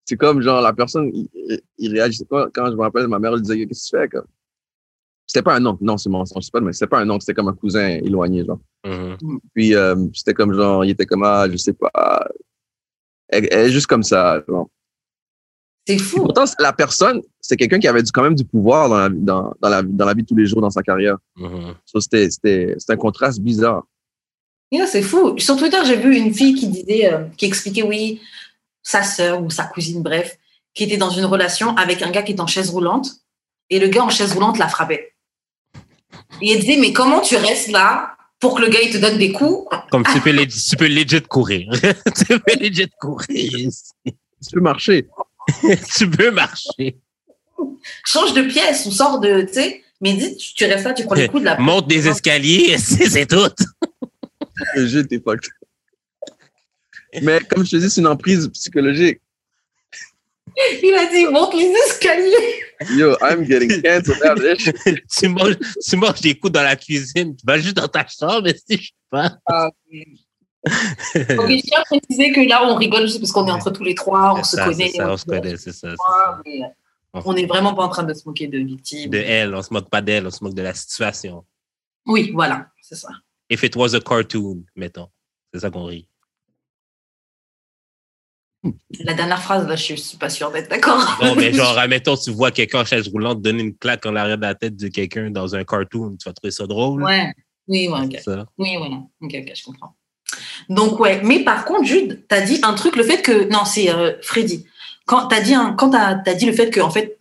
c'est 0.05 0.17
comme 0.17 0.41
genre 0.41 0.63
la 0.63 0.73
personne, 0.73 1.11
il, 1.13 1.29
il 1.79 1.93
réagissait 1.93 2.25
pas. 2.25 2.49
Quand 2.53 2.67
je 2.71 2.77
me 2.77 2.81
rappelle, 2.81 3.09
ma 3.09 3.19
mère 3.19 3.35
elle 3.35 3.43
disait 3.43 3.67
Qu'est-ce 3.67 3.91
que 3.91 3.97
tu 3.97 4.03
fais 4.03 4.09
comme? 4.09 4.27
C'était 5.27 5.43
pas 5.43 5.57
un 5.57 5.67
oncle, 5.67 5.83
non, 5.83 5.99
c'est 5.99 6.09
mensonge, 6.09 6.45
c'est 6.45 6.53
pas, 6.53 6.61
mais 6.61 6.73
c'était 6.73 6.87
pas 6.87 7.01
un 7.01 7.11
oncle, 7.11 7.23
c'était 7.23 7.35
comme 7.35 7.49
un 7.49 7.55
cousin 7.55 7.89
éloigné, 7.89 8.45
genre. 8.45 8.61
Mhm. 8.85 9.41
Puis 9.55 9.75
euh, 9.75 9.97
c'était 10.15 10.35
comme 10.35 10.55
genre, 10.55 10.85
il 10.85 10.91
était 10.91 11.05
comme 11.05 11.25
ah, 11.25 11.49
je 11.51 11.57
sais 11.57 11.73
pas. 11.73 12.29
Elle, 13.29 13.49
elle 13.51 13.67
est 13.67 13.71
juste 13.71 13.89
comme 13.89 14.05
ça. 14.05 14.41
Genre. 14.47 14.71
C'est 15.87 15.99
fou. 15.99 16.23
Pourtant, 16.23 16.45
la 16.59 16.73
personne, 16.73 17.23
c'est 17.41 17.57
quelqu'un 17.57 17.79
qui 17.79 17.87
avait 17.87 18.03
du, 18.03 18.11
quand 18.11 18.23
même 18.23 18.35
du 18.35 18.45
pouvoir 18.45 18.89
dans 18.89 18.99
la, 18.99 19.09
dans, 19.09 19.55
dans, 19.61 19.69
la, 19.69 19.83
dans 19.83 20.05
la 20.05 20.15
vie 20.15 20.23
de 20.23 20.27
tous 20.27 20.35
les 20.35 20.47
jours, 20.47 20.61
dans 20.61 20.71
sa 20.71 20.83
carrière. 20.83 21.17
Mhm. 21.37 21.75
So, 21.85 22.01
c'était, 22.01 22.29
c'était, 22.29 22.75
c'était 22.79 22.95
un 22.95 22.97
contraste 22.97 23.41
bizarre. 23.41 23.85
Yeah, 24.73 24.87
c'est 24.87 25.03
fou. 25.03 25.39
Sur 25.39 25.57
Twitter, 25.57 25.79
j'ai 25.87 25.97
vu 25.97 26.17
une 26.17 26.35
fille 26.35 26.55
qui 26.55 26.67
disait, 26.67 27.13
euh, 27.13 27.25
qui 27.37 27.47
expliquait, 27.47 27.85
oui, 27.85 28.21
sa 28.83 29.05
sœur 29.05 29.43
ou 29.43 29.51
sa 29.51 29.65
cousine, 29.65 30.03
bref, 30.03 30.37
qui 30.75 30.85
était 30.85 30.97
dans 30.97 31.11
une 31.11 31.25
relation 31.25 31.77
avec 31.77 32.03
un 32.03 32.11
gars 32.11 32.23
qui 32.23 32.33
est 32.33 32.41
en 32.41 32.49
chaise 32.49 32.71
roulante, 32.71 33.09
et 33.71 33.79
le 33.79 33.87
gars 33.87 34.05
en 34.05 34.11
chaise 34.11 34.33
roulante 34.33 34.59
la 34.59 34.69
frappait. 34.69 35.15
Et 36.43 36.53
elle 36.53 36.61
disait, 36.61 36.79
mais 36.79 36.93
comment 36.93 37.21
tu 37.21 37.37
restes 37.37 37.71
là 37.71 38.17
pour 38.41 38.57
que 38.57 38.63
le 38.63 38.69
gars 38.69 38.81
il 38.83 38.91
te 38.91 38.99
donne 38.99 39.19
des 39.19 39.33
coups? 39.33 39.69
Comme 39.91 40.05
tu 40.05 40.21
peux, 40.21 40.33
legit, 40.33 40.69
tu 40.69 40.77
peux 40.77 40.89
legit 40.89 41.23
courir. 41.23 41.71
tu 42.17 42.41
peux 42.41 42.59
legit 42.61 42.91
courir. 43.01 43.71
Tu 44.05 44.51
peux 44.53 44.61
marcher. 44.61 45.07
tu 45.97 46.11
peux 46.11 46.31
marcher. 46.31 46.97
Change 48.05 48.35
de 48.35 48.43
pièce 48.43 48.87
ou 48.87 48.91
sors 48.91 49.21
de, 49.21 49.43
tu 49.43 49.55
sais, 49.55 49.83
mais 50.01 50.15
dis, 50.15 50.37
tu, 50.37 50.55
tu 50.55 50.65
restes 50.65 50.85
là, 50.85 50.93
tu 50.93 51.05
prends 51.05 51.15
les 51.15 51.29
coups 51.29 51.41
de 51.41 51.47
la 51.47 51.57
Monte 51.59 51.89
des 51.89 52.09
escaliers, 52.09 52.77
c'est 52.79 53.09
c'est 53.09 53.27
tout. 53.27 53.49
J'ai 54.77 55.07
t'es 55.07 55.21
fucked. 55.21 55.49
Mais 57.23 57.41
comme 57.41 57.65
je 57.65 57.71
te 57.73 57.77
dis, 57.77 57.91
c'est 57.91 58.01
une 58.01 58.07
emprise 58.07 58.49
psychologique. 58.49 59.21
Il 60.83 60.95
a 60.95 61.07
dit, 61.11 61.27
monte 61.27 61.55
les 61.55 61.73
escaliers. 61.87 62.63
Yo, 62.97 63.17
I'm 63.21 63.45
getting 63.45 63.83
canceled 63.83 64.23
out 64.25 64.39
tu, 65.11 65.29
manges, 65.29 65.57
tu 65.87 65.97
manges 65.97 66.21
des 66.21 66.39
coups 66.39 66.53
dans 66.53 66.63
la 66.63 66.77
cuisine. 66.77 67.37
Tu 67.37 67.45
vas 67.45 67.59
juste 67.59 67.77
dans 67.77 67.89
ta 67.89 68.07
chambre, 68.07 68.49
si 68.49 68.77
je 68.77 68.85
sais 68.85 68.93
pas. 69.11 69.37
Ah, 69.47 69.69
Ok, 70.67 71.49
je 71.49 71.63
tiens 71.63 71.81
à 71.81 71.85
préciser 71.85 72.33
que 72.33 72.41
là, 72.49 72.67
on 72.69 72.75
rigole 72.75 73.03
juste 73.03 73.21
parce 73.21 73.33
qu'on 73.33 73.47
est 73.47 73.53
entre 73.53 73.71
tous 73.71 73.85
les 73.85 73.95
trois, 73.95 74.35
on 74.37 74.43
se 74.43 74.57
ça, 74.57 74.65
connaît. 74.65 74.89
ça, 74.89 75.11
on 75.11 75.17
se 75.17 75.25
connaît, 75.25 75.57
c'est 75.57 75.73
ça. 75.73 75.95
mais 76.45 76.61
On 77.13 77.33
n'est 77.33 77.47
vraiment 77.47 77.75
pas 77.75 77.85
en 77.85 77.89
train 77.89 78.03
de 78.03 78.13
se 78.13 78.23
moquer 78.27 78.49
de 78.49 78.59
victimes. 78.59 79.11
De 79.11 79.19
elle, 79.19 79.55
on 79.55 79.63
se 79.63 79.73
moque 79.73 79.89
pas 79.89 80.03
d'elle, 80.03 80.27
on 80.27 80.31
se 80.31 80.43
moque 80.43 80.55
de 80.55 80.63
la 80.63 80.75
situation. 80.75 81.45
Oui, 82.07 82.31
voilà, 82.33 82.69
c'est 82.81 82.97
ça. 82.97 83.09
If 83.49 83.63
it 83.63 83.77
was 83.77 83.95
a 83.95 84.01
cartoon, 84.01 84.65
mettons. 84.75 85.09
C'est 85.53 85.61
ça 85.61 85.71
qu'on 85.71 85.85
rit. 85.85 86.09
La 89.01 89.15
dernière 89.15 89.41
phrase, 89.41 89.67
là, 89.69 89.77
je 89.77 89.95
suis 89.95 90.17
pas 90.19 90.29
sûre 90.29 90.51
d'être 90.51 90.69
d'accord. 90.69 91.19
Non, 91.23 91.37
mais 91.37 91.53
genre, 91.53 91.79
admettons, 91.79 92.17
tu 92.17 92.31
vois 92.31 92.51
quelqu'un 92.51 92.81
en 92.81 92.85
chaise 92.85 93.09
roulante 93.09 93.41
donner 93.41 93.63
une 93.63 93.77
claque 93.77 94.05
en 94.07 94.11
l'arrière 94.11 94.37
de 94.37 94.43
la 94.43 94.55
tête 94.55 94.77
de 94.77 94.89
quelqu'un 94.89 95.31
dans 95.31 95.55
un 95.55 95.65
cartoon, 95.65 96.17
tu 96.17 96.29
vas 96.29 96.33
trouver 96.33 96.51
ça 96.51 96.67
drôle? 96.67 97.05
Ouais, 97.05 97.33
oui, 97.69 97.89
ouais, 97.89 98.01
ok. 98.01 98.21
Ça. 98.21 98.47
Oui, 98.59 98.77
voilà. 98.77 98.97
Ok, 99.21 99.35
ok, 99.35 99.53
je 99.55 99.63
comprends. 99.65 99.97
Donc, 100.69 101.01
ouais. 101.01 101.21
Mais 101.25 101.41
par 101.41 101.65
contre, 101.65 101.85
Jude, 101.85 102.23
tu 102.29 102.35
as 102.35 102.41
dit 102.41 102.61
un 102.63 102.75
truc, 102.75 102.97
le 102.97 103.03
fait 103.03 103.23
que. 103.23 103.49
Non, 103.51 103.65
c'est 103.65 103.91
euh, 103.91 104.13
Freddy. 104.23 104.65
Quand 105.07 105.29
tu 105.29 105.35
as 105.37 105.41
dit, 105.41 105.55
un... 105.55 105.73
quand 105.73 105.91
t'as 105.91 106.19
as 106.25 106.35
dit 106.35 106.47
le 106.47 106.53
fait 106.53 106.71
qu'en 106.71 106.91
fait, 106.91 107.19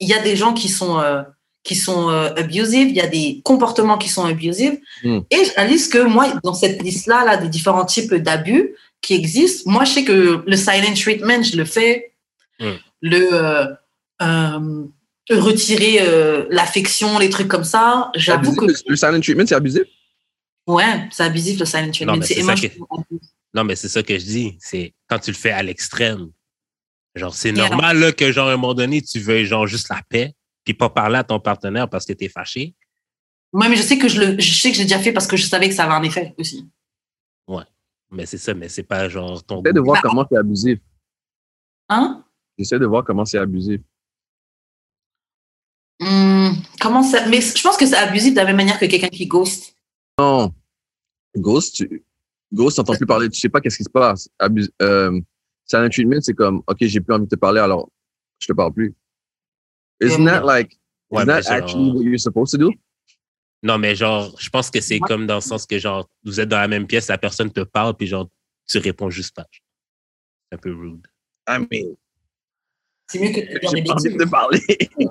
il 0.00 0.08
y 0.08 0.14
a 0.14 0.20
des 0.20 0.36
gens 0.36 0.54
qui 0.54 0.68
sont, 0.68 0.98
euh, 1.00 1.22
qui 1.64 1.74
sont 1.74 2.10
euh, 2.10 2.30
abusive, 2.36 2.88
il 2.88 2.96
y 2.96 3.00
a 3.00 3.06
des 3.06 3.40
comportements 3.44 3.98
qui 3.98 4.08
sont 4.08 4.24
abusive. 4.24 4.78
Mm. 5.04 5.20
Et 5.30 5.44
je 5.44 5.54
réalise 5.54 5.88
que 5.88 5.98
moi, 5.98 6.32
dans 6.44 6.54
cette 6.54 6.82
liste-là, 6.82 7.24
là, 7.24 7.36
des 7.36 7.48
différents 7.48 7.84
types 7.84 8.14
d'abus 8.14 8.74
qui 9.00 9.14
existent, 9.14 9.70
moi, 9.70 9.84
je 9.84 9.92
sais 9.92 10.04
que 10.04 10.42
le 10.46 10.56
silent 10.56 10.94
treatment, 10.94 11.42
je 11.42 11.56
le 11.56 11.64
fais. 11.64 12.12
Mm. 12.60 12.70
Le. 13.02 13.34
euh, 13.34 13.66
euh, 14.20 14.86
retirer 15.30 15.98
euh, 16.00 16.46
l'affection, 16.50 17.18
les 17.18 17.30
trucs 17.30 17.48
comme 17.48 17.64
ça. 17.64 18.10
J'avoue 18.14 18.54
que 18.54 18.64
Le 18.64 18.96
silent 18.96 19.20
treatment, 19.20 19.46
c'est 19.46 19.54
abusif. 19.54 19.82
Ouais, 20.68 21.08
c'est 21.10 21.24
abusif 21.24 21.58
le 21.58 21.64
silent 21.66 21.90
treatment. 21.90 22.16
mais 22.18 22.26
C'est 22.26 22.34
ça 22.34 22.54
que- 22.54 22.66
émotionnel 22.66 22.86
abusif. 22.90 23.30
Non, 23.54 23.64
mais 23.64 23.74
c'est 23.76 23.88
ça 23.88 24.02
que 24.02 24.16
je 24.18 24.24
dis. 24.24 24.58
C'est 24.60 24.94
quand 25.08 25.18
tu 25.18 25.30
le 25.32 25.36
fais 25.36 25.50
à 25.50 25.62
l'extrême. 25.62 26.30
Genre, 27.14 27.34
c'est 27.34 27.50
normal 27.52 27.98
là, 27.98 28.12
que, 28.12 28.30
genre, 28.30 28.48
à 28.48 28.52
un 28.52 28.56
moment 28.56 28.74
donné, 28.74 29.02
tu 29.02 29.18
veux 29.18 29.42
genre 29.44 29.66
juste 29.66 29.88
la 29.88 30.00
paix, 30.08 30.34
puis 30.64 30.74
pas 30.74 30.90
parler 30.90 31.16
à 31.16 31.24
ton 31.24 31.40
partenaire 31.40 31.88
parce 31.88 32.04
que 32.06 32.12
t'es 32.12 32.28
fâché. 32.28 32.74
Ouais, 33.52 33.68
mais 33.68 33.76
je 33.76 33.82
sais 33.82 33.96
que 33.98 34.08
je 34.08 34.20
le, 34.20 34.38
je 34.40 34.52
sais 34.54 34.70
que 34.70 34.76
j'ai 34.76 34.82
déjà 34.84 34.98
fait 34.98 35.12
parce 35.12 35.26
que 35.26 35.36
je 35.36 35.46
savais 35.46 35.68
que 35.68 35.74
ça 35.74 35.84
avait 35.84 35.94
un 35.94 36.02
effet 36.02 36.34
aussi. 36.38 36.68
Mais 38.10 38.24
c'est 38.24 38.38
ça, 38.38 38.54
mais 38.54 38.70
c'est 38.70 38.84
pas 38.84 39.06
genre 39.10 39.44
ton 39.44 39.60
J'essaie 39.62 39.74
de 39.74 39.80
voir 39.80 39.96
Bah, 40.00 40.08
comment 40.08 40.26
c'est 40.30 40.38
abusif. 40.38 40.78
Hein? 41.90 42.24
J'essaie 42.56 42.78
de 42.78 42.86
voir 42.86 43.04
comment 43.04 43.26
c'est 43.26 43.36
abusif. 43.36 43.82
Hum, 46.00 46.54
Comment 46.80 47.02
ça 47.02 47.26
Mais 47.28 47.40
je 47.42 47.62
pense 47.62 47.76
que 47.76 47.84
c'est 47.84 47.96
abusif 47.96 48.32
de 48.32 48.38
la 48.38 48.46
même 48.46 48.56
manière 48.56 48.78
que 48.78 48.86
quelqu'un 48.86 49.08
qui 49.08 49.26
ghost. 49.26 49.74
Non. 50.18 50.52
Ghost, 51.36 51.76
tu, 51.76 52.04
Ghost, 52.52 52.76
t'entends 52.76 52.96
plus 52.96 53.06
parler, 53.06 53.28
tu 53.28 53.38
sais 53.38 53.48
pas 53.48 53.60
qu'est-ce 53.60 53.76
qui 53.76 53.84
se 53.84 53.90
passe. 53.90 54.28
Abus, 54.38 54.68
euh, 54.82 55.20
silent 55.64 55.88
treatment, 55.90 56.20
c'est 56.20 56.34
comme, 56.34 56.62
OK, 56.66 56.76
j'ai 56.80 57.00
plus 57.00 57.14
envie 57.14 57.24
de 57.24 57.28
te 57.30 57.36
parler, 57.36 57.60
alors 57.60 57.88
je 58.40 58.46
te 58.46 58.52
parle 58.52 58.72
plus. 58.72 58.94
Isn't 60.00 60.24
that 60.26 60.42
like, 60.44 60.78
Ouais, 61.10 61.22
isn't 61.22 61.26
that 61.28 61.42
genre- 61.42 61.52
actually 61.52 61.90
what 61.92 62.02
you're 62.04 62.18
supposed 62.20 62.52
to 62.52 62.58
do? 62.58 62.72
Non, 63.62 63.78
mais 63.78 63.94
genre, 63.94 64.34
je 64.38 64.48
pense 64.50 64.70
que 64.70 64.80
c'est 64.80 64.94
Ouais. 65.00 65.08
comme 65.08 65.26
dans 65.26 65.36
le 65.36 65.40
sens 65.40 65.66
que 65.66 65.78
genre, 65.78 66.08
vous 66.24 66.40
êtes 66.40 66.48
dans 66.48 66.58
la 66.60 66.68
même 66.68 66.86
pièce, 66.86 67.08
la 67.08 67.18
personne 67.18 67.50
te 67.52 67.60
parle, 67.60 67.94
puis 67.96 68.06
genre, 68.06 68.28
tu 68.68 68.78
réponds 68.78 69.10
juste 69.10 69.34
pas. 69.34 69.46
C'est 69.52 70.56
un 70.56 70.58
peu 70.58 70.72
rude. 70.72 71.06
I 71.48 71.58
mean, 71.58 71.96
C'est 73.10 73.18
mieux 73.20 73.30
que 73.32 73.40
j'ai 73.40 73.82
pas 73.82 73.94
envie 73.94 74.16
de 74.16 74.24
parler. 74.24 74.60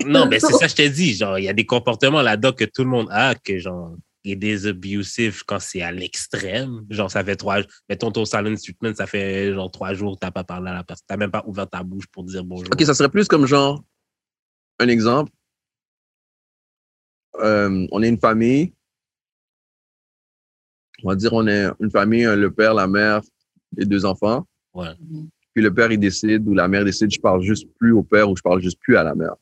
Non, 0.05 0.27
mais 0.27 0.39
c'est 0.39 0.53
ça, 0.53 0.67
je 0.67 0.75
t'ai 0.75 0.89
dit. 0.89 1.13
Genre, 1.15 1.37
il 1.39 1.45
y 1.45 1.49
a 1.49 1.53
des 1.53 1.65
comportements 1.65 2.21
là-dedans 2.21 2.53
que 2.53 2.65
tout 2.65 2.83
le 2.83 2.89
monde 2.89 3.07
a, 3.11 3.33
que 3.35 3.57
genre, 3.57 3.95
et 4.27 4.35
des 4.35 4.67
abusive 4.67 5.43
quand 5.45 5.59
c'est 5.59 5.81
à 5.81 5.91
l'extrême. 5.91 6.85
Genre, 6.89 7.09
ça 7.09 7.23
fait 7.23 7.35
trois, 7.35 7.59
mettons 7.89 8.11
ton 8.11 8.25
silent 8.25 8.55
treatment, 8.55 8.93
ça 8.95 9.07
fait 9.07 9.53
genre 9.53 9.71
trois 9.71 9.93
jours 9.93 10.15
que 10.15 10.19
t'as 10.19 10.31
pas 10.31 10.43
parlé 10.43 10.69
à 10.69 10.73
la 10.73 10.83
personne. 10.83 11.05
T'as 11.07 11.17
même 11.17 11.31
pas 11.31 11.43
ouvert 11.47 11.69
ta 11.69 11.83
bouche 11.83 12.07
pour 12.07 12.23
dire 12.23 12.43
bonjour. 12.43 12.67
Ok, 12.71 12.81
ça 12.83 12.93
serait 12.93 13.09
plus 13.09 13.27
comme 13.27 13.45
genre, 13.45 13.83
un 14.79 14.87
exemple. 14.87 15.31
Euh, 17.39 17.87
on 17.91 18.03
est 18.03 18.09
une 18.09 18.19
famille. 18.19 18.73
On 21.03 21.09
va 21.09 21.15
dire, 21.15 21.31
on 21.33 21.47
est 21.47 21.67
une 21.79 21.91
famille, 21.91 22.23
le 22.25 22.51
père, 22.51 22.73
la 22.73 22.87
mère 22.87 23.21
et 23.77 23.85
deux 23.85 24.05
enfants. 24.05 24.45
Ouais. 24.73 24.93
Mhm. 24.99 25.29
Puis 25.53 25.63
le 25.63 25.73
père, 25.73 25.91
il 25.91 25.99
décide, 25.99 26.47
ou 26.47 26.53
la 26.53 26.67
mère 26.67 26.85
décide, 26.85 27.11
je 27.11 27.19
parle 27.19 27.41
juste 27.41 27.67
plus 27.79 27.91
au 27.91 28.03
père 28.03 28.29
ou 28.29 28.35
je 28.35 28.41
parle 28.41 28.61
juste 28.61 28.79
plus 28.79 28.97
à 28.97 29.03
la 29.03 29.15
mère. 29.15 29.35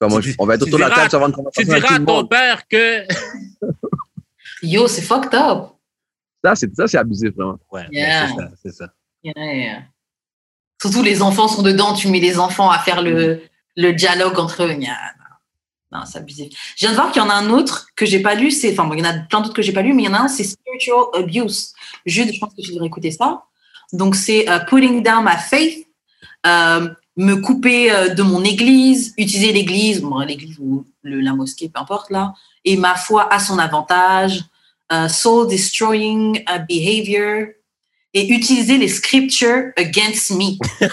Comme 0.00 0.14
on, 0.14 0.20
Tu 0.20 0.30
dis- 0.30 0.36
on 0.38 0.46
va 0.46 0.54
être 0.54 0.62
autour 0.62 0.78
de 0.78 0.82
la 0.84 0.88
diras- 0.88 0.96
table, 1.08 1.10
ça 1.10 1.18
va 1.18 1.26
une 1.26 1.34
Tu 1.52 1.64
diras 1.64 1.94
à 1.94 1.98
ton 1.98 2.04
monde. 2.04 2.30
père 2.30 2.66
que. 2.68 3.04
Yo, 4.62 4.88
c'est 4.88 5.02
fucked 5.02 5.34
up. 5.34 5.70
Ça, 6.44 6.54
c'est 6.54 6.74
ça, 6.74 6.86
c'est 6.88 6.98
abusif, 6.98 7.30
vraiment. 7.34 7.58
Ouais, 7.70 7.86
Yeah. 7.90 8.28
c'est 8.28 8.34
ça, 8.34 8.48
c'est 8.62 8.72
ça. 8.74 8.92
Yeah. 9.22 9.82
Surtout 10.80 11.02
les 11.02 11.20
enfants 11.22 11.48
sont 11.48 11.62
dedans, 11.62 11.92
tu 11.94 12.08
mets 12.08 12.20
les 12.20 12.38
enfants 12.38 12.70
à 12.70 12.78
faire 12.78 13.02
le, 13.02 13.42
le 13.76 13.92
dialogue 13.92 14.38
entre 14.38 14.64
eux. 14.64 14.72
Yeah, 14.72 14.96
Non, 15.92 16.04
c'est 16.06 16.18
abusif. 16.18 16.48
Je 16.76 16.86
viens 16.86 16.90
de 16.90 16.94
voir 16.94 17.10
qu'il 17.12 17.20
y 17.20 17.24
en 17.24 17.28
a 17.28 17.34
un 17.34 17.50
autre 17.50 17.88
que 17.96 18.06
j'ai 18.06 18.20
pas 18.20 18.34
lu. 18.34 18.50
C'est, 18.50 18.72
enfin, 18.72 18.84
bon, 18.88 18.94
il 18.94 19.00
y 19.00 19.06
en 19.06 19.10
a 19.10 19.18
plein 19.18 19.40
d'autres 19.42 19.54
que 19.54 19.60
j'ai 19.62 19.72
pas 19.72 19.82
lu, 19.82 19.92
mais 19.92 20.04
il 20.04 20.06
y 20.06 20.08
en 20.08 20.14
a 20.14 20.20
un, 20.20 20.28
c'est 20.28 20.44
spiritual 20.44 21.04
abuse. 21.14 21.74
Jude, 22.06 22.32
je 22.32 22.38
pense 22.38 22.54
que 22.54 22.62
tu 22.62 22.72
devrais 22.72 22.86
écouter 22.86 23.10
ça. 23.10 23.42
Donc, 23.92 24.14
c'est 24.14 24.48
euh, 24.48 24.60
putting 24.60 25.02
down 25.02 25.22
my 25.24 25.36
faith, 25.36 25.86
euh, 26.46 26.88
me 27.20 27.34
couper 27.36 27.90
euh, 27.92 28.08
de 28.14 28.22
mon 28.22 28.42
église, 28.44 29.12
utiliser 29.18 29.52
l'église, 29.52 30.00
bon, 30.00 30.18
l'église 30.20 30.56
ou 30.58 30.84
le- 31.02 31.20
la 31.20 31.34
mosquée, 31.34 31.68
peu 31.68 31.80
importe 31.80 32.10
là, 32.10 32.32
et 32.64 32.76
ma 32.76 32.94
foi 32.94 33.32
à 33.32 33.38
son 33.38 33.58
avantage, 33.58 34.42
euh, 34.92 35.08
soul 35.08 35.48
destroying 35.48 36.42
behavior, 36.68 37.48
et 38.12 38.28
utiliser 38.32 38.76
les 38.78 38.88
scriptures 38.88 39.70
against 39.76 40.32
me. 40.32 40.56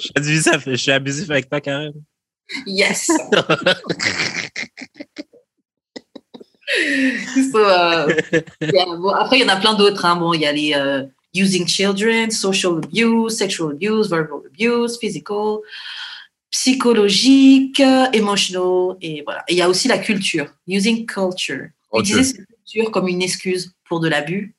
Je, 0.00 0.76
suis 0.76 0.90
abusif, 0.90 1.30
avec 1.30 1.48
toi, 1.48 1.60
Karen. 1.60 1.92
Yes. 2.66 3.10
So, 7.52 7.58
euh, 7.58 8.08
yeah, 8.60 8.86
bon, 8.96 9.10
après, 9.10 9.38
il 9.38 9.42
y 9.42 9.44
en 9.44 9.48
a 9.54 9.56
plein 9.56 9.74
d'autres. 9.74 10.04
hein. 10.06 10.16
Bon, 10.16 10.32
il 10.32 10.40
y 10.40 10.46
a 10.46 10.52
les 10.52 10.72
euh, 10.74 11.04
using 11.34 11.66
children, 11.66 12.30
social 12.30 12.78
abuse, 12.78 13.36
sexual 13.36 13.72
abuse, 13.72 14.08
verbal 14.08 14.40
abuse, 14.46 14.96
physical, 14.98 15.58
psychologique, 16.50 17.80
euh, 17.80 18.06
emotional, 18.12 18.96
et 19.00 19.22
voilà. 19.22 19.42
Et 19.48 19.54
il 19.54 19.56
y 19.58 19.62
a 19.62 19.68
aussi 19.68 19.88
la 19.88 19.98
culture, 19.98 20.46
using 20.66 21.04
culture. 21.06 21.68
Utiliser 21.92 22.24
cette 22.24 22.46
culture 22.46 22.90
comme 22.90 23.08
une 23.08 23.22
excuse 23.22 23.72
pour 23.88 24.00
de 24.00 24.08
l'abus. 24.08 24.54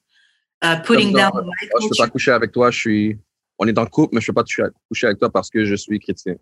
Euh, 0.63 0.75
putting 0.77 1.11
down 1.13 1.31
my 1.35 1.43
Moi, 1.43 1.53
je 1.61 1.67
peux 1.67 1.79
culture. 1.79 2.05
pas 2.05 2.09
coucher 2.09 2.31
avec 2.31 2.51
toi, 2.51 2.71
je 2.71 2.79
suis. 2.79 3.19
On 3.57 3.67
est 3.67 3.77
en 3.77 3.85
couple, 3.85 4.15
mais 4.15 4.21
je 4.21 4.27
peux 4.27 4.33
pas 4.33 4.43
coucher 4.89 5.07
avec 5.07 5.19
toi 5.19 5.29
parce 5.29 5.49
que 5.49 5.63
je 5.65 5.75
suis 5.75 5.99
chrétien. 5.99 6.35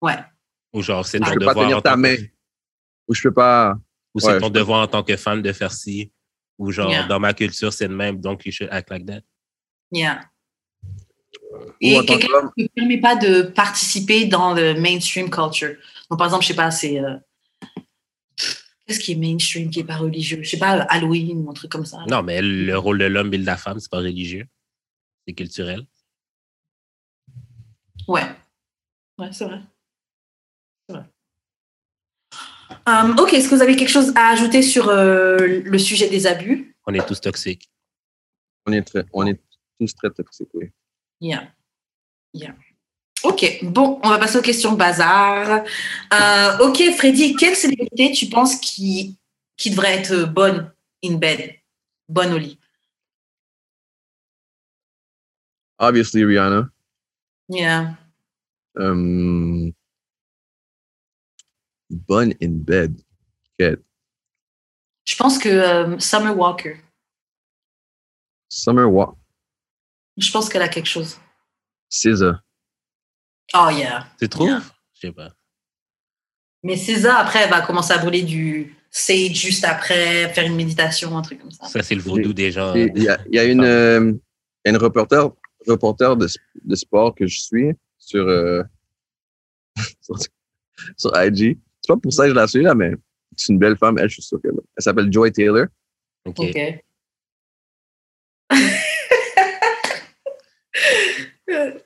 Ouais. 0.00 0.16
Ou 0.72 0.82
genre, 0.82 1.04
c'est 1.06 1.18
Je 1.18 1.24
ton 1.24 1.30
peux 1.34 1.40
pas 1.44 1.46
devoir. 1.54 1.64
tenir 1.66 1.76
en 1.78 1.80
ta 1.80 1.90
tant 1.90 1.96
que- 1.96 2.00
main. 2.02 2.16
Ou 3.08 3.14
je 3.14 3.22
peux 3.22 3.34
pas. 3.34 3.76
Ou 4.14 4.20
c'est 4.20 4.28
Ouais, 4.28 4.38
ton 4.40 4.46
peux- 4.50 4.58
devoir 4.58 4.82
en 4.82 4.86
tant 4.86 5.02
que 5.02 5.16
femme 5.16 5.42
de 5.42 5.52
faire 5.52 5.72
ci. 5.72 6.12
Ou 6.58 6.70
genre, 6.70 6.90
Yeah. 6.90 7.06
dans 7.06 7.20
ma 7.20 7.34
culture, 7.34 7.72
c'est 7.72 7.86
le 7.88 7.94
même, 7.94 8.20
donc 8.20 8.46
you 8.46 8.52
should 8.52 8.68
act 8.72 8.90
like 8.90 9.06
that. 9.06 9.20
Yeah. 9.92 10.20
Et 11.80 12.04
quelqu'un 12.04 12.26
qu'homme. 12.26 12.50
ne 12.56 12.62
me 12.64 12.68
permet 12.68 13.00
pas 13.00 13.16
de 13.16 13.42
participer 13.42 14.26
dans 14.26 14.52
le 14.52 14.74
mainstream 14.74 15.30
culture. 15.30 15.76
Donc, 16.10 16.18
par 16.18 16.26
exemple, 16.26 16.42
je 16.42 16.48
sais 16.48 16.54
pas, 16.54 16.70
c'est. 16.70 16.98
euh, 16.98 17.16
Qu'est-ce 18.86 19.00
qui 19.00 19.12
est 19.12 19.16
mainstream, 19.16 19.68
qui 19.70 19.80
est 19.80 19.84
pas 19.84 19.96
religieux? 19.96 20.40
Je 20.42 20.48
sais 20.50 20.58
pas, 20.58 20.82
Halloween 20.82 21.44
ou 21.44 21.50
un 21.50 21.54
truc 21.54 21.72
comme 21.72 21.84
ça. 21.84 21.98
Non, 22.08 22.22
mais 22.22 22.40
le 22.40 22.78
rôle 22.78 22.98
de 22.98 23.06
l'homme 23.06 23.34
et 23.34 23.38
de 23.38 23.46
la 23.46 23.56
femme, 23.56 23.80
c'est 23.80 23.90
pas 23.90 23.98
religieux. 23.98 24.46
C'est 25.26 25.34
culturel. 25.34 25.86
Ouais. 28.06 28.22
Ouais, 29.18 29.32
c'est 29.32 29.44
vrai. 29.44 29.60
C'est 30.88 30.94
vrai. 30.96 31.04
Euh, 32.88 33.14
ok, 33.16 33.32
est-ce 33.32 33.48
que 33.48 33.56
vous 33.56 33.62
avez 33.62 33.74
quelque 33.74 33.88
chose 33.90 34.12
à 34.14 34.28
ajouter 34.28 34.62
sur 34.62 34.88
euh, 34.88 35.36
le 35.64 35.78
sujet 35.78 36.08
des 36.08 36.28
abus? 36.28 36.76
On 36.86 36.94
est 36.94 37.04
tous 37.04 37.20
toxiques. 37.20 37.68
On 38.66 38.72
est, 38.72 38.82
très, 38.82 39.04
on 39.12 39.26
est 39.26 39.40
tous 39.78 39.94
très 39.94 40.10
toxiques, 40.10 40.50
oui. 40.54 40.70
Yeah. 41.20 41.50
Yeah. 42.32 42.54
Ok, 43.22 43.60
bon, 43.62 43.98
on 44.02 44.10
va 44.10 44.18
passer 44.18 44.38
aux 44.38 44.42
questions 44.42 44.72
bazar. 44.72 45.64
Euh, 46.12 46.58
ok, 46.58 46.94
Freddy, 46.96 47.34
quelle 47.34 47.56
célébrité 47.56 48.12
tu 48.12 48.26
penses 48.26 48.56
qui, 48.56 49.16
qui 49.56 49.70
devrait 49.70 49.98
être 49.98 50.24
bonne 50.26 50.72
in 51.02 51.14
bed, 51.14 51.54
bonne 52.08 52.32
au 52.32 52.38
lit? 52.38 52.58
Obviously, 55.78 56.24
Rihanna. 56.24 56.70
Yeah. 57.48 57.96
Um, 58.76 59.72
bonne 61.90 62.34
in 62.42 62.58
bed. 62.62 63.00
Quête. 63.58 63.82
Je 65.04 65.16
pense 65.16 65.38
que 65.38 65.48
euh, 65.48 65.98
Summer 65.98 66.36
Walker, 66.36 66.76
Summer 68.48 68.86
Walk. 68.90 69.16
Je 70.16 70.30
pense 70.30 70.48
qu'elle 70.48 70.62
a 70.62 70.68
quelque 70.68 70.88
chose. 70.88 71.18
SZA. 71.90 72.42
Oh 73.54 73.68
yeah. 73.70 74.06
Tu 74.18 74.28
trouves? 74.28 74.48
Yeah. 74.48 74.62
Je 74.94 75.08
sais 75.08 75.12
pas. 75.12 75.30
Mais 76.62 76.76
César, 76.76 77.20
après, 77.20 77.44
elle 77.44 77.50
va 77.50 77.60
commencer 77.60 77.92
à 77.92 77.98
brûler 77.98 78.22
du 78.22 78.74
sage 78.90 79.34
juste 79.34 79.64
après, 79.64 80.32
faire 80.32 80.44
une 80.44 80.56
méditation, 80.56 81.16
un 81.16 81.22
truc 81.22 81.40
comme 81.40 81.50
ça. 81.50 81.66
Ça, 81.66 81.82
c'est 81.82 81.94
le 81.94 82.00
vaudou. 82.00 82.32
Et 82.36 82.90
Il 82.96 83.02
y 83.02 83.08
a, 83.08 83.18
il 83.30 83.36
y 83.36 83.38
a 83.38 83.44
une, 83.44 83.62
euh, 83.62 84.12
une 84.64 84.76
reporter, 84.76 85.30
reporter 85.66 86.16
de, 86.16 86.26
de 86.64 86.74
sport 86.74 87.14
que 87.14 87.26
je 87.26 87.40
suis 87.40 87.72
sur, 87.98 88.26
euh, 88.26 88.62
sur, 90.00 90.16
sur 90.96 91.12
IG. 91.14 91.58
C'est 91.80 91.92
pas 91.92 91.96
pour 91.98 92.12
ça 92.12 92.24
que 92.24 92.30
je 92.30 92.34
la 92.34 92.48
suis, 92.48 92.62
là, 92.62 92.74
mais 92.74 92.92
c'est 93.36 93.52
une 93.52 93.58
belle 93.58 93.76
femme. 93.76 93.98
Elle, 93.98 94.08
je 94.08 94.14
suis 94.14 94.22
sûr 94.22 94.40
qu'elle 94.42 94.52
Elle 94.76 94.82
s'appelle 94.82 95.12
Joy 95.12 95.30
Taylor. 95.30 95.66
OK. 96.24 96.40
Ok. 96.40 96.58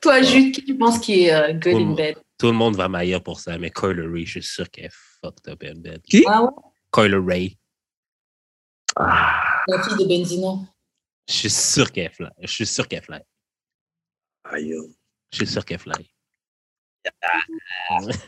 Toi, 0.01 0.21
Jude, 0.23 0.53
qui 0.55 0.63
tu 0.65 0.75
penses 0.77 0.99
qui 0.99 1.25
est 1.25 1.33
euh, 1.33 1.53
good 1.53 1.75
in 1.75 1.91
Oh. 1.91 1.95
bed 1.95 2.15
Tout 2.39 2.47
le 2.47 2.53
monde 2.53 2.75
va 2.75 2.87
m'ailleurs 2.87 3.21
pour 3.23 3.39
ça, 3.39 3.57
mais 3.59 3.69
Coyle 3.69 4.01
Ray, 4.11 4.25
je 4.25 4.39
suis 4.39 4.43
sûr 4.43 4.69
qu'elle 4.71 4.85
est 4.85 4.93
fucked 5.21 5.47
up 5.47 5.63
in 5.63 5.75
bed. 5.79 6.01
Qui? 6.03 6.23
Ah 6.27 6.41
ouais? 6.43 6.49
Coyle 6.89 7.15
Ray, 7.15 7.57
Ah, 8.95 9.61
La 9.67 9.81
fille 9.83 9.97
de 9.97 10.05
Benzino. 10.09 10.65
je 11.29 11.33
suis 11.33 11.49
sûr 11.49 11.91
qu'elle 11.91 12.11
fly. 12.11 12.29
Je 12.41 12.47
suis 12.51 12.65
sûr 12.65 12.87
qu'elle 12.87 13.03
fly. 13.03 13.19
aïe. 14.45 14.73
Je 15.31 15.37
suis 15.37 15.47
sûr 15.47 15.63
qu'elle 15.63 15.79
fly. 15.79 15.93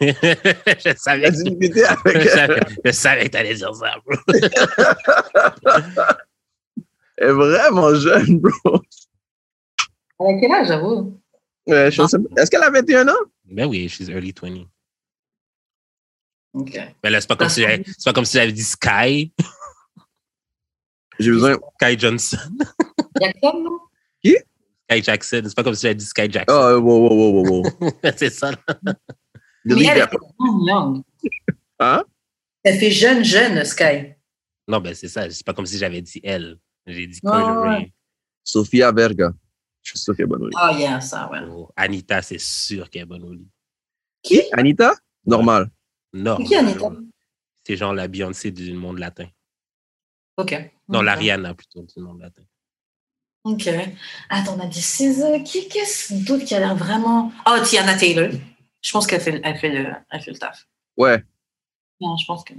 je 0.01 0.93
savais 0.97 1.21
La 1.23 1.31
dignité 1.31 1.83
avec 1.83 2.05
je 2.05 2.27
elle. 2.27 2.29
savais, 2.29 2.59
je 2.85 2.91
savais 2.91 3.23
que 3.25 3.29
t'allais 3.29 3.53
dire 3.55 3.75
ça, 3.75 3.95
bro. 4.05 4.15
Elle 7.17 7.29
est 7.29 7.31
vraiment 7.31 7.93
jeune, 7.95 8.39
bro. 8.39 8.81
Elle 10.19 10.35
a 10.35 10.39
quel 10.39 10.51
âge, 10.53 10.67
j'avoue? 10.67 11.19
Ouais, 11.67 11.91
je 11.91 12.05
sais 12.07 12.17
pas. 12.19 12.41
Est-ce 12.41 12.51
qu'elle 12.51 12.63
a 12.63 12.69
21 12.69 13.07
ans? 13.07 13.13
Ben 13.45 13.65
oui, 13.67 13.87
she's 13.89 14.09
early 14.09 14.33
20. 14.33 14.65
Ok. 16.53 16.79
Mais 17.03 17.09
là, 17.09 17.19
c'est 17.21 17.27
pas 17.27 17.35
comme 17.35 17.49
si 17.49 17.61
j'avais, 17.61 17.83
c'est 17.85 18.03
pas 18.05 18.13
comme 18.13 18.25
si 18.25 18.37
j'avais 18.37 18.51
dit 18.51 18.63
Sky, 18.63 19.33
J'ai 21.19 21.31
besoin. 21.31 21.57
Sky 21.81 21.97
Johnson, 21.97 22.37
Jackson, 23.19 23.59
non? 23.63 23.79
Sky 24.23 25.03
Jackson. 25.03 25.41
C'est 25.45 25.55
pas 25.55 25.63
comme 25.63 25.75
si 25.75 25.81
j'avais 25.83 25.95
dit 25.95 26.05
Sky 26.05 26.29
Jackson. 26.29 26.53
Oh, 26.55 26.79
wow, 26.79 27.07
wow, 27.07 27.31
wow, 27.43 27.63
wow, 27.63 27.91
c'est 28.17 28.29
ça. 28.29 28.51
là. 28.51 28.57
Mais 29.65 29.85
elle 29.85 29.97
est 29.97 30.05
vraiment 30.05 30.67
young. 30.67 31.03
Hein? 31.79 32.03
Elle 32.63 32.79
fait 32.79 32.91
jeune, 32.91 33.23
jeune, 33.23 33.63
Sky. 33.65 34.13
Non, 34.67 34.79
ben 34.79 34.93
c'est 34.93 35.07
ça. 35.07 35.29
C'est 35.29 35.45
pas 35.45 35.53
comme 35.53 35.65
si 35.65 35.77
j'avais 35.77 36.01
dit 36.01 36.19
elle. 36.23 36.57
J'ai 36.85 37.07
dit. 37.07 37.19
Sophia 38.43 38.91
Verga. 38.91 39.31
Je 39.83 39.91
suis 39.91 39.99
sûr 39.99 40.15
qu'elle 40.15 40.23
est 40.23 40.27
bonne 40.27 40.43
au 40.43 40.47
lit. 40.47 40.55
Oh, 40.61 40.75
yeah, 40.77 41.01
ça, 41.01 41.29
ouais. 41.29 41.39
Oh, 41.49 41.69
Anita, 41.75 42.21
c'est 42.21 42.39
sûr 42.39 42.89
qu'elle 42.89 43.01
est 43.03 43.05
bonne 43.05 43.23
au 43.23 43.33
lit. 43.33 43.47
Qui? 44.21 44.41
Anita? 44.53 44.93
Normal. 45.25 45.69
Non. 46.13 46.37
C'est 46.39 46.43
qui, 46.45 46.55
Anita? 46.55 46.91
C'est 47.65 47.75
genre 47.77 47.93
la 47.93 48.07
Beyoncé 48.07 48.51
du 48.51 48.73
monde 48.73 48.99
latin. 48.99 49.27
Ok. 50.37 50.51
Non, 50.87 50.99
Ok. 50.99 51.05
la 51.05 51.15
Rihanna 51.15 51.53
plutôt 51.53 51.81
du 51.83 52.01
monde 52.01 52.19
latin. 52.21 52.43
Ok. 53.43 53.67
Attends, 54.29 54.55
on 54.57 54.59
a 54.61 54.67
dit 54.67 54.81
César. 54.81 55.31
Qui 55.43 55.67
qu'est-ce 55.67 56.13
d'autre 56.25 56.45
qui 56.45 56.55
a 56.55 56.59
l'air 56.59 56.75
vraiment? 56.75 57.31
Oh, 57.45 57.57
Tiana 57.63 57.95
Taylor. 57.97 58.31
Je 58.81 58.91
pense 58.91 59.05
qu'elle 59.05 59.21
fait, 59.21 59.39
elle 59.43 59.57
fait, 59.57 59.69
le, 59.69 59.93
elle 60.09 60.21
fait 60.21 60.31
le 60.31 60.37
taf. 60.37 60.65
Ouais. 60.97 61.23
Non, 61.99 62.15
je 62.17 62.25
pense 62.25 62.43
que. 62.43 62.53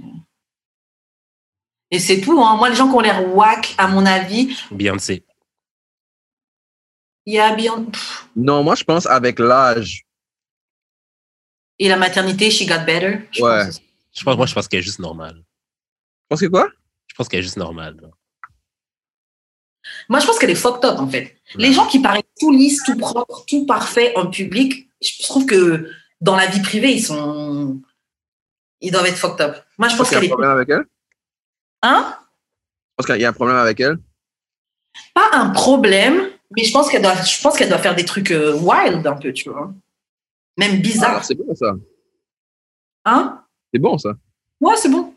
Et 1.91 1.99
c'est 1.99 2.21
tout. 2.21 2.39
Hein. 2.43 2.55
Moi, 2.57 2.69
les 2.69 2.75
gens 2.75 2.87
qui 2.89 2.95
ont 2.95 2.99
l'air 2.99 3.35
whack, 3.35 3.75
à 3.77 3.87
mon 3.87 4.05
avis, 4.05 4.55
Beyoncé. 4.71 5.23
Il 7.25 7.33
y 7.35 7.39
a 7.39 7.55
bien. 7.55 7.83
pff, 7.85 8.27
Non, 8.35 8.63
moi, 8.63 8.75
je 8.75 8.83
pense 8.83 9.05
avec 9.05 9.39
l'âge. 9.39 10.03
Et 11.79 11.89
la 11.89 11.97
maternité, 11.97 12.49
she 12.51 12.67
got 12.67 12.85
better. 12.85 13.27
Je 13.31 13.43
Ouais. 13.43 13.65
pense. 13.65 13.81
Je 14.13 14.23
pense, 14.23 14.37
moi, 14.37 14.45
je 14.45 14.53
pense 14.53 14.67
qu'elle 14.67 14.79
est 14.79 14.83
juste 14.83 14.99
normale. 14.99 15.35
Tu 15.35 16.27
penses 16.29 16.39
que 16.41 16.45
quoi? 16.45 16.69
Je 17.07 17.15
pense 17.15 17.27
qu'elle 17.27 17.39
est 17.41 17.43
juste 17.43 17.57
normale. 17.57 17.97
là. 18.01 18.07
Moi, 20.09 20.19
je 20.19 20.25
pense 20.25 20.39
qu'elle 20.39 20.49
est 20.49 20.55
fucked 20.55 20.83
up, 20.85 20.97
en 20.99 21.07
fait. 21.07 21.35
Les 21.55 21.73
gens 21.73 21.85
qui 21.87 21.99
paraissent 21.99 22.23
tout 22.39 22.51
lisse, 22.51 22.81
tout 22.83 22.97
propre, 22.97 23.45
tout 23.47 23.65
parfait 23.65 24.13
en 24.15 24.27
public, 24.29 24.89
je 25.01 25.21
trouve 25.23 25.45
que 25.45 25.91
dans 26.21 26.35
la 26.35 26.47
vie 26.47 26.61
privée, 26.61 26.93
ils 26.93 27.03
sont. 27.03 27.81
Ils 28.81 28.91
doivent 28.91 29.05
être 29.05 29.17
fucked 29.17 29.41
up. 29.41 29.63
Moi, 29.77 29.87
je 29.89 29.93
Tu 29.93 29.97
pense 29.97 30.09
penses 30.09 30.09
qu'il 30.09 30.15
y 30.15 30.17
a 30.17 30.19
qu'elle 30.21 30.23
un 30.23 30.25
est. 30.25 30.29
problème 30.29 30.51
avec 30.51 30.69
elle? 30.69 30.83
Tu 30.85 30.89
Hein 31.83 32.19
penses 32.95 33.05
qu'il 33.05 33.21
y 33.21 33.25
a 33.25 33.29
un 33.29 33.33
problème 33.33 33.57
avec 33.57 33.79
elle? 33.79 33.97
Pas 35.13 35.29
un 35.33 35.49
problème, 35.49 36.29
mais 36.55 36.63
je 36.63 36.71
pense 36.71 36.89
qu'elle 36.89 37.01
doit, 37.01 37.15
je 37.21 37.41
pense 37.41 37.57
qu'elle 37.57 37.69
doit 37.69 37.79
faire 37.79 37.95
des 37.95 38.05
trucs 38.05 38.31
euh, 38.31 38.53
wild 38.53 39.05
un 39.05 39.15
peu, 39.15 39.33
tu 39.33 39.49
vois. 39.49 39.73
Même 40.57 40.75
Ah, 40.75 40.77
bizarre. 40.81 41.25
c'est 41.25 41.35
bon, 41.35 41.53
ça. 41.55 41.73
Hein? 43.05 43.45
C'est 43.73 43.79
bon, 43.79 43.97
ça. 43.97 44.13
Ouais, 44.61 44.75
c'est 44.77 44.89
bon. 44.89 45.13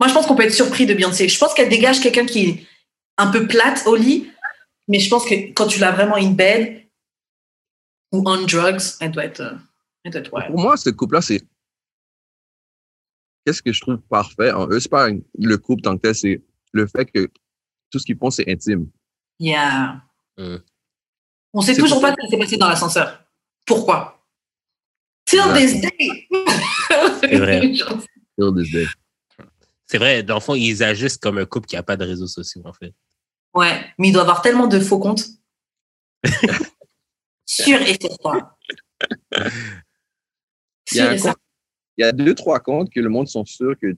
Moi, 0.00 0.08
je 0.08 0.14
pense 0.14 0.26
qu'on 0.26 0.34
peut 0.36 0.44
être 0.44 0.52
surpris 0.54 0.86
de 0.86 0.94
Beyoncé. 0.94 1.28
Je 1.28 1.38
pense 1.38 1.54
qu'elle 1.54 1.68
dégage 1.68 2.00
quelqu'un 2.00 2.26
qui 2.26 2.40
est 2.48 2.66
un 3.18 3.30
peu 3.30 3.46
plate 3.46 3.86
au 3.86 3.96
lit, 3.96 4.30
mais 4.88 4.98
je 4.98 5.08
pense 5.08 5.24
que 5.24 5.52
quand 5.52 5.66
tu 5.66 5.78
l'as 5.80 5.92
vraiment 5.92 6.16
in 6.16 6.30
bed 6.32 6.84
ou 8.12 8.22
on 8.26 8.42
drugs, 8.46 8.82
elle 9.00 9.10
doit 9.12 9.24
être, 9.24 9.40
euh, 9.40 9.54
elle 10.04 10.12
doit 10.12 10.20
être 10.20 10.32
wild. 10.32 10.46
Pour 10.48 10.60
moi, 10.60 10.76
ce 10.76 10.90
couple-là, 10.90 11.20
c'est. 11.22 11.42
Qu'est-ce 13.44 13.62
que 13.62 13.72
je 13.72 13.80
trouve 13.80 13.98
parfait 14.08 14.52
en 14.52 14.68
eux? 14.68 14.80
C'est 14.80 14.88
pas 14.88 15.08
le 15.10 15.56
couple 15.58 15.82
tant 15.82 15.96
que 15.96 16.02
tel, 16.02 16.14
c'est 16.14 16.42
le 16.72 16.86
fait 16.86 17.04
que 17.10 17.30
tout 17.90 17.98
ce 17.98 18.04
qu'ils 18.06 18.16
font, 18.16 18.30
c'est 18.30 18.48
intime. 18.50 18.88
Yeah. 19.38 20.02
Mm. 20.38 20.56
On 21.52 21.60
sait 21.60 21.76
toujours 21.76 22.00
pas 22.00 22.10
ce 22.12 22.16
qui 22.24 22.30
s'est 22.30 22.38
passé 22.38 22.56
dans 22.56 22.68
l'ascenseur. 22.68 23.24
Pourquoi? 23.66 24.26
Till 25.24 25.40
this 25.54 25.80
day. 25.80 26.28
C'est 27.20 27.36
vrai. 27.38 27.60
Till 27.60 28.54
this 28.56 28.70
day. 28.72 28.86
C'est 29.86 29.98
vrai, 29.98 30.22
dans 30.22 30.34
le 30.34 30.40
fond, 30.40 30.54
ils 30.54 30.82
agissent 30.82 31.16
comme 31.18 31.38
un 31.38 31.44
couple 31.46 31.66
qui 31.66 31.76
n'a 31.76 31.82
pas 31.82 31.96
de 31.96 32.04
réseaux 32.04 32.26
sociaux, 32.26 32.62
en 32.64 32.72
fait. 32.72 32.92
Ouais, 33.54 33.84
mais 33.98 34.08
il 34.08 34.12
doit 34.12 34.22
avoir 34.22 34.42
tellement 34.42 34.66
de 34.66 34.80
faux 34.80 34.98
comptes. 34.98 35.24
Sûr 37.46 37.80
et 37.82 37.96
certain. 38.00 38.50
Il 40.92 40.96
y, 40.96 41.00
a 41.00 41.16
compte- 41.18 41.36
il 41.96 42.02
y 42.02 42.04
a 42.04 42.12
deux, 42.12 42.34
trois 42.34 42.58
comptes 42.60 42.90
que 42.90 43.00
le 43.00 43.08
monde 43.08 43.28
sont 43.28 43.44
sûrs 43.44 43.74
que 43.80 43.94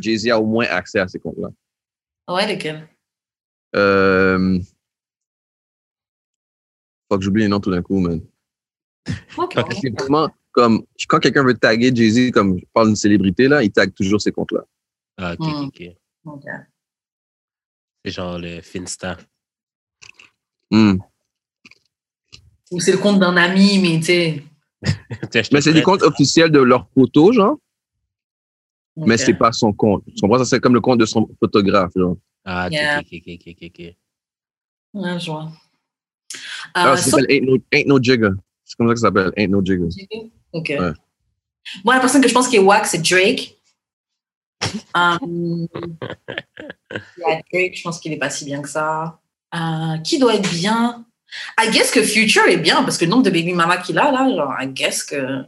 Jay-Z 0.00 0.28
a 0.30 0.38
au 0.40 0.46
moins 0.46 0.66
accès 0.66 0.98
à 0.98 1.08
ces 1.08 1.18
comptes-là. 1.18 1.48
Ouais, 2.28 2.46
lesquels? 2.46 2.88
Euh... 3.76 4.58
Faut 7.10 7.18
que 7.18 7.24
j'oublie 7.24 7.42
les 7.42 7.48
noms 7.48 7.60
tout 7.60 7.70
d'un 7.70 7.82
coup, 7.82 7.98
man. 7.98 8.20
C'est 9.80 9.90
vraiment 9.98 10.28
comme 10.52 10.84
quand 11.08 11.18
quelqu'un 11.20 11.44
veut 11.44 11.54
taguer 11.54 11.94
Jay-Z, 11.94 12.30
comme 12.32 12.58
je 12.58 12.64
parle 12.72 12.88
d'une 12.88 12.96
célébrité, 12.96 13.48
là, 13.48 13.62
il 13.62 13.70
tague 13.70 13.94
toujours 13.94 14.20
ces 14.20 14.32
comptes-là. 14.32 14.64
Ah, 15.16 15.34
ok, 15.34 15.40
Mm. 15.46 15.64
ok, 15.66 15.82
ok. 16.24 16.44
C'est 18.04 18.10
genre 18.12 18.38
le 18.38 18.60
Finsta. 18.62 19.16
Hmm. 20.70 20.96
Ou 22.70 22.80
c'est 22.80 22.92
le 22.92 22.98
compte 22.98 23.18
d'un 23.18 23.36
ami, 23.36 23.78
mais 23.80 23.98
tu 23.98 24.04
sais. 24.06 24.44
Mais 25.52 25.60
c'est 25.60 25.74
des 25.74 25.82
comptes 25.82 26.02
officiels 26.02 26.50
de 26.50 26.60
leur 26.60 26.88
photo, 26.94 27.32
genre, 27.32 27.58
mais 28.96 29.14
Ok. 29.14 29.20
c'est 29.20 29.34
pas 29.34 29.52
son 29.52 29.72
compte. 29.74 30.04
Tu 30.06 30.20
comprends? 30.22 30.38
Ça, 30.38 30.44
c'est 30.46 30.60
comme 30.60 30.72
le 30.74 30.80
compte 30.80 30.98
de 30.98 31.04
son 31.04 31.28
photographe, 31.38 31.92
genre. 31.94 32.16
Ah, 32.44 32.66
ok, 32.66 32.72
Yeah. 32.72 33.00
ok, 33.00 33.06
ok, 33.12 33.28
ok, 33.28 33.46
ok, 33.48 33.62
ok. 33.66 33.96
Ouais, 34.94 35.20
je 35.20 35.30
vois. 35.30 35.52
Ah, 36.74 36.92
Euh, 36.92 36.96
ça 36.96 37.10
s'appelle 37.10 37.26
Ain't 37.30 37.44
no, 37.46 37.58
Ain't 37.72 37.86
no 37.86 38.02
Jigga. 38.02 38.30
C'est 38.64 38.76
comme 38.76 38.88
ça 38.88 38.94
que 38.94 39.00
ça 39.00 39.06
s'appelle, 39.08 39.32
Ain't 39.36 39.50
no 39.50 39.64
Jigga. 39.64 39.86
Ok. 40.52 40.68
Ouais. 40.70 40.92
Moi, 41.84 41.94
la 41.94 42.00
personne 42.00 42.22
que 42.22 42.28
je 42.28 42.34
pense 42.34 42.48
qui 42.48 42.56
est 42.56 42.60
wack, 42.60 42.86
c'est 42.86 42.98
Drake. 43.02 43.56
Um, 44.94 45.66
yeah, 47.18 47.40
Drake, 47.52 47.76
je 47.76 47.82
pense 47.82 47.98
qu'il 48.00 48.12
est 48.12 48.18
pas 48.18 48.30
si 48.30 48.44
bien 48.44 48.62
que 48.62 48.68
ça. 48.68 49.18
Euh, 49.54 49.98
qui 49.98 50.18
doit 50.18 50.34
être 50.34 50.50
bien? 50.50 51.04
I 51.58 51.70
guess 51.70 51.90
que 51.90 52.02
Future 52.02 52.46
est 52.48 52.56
bien 52.56 52.82
parce 52.82 52.98
que 52.98 53.04
le 53.04 53.10
nombre 53.10 53.22
de 53.22 53.30
baby 53.30 53.52
mama 53.52 53.76
qu'il 53.78 53.98
a 53.98 54.10
là, 54.10 54.28
genre, 54.34 54.54
I 54.60 54.66
guess 54.66 55.04
que 55.04 55.42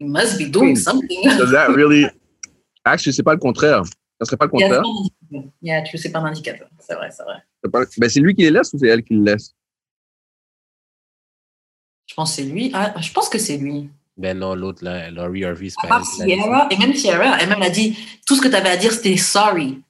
he 0.00 0.04
must 0.04 0.38
be 0.38 0.48
doing 0.50 0.76
something. 0.76 1.22
Does 1.38 1.50
that 1.50 1.68
really... 1.68 2.06
Actually, 2.84 3.14
c'est 3.14 3.22
pas 3.22 3.32
le 3.34 3.40
contraire. 3.40 3.82
Ça 4.20 4.26
serait 4.26 4.36
pas 4.36 4.44
le 4.46 4.50
contraire? 4.50 4.82
pas 4.82 4.88
un 4.88 4.90
indicateur. 5.00 5.52
Yeah, 5.62 5.82
tu 5.82 5.98
sais 5.98 6.10
pas 6.12 6.18
un 6.20 6.24
indicateur. 6.26 6.68
C'est 6.78 6.94
vrai, 6.94 7.10
c'est 7.10 7.22
vrai. 7.24 7.42
C'est 7.62 7.70
pas- 7.70 7.84
Ben, 7.98 8.08
c'est 8.08 8.20
lui 8.20 8.34
qui 8.34 8.42
les 8.42 8.50
laisse 8.50 8.72
ou 8.72 8.78
c'est 8.78 8.88
elle 8.88 9.02
qui 9.02 9.14
les 9.14 9.32
laisse? 9.32 9.54
Je 12.06 12.14
pense 12.14 12.30
que 12.30 12.42
c'est 12.42 12.48
lui. 12.48 12.70
Ah, 12.74 12.94
je 13.00 13.12
pense 13.12 13.28
que 13.28 13.38
c'est 13.38 13.56
lui. 13.56 13.90
Ben 14.16 14.38
non, 14.38 14.54
l'autre, 14.54 14.84
là, 14.84 15.10
Laurie 15.10 15.44
Harvey, 15.44 15.70
c'est 15.70 15.84
À 15.86 15.88
pas. 15.88 16.04
Sierra, 16.04 16.68
et 16.70 16.76
même 16.78 16.94
Sierra, 16.94 17.38
elle 17.40 17.48
même 17.48 17.62
a 17.62 17.70
dit 17.70 17.98
tout 18.26 18.36
ce 18.36 18.40
que 18.42 18.48
tu 18.48 18.54
avais 18.54 18.68
à 18.70 18.76
dire, 18.76 18.92
c'était 18.92 19.16
sorry. 19.16 19.82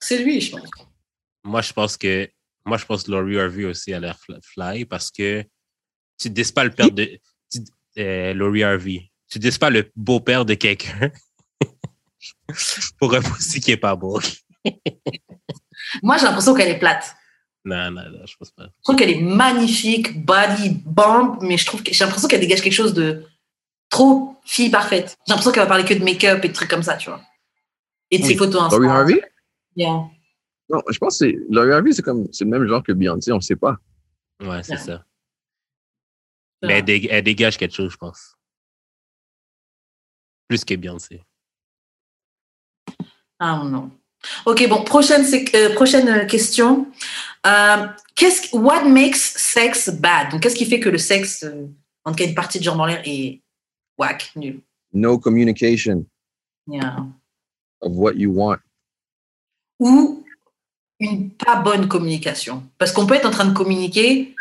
C'est 0.00 0.22
lui, 0.22 0.40
je 0.40 0.52
pense. 0.52 0.68
Moi, 1.44 1.60
je 1.60 1.72
pense 1.72 1.96
que 1.96 2.30
moi, 2.64 2.76
je 2.78 2.84
pense 2.86 3.02
que 3.04 3.10
Laurie 3.10 3.38
Harvey 3.38 3.64
aussi 3.64 3.92
a 3.92 4.00
l'air 4.00 4.16
fl- 4.18 4.38
fly 4.42 4.84
parce 4.84 5.10
que 5.10 5.44
tu 6.18 6.30
dis 6.30 6.50
pas 6.52 6.64
le 6.64 6.70
père 6.70 6.90
de 6.90 7.18
tu, 7.50 7.60
euh, 7.98 8.32
Laurie 8.34 8.62
Harvey. 8.62 9.10
Tu 9.30 9.38
dis 9.38 9.50
pas 9.58 9.70
le 9.70 9.90
beau-père 9.96 10.44
de 10.44 10.54
quelqu'un 10.54 11.10
pour 12.98 13.14
un 13.14 13.20
pussy 13.22 13.60
qui 13.60 13.72
est 13.72 13.76
pas 13.76 13.94
beau. 13.96 14.20
Moi, 16.02 16.16
j'ai 16.18 16.24
l'impression 16.26 16.54
qu'elle 16.54 16.68
est 16.70 16.78
plate. 16.78 17.14
Non, 17.64 17.90
non, 17.90 18.10
non, 18.10 18.26
je 18.26 18.36
pense 18.36 18.50
pas. 18.50 18.64
Je 18.64 18.82
trouve 18.82 18.96
qu'elle 18.96 19.10
est 19.10 19.20
magnifique, 19.20 20.24
body 20.24 20.70
bomb, 20.84 21.38
mais 21.42 21.56
je 21.58 21.66
trouve 21.66 21.82
que 21.82 21.92
j'ai 21.92 22.04
l'impression 22.04 22.28
qu'elle 22.28 22.40
dégage 22.40 22.62
quelque 22.62 22.72
chose 22.72 22.94
de 22.94 23.26
trop 23.90 24.36
fille 24.44 24.70
parfaite. 24.70 25.16
J'ai 25.26 25.32
l'impression 25.32 25.52
qu'elle 25.52 25.62
va 25.64 25.68
parler 25.68 25.84
que 25.84 25.94
de 25.94 26.02
make-up 26.04 26.44
et 26.44 26.48
de 26.48 26.52
trucs 26.52 26.70
comme 26.70 26.82
ça, 26.82 26.96
tu 26.96 27.10
vois. 27.10 27.20
Et 28.10 28.18
de 28.18 28.24
ses 28.24 28.36
photos 28.36 28.62
Insta. 28.62 28.76
Laurie 28.78 28.88
Harvey? 28.88 29.20
Yeah. 29.76 30.08
Non, 30.70 30.82
je 30.90 30.98
pense 30.98 31.18
que 31.18 31.26
c'est... 31.26 31.36
Laurie 31.50 31.72
Harvey, 31.72 31.92
c'est 31.92 32.02
comme... 32.02 32.26
C'est 32.32 32.44
le 32.44 32.50
même 32.50 32.66
genre 32.66 32.82
que 32.82 32.92
Beyoncé, 32.92 33.32
on 33.32 33.40
sait 33.40 33.56
pas. 33.56 33.76
Ouais, 34.40 34.62
c'est 34.62 34.72
Ouais. 34.72 34.78
ça. 34.78 35.04
Mais 36.62 36.78
elle, 36.78 36.84
dég- 36.84 37.08
elle 37.10 37.22
dégage 37.24 37.56
quelque 37.58 37.74
chose, 37.74 37.92
je 37.92 37.96
pense. 37.96 38.34
Plus 40.48 40.64
que 40.64 40.74
Beyoncé. 40.74 41.22
Ah 43.38 43.62
non. 43.64 43.90
Ok, 44.46 44.68
bon, 44.68 44.82
prochaine, 44.82 45.24
euh, 45.54 45.74
prochaine 45.74 46.08
euh, 46.08 46.24
question. 46.26 46.88
Euh, 47.46 47.86
qu'est-ce, 48.16 48.54
what 48.56 48.84
makes 48.84 49.16
sex 49.36 49.88
bad? 49.90 50.30
Donc, 50.30 50.42
qu'est-ce 50.42 50.56
qui 50.56 50.66
fait 50.66 50.80
que 50.80 50.88
le 50.88 50.98
sexe, 50.98 51.44
euh, 51.44 51.66
en 52.04 52.10
tout 52.10 52.16
cas 52.16 52.24
une 52.24 52.34
partie 52.34 52.58
de 52.58 52.68
en 52.68 52.84
l'air, 52.84 53.00
est 53.04 53.40
whack, 53.96 54.32
nul? 54.36 54.60
No 54.92 55.18
communication 55.18 56.06
Yeah. 56.70 57.06
of 57.80 57.92
what 57.96 58.14
you 58.16 58.30
want. 58.30 58.58
Ou 59.78 60.24
une 61.00 61.30
pas 61.30 61.56
bonne 61.56 61.88
communication. 61.88 62.64
Parce 62.76 62.92
qu'on 62.92 63.06
peut 63.06 63.14
être 63.14 63.26
en 63.26 63.30
train 63.30 63.46
de 63.46 63.54
communiquer, 63.54 64.34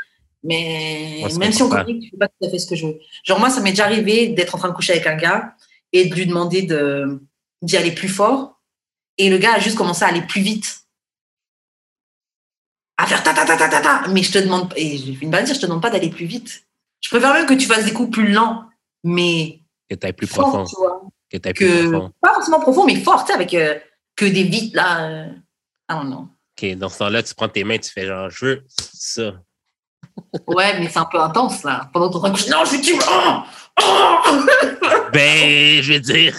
mais 0.43 1.23
même 1.39 1.51
si 1.51 1.61
on 1.61 1.69
communique, 1.69 2.03
tu 2.03 2.09
fais 2.09 2.17
pas 2.17 2.27
tout 2.27 2.45
à 2.45 2.49
fait 2.49 2.59
ce 2.59 2.67
que 2.67 2.75
je 2.75 2.87
veux. 2.87 2.99
Genre, 3.23 3.39
moi, 3.39 3.49
ça 3.49 3.61
m'est 3.61 3.69
déjà 3.69 3.85
arrivé 3.85 4.29
d'être 4.29 4.55
en 4.55 4.57
train 4.57 4.69
de 4.69 4.73
coucher 4.73 4.93
avec 4.93 5.07
un 5.07 5.15
gars 5.15 5.55
et 5.93 6.05
de 6.05 6.15
lui 6.15 6.25
demander 6.25 6.63
de, 6.63 7.21
d'y 7.61 7.77
aller 7.77 7.91
plus 7.91 8.09
fort. 8.09 8.56
Et 9.17 9.29
le 9.29 9.37
gars 9.37 9.53
a 9.55 9.59
juste 9.59 9.77
commencé 9.77 10.03
à 10.03 10.07
aller 10.07 10.21
plus 10.21 10.41
vite. 10.41 10.81
À 12.97 13.05
faire 13.05 13.21
ta 13.23 13.33
ta 13.33 13.45
ta 13.45 13.57
ta 13.57 13.67
ta 13.69 13.81
ta. 13.81 14.07
Mais 14.09 14.23
je 14.23 14.31
te 14.31 14.37
demande, 14.39 14.73
et 14.75 14.97
j'ai 14.97 15.13
fait 15.15 15.25
une 15.25 15.31
balle 15.31 15.43
dire, 15.45 15.55
je 15.55 15.59
te 15.61 15.65
demande 15.65 15.81
pas 15.81 15.89
d'aller 15.89 16.09
plus 16.09 16.25
vite. 16.25 16.63
Je 17.01 17.09
préfère 17.09 17.33
même 17.33 17.45
que 17.45 17.53
tu 17.53 17.65
fasses 17.67 17.85
des 17.85 17.93
coups 17.93 18.11
plus 18.11 18.31
lents, 18.31 18.65
mais 19.03 19.59
Que 19.89 19.95
t'ailles 19.95 20.13
plus 20.13 20.27
forts, 20.27 20.49
profond. 20.49 20.63
tu 20.65 20.75
vois. 20.77 21.01
Que 21.29 21.37
t'ailles 21.37 21.53
plus 21.53 21.91
profond. 21.91 22.11
pas 22.21 22.33
forcément 22.33 22.59
profond, 22.59 22.85
mais 22.85 22.95
fort, 23.01 23.21
tu 23.23 23.27
sais, 23.27 23.33
avec 23.33 23.53
euh, 23.53 23.77
que 24.15 24.25
des 24.25 24.43
vites, 24.43 24.73
là. 24.75 25.03
euh, 25.05 25.25
I 25.89 25.93
don't 25.93 26.07
know. 26.07 26.27
OK, 26.59 26.75
dans 26.75 26.89
ce 26.89 26.97
temps-là, 26.99 27.21
tu 27.21 27.35
prends 27.35 27.49
tes 27.49 27.63
mains, 27.63 27.77
tu 27.77 27.91
fais 27.91 28.07
genre, 28.07 28.29
je 28.29 28.45
veux 28.45 28.65
ça. 28.67 29.33
Ouais, 30.47 30.79
mais 30.79 30.89
c'est 30.89 30.97
un 30.97 31.05
peu 31.05 31.19
intense, 31.19 31.63
là. 31.63 31.91
Pendant 31.93 32.09
ton 32.09 32.27
non, 32.27 32.33
je 32.33 32.65
suis 32.69 32.81
tuer. 32.81 32.97
Oh 33.07 33.41
Oh 33.79 34.19
Ben, 35.13 35.79
je 35.83 35.93
veux 35.93 35.99
dire, 35.99 36.35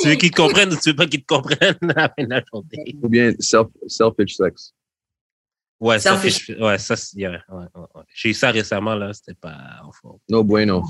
tu 0.00 0.08
veux 0.08 0.14
qu'ils 0.16 0.30
te 0.30 0.36
comprennent 0.36 0.72
ou 0.72 0.76
tu 0.76 0.90
veux 0.90 0.96
pas 0.96 1.06
qu'ils 1.06 1.22
te 1.22 1.26
comprennent? 1.26 1.76
À 1.96 2.02
la 2.02 2.08
fin 2.08 2.24
de 2.24 2.30
la 2.30 2.42
journée? 2.52 2.96
Ou 3.02 3.08
bien 3.08 3.32
self, 3.38 3.68
selfish 3.86 4.36
sex. 4.36 4.72
Ouais, 5.78 5.98
Selfish. 5.98 6.46
fait- 6.46 6.58
ouais, 6.62 6.78
ça, 6.78 6.96
c'est- 6.96 7.16
ouais, 7.18 7.28
ouais, 7.48 7.58
ouais, 7.74 7.80
ouais. 7.94 8.02
J'ai 8.14 8.30
eu 8.30 8.34
ça 8.34 8.50
récemment, 8.50 8.94
là, 8.94 9.12
c'était 9.12 9.34
pas 9.34 9.80
en 9.84 9.92
forme. 9.92 10.18
No 10.28 10.42
bueno. 10.42 10.82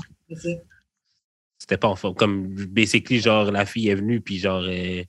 C'était 1.59 1.77
pas 1.77 1.87
en 1.89 1.95
forme. 1.95 2.15
Comme, 2.15 2.53
basically, 2.67 3.19
genre, 3.19 3.51
la 3.51 3.65
fille 3.65 3.89
est 3.89 3.95
venue, 3.95 4.21
puis 4.21 4.37
genre, 4.39 4.63
euh, 4.65 5.03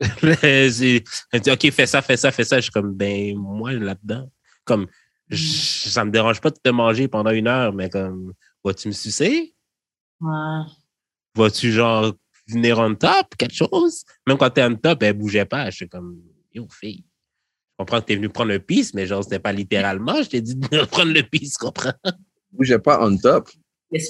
elle 0.42 0.70
dit, 0.72 1.50
OK, 1.50 1.70
fais 1.70 1.86
ça, 1.86 2.02
fais 2.02 2.16
ça, 2.16 2.32
fais 2.32 2.44
ça. 2.44 2.56
Je 2.56 2.62
suis 2.62 2.70
comme, 2.72 2.94
ben, 2.94 3.36
moi, 3.36 3.72
là-dedans, 3.72 4.30
comme, 4.64 4.86
je- 5.28 5.88
ça 5.88 6.04
me 6.04 6.10
dérange 6.10 6.40
pas 6.40 6.50
de 6.50 6.58
te 6.62 6.70
manger 6.70 7.06
pendant 7.06 7.30
une 7.30 7.46
heure, 7.48 7.72
mais 7.72 7.90
comme, 7.90 8.32
vas-tu 8.64 8.88
me 8.88 8.92
sucer? 8.92 9.54
Ouais. 10.20 10.62
Vas-tu, 11.36 11.70
genre, 11.70 12.12
venir 12.50 12.78
on 12.78 12.94
top, 12.94 13.36
quelque 13.36 13.54
chose. 13.54 14.04
Même 14.26 14.38
quand 14.38 14.50
t'es 14.50 14.64
on 14.64 14.74
top, 14.76 15.02
elle 15.02 15.14
bougeait 15.14 15.44
pas. 15.44 15.70
Je 15.70 15.76
suis 15.76 15.88
comme, 15.88 16.20
yo, 16.52 16.66
fille. 16.70 17.04
Je 17.04 17.82
comprends 17.82 18.00
que 18.00 18.06
t'es 18.06 18.16
venu 18.16 18.28
prendre 18.28 18.50
le 18.50 18.60
piste, 18.60 18.94
mais 18.94 19.06
genre, 19.06 19.24
c'était 19.24 19.38
pas 19.38 19.52
littéralement. 19.52 20.22
Je 20.22 20.28
t'ai 20.28 20.40
dit 20.40 20.54
de 20.54 20.66
venir 20.66 20.88
prendre 20.88 21.12
le 21.12 21.22
piste, 21.22 21.58
comprends? 21.58 21.94
Bougeait 22.52 22.78
pas 22.78 23.04
on 23.06 23.16
top. 23.16 23.48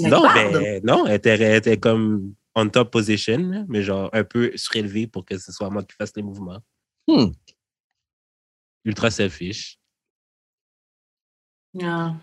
Non, 0.01 0.23
ben, 0.35 0.81
non, 0.85 1.07
elle 1.07 1.15
était, 1.15 1.31
elle 1.31 1.57
était 1.57 1.79
comme 1.79 2.35
on 2.55 2.69
top 2.69 2.91
position, 2.91 3.65
mais 3.69 3.83
genre 3.83 4.11
un 4.13 4.25
peu 4.25 4.53
surélevée 4.57 5.07
pour 5.07 5.25
que 5.25 5.39
ce 5.39 5.53
soit 5.53 5.71
moi 5.71 5.83
qui 5.83 5.95
fasse 5.97 6.13
les 6.17 6.23
mouvements. 6.23 6.61
Hmm. 7.09 7.29
Ultra 8.85 9.11
selfish. 9.11 9.79
Yeah. 11.73 12.17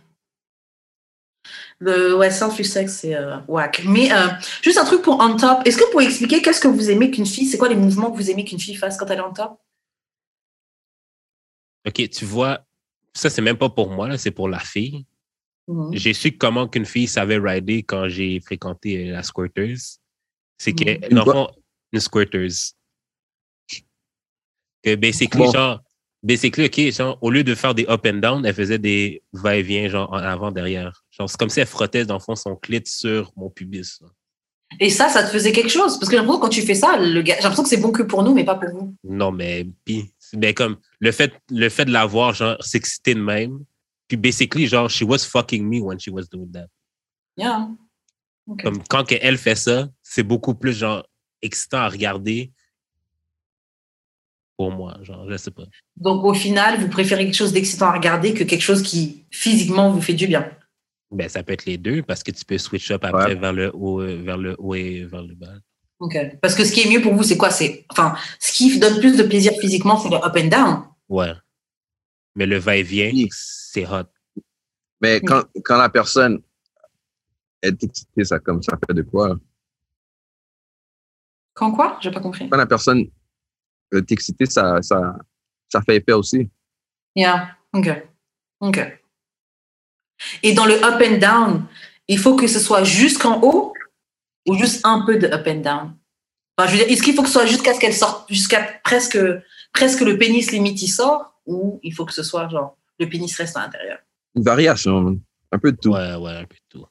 Le 1.79 2.15
ouais, 2.17 2.31
selfish 2.31 2.67
sex, 2.67 2.99
c'est 3.01 3.15
euh, 3.15 3.37
whack. 3.47 3.83
Mais 3.85 4.11
euh, 4.11 4.27
juste 4.61 4.77
un 4.77 4.85
truc 4.85 5.01
pour 5.01 5.19
on 5.19 5.35
top. 5.35 5.59
Est-ce 5.65 5.77
que 5.77 5.83
vous 5.85 5.91
pouvez 5.91 6.05
expliquer 6.05 6.41
qu'est-ce 6.41 6.61
que 6.61 6.67
vous 6.67 6.89
aimez 6.89 7.11
qu'une 7.11 7.25
fille, 7.25 7.45
c'est 7.45 7.57
quoi 7.57 7.69
les 7.69 7.75
mouvements 7.75 8.11
que 8.11 8.17
vous 8.17 8.31
aimez 8.31 8.45
qu'une 8.45 8.59
fille 8.59 8.75
fasse 8.75 8.97
quand 8.97 9.05
elle 9.07 9.19
est 9.19 9.21
on 9.21 9.33
top? 9.33 9.59
OK, 11.87 12.09
tu 12.09 12.25
vois, 12.25 12.65
ça, 13.13 13.29
c'est 13.29 13.41
même 13.41 13.57
pas 13.57 13.69
pour 13.69 13.89
moi, 13.89 14.07
là, 14.07 14.17
c'est 14.17 14.31
pour 14.31 14.49
la 14.49 14.59
fille. 14.59 15.05
Mhm. 15.67 15.89
J'ai 15.93 16.13
su 16.13 16.37
comment 16.37 16.67
qu'une 16.67 16.85
fille 16.85 17.07
savait 17.07 17.37
rider 17.37 17.83
quand 17.83 18.07
j'ai 18.07 18.39
fréquenté 18.39 19.09
euh, 19.09 19.13
la 19.13 19.23
Squirters. 19.23 19.99
C'est 20.57 20.73
que, 20.73 21.09
dans 21.13 21.23
le 21.23 21.27
Une 21.27 21.33
fond, 21.33 21.51
une 21.93 21.99
Squirters. 21.99 22.73
Que 24.83 24.95
basically, 24.95 25.43
Bon. 25.43 25.51
genre, 25.51 25.81
basically, 26.23 26.65
OK, 26.65 26.91
genre, 26.91 27.17
au 27.21 27.29
lieu 27.29 27.43
de 27.43 27.55
faire 27.55 27.73
des 27.75 27.85
up 27.87 28.05
and 28.05 28.17
down, 28.19 28.45
elle 28.45 28.53
faisait 28.53 28.79
des 28.79 29.23
va-et-vient, 29.33 29.89
genre, 29.89 30.11
en 30.11 30.17
avant, 30.17 30.51
derrière. 30.51 31.03
Genre, 31.17 31.29
c'est 31.29 31.37
comme 31.37 31.49
si 31.49 31.59
elle 31.59 31.67
frottait, 31.67 32.05
dans 32.05 32.15
le 32.15 32.19
fond, 32.19 32.35
son 32.35 32.55
clit 32.55 32.83
sur 32.85 33.31
mon 33.35 33.49
pubis. 33.49 33.99
là. 34.01 34.07
Et 34.79 34.89
ça, 34.89 35.09
ça 35.09 35.23
te 35.23 35.29
faisait 35.29 35.51
quelque 35.51 35.69
chose? 35.69 35.97
Parce 35.97 36.09
que 36.09 36.11
j'ai 36.11 36.17
l'impression 36.17 36.39
que 36.39 36.45
quand 36.45 36.49
tu 36.49 36.61
fais 36.61 36.75
ça, 36.75 36.97
le 36.97 37.21
gars, 37.21 37.35
j'ai 37.37 37.43
l'impression 37.43 37.63
que 37.63 37.69
c'est 37.69 37.77
bon 37.77 37.91
que 37.91 38.03
pour 38.03 38.23
nous, 38.23 38.33
mais 38.33 38.43
pas 38.43 38.55
pour 38.55 38.69
vous. 38.69 38.95
Non, 39.03 39.31
mais, 39.31 39.65
puis, 39.85 40.13
mais 40.33 40.53
comme, 40.53 40.77
le 40.99 41.11
fait, 41.11 41.33
le 41.49 41.69
fait 41.69 41.85
de 41.85 41.91
la 41.91 42.05
voir, 42.05 42.33
genre, 42.33 42.61
s'exciter 42.63 43.15
de 43.15 43.21
même, 43.21 43.63
puis 44.07 44.17
basically, 44.17 44.67
genre, 44.67 44.89
she 44.89 45.03
was 45.03 45.19
fucking 45.19 45.65
me 45.67 45.79
when 45.79 45.99
she 45.99 46.09
was 46.09 46.23
doing 46.31 46.51
that. 46.51 46.67
Yeah. 47.37 47.69
Comme 48.63 48.81
quand 48.87 49.11
elle 49.11 49.37
fait 49.37 49.55
ça, 49.55 49.89
c'est 50.01 50.23
beaucoup 50.23 50.55
plus 50.55 50.73
genre 50.73 51.05
excitant 51.41 51.79
à 51.79 51.89
regarder 51.89 52.51
pour 54.55 54.71
moi, 54.71 54.97
genre, 55.01 55.29
je 55.29 55.37
sais 55.37 55.51
pas. 55.51 55.65
Donc 55.97 56.23
au 56.23 56.33
final, 56.33 56.79
vous 56.79 56.87
préférez 56.87 57.25
quelque 57.25 57.35
chose 57.35 57.51
d'excitant 57.53 57.87
à 57.87 57.93
regarder 57.93 58.33
que 58.33 58.43
quelque 58.43 58.61
chose 58.61 58.81
qui 58.81 59.25
physiquement 59.29 59.91
vous 59.91 60.01
fait 60.01 60.13
du 60.13 60.27
bien. 60.27 60.49
Ben, 61.11 61.29
ça 61.29 61.41
peut 61.43 61.53
être 61.53 61.65
les 61.65 61.77
deux 61.77 62.03
parce 62.03 62.21
que 62.23 62.31
tu 62.31 62.43
peux 62.43 62.57
switch 62.57 62.91
up 62.91 63.03
après 63.05 63.27
Ouais. 63.27 63.35
vers 63.35 63.53
le 63.53 63.71
haut, 63.73 64.01
euh, 64.01 64.21
vers 64.23 64.37
le 64.37 64.55
haut 64.59 64.75
et 64.75 65.05
vers 65.05 65.23
le 65.23 65.35
bas. 65.35 65.53
Ok. 65.99 66.15
Parce 66.41 66.53
que 66.53 66.63
ce 66.65 66.71
qui 66.73 66.81
est 66.81 66.89
mieux 66.91 67.01
pour 67.01 67.13
vous, 67.15 67.23
c'est 67.23 67.37
quoi? 67.37 67.49
C'est, 67.49 67.85
enfin, 67.89 68.15
ce 68.39 68.51
qui 68.51 68.77
donne 68.79 68.99
plus 68.99 69.15
de 69.17 69.23
plaisir 69.23 69.53
physiquement, 69.59 69.97
c'est 69.97 70.09
le 70.09 70.17
up 70.17 70.35
and 70.37 70.47
down. 70.49 70.83
Ouais. 71.09 71.33
Mais 72.35 72.45
le 72.45 72.57
va-et-vient, 72.57 73.09
Oui. 73.13 73.29
c'est 73.31 73.87
hot. 73.87 74.03
Mais 75.01 75.21
quand, 75.21 75.43
quand 75.63 75.77
la 75.77 75.89
personne 75.89 76.41
est 77.61 77.81
excitée, 77.83 78.25
ça 78.25 78.39
comme 78.39 78.61
ça 78.61 78.77
fait 78.85 78.93
de 78.93 79.01
quoi? 79.03 79.37
Quand 81.53 81.71
quoi? 81.71 81.97
J'ai 82.01 82.11
pas 82.11 82.19
compris. 82.19 82.49
Quand 82.49 82.57
la 82.57 82.65
personne 82.67 83.05
est 83.93 84.11
excitée, 84.11 84.45
ça, 84.45 84.81
ça, 84.81 85.15
ça 85.69 85.81
fait 85.81 85.95
effet 85.97 86.13
aussi. 86.13 86.49
Yeah. 87.15 87.55
Ok. 87.73 87.87
Ok. 88.59 88.99
Et 90.43 90.53
dans 90.53 90.65
le 90.65 90.75
up 90.83 91.01
and 91.01 91.17
down, 91.17 91.65
il 92.07 92.17
faut 92.19 92.35
que 92.35 92.47
ce 92.47 92.59
soit 92.59 92.83
jusqu'en 92.83 93.41
haut 93.41 93.73
ou 94.47 94.55
juste 94.55 94.81
un 94.85 95.05
peu 95.05 95.17
de 95.17 95.27
up 95.27 95.45
and 95.47 95.61
down? 95.61 95.95
Enfin, 96.57 96.67
je 96.71 96.77
veux 96.77 96.83
dire, 96.83 96.91
est-ce 96.91 97.03
qu'il 97.03 97.13
faut 97.13 97.21
que 97.21 97.27
ce 97.27 97.33
soit 97.33 97.45
jusqu'à 97.45 97.73
ce 97.73 97.79
qu'elle 97.79 97.93
sorte, 97.93 98.31
jusqu'à 98.31 98.61
presque, 98.83 99.19
presque 99.73 100.01
le 100.01 100.17
pénis 100.17 100.51
limite 100.51 100.81
il 100.81 100.87
sort 100.87 101.33
ou 101.45 101.79
il 101.83 101.93
faut 101.93 102.05
que 102.05 102.13
ce 102.13 102.23
soit 102.23 102.49
genre 102.49 102.75
le 102.99 103.07
pénis 103.07 103.35
reste 103.35 103.55
à 103.57 103.61
l'intérieur? 103.61 103.99
Une 104.35 104.43
variation, 104.43 105.19
un 105.51 105.59
peu 105.59 105.71
de 105.71 105.77
tout. 105.77 105.91
Ouais, 105.91 106.15
ouais, 106.15 106.31
un 106.31 106.45
peu 106.45 106.55
de 106.55 106.79
tout. 106.79 106.85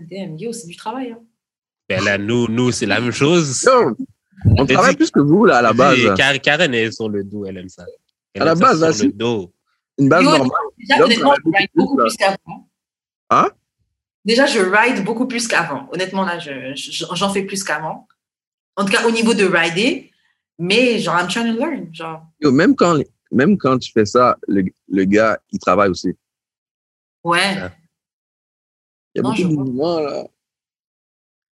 Damn, 0.00 0.36
yo, 0.38 0.52
c'est 0.52 0.66
du 0.66 0.76
travail. 0.76 1.12
Hein. 1.12 1.18
Ben 1.88 2.02
là, 2.02 2.16
nous, 2.18 2.48
nous 2.48 2.72
c'est 2.72 2.86
la 2.86 3.00
même 3.00 3.12
chose. 3.12 3.62
Yo, 3.64 3.94
on 4.46 4.64
travaille 4.66 4.92
dit- 4.92 4.96
plus 4.96 5.10
que 5.10 5.20
vous, 5.20 5.44
là, 5.44 5.58
à 5.58 5.62
la 5.62 5.72
base. 5.74 5.96
Dis, 5.98 6.06
Kar- 6.16 6.40
Karen 6.40 6.72
est 6.74 6.90
sur 6.92 7.08
le 7.08 7.22
dos, 7.22 7.44
elle 7.44 7.58
aime 7.58 7.68
ça. 7.68 7.84
Elle 8.34 8.42
À 8.42 8.44
la 8.46 8.52
aime 8.52 8.58
ça 8.58 8.64
base, 8.66 8.80
là, 8.80 8.92
sur 8.92 9.04
le 9.04 9.10
si- 9.10 9.16
dos. 9.16 9.52
Une 9.98 10.08
base 10.08 10.24
Yo, 10.24 10.30
normale. 10.30 10.50
Déjà, 10.78 11.04
honnêtement, 11.04 11.34
je 11.44 11.50
va 11.50 11.58
ride 11.58 11.68
beaucoup 11.74 11.96
plus 11.98 12.16
qu'avant. 12.16 12.61
Hein? 13.32 13.50
Déjà, 14.24 14.46
je 14.46 14.60
ride 14.60 15.04
beaucoup 15.04 15.26
plus 15.26 15.48
qu'avant. 15.48 15.88
Honnêtement, 15.92 16.24
là, 16.24 16.38
je- 16.38 16.74
je- 16.74 17.04
j'en 17.14 17.32
fais 17.32 17.42
plus 17.42 17.64
qu'avant. 17.64 18.06
En 18.76 18.84
tout 18.84 18.92
cas, 18.92 19.04
au 19.06 19.10
niveau 19.10 19.34
de 19.34 19.44
rider. 19.44 20.10
Mais 20.58 20.98
genre, 20.98 21.18
I'm 21.18 21.28
trying 21.28 21.54
to 21.54 21.58
learn. 21.60 21.92
Genre, 21.92 22.22
Yo, 22.40 22.52
même, 22.52 22.76
quand, 22.76 22.96
même 23.32 23.56
quand 23.58 23.78
tu 23.78 23.90
fais 23.90 24.04
ça, 24.04 24.36
le, 24.46 24.64
le 24.88 25.04
gars, 25.04 25.38
il 25.50 25.58
travaille 25.58 25.88
aussi. 25.90 26.14
ouais. 27.24 27.54
Il 29.14 29.18
y 29.18 29.20
a 29.20 29.22
Non, 29.22 29.30
beaucoup 29.30 29.42
de 29.48 29.54
mouvements, 29.56 30.00
là. 30.00 30.24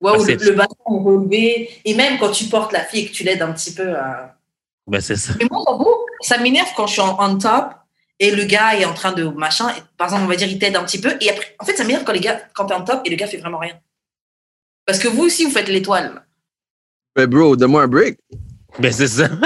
Ouais, 0.01 0.13
Ah, 0.15 0.19
ou 0.19 0.25
le, 0.27 0.53
bâton 0.55 1.03
relevé. 1.03 1.71
Et 1.85 1.95
même 1.95 2.19
quand 2.21 2.31
tu 2.31 2.45
portes 2.45 2.73
la 2.73 2.85
fille 2.85 3.01
et 3.01 3.09
que 3.09 3.13
tu 3.13 3.25
l'aides 3.25 3.43
un 3.43 3.53
petit 3.53 3.75
peu 3.75 3.97
à. 3.97 4.37
Ben, 4.87 5.01
c'est 5.01 5.17
ça. 5.17 5.33
Mais 5.39 5.47
moi, 5.51 5.65
j'avoue, 5.67 5.95
ça 6.21 6.39
m'énerve 6.39 6.69
quand 6.77 6.87
je 6.87 6.93
suis 6.93 7.01
en 7.01 7.17
on 7.19 7.37
top 7.39 7.75
et 8.21 8.31
le 8.35 8.45
gars 8.45 8.75
est 8.75 8.85
en 8.85 8.95
train 8.95 9.13
de 9.13 9.25
machin. 9.25 9.69
Et, 9.71 9.83
par 9.97 10.09
exemple, 10.09 10.25
on 10.25 10.29
va 10.29 10.37
dire, 10.37 10.49
il 10.49 10.59
t'aide 10.59 10.77
un 10.77 10.85
petit 10.85 11.01
peu. 11.01 11.17
Et 11.21 11.31
après, 11.31 11.55
en 11.59 11.65
fait, 11.65 11.77
ça 11.77 11.85
m'énerve 11.85 12.05
quand 12.05 12.13
les 12.13 12.21
gars, 12.21 12.41
quand 12.55 12.67
t'es 12.67 12.75
en 12.75 12.85
top 12.85 13.03
et 13.05 13.11
le 13.11 13.17
gars 13.17 13.27
fait 13.27 13.39
vraiment 13.39 13.59
rien. 13.59 13.79
Parce 14.87 14.99
que 14.99 15.09
vous 15.09 15.25
aussi, 15.25 15.45
vous 15.45 15.51
faites 15.51 15.69
l'étoile. 15.69 16.25
Mais 17.17 17.27
bro, 17.27 17.57
donne-moi 17.57 17.83
un 17.83 17.89
break. 17.89 18.19
Ben, 18.79 18.93
c'est 18.93 19.09
ça. 19.09 19.29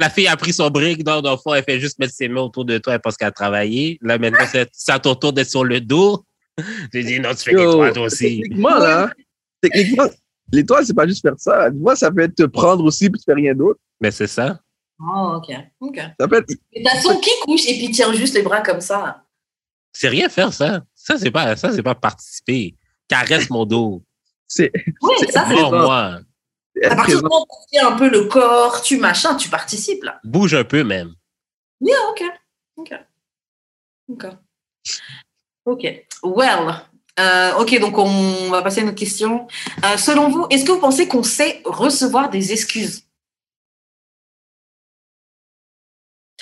La 0.00 0.10
fille 0.10 0.28
a 0.28 0.36
pris 0.36 0.52
son 0.52 0.70
break, 0.70 1.02
dans, 1.02 1.20
le 1.20 1.36
fond, 1.36 1.54
elle 1.54 1.64
fait 1.64 1.80
juste 1.80 1.98
mettre 1.98 2.14
ses 2.14 2.28
mains 2.28 2.42
autour 2.42 2.64
de 2.64 2.78
toi, 2.78 2.94
elle 2.94 3.00
pense 3.00 3.16
qu'elle 3.16 3.28
a 3.28 3.32
travaillé. 3.32 3.98
Là, 4.00 4.16
maintenant, 4.16 4.46
c'est 4.72 4.92
à 4.92 4.98
ton 5.00 5.16
tour 5.16 5.32
d'être 5.32 5.50
sur 5.50 5.64
le 5.64 5.80
dos. 5.80 6.24
J'ai 6.92 7.02
dit, 7.02 7.18
non, 7.20 7.30
tu 7.30 7.50
fais 7.50 7.56
l'étoile, 7.56 7.92
toi 7.92 8.04
aussi. 8.04 8.42
Techniquement, 8.42 8.78
là, 8.78 9.10
techniquement, 9.60 10.04
l'étoile, 10.52 10.86
c'est 10.86 10.94
pas 10.94 11.06
juste 11.06 11.22
faire 11.22 11.34
ça. 11.36 11.70
Vois, 11.70 11.96
ça 11.96 12.12
peut 12.12 12.20
être 12.20 12.36
te 12.36 12.44
prendre 12.44 12.84
aussi 12.84 13.10
puis 13.10 13.18
tu 13.18 13.24
fais 13.24 13.34
rien 13.34 13.54
d'autre. 13.54 13.80
Mais 14.00 14.12
c'est 14.12 14.26
ça. 14.28 14.60
Oh, 15.00 15.34
ok. 15.36 15.54
Ok. 15.80 16.00
Ça 16.18 16.28
peut 16.28 16.38
être, 16.38 16.54
Mais 16.74 16.82
t'as 16.82 17.00
son 17.00 17.18
qui 17.20 17.30
couche 17.42 17.66
et 17.66 17.74
puis 17.78 17.90
tire 17.90 18.12
juste 18.14 18.34
les 18.34 18.42
bras 18.42 18.60
comme 18.60 18.80
ça? 18.80 19.24
C'est 19.92 20.08
rien 20.08 20.28
faire, 20.28 20.52
ça. 20.52 20.82
Ça, 20.94 21.18
c'est 21.18 21.30
pas, 21.30 21.56
ça, 21.56 21.72
c'est 21.72 21.82
pas 21.82 21.94
participer. 21.94 22.74
Caresse 23.08 23.48
mon 23.50 23.64
dos. 23.64 24.02
c'est, 24.48 24.72
Oui, 25.02 25.14
ça, 25.30 25.46
c'est 25.48 25.54
moi. 25.54 26.20
À 26.84 26.94
partir 26.94 27.16
du 27.16 27.22
moment 27.22 27.42
où 27.42 27.64
tu 27.64 27.70
tiens 27.78 27.88
un 27.88 27.96
peu 27.96 28.08
le 28.08 28.24
corps, 28.24 28.82
tu 28.82 28.98
machin, 28.98 29.34
tu 29.36 29.48
participes 29.48 30.04
là. 30.04 30.20
Bouge 30.24 30.54
un 30.54 30.64
peu, 30.64 30.84
même. 30.84 31.14
Yeah, 31.80 31.96
ok. 32.10 32.22
Ok. 32.76 32.92
Ok. 34.08 34.26
Ok. 35.64 36.06
Well. 36.22 36.74
euh, 37.20 37.54
ok, 37.58 37.80
donc 37.80 37.98
on 37.98 38.50
va 38.50 38.62
passer 38.62 38.80
à 38.80 38.82
une 38.82 38.88
autre 38.88 38.98
question. 38.98 39.46
Euh, 39.84 39.96
selon 39.96 40.28
vous, 40.28 40.46
est-ce 40.50 40.64
que 40.64 40.72
vous 40.72 40.80
pensez 40.80 41.08
qu'on 41.08 41.22
sait 41.22 41.62
recevoir 41.64 42.30
des 42.30 42.52
excuses? 42.52 43.07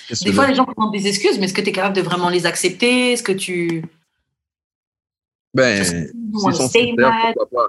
Des 0.08 0.32
fois, 0.32 0.46
les 0.46 0.54
gens 0.54 0.64
demandent 0.64 0.92
des 0.92 1.06
excuses, 1.06 1.38
mais 1.38 1.46
est-ce 1.46 1.54
que 1.54 1.60
tu 1.60 1.68
es 1.70 1.72
capable 1.72 1.96
de 1.96 2.02
vraiment 2.02 2.28
les 2.28 2.46
accepter? 2.46 3.12
Est-ce 3.12 3.22
que 3.22 3.32
tu. 3.32 3.84
Ben, 5.54 5.84
sont 5.84 6.50
sincères, 6.52 6.94
pourquoi 7.34 7.48
pas? 7.50 7.68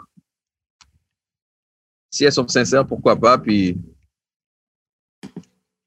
Si 2.11 2.23
elles 2.25 2.31
sont 2.33 2.47
sincères, 2.47 2.85
pourquoi 2.85 3.15
pas? 3.15 3.37
Puis, 3.37 3.77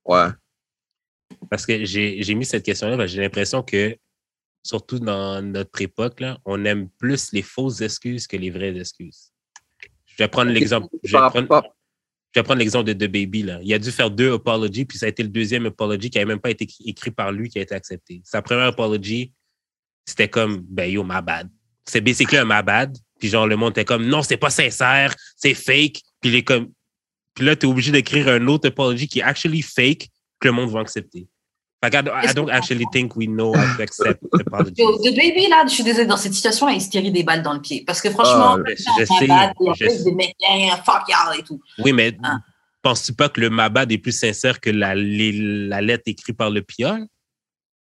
ouais. 0.05 0.29
Parce 1.51 1.67
que 1.67 1.85
j'ai 1.85 2.23
j'ai 2.23 2.35
mis 2.35 2.45
cette 2.45 2.65
question-là, 2.65 3.07
j'ai 3.07 3.21
l'impression 3.21 3.63
que, 3.63 3.97
surtout 4.63 4.99
dans 4.99 5.43
notre 5.43 5.81
époque, 5.83 6.21
là, 6.21 6.39
on 6.45 6.65
aime 6.65 6.89
plus 6.91 7.33
les 7.33 7.43
fausses 7.43 7.81
excuses 7.81 8.27
que 8.27 8.37
les 8.37 8.51
vraies 8.51 8.77
excuses. 8.79 9.33
Je 10.07 10.17
vais 10.19 10.29
prendre 10.29 10.51
l'exemple. 10.51 10.89
Je 11.03 11.13
vais 11.13 11.19
Par 11.19 11.31
prendre, 11.33 11.49
rapport- 11.51 11.75
je 12.33 12.41
vais 12.41 12.45
prendre 12.45 12.61
l'exemple 12.61 12.93
de 12.93 12.93
The 12.93 13.11
Baby. 13.11 13.43
Là. 13.43 13.61
Il 13.63 13.73
a 13.75 13.79
dû 13.79 13.91
faire 13.91 14.11
deux 14.11 14.35
apologies, 14.35 14.85
puis 14.85 14.99
ça 14.99 15.07
a 15.07 15.09
été 15.09 15.23
le 15.23 15.29
deuxième 15.29 15.67
apology 15.67 16.11
qui 16.11 16.19
n'avait 16.19 16.29
même 16.29 16.41
pas 16.41 16.51
été 16.51 16.65
écrit- 16.65 16.85
écrit 16.87 17.11
par 17.11 17.33
lui 17.33 17.49
qui 17.49 17.59
a 17.59 17.63
été 17.63 17.75
accepté. 17.75 18.21
Sa 18.25 18.41
première 18.41 18.67
apology, 18.67 19.33
c'était 20.07 20.29
comme, 20.29 20.65
ben 20.69 20.91
yo, 20.91 21.03
my 21.03 21.21
bad. 21.23 21.49
C'est 21.85 22.01
basically 22.01 22.39
un 22.39 22.45
my 22.45 22.63
bad. 22.65 22.97
Puis 23.19 23.29
genre, 23.29 23.47
le 23.47 23.57
monde 23.57 23.73
était 23.73 23.85
comme, 23.85 24.07
non, 24.07 24.23
c'est 24.23 24.37
pas 24.37 24.51
sincère, 24.51 25.15
c'est 25.37 25.55
fake. 25.55 26.01
Puis, 26.21 26.31
il 26.31 26.35
est 26.37 26.43
comme, 26.43 26.71
puis 27.35 27.45
là, 27.45 27.57
tu 27.57 27.67
es 27.67 27.69
obligé 27.69 27.91
d'écrire 27.93 28.29
un 28.29 28.47
autre 28.47 28.69
apology 28.69 29.09
qui 29.09 29.21
est 29.21 29.23
actually 29.23 29.63
fake 29.63 30.09
que 30.39 30.49
le 30.49 30.53
monde 30.53 30.71
va 30.71 30.81
accepter. 30.81 31.27
Que 31.83 31.87
I, 31.87 32.03
don't- 32.03 32.13
I 32.31 32.35
don't 32.35 32.47
que- 32.47 32.53
actually 32.53 32.85
think 32.93 33.17
we 33.17 33.27
know 33.27 33.55
how 33.55 33.77
to 33.77 33.83
accept 33.83 34.23
apologies. 34.47 34.75
Yo, 34.79 34.99
The 34.99 35.15
Baby, 35.17 35.49
là, 35.49 35.65
je 35.67 35.73
suis 35.73 35.83
désolée, 35.85 36.07
dans 36.07 36.19
cette 36.19 36.35
situation-là, 36.35 36.73
il 36.75 36.81
se 36.83 36.91
tirait 36.91 37.11
des 37.11 37.23
balles 37.23 37.43
dans 37.43 37.55
le 37.55 37.61
pied. 37.63 37.85
Parce 37.87 38.03
que 38.03 38.11
franchement, 38.11 38.59
je- 38.67 39.05
sais, 39.05 39.27
bad, 39.27 39.53
et 39.61 39.71
je 39.75 39.89
sais. 39.89 40.05
des 40.05 40.13
mecs, 40.13 40.37
fuck 40.85 41.05
y'all 41.09 41.39
et 41.39 41.43
tout. 41.43 41.59
Oui, 41.79 41.93
mais 41.95 42.15
Ah. 42.23 42.37
penses-tu 42.83 43.15
pas 43.15 43.31
que 43.31 43.41
le 43.41 43.49
Mabad 43.49 43.91
est 43.91 43.97
plus 43.99 44.13
sincère 44.13 44.61
que 44.61 44.69
la, 44.69 44.95
les- 44.95 45.33
la 45.69 45.81
lettre 45.81 46.03
écrite 46.07 46.37
par 46.37 46.51
le 46.51 46.61
piole? 46.61 47.07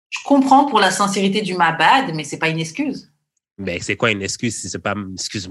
Je 0.09 0.19
comprends 0.23 0.65
pour 0.65 0.79
la 0.79 0.91
sincérité 0.91 1.41
du 1.41 1.53
ma 1.55 1.73
bad, 1.73 2.13
mais 2.15 2.23
c'est 2.23 2.37
pas 2.39 2.47
une 2.49 2.59
excuse. 2.59 3.09
Ben, 3.57 3.77
c'est 3.81 3.95
quoi 3.97 4.11
une 4.11 4.21
excuse 4.21 4.55
si 4.59 4.69
c'est 4.69 4.79
pas. 4.79 4.95
Excuse, 5.13 5.49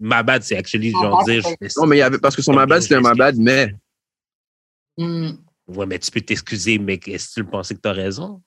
ma 0.00 0.22
bad, 0.22 0.42
c'est 0.44 0.56
actually 0.56 0.92
genre 0.92 1.22
dire. 1.24 1.42
Non, 1.76 1.86
mais 1.86 1.96
il 1.96 1.98
y 1.98 2.02
avait, 2.02 2.18
parce 2.18 2.34
que 2.36 2.42
son 2.42 2.52
Ok, 2.52 2.60
my 2.60 2.66
bad, 2.66 2.80
c'était 2.82 2.94
un 2.94 3.02
je 3.02 3.08
my 3.10 3.16
bad, 3.18 3.36
mais, 3.38 3.74
Hmm. 4.96 5.30
Ouais, 5.76 5.86
mais 5.86 5.98
tu 5.98 6.10
peux 6.10 6.20
t'excuser, 6.20 6.78
mais 6.78 7.00
est-ce 7.06 7.34
que 7.36 7.40
tu 7.40 7.44
pensais 7.44 7.74
que 7.74 7.80
tu 7.80 7.88
as 7.88 7.92
raison? 7.92 8.42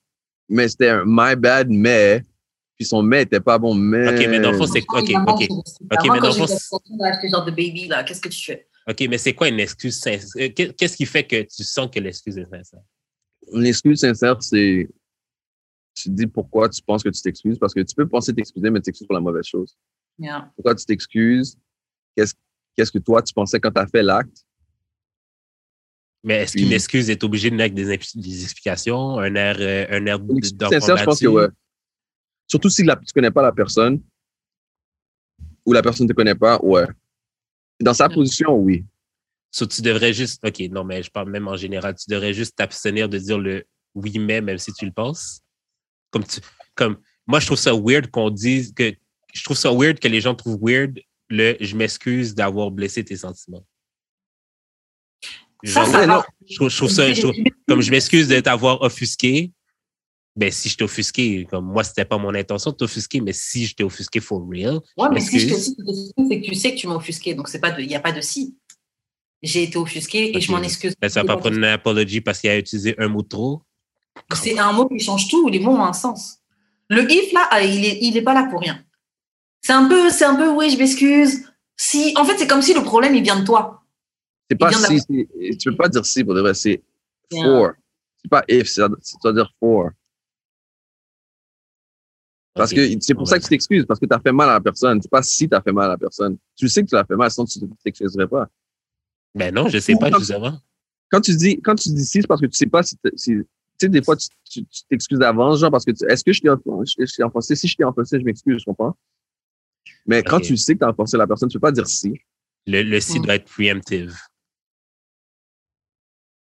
mais 0.48 0.68
c'était 0.68 0.90
un 0.90 1.04
my 1.08 1.36
bad, 1.36 1.68
mais, 1.70 2.22
puis 2.76 2.86
son 2.86 3.02
mais 3.02 3.24
était 3.24 3.40
pas 3.40 3.58
bon, 3.58 3.74
mais. 3.74 4.10
Ok, 4.10 4.28
mais 4.30 4.40
dans 4.40 4.52
le 4.52 4.58
fond, 4.58 4.68
c'est. 4.68 4.84
Ok, 4.88 5.04
Évidemment, 5.04 5.34
ok. 5.34 5.40
c'est- 5.66 5.84
Ok, 5.84 6.06
Moi, 6.06 6.16
mais 6.16 6.20
dans 6.22 6.28
le 6.28 6.34
fond, 6.34 6.80
d'acheter 7.00 7.30
genre 7.30 7.46
de 7.46 7.52
baby, 7.52 7.88
là, 7.88 8.04
qu'est-ce 8.04 8.22
que 8.22 8.30
tu 8.30 8.44
fais? 8.44 8.68
Ok, 8.88 9.04
mais 9.10 9.18
c'est 9.18 9.34
quoi 9.34 9.48
une 9.50 9.60
excuse 9.60 10.00
sincère? 10.00 10.30
Euh, 10.38 10.50
qu'est- 10.50 10.76
Qu'est-ce 10.76 10.96
qui 10.98 11.06
fait 11.08 11.24
que 11.24 11.42
tu 11.44 11.64
sens 11.64 11.90
que 11.92 12.00
l'excuse 12.00 12.38
est 12.38 12.46
sincère? 12.46 12.82
Une 13.54 13.66
excuse 13.66 14.00
sincère, 14.00 14.42
c'est. 14.44 14.88
Tu 15.96 16.10
dis 16.10 16.28
pourquoi 16.28 16.68
tu 16.70 16.82
penses 16.84 17.02
que 17.02 17.10
tu 17.10 17.22
t'excuses, 17.22 17.58
parce 17.58 17.74
que 17.74 17.80
tu 17.80 17.96
peux 17.96 18.08
penser 18.08 18.34
t'excuser, 18.34 18.70
mais 18.70 18.80
tu 18.80 18.84
t'excuses 18.84 19.08
pour 19.08 19.16
la 19.16 19.22
mauvaise 19.22 19.46
chose. 19.46 19.76
Yeah. 20.20 20.52
Pourquoi 20.56 20.76
tu 20.76 20.86
t'excuses? 20.86 21.58
Qu'est-ce 22.16 22.34
qu'est-ce 22.76 22.92
que 22.92 23.00
toi, 23.00 23.22
tu 23.24 23.34
pensais 23.34 23.60
quand 23.60 23.72
tu 23.72 23.80
as 23.82 23.88
fait 23.88 24.04
l'acte? 24.04 24.45
Mais 26.26 26.42
est-ce 26.42 26.58
qu'une 26.58 26.72
excuse 26.74 27.10
est 27.12 27.24
obligée 27.24 27.52
de 27.52 27.56
naître 27.56 27.76
des, 27.76 27.96
impli- 27.96 28.20
des 28.20 28.44
explications, 28.44 29.20
un 29.20 29.36
air, 29.36 29.58
euh, 29.60 29.86
un 29.92 30.06
air 30.08 30.20
sincère, 30.42 30.98
je 30.98 31.04
pense 31.04 31.20
que 31.20 31.28
ouais. 31.28 31.48
Surtout 32.48 32.70
si 32.70 32.84
la, 32.84 32.96
tu 32.96 33.14
connais 33.14 33.30
pas 33.30 33.44
la 33.44 33.52
personne 33.52 34.02
ou 35.66 35.72
la 35.72 35.84
personne 35.84 36.08
ne 36.08 36.12
te 36.12 36.16
connaît 36.16 36.34
pas, 36.36 36.60
ouais. 36.64 36.86
Dans 37.80 37.94
sa 37.94 38.08
Mm. 38.08 38.14
position, 38.16 38.56
oui. 38.56 38.86
So, 39.52 39.68
tu 39.68 39.82
devrais 39.84 40.14
juste, 40.14 40.44
OK, 40.44 40.60
non, 40.72 40.84
mais 40.84 41.04
je 41.04 41.12
parle 41.12 41.30
même 41.30 41.48
en 41.48 41.56
général, 41.56 41.96
tu 41.96 42.10
devrais 42.10 42.34
juste 42.34 42.56
t'abstenir 42.56 43.08
de 43.08 43.20
dire 43.20 43.38
le 43.38 43.64
oui, 43.94 44.18
mais, 44.20 44.42
même 44.42 44.58
si 44.58 44.74
tu 44.74 44.86
le 44.86 44.92
penses. 44.92 45.42
Comme 46.10 46.26
tu, 46.26 46.40
comme, 46.74 46.98
moi, 47.28 47.40
je 47.40 47.46
trouve 47.46 47.58
ça 47.58 47.72
weird 47.74 48.10
qu'on 48.10 48.30
dise 48.32 48.74
que, 48.74 48.94
je 49.34 49.44
trouve 49.44 49.58
ça 49.58 49.72
weird 49.72 50.00
que 50.00 50.08
les 50.08 50.22
gens 50.22 50.34
trouvent 50.36 50.60
weird 50.62 51.00
le 51.30 51.56
je 51.60 51.76
m'excuse 51.76 52.34
d'avoir 52.36 52.72
blessé 52.72 53.04
tes 53.04 53.16
sentiments. 53.16 53.66
Ça, 55.66 55.84
Genre, 55.84 55.86
ça 55.92 56.00
ouais, 56.00 56.06
va. 56.08 56.16
non. 56.18 56.24
je 56.48 56.56
trouve, 56.56 56.70
je 56.70 56.78
trouve 56.78 56.90
ça, 56.90 57.12
je 57.14 57.22
trouve- 57.22 57.36
comme 57.68 57.82
je 57.82 57.92
m'excuse 57.92 58.28
de 58.28 58.40
t'avoir 58.40 58.82
offusqué, 58.82 59.52
ben 60.36 60.52
si 60.52 60.70
je 60.70 60.78
t'ai 60.78 60.84
offusqué, 60.84 61.48
comme 61.50 61.66
moi, 61.66 61.84
c'était 61.84 62.06
pas 62.06 62.18
mon 62.18 62.34
intention 62.36 62.72
de 62.72 62.76
t'offusquer, 62.76 63.22
mais 63.22 63.34
si 63.34 63.66
je 63.66 63.74
t'ai 63.74 63.84
offusqué 63.84 64.20
for 64.20 64.46
real, 64.50 64.80
Ouais, 64.98 65.08
mais 65.12 65.22
si 65.22 65.40
je 65.40 65.48
dis 65.48 65.54
c'est 65.56 66.42
que 66.42 66.46
tu 66.46 66.56
sais 66.56 66.74
que 66.74 66.80
tu 66.80 66.88
m'as 66.88 66.96
offusqué, 66.96 67.34
donc 67.34 67.48
c'est 67.48 67.60
pas 67.60 67.72
de, 67.72 67.82
il 67.82 67.88
n'y 67.88 67.96
a 67.96 68.00
pas 68.00 68.12
de 68.12 68.22
si. 68.22 68.56
J'ai 69.42 69.64
été 69.64 69.78
offusqué 69.78 70.36
et 70.36 70.42
je 70.42 70.52
m'en 70.52 70.62
excuse. 70.62 70.94
ben, 71.00 71.10
ça 71.10 71.22
va 71.22 71.28
pas 71.36 71.38
prendre 71.38 71.56
une 71.58 71.64
apologie 71.66 72.22
parce 72.22 72.40
qu'il 72.40 72.50
a 72.50 72.58
utilisé 72.58 72.96
un 72.98 73.08
mot 73.08 73.22
de 73.22 73.28
trop? 73.28 73.62
C'est 74.34 74.58
un 74.58 74.72
mot 74.72 74.88
qui 74.88 75.00
change 75.00 75.28
tout, 75.30 75.48
les 75.50 75.60
mots 75.60 75.72
ont 75.74 75.84
un 75.84 75.94
sens. 75.94 76.38
Le 76.90 77.10
if, 77.12 77.32
là, 77.34 77.48
ah, 77.52 77.62
il 77.64 77.84
est, 77.86 78.00
il 78.02 78.16
est 78.18 78.22
pas 78.22 78.34
là 78.34 78.48
pour 78.50 78.60
rien. 78.62 78.84
C'est 79.62 79.74
un 79.74 79.88
peu, 79.88 80.10
c'est 80.10 80.26
un 80.26 80.36
peu, 80.36 80.50
oui, 80.52 80.70
je 80.70 80.78
m'excuse. 80.78 81.44
Si, 81.78 82.14
en 82.18 82.24
fait, 82.26 82.38
c'est 82.38 82.48
comme 82.48 82.62
si 82.62 82.74
le 82.74 82.84
problème, 82.84 83.16
il 83.16 83.24
vient 83.24 83.40
de 83.40 83.46
toi. 83.46 83.84
C'est 84.50 84.58
pas 84.58 84.72
si, 84.72 85.00
c'est- 85.00 85.58
tu 85.58 85.70
peux 85.72 85.76
pas 85.78 85.90
dire 85.90 86.06
si 86.06 86.24
pour 86.24 86.34
de 86.36 86.42
vrai, 86.42 86.54
c'est 86.54 86.82
Yeah. 87.32 87.44
for. 87.44 87.72
C'est 88.22 88.30
pas 88.30 88.44
if, 88.48 88.68
c'est 88.68 88.82
dois 89.24 89.34
dire 89.34 89.52
for. 89.60 89.90
Parce 92.54 92.72
que 92.72 92.88
c'est 93.02 93.14
pour 93.14 93.28
ça 93.28 93.38
que 93.38 93.44
tu 93.44 93.50
t'excuses, 93.50 93.86
parce 93.86 94.00
que 94.00 94.06
tu 94.06 94.14
as 94.14 94.20
fait 94.20 94.32
mal 94.32 94.50
à 94.50 94.54
la 94.54 94.62
personne. 94.62 95.02
C'est 95.02 95.12
pas 95.12 95.22
si 95.22 95.50
tu 95.50 95.56
as 95.56 95.62
fait 95.62 95.74
mal 95.74 95.86
à 95.86 95.90
la 95.90 95.98
personne. 95.98 96.38
Tu 96.56 96.70
sais 96.70 96.84
que 96.84 96.88
tu 96.88 96.96
l'as 96.96 97.04
fait 97.04 97.16
mal, 97.16 97.30
sinon 97.30 97.46
tu 97.46 97.60
t'excuserais 97.84 98.28
pas. 98.28 98.48
Ben 99.34 99.54
non, 99.54 99.68
je 99.68 99.78
sais 99.80 99.96
pas, 99.96 100.10
Quand- 100.12 100.20
justement. 100.20 100.58
Quand 101.12 101.22
tu 101.22 101.36
dis, 101.36 101.60
quand 101.62 101.76
tu 101.76 101.90
dis 101.90 102.06
si, 102.06 102.22
c'est 102.22 102.28
parce 102.28 102.40
que 102.40 102.46
tu 102.46 102.56
sais 102.58 102.66
pas 102.68 102.82
si, 102.84 102.96
tu 102.98 103.46
sais, 103.78 103.90
des 103.90 104.02
fois, 104.02 104.16
tu 104.16 104.28
tu- 104.50 104.64
tu 104.66 104.82
t'excuses 104.90 105.20
d'avance, 105.20 105.60
genre, 105.60 105.70
parce 105.72 105.84
que 105.84 105.92
tu- 105.92 106.06
est-ce 106.10 106.24
que 106.24 106.32
je 106.32 106.40
t'ai 106.42 106.50
enfoncé, 106.50 106.94
je 107.06 107.14
t'ai 107.14 107.24
enfoncé? 107.24 107.56
Si 107.58 107.68
je 107.68 107.76
t'ai 107.76 107.84
enfoncé, 107.84 108.20
je 108.20 108.24
m'excuse, 108.24 108.60
je 108.60 108.66
comprends. 108.66 108.96
Mais 110.06 110.24
quand 110.24 110.40
tu 110.40 110.56
sais 110.56 110.76
que 110.76 110.80
tu 110.80 110.86
as 110.86 110.90
enfoncé 110.90 111.18
la 111.18 111.28
personne, 111.28 111.50
tu 111.50 111.58
peux 111.58 111.62
pas 111.68 111.72
dire 111.74 111.88
si. 111.88 112.14
Le, 112.68 112.84
le 112.84 113.00
si 113.02 113.20
doit 113.20 113.36
être 113.36 113.46
preemptive. 113.52 114.16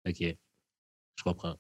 OK. 0.09 0.19
Je 1.17 1.23
comprends. 1.25 1.57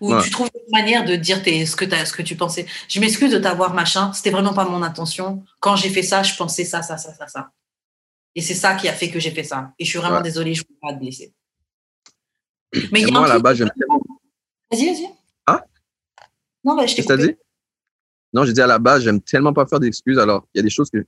Ou 0.00 0.12
Ouais. 0.14 0.22
tu 0.22 0.30
trouves 0.30 0.50
une 0.54 0.70
manière 0.72 1.04
de 1.04 1.16
dire 1.16 1.42
tes, 1.42 1.66
ce, 1.66 1.74
que 1.76 1.84
t'as- 1.84 2.06
ce 2.06 2.12
que 2.12 2.22
tu 2.22 2.36
pensais. 2.36 2.66
Je 2.88 3.00
m'excuse 3.00 3.32
de 3.32 3.38
t'avoir 3.38 3.74
machin, 3.74 4.12
c'était 4.12 4.30
vraiment 4.30 4.54
pas 4.54 4.68
mon 4.68 4.82
intention. 4.82 5.44
Quand 5.60 5.74
j'ai 5.76 5.90
fait 5.90 6.02
ça, 6.02 6.22
je 6.22 6.34
pensais 6.36 6.64
ça, 6.64 6.82
ça, 6.82 6.96
ça, 6.96 7.12
ça, 7.14 7.26
ça. 7.26 7.50
Et 8.36 8.40
c'est 8.40 8.54
ça 8.54 8.74
qui 8.74 8.88
a 8.88 8.92
fait 8.92 9.10
que 9.10 9.18
j'ai 9.20 9.30
fait 9.32 9.42
ça. 9.44 9.72
Et 9.78 9.84
je 9.84 9.90
suis 9.90 9.98
vraiment 9.98 10.16
Ouais. 10.18 10.22
désolée, 10.22 10.54
je 10.54 10.62
ne 10.62 10.68
veux 10.68 10.78
pas 10.80 10.92
te 10.94 10.98
blesser. 11.00 11.32
Mais 12.92 13.00
il 13.00 13.08
y 13.08 13.08
a 13.08 13.10
moi, 13.12 13.38
base, 13.40 13.58
j'aime 13.58 13.70
Vas-y, 14.70 14.86
vas-y. 14.86 15.06
Hein 15.46 15.60
Non, 16.64 16.76
bah, 16.76 16.86
je 16.86 16.94
t'ai 16.96 17.02
coupé. 17.02 17.16
dit? 17.28 17.36
Non, 18.32 18.44
j'ai 18.44 18.52
dit 18.52 18.60
à 18.62 18.66
la 18.66 18.78
base, 18.80 19.02
j'aime 19.04 19.20
tellement 19.20 19.52
pas 19.52 19.66
faire 19.66 19.78
d'excuses. 19.80 20.18
Alors, 20.18 20.46
il 20.54 20.58
y 20.58 20.60
a 20.60 20.62
des 20.64 20.70
choses 20.70 20.90
que 20.90 20.98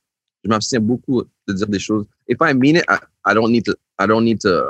je 0.45 0.49
m'abstiens 0.49 0.79
beaucoup 0.81 1.25
de 1.49 1.53
dire 1.53 1.67
des 1.67 1.81
choses. 1.81 2.07
If 2.29 2.39
I 2.41 2.53
mean 2.55 2.77
it, 2.77 2.85
I, 2.89 2.99
I 3.27 3.35
don't 3.35 3.51
need 3.51 3.65
to, 3.65 3.73
I 3.99 4.07
don't 4.07 4.23
need 4.25 4.41
to, 4.43 4.63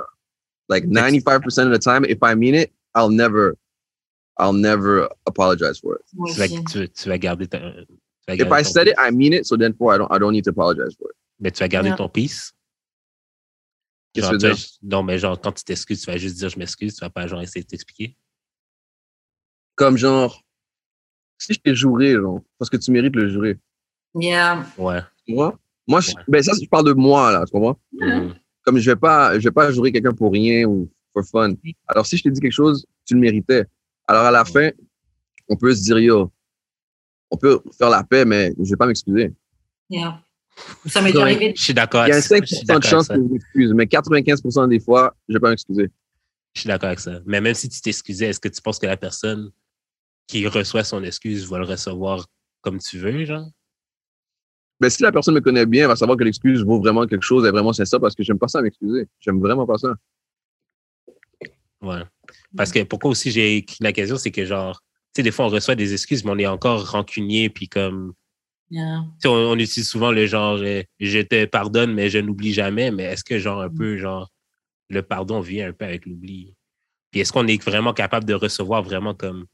like 0.68 0.84
95% 0.84 1.66
of 1.66 1.72
the 1.72 1.78
time, 1.78 2.05
if 2.05 2.18
I 2.22 2.34
mean 2.34 2.55
it, 2.55 2.72
I'll 2.94 3.10
never, 3.10 3.56
I'll 4.38 4.52
never 4.52 5.09
apologize 5.26 5.78
for 5.78 5.97
it. 5.97 6.02
Tu 6.10 6.38
vas, 6.38 6.44
aussi. 6.47 6.64
tu, 6.64 6.88
tu 6.88 7.09
vas 7.09 7.18
garder 7.18 7.47
ta. 7.47 7.59
tu 7.59 7.86
vas 8.28 8.34
If 8.34 8.51
I 8.52 8.62
ton 8.62 8.64
said 8.64 8.88
it. 8.88 8.94
I 8.98 9.10
mean 9.10 9.32
it. 9.32 9.47
So 9.47 9.56
then, 9.56 9.72
for 9.74 9.94
I 9.94 9.98
don't, 9.98 10.10
I 10.12 10.18
don't 10.18 10.32
need 10.32 10.44
to 10.44 10.51
apologize 10.51 10.94
for 10.98 11.09
it. 11.10 11.16
Mais 11.40 11.51
tu 11.52 11.60
vas 11.60 11.68
garder 11.68 11.90
Yeah. 11.90 11.97
ton 11.97 12.09
peace. 12.09 12.52
Qu'est-ce 14.14 14.26
Genre, 14.26 14.32
que 14.32 14.38
tu 14.38 14.48
vas- 14.48 14.78
non, 14.82 15.02
mais 15.02 15.18
genre, 15.18 15.38
quand 15.40 15.52
tu 15.52 15.62
t'excuses, 15.64 16.01
tu 16.02 16.10
vas 16.10 16.16
juste 16.16 16.36
dire 16.38 16.48
je 16.48 16.59
m'excuse, 16.59 16.94
tu 16.94 17.01
vas 17.01 17.10
pas 17.10 17.26
genre 17.26 17.43
essayer 17.43 17.62
de 17.62 17.66
t'expliquer. 17.68 18.16
Comme 19.74 19.97
genre, 19.98 20.43
si 21.38 21.52
je 21.52 21.60
t'ai 21.60 21.74
juré, 21.74 22.14
genre, 22.14 22.40
parce 22.59 22.70
que 22.70 22.78
tu 22.78 22.90
mérites 22.90 23.14
le 23.14 23.28
jurer. 23.28 23.59
Yeah. 24.14 24.64
Ouais. 24.78 25.02
Tu 25.26 25.34
vois? 25.34 25.59
Moi, 25.86 26.01
je, 26.01 26.12
Ouais. 26.14 26.22
ben 26.28 26.43
ça, 26.43 26.52
je 26.60 26.66
parle 26.66 26.86
de 26.86 26.93
moi, 26.94 27.30
là, 27.30 27.44
tu 27.44 27.52
comprends? 27.52 27.78
Mhm. 27.93 28.34
Comme 28.66 28.78
je 28.78 28.90
vais 28.90 28.97
pas, 28.97 29.38
je 29.38 29.44
vais 29.44 29.52
pas 29.52 29.70
jurer 29.70 29.93
quelqu'un 29.93 30.12
pour 30.12 30.32
rien 30.32 30.66
ou 30.66 30.90
for 31.12 31.24
fun. 31.24 31.55
Alors, 31.86 32.05
si 32.05 32.16
je 32.16 32.24
t'ai 32.24 32.30
dit 32.30 32.40
quelque 32.40 32.52
chose, 32.52 32.84
tu 33.06 33.14
le 33.14 33.20
méritais. 33.20 33.64
Alors, 34.09 34.24
à 34.24 34.30
la 34.30 34.44
fin, 34.44 34.70
on 35.48 35.56
peut 35.56 35.74
se 35.74 35.84
dire, 35.84 35.98
yo, 35.98 36.32
on 37.30 37.36
peut 37.36 37.60
faire 37.78 37.90
la 37.90 38.02
paix, 38.02 38.24
mais 38.24 38.52
je 38.59 38.70
vais 38.70 38.76
pas 38.76 38.86
m'excuser. 38.86 39.32
Yeah. 39.88 40.20
Ça 40.86 41.01
m'est 41.01 41.16
arrivé. 41.16 41.52
Je 41.56 41.62
suis 41.62 41.74
d'accord 41.74 42.06
Il 42.06 42.10
y 42.10 42.12
a 42.12 42.16
un 42.16 42.18
avec 42.18 42.24
ça. 42.24 42.36
Je 42.36 42.43
5% 42.43 42.56
suis 42.56 42.66
de 42.66 42.82
chance 42.82 43.09
que 43.09 43.14
je 43.14 43.20
m'excuse, 43.20 43.72
mais 43.72 43.84
95% 43.84 44.68
des 44.68 44.80
fois, 44.80 45.14
je 45.28 45.34
vais 45.34 45.40
pas 45.40 45.51
m'excuser. 45.51 45.90
Je 46.55 46.60
suis 46.60 46.68
d'accord 46.68 46.88
avec 46.88 47.01
ça. 47.01 47.20
Mais 47.26 47.40
même 47.40 47.55
si 47.55 47.68
tu 47.68 47.80
t'excusais, 47.80 48.26
est-ce 48.26 48.40
que 48.40 48.48
tu 48.48 48.60
penses 48.62 48.78
que 48.78 48.86
la 48.86 48.97
personne 48.97 49.51
qui 50.26 50.47
reçoit 50.47 50.82
son 50.82 51.05
excuse 51.05 51.47
va 51.48 51.59
le 51.59 51.66
recevoir 51.66 52.26
comme 52.62 52.78
tu 52.78 52.98
veux, 52.98 53.24
genre? 53.24 53.48
Mais 54.81 54.90
si 54.90 55.03
la 55.03 55.11
personne 55.12 55.35
me 55.35 55.40
connaît 55.40 55.66
bien, 55.66 55.82
elle 55.82 55.89
va 55.89 55.97
savoir 55.97 56.19
que 56.19 56.24
l'excuse 56.24 56.62
vaut 56.62 56.78
vraiment 56.81 57.07
quelque 57.07 57.23
chose, 57.23 57.44
elle 57.44 57.48
est 57.48 57.53
vraiment 57.53 57.73
sincère 57.73 58.01
parce 58.01 58.15
que 58.15 58.23
j'aime 58.23 58.39
pas 58.39 58.48
ça 58.48 58.61
m'excuser. 58.61 59.09
J'aime 59.20 59.40
vraiment 59.40 59.66
pas 59.66 59.78
ça. 59.78 59.94
Ouais. 61.81 62.03
Parce 62.57 62.73
que 62.73 62.82
pourquoi 62.82 63.11
aussi 63.11 63.31
j'ai 63.31 63.57
écrit 63.57 63.78
la 63.81 63.93
question, 63.93 64.16
c'est 64.16 64.31
que 64.31 64.44
genre, 64.44 64.82
tu 65.15 65.20
sais, 65.20 65.23
des 65.23 65.31
fois 65.31 65.47
on 65.47 65.48
reçoit 65.48 65.74
des 65.74 65.93
excuses, 65.93 66.24
mais 66.24 66.32
on 66.32 66.39
est 66.39 66.47
encore 66.47 66.90
rancunier, 66.90 67.48
puis 67.48 67.69
comme, 67.69 68.15
Yeah. 68.70 69.05
tu 69.20 69.20
sais, 69.20 69.28
on, 69.28 69.51
on 69.53 69.59
utilise 69.59 69.89
souvent 69.89 70.11
le 70.11 70.27
genre, 70.27 70.59
euh, 70.61 70.82
je 70.98 71.20
te 71.20 71.44
pardonne, 71.44 71.94
mais 71.94 72.11
je 72.11 72.19
n'oublie 72.19 72.53
jamais. 72.53 72.90
Mais 72.90 73.05
est-ce 73.05 73.23
que 73.23 73.39
genre 73.39 73.61
un 73.61 73.70
peu, 73.70 73.97
genre, 73.97 74.31
le 74.89 75.03
pardon 75.03 75.40
vient 75.40 75.69
un 75.69 75.73
peu 75.73 75.85
avec 75.85 76.07
l'oubli? 76.07 76.55
Puis 77.11 77.20
est-ce 77.20 77.32
qu'on 77.32 77.47
est 77.47 77.62
vraiment 77.62 77.93
capable 77.94 78.27
de 78.27 78.35
recevoir 78.35 78.82
vraiment 78.82 79.15
comme, 79.15 79.47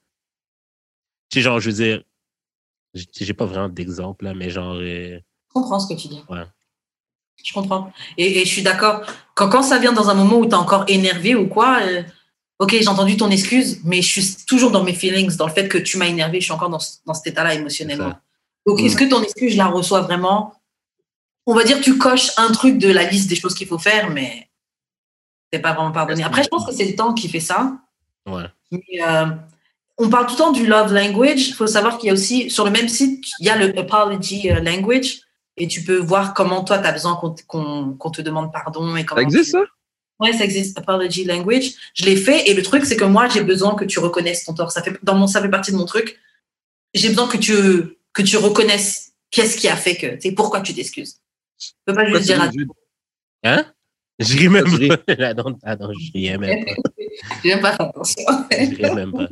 tu 1.29 1.39
sais, 1.39 1.43
genre, 1.43 1.61
je 1.61 1.71
veux 1.71 1.77
dire, 1.77 2.03
j'ai 2.95 3.35
pas 3.35 3.47
vraiment 3.47 3.69
d'exemple 3.69 4.25
là, 4.25 4.35
mais 4.35 4.51
genre, 4.51 4.75
euh, 4.77 5.19
Je 5.19 5.53
comprends 5.53 5.81
ce 5.81 5.93
que 5.93 5.99
tu 6.01 6.09
dis. 6.09 6.23
Ouais. 6.29 6.45
Je 7.45 7.53
comprends. 7.53 7.93
Et, 8.19 8.41
et 8.41 8.45
je 8.45 8.49
suis 8.51 8.63
d'accord. 8.63 9.03
Quand, 9.35 9.49
quand 9.49 9.63
ça 9.63 9.79
vient 9.79 9.93
dans 9.93 10.09
un 10.11 10.15
moment 10.15 10.37
où 10.39 10.45
tu 10.45 10.51
es 10.53 10.55
encore 10.55 10.85
énervé 10.89 11.35
ou 11.35 11.49
quoi, 11.49 11.81
euh, 11.83 12.03
ok, 12.59 12.71
j'ai 12.79 12.89
entendu 12.89 13.17
ton 13.17 13.31
excuse, 13.31 13.81
mais 13.85 14.03
je 14.03 14.21
suis 14.21 14.37
toujours 14.47 14.71
dans 14.71 14.85
mes 14.85 14.93
feelings, 14.95 15.37
dans 15.37 15.47
le 15.47 15.53
fait 15.53 15.69
que 15.69 15.79
tu 15.79 15.97
m'as 15.99 16.07
énervé, 16.07 16.41
je 16.41 16.45
suis 16.45 16.53
encore 16.53 16.71
dans, 16.71 16.79
dans 17.07 17.15
cet 17.15 17.27
état-là 17.29 17.55
émotionnellement. 17.55 18.15
Donc, 18.67 18.81
Mm. 18.81 18.85
est-ce 18.85 18.97
que 18.97 19.05
ton 19.09 19.23
excuse, 19.23 19.53
je 19.53 19.57
la 19.59 19.67
reçois 19.67 20.03
vraiment? 20.03 20.55
On 21.47 21.55
va 21.55 21.65
dire 21.65 21.79
que 21.79 21.83
tu 21.83 21.99
coches 21.99 22.31
un 22.37 22.53
truc 22.53 22.79
de 22.79 22.89
la 22.93 23.05
liste 23.05 23.29
des 23.29 23.35
choses 23.37 23.55
qu'il 23.55 23.67
faut 23.67 23.79
faire, 23.79 24.11
mais 24.11 24.49
c'est 25.53 25.59
pas 25.59 25.73
vraiment 25.73 25.91
pardonné. 25.91 26.23
Après, 26.23 26.45
je 26.45 26.49
pense 26.49 26.65
que 26.65 26.73
c'est 26.73 26.85
le 26.85 26.95
temps 26.95 27.13
qui 27.15 27.29
fait 27.29 27.41
ça. 27.41 27.77
ouais. 28.27 28.45
Mais, 28.71 28.81
euh, 29.05 29.27
on 29.99 30.09
parle 30.09 30.27
tout 30.27 30.33
le 30.33 30.39
temps 30.39 30.53
du 30.53 30.67
love 30.67 30.93
language. 30.93 31.49
Il 31.49 31.55
faut 31.55 31.67
savoir 31.67 31.99
qu'il 31.99 32.09
y 32.09 32.11
a 32.11 32.13
aussi, 32.15 32.51
sur 32.51 32.65
le 32.65 32.71
même 32.71 32.89
site, 32.89 33.25
il 33.41 33.47
y 33.47 33.51
a 33.51 33.57
le 33.57 33.79
apology 33.79 34.51
euh, 34.51 34.61
language. 34.61 35.21
Et 35.59 35.69
tu 35.69 35.83
peux 35.85 35.99
voir 35.99 36.33
comment 36.35 36.65
toi, 36.65 36.79
tu 36.79 36.87
as 36.87 36.93
besoin 36.93 37.15
qu'on 37.17 37.35
qu'on- 37.47 37.93
qu'on 37.95 38.11
te 38.11 38.23
demande 38.23 38.51
pardon. 38.53 38.97
Et 38.97 39.05
comment 39.05 39.21
Ça 39.21 39.25
existe, 39.25 39.45
tu- 39.45 39.51
ça? 39.51 39.65
Ouais, 40.21 40.33
ça 40.33 40.45
existe, 40.45 40.79
apology 40.79 41.25
language. 41.25 41.73
Je 41.95 42.05
l'ai 42.05 42.17
fait. 42.17 42.49
Et 42.49 42.55
le 42.55 42.63
truc, 42.63 42.85
c'est 42.87 42.97
que 42.97 43.05
moi, 43.05 43.29
j'ai 43.29 43.43
besoin 43.43 43.75
que 43.75 43.85
tu 43.85 43.99
reconnaisses 43.99 44.45
ton 44.45 44.55
tort. 44.55 44.73
Ça 44.73 44.83
fait, 44.83 44.97
dans 45.03 45.15
mon, 45.15 45.27
ça 45.27 45.43
fait 45.43 45.49
partie 45.51 45.73
de 45.73 45.77
mon 45.77 45.85
truc. 45.85 46.19
J'ai 46.95 47.09
besoin 47.09 47.27
que 47.29 47.37
tu, 47.37 47.53
que 48.13 48.23
tu 48.23 48.37
reconnaisses 48.37 49.13
qu'est-ce 49.31 49.57
qui 49.57 49.69
a 49.69 49.77
fait 49.77 49.97
que, 49.97 50.07
tu 50.15 50.21
sais, 50.29 50.33
pourquoi 50.33 50.61
tu 50.61 50.75
t'excuses. 50.75 51.21
Tu 51.59 51.71
peux 51.85 51.95
pas 51.95 52.03
Pourquoi 52.03 52.19
juste 52.21 52.31
dire 52.33 52.43
à 52.43 52.51
Hein? 53.45 53.65
Je 54.19 54.37
ris 54.39 54.49
même 54.49 54.65
pas. 54.65 55.15
Ah 55.19 55.35
non, 55.35 55.59
ah 55.65 55.77
non, 55.77 55.91
je 55.93 56.13
riais 56.13 56.39
même 56.39 56.65
pas. 56.65 56.73
J'ai 57.43 57.51
même 57.51 57.61
pas 57.61 57.71
attention. 57.71 58.25
Je 58.51 58.77
riais 58.77 58.95
même 58.95 59.13
pas. 59.13 59.29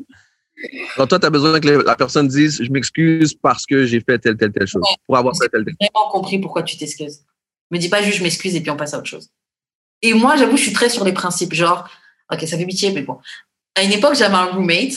Alors, 0.96 1.08
toi, 1.08 1.18
tu 1.18 1.26
as 1.26 1.30
besoin 1.30 1.58
que 1.60 1.68
la 1.68 1.96
personne 1.96 2.28
dise 2.28 2.62
Je 2.62 2.70
m'excuse 2.70 3.34
parce 3.34 3.66
que 3.66 3.86
j'ai 3.86 4.00
fait 4.00 4.18
telle, 4.18 4.36
telle, 4.36 4.52
telle 4.52 4.66
chose. 4.66 4.82
Ouais. 4.82 4.96
Pour 5.06 5.16
avoir 5.16 5.34
fait 5.36 5.48
telle, 5.48 5.64
telle 5.64 5.74
J'ai 5.80 5.88
vraiment 5.94 6.10
compris 6.10 6.38
pourquoi 6.38 6.62
tu 6.62 6.76
t'excuses. 6.76 7.20
Me 7.70 7.78
dis 7.78 7.88
pas 7.88 8.02
juste 8.02 8.18
je 8.18 8.22
m'excuse 8.22 8.54
et 8.56 8.60
puis 8.60 8.70
on 8.70 8.76
passe 8.76 8.94
à 8.94 8.98
autre 8.98 9.08
chose. 9.08 9.30
Et 10.02 10.12
moi, 10.14 10.36
j'avoue, 10.36 10.56
je 10.56 10.62
suis 10.62 10.72
très 10.72 10.88
sur 10.88 11.04
les 11.04 11.12
principes. 11.12 11.54
Genre, 11.54 11.88
ok, 12.32 12.40
ça 12.40 12.58
fait 12.58 12.66
pitié, 12.66 12.92
mais 12.92 13.02
bon. 13.02 13.18
À 13.74 13.82
une 13.82 13.92
époque, 13.92 14.14
j'avais 14.14 14.34
un 14.34 14.46
roommate 14.46 14.94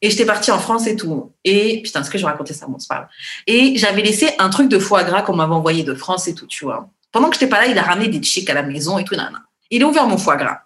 et 0.00 0.10
j'étais 0.10 0.26
partie 0.26 0.50
en 0.50 0.58
France 0.58 0.86
et 0.86 0.96
tout. 0.96 1.32
Et 1.44 1.82
putain, 1.82 2.02
est-ce 2.02 2.10
que 2.10 2.18
je 2.18 2.24
vais 2.24 2.30
raconter 2.30 2.54
ça? 2.54 2.66
Bon, 2.66 2.78
c'est 2.78 2.88
pas 2.88 2.96
grave. 2.96 3.08
Et 3.46 3.76
j'avais 3.76 4.02
laissé 4.02 4.30
un 4.38 4.48
truc 4.50 4.68
de 4.68 4.78
foie 4.78 5.04
gras 5.04 5.22
qu'on 5.22 5.36
m'avait 5.36 5.54
envoyé 5.54 5.84
de 5.84 5.94
France 5.94 6.28
et 6.28 6.34
tout, 6.34 6.46
tu 6.46 6.64
vois. 6.64 6.90
Pendant 7.12 7.28
que 7.28 7.34
j'étais 7.34 7.48
pas 7.48 7.60
là, 7.60 7.66
il 7.66 7.78
a 7.78 7.82
ramené 7.82 8.08
des 8.08 8.22
chicks 8.22 8.48
à 8.50 8.54
la 8.54 8.62
maison 8.62 8.98
et 8.98 9.04
tout, 9.04 9.16
nana. 9.16 9.42
Il 9.70 9.82
a 9.82 9.86
ouvert 9.86 10.06
mon 10.06 10.18
foie 10.18 10.36
gras. 10.36 10.60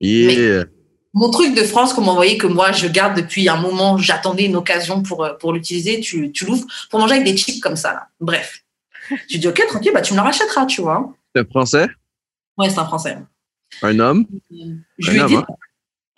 Yeah. 0.00 0.66
Mon 1.18 1.30
truc 1.30 1.54
de 1.54 1.62
France 1.62 1.94
qu'on 1.94 2.02
m'a 2.02 2.12
envoyé, 2.12 2.36
que 2.36 2.46
moi 2.46 2.72
je 2.72 2.86
garde 2.86 3.16
depuis 3.16 3.48
un 3.48 3.56
moment, 3.56 3.96
j'attendais 3.96 4.44
une 4.44 4.54
occasion 4.56 5.02
pour, 5.02 5.24
euh, 5.24 5.32
pour 5.34 5.52
l'utiliser, 5.54 6.00
tu, 6.00 6.30
tu 6.30 6.44
l'ouvres 6.44 6.66
pour 6.90 7.00
manger 7.00 7.14
avec 7.14 7.24
des 7.26 7.36
chips 7.36 7.60
comme 7.60 7.74
ça, 7.76 7.92
là. 7.94 8.08
Bref. 8.20 8.62
Tu 9.28 9.38
dis, 9.38 9.48
ok, 9.48 9.62
tranquille, 9.68 9.92
bah, 9.94 10.02
tu 10.02 10.12
me 10.12 10.18
le 10.18 10.24
rachèteras, 10.24 10.66
tu 10.66 10.82
vois. 10.82 11.14
C'est 11.34 11.40
un 11.40 11.44
Français, 11.48 11.86
Ouais, 12.58 12.68
c'est 12.70 12.78
un 12.78 12.84
Français. 12.84 13.16
un 13.82 13.98
homme, 13.98 14.26
Je 14.98 15.10
Un 15.10 15.12
lui 15.12 15.18
ai 15.18 15.22
homme, 15.22 15.28
dit, 15.28 15.36
hein? 15.36 15.46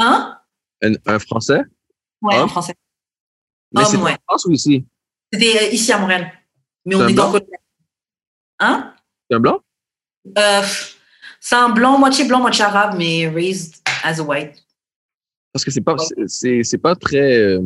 hein? 0.01 0.39
Un, 0.83 0.93
un 1.15 1.19
Français? 1.19 1.61
Ouais, 2.23 2.35
Homme? 2.37 2.45
un 2.45 2.49
Français. 2.49 2.75
Mais 3.73 3.83
Homme, 3.83 3.87
c'est 3.91 3.97
en 3.99 4.03
ouais. 4.03 4.17
France 4.27 4.45
ou 4.47 4.53
ici? 4.53 4.85
C'était 5.33 5.63
euh, 5.63 5.69
ici 5.71 5.93
à 5.93 5.99
Montréal. 5.99 6.33
Mais 6.85 6.95
on 6.97 7.07
est 7.07 7.13
dans 7.13 7.31
blanc? 7.31 7.41
Hein? 8.61 8.95
C'est 9.31 9.37
un 9.37 9.41
blanc? 9.41 9.61
Euh, 10.37 10.63
C'est 11.41 11.55
un 11.57 11.69
blanc, 11.69 11.99
moitié 11.99 12.25
blanc, 12.25 12.41
moitié 12.41 12.65
arabe, 12.65 12.95
mais 12.99 13.29
raised 13.29 13.77
as 14.03 14.19
a 14.19 14.23
white. 14.23 14.65
Parce 15.53 15.65
que 15.65 15.71
c'est 15.71 15.81
pas, 15.81 15.97
c'est- 15.99 16.29
c'est 16.29 16.63
c'est 16.63 16.79
pas 16.79 16.95
très, 16.95 17.39
euh, 17.39 17.61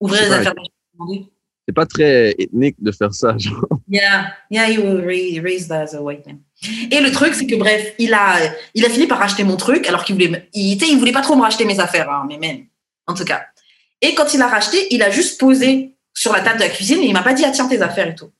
Ouvrez 0.00 0.18
Je 0.18 0.24
les 0.24 0.32
affaires. 0.32 0.54
c'est 1.68 1.74
pas 1.74 1.86
très 1.86 2.34
ethnique 2.38 2.76
de 2.80 2.90
faire 2.90 3.14
ça. 3.14 3.36
genre. 3.38 3.66
Yeah, 3.88 4.32
yeah, 4.50 4.68
you 4.68 4.82
were 4.82 5.00
ra- 5.04 5.42
raised 5.42 5.70
as 5.70 5.94
a 5.94 6.02
white 6.02 6.26
man. 6.26 6.40
Et 6.90 7.00
le 7.00 7.10
truc, 7.12 7.34
c'est 7.34 7.46
que 7.46 7.54
bref, 7.54 7.94
il 7.98 8.12
a, 8.14 8.36
il 8.74 8.84
a 8.84 8.88
fini 8.88 9.06
par 9.06 9.18
racheter 9.18 9.44
mon 9.44 9.56
truc, 9.56 9.86
alors 9.86 10.04
qu'il 10.04 10.14
voulait, 10.16 10.48
il, 10.54 10.82
il 10.82 10.98
voulait 10.98 11.12
pas 11.12 11.22
trop 11.22 11.36
me 11.36 11.42
racheter 11.42 11.64
mes 11.64 11.78
affaires, 11.78 12.10
hein, 12.10 12.24
mais 12.28 12.38
même, 12.38 12.66
en 13.06 13.14
tout 13.14 13.24
cas. 13.24 13.42
Et 14.00 14.14
quand 14.14 14.34
il 14.34 14.42
a 14.42 14.48
racheté, 14.48 14.92
il 14.92 15.02
a 15.02 15.10
juste 15.10 15.38
posé 15.38 15.96
sur 16.14 16.32
la 16.32 16.40
table 16.40 16.58
de 16.58 16.64
la 16.64 16.68
cuisine 16.70 16.98
et 16.98 17.06
il 17.06 17.12
m'a 17.12 17.22
pas 17.22 17.32
dit, 17.34 17.44
ah 17.44 17.52
tiens, 17.52 17.68
tes 17.68 17.80
affaires 17.80 18.08
et 18.08 18.14
tout. 18.16 18.30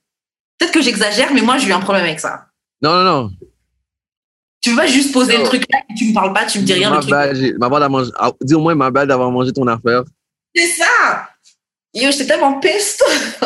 Peut-être 0.57 0.73
que 0.73 0.81
j'exagère, 0.81 1.33
mais 1.33 1.41
moi, 1.41 1.57
j'ai 1.57 1.69
eu 1.69 1.73
un 1.73 1.79
problème 1.79 2.03
avec 2.03 2.19
ça. 2.19 2.47
Non, 2.81 2.93
non, 2.95 3.03
non. 3.03 3.31
Tu 4.63 4.69
veux 4.69 4.77
pas 4.77 4.87
juste 4.87 5.11
poser 5.11 5.37
le 5.37 5.43
truc 5.43 5.65
là 5.69 5.79
et 5.89 5.93
tu 5.93 6.05
me 6.05 6.13
parles 6.13 6.31
pas, 6.31 6.45
tu 6.45 6.59
me 6.59 6.63
dis 6.63 6.71
rien. 6.71 6.89
Ma 6.89 7.01
le 7.01 7.57
bad, 7.57 7.81
bad 7.81 8.11
ah, 8.17 8.31
Dis 8.39 8.55
au 8.55 8.61
moins 8.61 8.75
ma 8.75 8.89
bad 8.89 9.09
d'avoir 9.09 9.29
mangé 9.29 9.51
ton 9.51 9.67
affaire. 9.67 10.03
C'est 10.55 10.67
ça! 10.67 11.27
Yo, 11.93 12.09
j'étais 12.11 12.27
tellement 12.27 12.61
piste. 12.61 13.03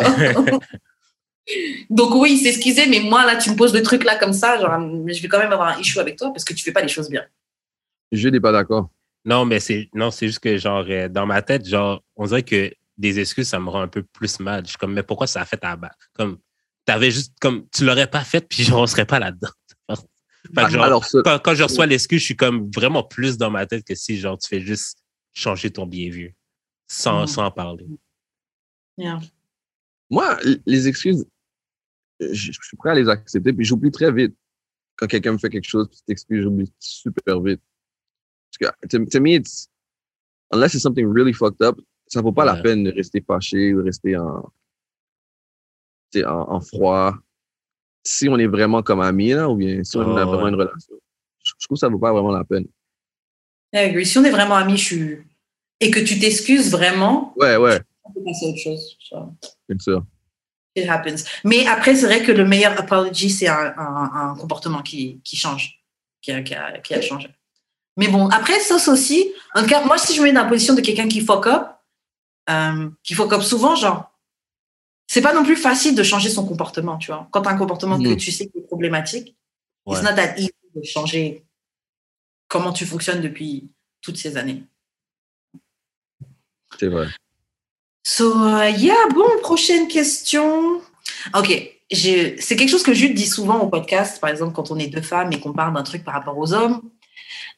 Donc 1.90 2.14
oui, 2.14 2.34
il 2.34 2.38
s'est 2.38 2.50
excusé, 2.50 2.86
mais 2.86 3.00
moi, 3.00 3.26
là, 3.26 3.36
tu 3.36 3.50
me 3.50 3.56
poses 3.56 3.74
le 3.74 3.82
truc 3.82 4.04
là 4.04 4.16
comme 4.16 4.34
ça, 4.34 4.60
genre, 4.60 4.80
je 5.08 5.22
vais 5.22 5.28
quand 5.28 5.40
même 5.40 5.52
avoir 5.52 5.70
un 5.70 5.80
issue 5.80 5.98
avec 5.98 6.18
toi 6.18 6.30
parce 6.30 6.44
que 6.44 6.54
tu 6.54 6.64
fais 6.64 6.72
pas 6.72 6.82
les 6.82 6.88
choses 6.88 7.10
bien. 7.10 7.24
Je 8.12 8.30
n'ai 8.30 8.40
pas 8.40 8.52
d'accord. 8.52 8.90
Non, 9.26 9.44
mais 9.44 9.60
c'est 9.60 9.90
non, 9.96 10.12
c'est 10.12 10.28
juste 10.28 10.40
que 10.40 10.58
genre 10.58 10.86
euh, 10.88 11.10
dans 11.10 11.26
ma 11.26 11.42
tête, 11.42 11.68
genre, 11.68 12.02
on 12.16 12.28
dirait 12.28 12.44
que 12.44 12.72
des 12.98 13.20
excuses, 13.20 13.48
ça 13.48 13.60
me 13.60 13.70
rend 13.70 13.82
un 13.82 13.88
peu 13.88 14.04
plus 14.04 14.40
mal. 14.40 14.64
Je 14.66 14.70
suis 14.70 14.78
comme, 14.78 14.94
mais 14.94 15.04
pourquoi 15.04 15.26
ça 15.26 15.42
a 15.42 15.46
fait 15.46 15.60
bas? 15.60 15.92
Comme 16.14 16.38
t'avais 16.86 17.10
juste 17.10 17.34
comme 17.42 17.66
tu 17.76 17.86
l'aurais 17.86 18.08
pas 18.08 18.24
fait, 18.24 18.48
puis 18.48 18.64
genre, 18.64 18.82
on 18.82 18.88
serait 18.88 19.06
pas 19.06 19.20
là-dedans. 19.20 19.50
Fait 20.56 20.66
que, 20.66 20.70
genre, 20.72 20.84
Alors, 20.84 21.06
ça- 21.06 21.22
quand, 21.24 21.40
quand 21.44 21.56
je 21.56 21.64
reçois 21.64 21.86
l'excuse, 21.86 22.20
je 22.20 22.26
suis 22.26 22.36
comme 22.36 22.70
vraiment 22.72 23.04
plus 23.04 23.38
dans 23.38 23.50
ma 23.52 23.66
tête 23.66 23.86
que 23.86 23.96
si 23.96 24.18
genre 24.18 24.38
tu 24.38 24.48
fais 24.48 24.62
juste 24.62 25.00
changer 25.34 25.70
ton 25.72 25.86
bien 25.86 26.10
vu 26.10 26.36
sans, 26.88 27.24
Mm. 27.24 27.28
sans 27.28 27.46
en 27.46 27.52
parler. 27.52 27.86
Yeah. 28.98 29.20
moi, 30.10 30.40
les 30.66 30.88
excuses, 30.88 31.26
je, 32.20 32.34
je 32.34 32.60
suis 32.64 32.78
prêt 32.78 32.92
à 32.92 32.96
les 32.96 33.08
accepter, 33.10 33.54
puis 33.54 33.64
j'oublie 33.66 33.92
très 33.92 34.12
vite. 34.12 34.36
Quand 34.96 35.06
quelqu'un 35.06 35.34
me 35.34 35.38
fait 35.38 35.50
quelque 35.50 35.68
chose, 35.70 35.88
puis 35.90 36.00
t'excuses, 36.08 36.42
j'oublie 36.44 36.72
super 36.80 37.40
vite. 37.42 37.62
Parce 38.60 38.74
que, 38.82 38.88
to, 38.88 39.06
to 39.06 39.20
me, 39.22 39.36
it's, 39.36 39.70
unless 40.52 40.74
it's 40.74 40.82
something 40.82 41.06
really 41.06 41.34
fucked 41.34 41.62
up, 41.62 41.80
ça 42.08 42.22
vaut 42.22 42.32
pas 42.32 42.46
la 42.46 42.56
peine 42.56 42.86
de 42.86 42.92
rester 42.92 43.22
fâché 43.22 43.76
ou 43.76 43.84
rester 43.84 44.18
en, 44.18 44.42
tu 46.12 46.20
sais, 46.22 46.26
en, 46.26 46.50
en 46.50 46.62
froid. 46.62 47.14
Si 48.10 48.30
on 48.30 48.38
est 48.38 48.48
vraiment 48.48 48.82
comme 48.84 49.02
amis, 49.02 49.34
là, 49.34 49.50
ou 49.50 49.56
bien 49.56 49.84
si 49.84 49.98
on 49.98 50.02
Oh, 50.14 50.18
a 50.18 50.26
vraiment 50.26 50.44
ouais. 50.44 50.50
une 50.50 50.56
relation, 50.56 50.96
je, 51.44 51.52
je 51.60 51.66
trouve 51.68 51.76
que 51.76 51.80
ça 51.80 51.90
vaut 51.90 52.00
pas 52.00 52.14
vraiment 52.14 52.32
la 52.32 52.44
peine. 52.46 52.66
Si 54.06 54.18
on 54.18 54.24
est 54.24 54.30
vraiment 54.32 54.56
amis, 54.56 54.78
je 54.78 54.84
suis... 54.84 55.18
et 55.82 55.92
que 55.92 56.00
tu 56.00 56.18
t'excuses 56.20 56.72
vraiment, 56.72 57.34
Ouais, 57.38 57.58
ouais, 57.58 57.82
on 58.06 58.12
peut 58.14 58.24
passer 58.24 58.46
à 58.46 58.50
autre 58.50 58.60
chose. 58.60 58.98
C'est 59.70 59.82
ça. 59.82 60.04
It 60.76 60.88
happens. 60.90 61.24
Mais 61.44 61.66
après, 61.68 61.96
c'est 61.96 62.06
vrai 62.06 62.24
que 62.24 62.32
le 62.32 62.46
meilleur 62.46 62.80
apology, 62.80 63.30
c'est 63.30 63.48
un, 63.48 63.74
un- 63.78 64.12
un 64.32 64.36
comportement 64.36 64.82
qui, 64.82 65.20
qui 65.24 65.36
change, 65.36 65.84
qui 66.22 66.32
a, 66.32 66.42
qui, 66.44 66.54
a, 66.56 66.78
qui 66.80 66.94
a 66.94 67.02
changé. 67.02 67.30
Mais 67.98 68.08
bon, 68.08 68.28
après, 68.30 68.60
ça 68.60 68.78
c'est 68.80 68.92
aussi, 68.92 69.34
en 69.56 69.64
tout 69.64 69.68
cas, 69.70 69.84
moi, 69.84 69.98
si 69.98 70.14
je 70.16 70.22
me 70.22 70.26
mets 70.28 70.34
dans 70.34 70.44
la 70.44 70.50
position 70.50 70.76
de 70.76 70.82
quelqu'un 70.82 71.08
qui 71.08 71.20
fuck 71.22 71.48
up, 71.48 71.64
euh, 72.50 72.90
qui 73.04 73.16
fuck 73.16 73.34
up 73.34 73.42
souvent, 73.42 73.76
genre, 73.76 74.12
c'est 75.08 75.22
pas 75.22 75.34
non 75.34 75.44
plus 75.44 75.56
facile 75.56 75.96
de 75.96 76.04
changer 76.04 76.30
son 76.30 76.46
comportement, 76.46 76.98
tu 76.98 77.08
vois. 77.12 77.28
Quand 77.32 77.42
tu 77.42 77.50
as 77.50 77.52
un 77.52 77.58
comportement 77.58 77.98
que 77.98 78.10
Mhm. 78.10 78.18
tu 78.18 78.32
sais 78.32 78.48
qui 78.48 78.58
est 78.60 78.68
problématique, 78.68 79.36
Ouais. 79.86 79.96
it's 79.98 80.04
not 80.04 80.16
that 80.16 80.36
easy 80.38 80.52
de 80.76 80.84
changer 80.84 81.44
comment 82.50 82.74
tu 82.74 82.86
fonctionnes 82.86 83.22
depuis 83.22 83.70
toutes 84.02 84.18
ces 84.18 84.38
années. 84.38 84.64
C'est 86.80 86.88
vrai. 86.88 87.08
So, 88.04 88.32
euh, 88.44 88.70
yeah, 88.70 89.08
bon, 89.14 89.28
prochaine 89.42 89.88
question. 89.88 90.82
Ok, 91.36 91.48
c'est 91.92 92.36
quelque 92.56 92.70
chose 92.70 92.84
que 92.84 92.94
Jude 92.94 93.14
dit 93.16 93.28
souvent 93.28 93.60
au 93.62 93.68
podcast, 93.70 94.20
par 94.20 94.30
exemple, 94.30 94.54
quand 94.54 94.72
on 94.72 94.78
est 94.78 94.88
deux 94.88 95.02
femmes 95.02 95.32
et 95.34 95.40
qu'on 95.40 95.54
parle 95.54 95.74
d'un 95.74 95.84
truc 95.84 96.04
par 96.04 96.14
rapport 96.14 96.38
aux 96.38 96.54
hommes. 96.54 96.82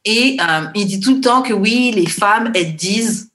Et 0.06 0.38
euh, 0.40 0.68
il 0.76 0.86
dit 0.88 1.00
tout 1.00 1.16
le 1.16 1.22
temps 1.22 1.42
que 1.42 1.54
oui, 1.54 1.92
les 1.92 2.08
femmes, 2.08 2.52
elles 2.56 2.76
disent. 2.76 3.29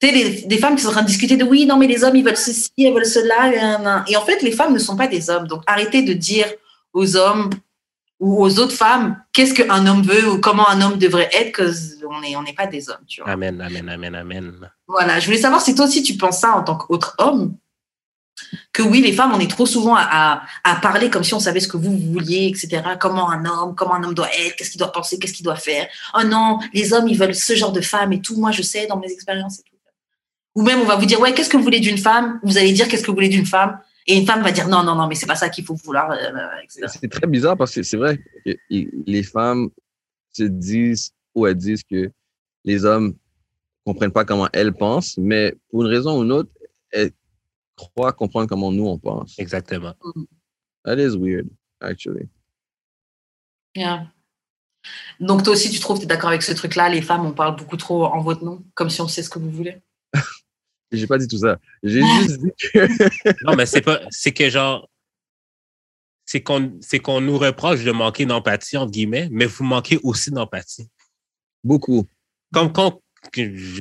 Tu 0.00 0.08
sais, 0.08 0.46
des 0.46 0.58
femmes 0.58 0.76
qui 0.76 0.82
sont 0.82 0.88
en 0.88 0.92
train 0.92 1.02
de 1.02 1.06
discuter 1.06 1.36
de 1.36 1.44
oui, 1.44 1.64
non, 1.64 1.78
mais 1.78 1.86
les 1.86 2.04
hommes, 2.04 2.16
ils 2.16 2.24
veulent 2.24 2.36
ceci, 2.36 2.70
ils 2.76 2.92
veulent 2.92 3.06
cela. 3.06 4.04
Et 4.08 4.16
en 4.16 4.24
fait, 4.24 4.42
les 4.42 4.52
femmes 4.52 4.74
ne 4.74 4.78
sont 4.78 4.96
pas 4.96 5.06
des 5.06 5.30
hommes. 5.30 5.46
Donc, 5.46 5.62
arrêtez 5.66 6.02
de 6.02 6.12
dire 6.12 6.46
aux 6.92 7.16
hommes 7.16 7.50
ou 8.18 8.42
aux 8.42 8.58
autres 8.58 8.74
femmes 8.74 9.22
qu'est-ce 9.32 9.54
qu'un 9.54 9.86
homme 9.86 10.02
veut 10.02 10.30
ou 10.30 10.40
comment 10.40 10.68
un 10.68 10.80
homme 10.80 10.98
devrait 10.98 11.30
être, 11.32 11.56
parce 11.56 11.94
qu'on 12.02 12.20
n'est 12.20 12.36
on 12.36 12.42
n'est 12.42 12.54
pas 12.54 12.66
des 12.66 12.88
hommes, 12.88 13.04
tu 13.06 13.20
vois. 13.20 13.30
Amen, 13.30 13.60
amen, 13.60 13.88
amen, 13.88 14.14
amen. 14.14 14.70
Voilà, 14.86 15.18
je 15.20 15.26
voulais 15.26 15.38
savoir 15.38 15.60
si 15.60 15.74
toi 15.74 15.84
aussi 15.86 16.02
tu 16.02 16.16
penses 16.16 16.38
ça 16.38 16.56
en 16.56 16.62
tant 16.62 16.76
qu'autre 16.76 17.14
homme, 17.18 17.56
que 18.72 18.82
oui, 18.82 19.00
les 19.00 19.12
femmes, 19.12 19.32
on 19.34 19.40
est 19.40 19.50
trop 19.50 19.66
souvent 19.66 19.94
à, 19.96 20.02
à, 20.02 20.42
à 20.64 20.76
parler 20.76 21.10
comme 21.10 21.24
si 21.24 21.34
on 21.34 21.40
savait 21.40 21.60
ce 21.60 21.68
que 21.68 21.76
vous 21.76 21.96
vouliez, 21.96 22.46
etc. 22.46 22.82
Comment 23.00 23.30
un 23.30 23.44
homme, 23.44 23.74
comment 23.74 23.94
un 23.94 24.04
homme 24.04 24.14
doit 24.14 24.30
être, 24.34 24.56
qu'est-ce 24.56 24.70
qu'il 24.70 24.78
doit 24.78 24.92
penser, 24.92 25.18
qu'est-ce 25.18 25.32
qu'il 25.32 25.44
doit 25.44 25.56
faire. 25.56 25.88
Oh 26.14 26.22
non, 26.24 26.58
les 26.72 26.92
hommes, 26.92 27.08
ils 27.08 27.18
veulent 27.18 27.34
ce 27.34 27.54
genre 27.54 27.72
de 27.72 27.80
femme 27.80 28.12
et 28.12 28.20
tout. 28.20 28.36
Moi, 28.36 28.50
je 28.50 28.62
sais 28.62 28.86
dans 28.86 28.98
mes 28.98 29.10
expériences 29.10 29.60
et 29.60 29.62
tout. 29.62 29.75
Ou 30.56 30.62
même, 30.62 30.80
on 30.80 30.86
va 30.86 30.96
vous 30.96 31.04
dire, 31.04 31.20
ouais, 31.20 31.34
qu'est-ce 31.34 31.50
que 31.50 31.56
vous 31.56 31.62
voulez 31.62 31.80
d'une 31.80 31.98
femme? 31.98 32.40
Vous 32.42 32.56
allez 32.56 32.72
dire, 32.72 32.88
qu'est-ce 32.88 33.02
que 33.02 33.10
vous 33.10 33.14
voulez 33.14 33.28
d'une 33.28 33.46
femme? 33.46 33.78
Et 34.06 34.16
une 34.16 34.26
femme 34.26 34.42
va 34.42 34.52
dire, 34.52 34.68
non, 34.68 34.82
non, 34.82 34.94
non, 34.94 35.06
mais 35.06 35.14
c'est 35.14 35.26
pas 35.26 35.36
ça 35.36 35.50
qu'il 35.50 35.64
faut 35.64 35.74
vouloir, 35.74 36.10
euh, 36.12 36.62
etc. 36.64 36.86
C'est 37.00 37.10
très 37.10 37.26
bizarre 37.26 37.56
parce 37.56 37.74
que 37.74 37.82
c'est 37.82 37.98
vrai 37.98 38.18
que 38.18 38.52
les 38.70 39.22
femmes 39.22 39.68
se 40.32 40.44
disent 40.44 41.12
ou 41.34 41.46
elles 41.46 41.56
disent 41.56 41.82
que 41.82 42.10
les 42.64 42.84
hommes 42.84 43.14
comprennent 43.84 44.12
pas 44.12 44.24
comment 44.24 44.48
elles 44.52 44.72
pensent, 44.72 45.18
mais 45.18 45.54
pour 45.70 45.82
une 45.82 45.88
raison 45.88 46.18
ou 46.18 46.24
une 46.24 46.32
autre, 46.32 46.50
elles 46.90 47.12
croient 47.76 48.12
comprendre 48.12 48.48
comment 48.48 48.72
nous 48.72 48.86
on 48.86 48.98
pense. 48.98 49.38
Exactement. 49.38 49.94
That 50.84 50.96
is 50.98 51.16
weird, 51.16 51.48
actually. 51.80 52.28
Yeah. 53.74 54.06
Donc 55.20 55.42
toi 55.42 55.52
aussi, 55.52 55.70
tu 55.70 55.80
trouves, 55.80 55.98
tu 55.98 56.04
es 56.04 56.06
d'accord 56.06 56.30
avec 56.30 56.42
ce 56.42 56.52
truc-là, 56.52 56.88
les 56.88 57.02
femmes, 57.02 57.26
on 57.26 57.32
parle 57.32 57.56
beaucoup 57.56 57.76
trop 57.76 58.06
en 58.06 58.22
votre 58.22 58.42
nom, 58.42 58.64
comme 58.74 58.88
si 58.88 59.02
on 59.02 59.08
sait 59.08 59.22
ce 59.22 59.28
que 59.28 59.38
vous 59.38 59.50
voulez. 59.50 59.82
J'ai 60.92 61.06
pas 61.06 61.18
dit 61.18 61.26
tout 61.26 61.38
ça. 61.38 61.58
J'ai 61.82 62.00
juste 62.22 62.40
dit 62.40 62.50
que 62.72 63.44
Non, 63.44 63.56
mais 63.56 63.66
c'est 63.66 63.82
pas, 63.82 64.00
c'est 64.10 64.32
que 64.32 64.48
genre, 64.48 64.88
c'est 66.24 66.42
qu'on, 66.42 66.76
c'est 66.80 66.98
qu'on 66.98 67.20
nous 67.20 67.38
reproche 67.38 67.84
de 67.84 67.92
manquer 67.92 68.26
d'empathie, 68.26 68.76
entre 68.76 68.90
guillemets, 68.90 69.28
mais 69.30 69.46
vous 69.46 69.64
manquez 69.64 69.98
aussi 70.02 70.30
d'empathie. 70.30 70.88
beaucoup. 71.62 72.06
Comme 72.52 72.72
quand, 72.72 73.00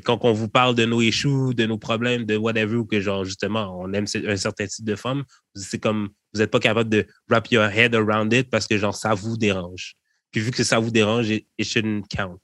quand 0.03 0.19
on 0.23 0.33
vous 0.33 0.49
parle 0.49 0.75
de 0.75 0.85
nos 0.85 1.01
issues, 1.01 1.53
de 1.53 1.65
nos 1.65 1.77
problèmes, 1.77 2.25
de 2.25 2.37
whatever, 2.37 2.77
ou 2.77 2.85
que 2.85 2.99
genre, 2.99 3.25
justement, 3.25 3.75
on 3.79 3.93
aime 3.93 4.05
un 4.27 4.37
certain 4.37 4.67
type 4.67 4.85
de 4.85 4.95
femme, 4.95 5.23
c'est 5.55 5.79
comme, 5.79 6.09
vous 6.33 6.39
n'êtes 6.39 6.51
pas 6.51 6.59
capable 6.59 6.89
de 6.89 7.05
wrap 7.29 7.49
your 7.51 7.65
head 7.65 7.95
around 7.95 8.31
it 8.33 8.49
parce 8.49 8.67
que 8.67 8.77
genre, 8.77 8.95
ça 8.95 9.13
vous 9.13 9.37
dérange. 9.37 9.95
Puis 10.31 10.41
vu 10.41 10.51
que 10.51 10.63
ça 10.63 10.79
vous 10.79 10.91
dérange, 10.91 11.29
it, 11.29 11.47
it 11.57 11.67
shouldn't 11.67 12.07
count. 12.09 12.39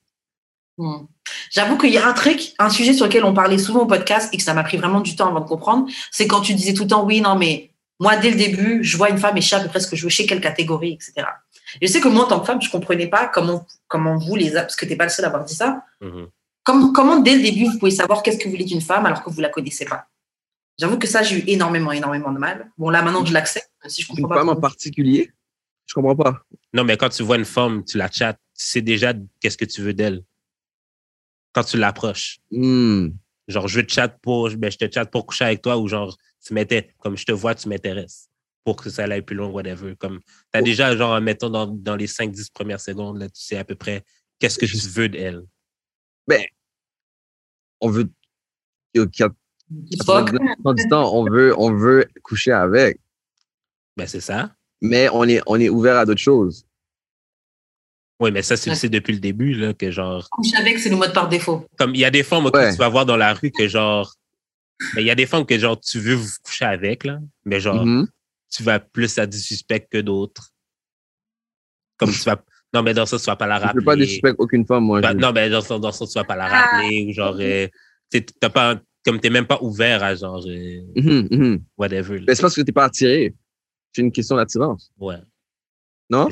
Hmm. 0.81 1.05
J'avoue 1.51 1.77
qu'il 1.77 1.91
y 1.91 1.97
a 1.97 2.07
un 2.07 2.13
truc, 2.13 2.53
un 2.57 2.69
sujet 2.69 2.93
sur 2.93 3.05
lequel 3.05 3.23
on 3.23 3.33
parlait 3.33 3.57
souvent 3.59 3.81
au 3.81 3.85
podcast 3.85 4.33
et 4.33 4.37
que 4.37 4.43
ça 4.43 4.53
m'a 4.55 4.63
pris 4.63 4.77
vraiment 4.77 4.99
du 5.01 5.15
temps 5.15 5.27
avant 5.27 5.41
de 5.41 5.45
comprendre, 5.47 5.87
c'est 6.09 6.25
quand 6.27 6.41
tu 6.41 6.53
disais 6.55 6.73
tout 6.73 6.83
le 6.83 6.89
temps, 6.89 7.05
oui, 7.05 7.21
non, 7.21 7.35
mais 7.37 7.71
moi, 7.99 8.17
dès 8.17 8.31
le 8.31 8.35
début, 8.37 8.83
je 8.83 8.97
vois 8.97 9.09
une 9.09 9.19
femme 9.19 9.37
et 9.37 9.41
je 9.41 9.47
sais 9.47 9.55
à 9.55 9.59
peu 9.59 9.67
près 9.69 9.79
ce 9.79 9.87
que 9.87 9.95
je 9.95 10.03
veux, 10.03 10.09
chez 10.09 10.25
quelle 10.25 10.41
catégorie, 10.41 10.93
etc. 10.93 11.27
Et 11.79 11.87
je 11.87 11.91
sais 11.91 12.01
que 12.01 12.07
moi, 12.07 12.25
en 12.25 12.27
tant 12.27 12.39
que 12.39 12.47
femme, 12.47 12.61
je 12.61 12.69
comprenais 12.71 13.05
pas 13.07 13.27
comment, 13.27 13.65
comment 13.87 14.17
vous, 14.17 14.35
les 14.35 14.49
hommes, 14.55 14.63
parce 14.63 14.75
que 14.75 14.85
t'es 14.85 14.95
pas 14.95 15.03
le 15.05 15.11
seul 15.11 15.25
à 15.25 15.27
avoir 15.27 15.45
dit 15.45 15.55
ça, 15.55 15.83
Mhm. 16.01 16.27
Comme, 16.63 16.93
comment 16.93 17.19
dès 17.19 17.35
le 17.35 17.41
début 17.41 17.65
vous 17.65 17.79
pouvez 17.79 17.91
savoir 17.91 18.21
qu'est-ce 18.23 18.37
que 18.37 18.43
vous 18.45 18.51
voulez 18.51 18.65
d'une 18.65 18.81
femme 18.81 19.05
alors 19.07 19.23
que 19.23 19.29
vous 19.31 19.41
la 19.41 19.49
connaissez 19.49 19.85
pas 19.85 20.07
J'avoue 20.79 20.97
que 20.99 21.07
ça, 21.07 21.21
j'ai 21.23 21.37
eu 21.39 21.43
énormément, 21.47 21.91
énormément 21.91 22.31
de 22.31 22.37
mal. 22.39 22.71
Bon, 22.77 22.89
là, 22.89 23.01
maintenant, 23.01 23.23
je 23.25 23.33
l'accepte. 23.33 23.69
Si 23.87 24.01
je 24.03 24.07
Une 24.11 24.15
comprends 24.17 24.29
pas. 24.29 24.35
femme 24.41 24.49
en 24.49 24.55
particulier? 24.55 25.31
Je 25.87 25.93
comprends 25.95 26.15
pas. 26.15 26.41
Non, 26.73 26.83
mais 26.83 26.97
quand 26.97 27.09
tu 27.09 27.23
vois 27.23 27.37
une 27.37 27.45
femme, 27.45 27.83
tu 27.83 27.97
la 27.97 28.09
chattes, 28.11 28.39
tu 28.57 28.65
sais 28.65 28.81
déjà 28.81 29.13
qu'est-ce 29.39 29.57
que 29.57 29.65
tu 29.65 29.81
veux 29.81 29.93
d'elle. 29.93 30.23
Quand 31.53 31.63
tu 31.63 31.77
l'approches. 31.77 32.39
Hmm. 32.51 33.09
Genre, 33.47 33.67
je 33.67 33.79
veux 33.79 33.85
te 33.85 33.91
chatte 33.91 34.19
pour, 34.21 34.49
ben, 34.51 34.71
je 34.71 34.77
te 34.77 34.89
chatte 34.91 35.11
pour 35.11 35.25
coucher 35.25 35.45
avec 35.45 35.61
toi 35.61 35.77
ou 35.77 35.87
genre, 35.87 36.15
tu 36.45 36.53
m'étais, 36.53 36.93
comme 36.99 37.17
je 37.17 37.25
te 37.25 37.31
vois, 37.31 37.55
tu 37.55 37.67
m'intéresses. 37.69 38.29
Pour 38.63 38.75
que 38.75 38.89
ça 38.89 39.03
aille 39.05 39.21
plus 39.23 39.35
loin, 39.35 39.47
whatever. 39.49 39.95
Comme, 39.97 40.19
t'as 40.51 40.61
Oh. 40.61 40.63
déjà, 40.63 40.95
genre, 40.95 41.19
mettons, 41.19 41.49
dans, 41.49 41.67
dans 41.67 41.95
les 41.95 42.07
5-10 42.07 42.51
premières 42.53 42.79
secondes, 42.79 43.17
là, 43.17 43.27
tu 43.29 43.41
sais 43.41 43.57
à 43.57 43.63
peu 43.65 43.75
près 43.75 44.03
qu'est-ce 44.39 44.57
que 44.59 44.65
tu 44.65 44.77
veux 44.89 45.09
d'elle. 45.09 45.41
On 47.81 47.89
veut. 47.89 48.09
Yo, 48.93 49.07
quatre- 49.07 49.35
Fuck. 50.05 50.31
99% 50.31 50.73
du 50.75 50.87
temps, 50.89 51.13
on 51.15 51.23
veut, 51.29 51.53
on 51.57 51.73
veut 51.73 52.05
coucher 52.23 52.51
avec. 52.51 52.99
Ben, 53.97 54.05
c'est 54.07 54.19
ça. 54.21 54.53
Mais 54.81 55.09
on 55.13 55.23
est, 55.25 55.41
on 55.47 55.59
est 55.59 55.69
ouvert 55.69 55.97
à 55.97 56.05
d'autres 56.05 56.19
choses. 56.21 56.65
Oui, 58.21 58.31
mais 58.31 58.43
ça, 58.43 58.53
le 58.55 58.71
Ouais. 58.71 58.89
depuis 58.89 59.13
le 59.13 59.19
début, 59.19 59.53
là, 59.55 59.73
que 59.73 59.89
genre, 59.89 60.29
Coucher 60.29 60.55
avec, 60.57 60.77
c'est 60.79 60.89
le 60.89 60.95
mode 60.95 61.11
par 61.13 61.27
défaut. 61.27 61.65
comme 61.77 61.95
il 61.95 61.99
y 62.01 62.05
a 62.05 62.11
des 62.11 62.21
femmes 62.23 62.45
Ouais. 62.45 62.51
que 62.51 62.71
tu 62.71 62.77
vas 62.77 62.87
voir 62.87 63.05
dans 63.05 63.17
la 63.17 63.33
rue 63.33 63.51
que 63.51 63.67
genre, 63.67 64.13
mais 64.95 65.01
il 65.01 65.07
y 65.07 65.09
a 65.11 65.15
des 65.15 65.25
femmes 65.25 65.45
que 65.45 65.57
genre, 65.57 65.79
tu 65.81 65.99
veux 65.99 66.13
vous 66.13 66.29
coucher 66.43 66.65
avec, 66.65 67.03
là, 67.03 67.19
mais 67.45 67.59
genre, 67.59 67.83
Mhm. 67.85 68.07
tu 68.51 68.61
vas 68.63 68.79
plus 68.79 69.17
à 69.17 69.25
du 69.25 69.39
suspect 69.39 69.87
que 69.89 69.97
d'autres. 69.97 70.51
Comme 71.97 72.11
tu 72.11 72.19
vas, 72.19 72.41
non, 72.73 72.83
mais 72.83 72.93
dans 72.93 73.05
ça, 73.07 73.17
tu 73.17 73.25
vas 73.25 73.35
pas 73.35 73.47
la 73.47 73.57
Je 73.59 73.63
rappeler. 73.65 73.79
veux 73.79 73.85
pas 73.85 73.95
disrespect 73.95 74.35
aucune 74.37 74.65
femme, 74.67 74.83
moi. 74.85 75.01
Bah, 75.01 75.11
je- 75.13 75.17
non, 75.17 75.31
mais 75.33 75.49
dans, 75.49 75.61
ça- 75.61 75.79
dans 75.79 75.91
ça, 75.91 76.05
tu 76.05 76.13
vas 76.13 76.23
pas 76.23 76.35
la 76.35 76.45
Ah. 76.45 76.61
rappeler 76.61 77.07
ou 77.09 77.13
genre, 77.13 77.35
euh, 77.39 77.67
tu 78.11 78.19
sais, 78.19 78.25
t'as 78.39 78.49
pas, 78.49 78.79
comme 79.03 79.19
t'es 79.19 79.29
même 79.31 79.47
pas 79.47 79.57
ouvert 79.61 80.03
à 80.03 80.13
genre, 80.15 80.43
euh, 80.47 80.81
Mhm, 80.95 81.27
mhm. 81.31 81.63
whatever. 81.77 82.19
là. 82.19 82.25
Mais 82.27 82.35
c'est 82.35 82.41
parce 82.43 82.55
que 82.55 82.61
t'es 82.61 82.71
pas 82.71 82.85
attiré. 82.85 83.33
C'est 83.93 84.01
une 84.03 84.11
question 84.11 84.35
d'attirance. 84.35 84.91
Ouais. 84.99 85.17
Non? 86.09 86.29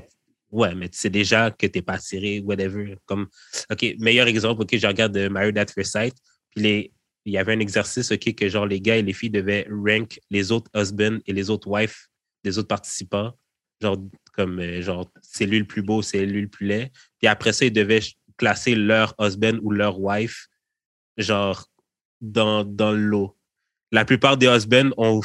Ouais, 0.51 0.73
mais 0.73 0.89
tu 0.89 0.97
sais 0.97 1.09
déjà 1.09 1.51
que 1.51 1.67
t'es 1.67 1.81
pas 1.81 1.93
attiré, 1.93 2.39
whatever. 2.39 2.95
Comme, 3.05 3.27
OK, 3.71 3.95
meilleur 3.99 4.27
exemple, 4.27 4.63
OK, 4.63 4.77
je 4.77 4.87
regarde 4.87 5.15
Married 5.29 5.57
at 5.57 5.67
First 5.67 5.91
Sight, 5.91 6.15
puis 6.51 6.63
les, 6.63 6.93
il 7.25 7.33
y 7.33 7.37
avait 7.37 7.53
un 7.53 7.59
exercice, 7.59 8.11
OK, 8.11 8.33
que 8.33 8.49
genre 8.49 8.65
les 8.65 8.81
gars 8.81 8.97
et 8.97 9.01
les 9.01 9.13
filles 9.13 9.29
devaient 9.29 9.67
rank 9.69 10.19
les 10.29 10.51
autres 10.51 10.69
husbands 10.75 11.19
et 11.27 11.33
les 11.33 11.49
autres 11.49 11.67
wives 11.67 11.95
des 12.43 12.57
autres 12.57 12.67
participants, 12.67 13.33
genre 13.81 13.97
comme, 14.33 14.59
euh, 14.59 14.81
genre, 14.81 15.11
c'est 15.21 15.45
lui 15.45 15.59
le 15.59 15.65
plus 15.65 15.81
beau, 15.81 16.01
c'est 16.01 16.25
lui 16.25 16.41
le 16.41 16.47
plus 16.47 16.65
laid. 16.65 16.91
Puis 17.19 17.27
après 17.27 17.53
ça, 17.53 17.65
ils 17.65 17.73
devaient 17.73 18.01
classer 18.37 18.73
leur 18.73 19.13
husband 19.19 19.57
ou 19.61 19.71
leur 19.71 19.99
wife, 19.99 20.47
genre, 21.17 21.67
dans, 22.21 22.63
dans 22.63 22.91
le 22.91 23.01
lot. 23.01 23.37
La 23.91 24.05
plupart 24.05 24.37
des 24.37 24.47
husbands 24.47 24.91
ont 24.97 25.21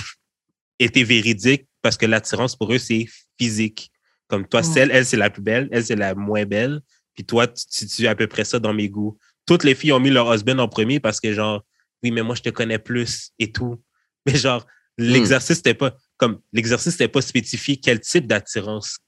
été 0.79 1.05
véridiques 1.05 1.67
parce 1.81 1.97
que 1.97 2.07
l'attirance 2.07 2.57
pour 2.57 2.73
eux, 2.73 2.79
c'est 2.79 3.07
physique. 3.39 3.93
Comme 4.29 4.47
toi, 4.47 4.63
celle, 4.63 4.91
elle, 4.91 5.05
c'est 5.05 5.17
la 5.17 5.31
plus 5.31 5.43
belle, 5.43 5.69
elle, 5.73 5.85
c'est 5.85 5.97
la 5.97 6.15
moins 6.15 6.45
belle. 6.45 6.81
Puis 7.15 7.25
toi, 7.25 7.47
tu 7.47 7.65
tu 7.67 7.89
situes 7.89 8.07
à 8.07 8.15
peu 8.15 8.27
près 8.27 8.45
ça 8.45 8.59
dans 8.59 8.75
mes 8.75 8.89
goûts. 8.89 9.17
Toutes 9.47 9.65
les 9.65 9.75
filles 9.75 9.93
ont 9.93 10.01
mis 10.01 10.11
leur 10.11 10.33
husband 10.33 10.59
en 10.59 10.69
premier 10.69 11.01
parce 11.01 11.21
que, 11.21 11.33
genre, 11.33 11.63
oui, 12.03 12.11
mais 12.11 12.23
moi, 12.23 12.35
je 12.35 12.43
te 12.43 12.51
connais 12.51 12.79
plus 12.79 13.31
et 13.39 13.53
tout. 13.53 13.81
Mais 14.27 14.37
genre, 14.37 14.67
l'exercice, 14.97 15.59
c'était 15.59 15.75
pas, 15.75 15.95
comme, 16.17 16.41
l'exercice, 16.55 16.93
c'était 16.93 17.09
pas 17.09 17.21
spécifié 17.21 17.77
quel 17.77 18.01
type 18.01 18.27
d'attirance. 18.27 18.99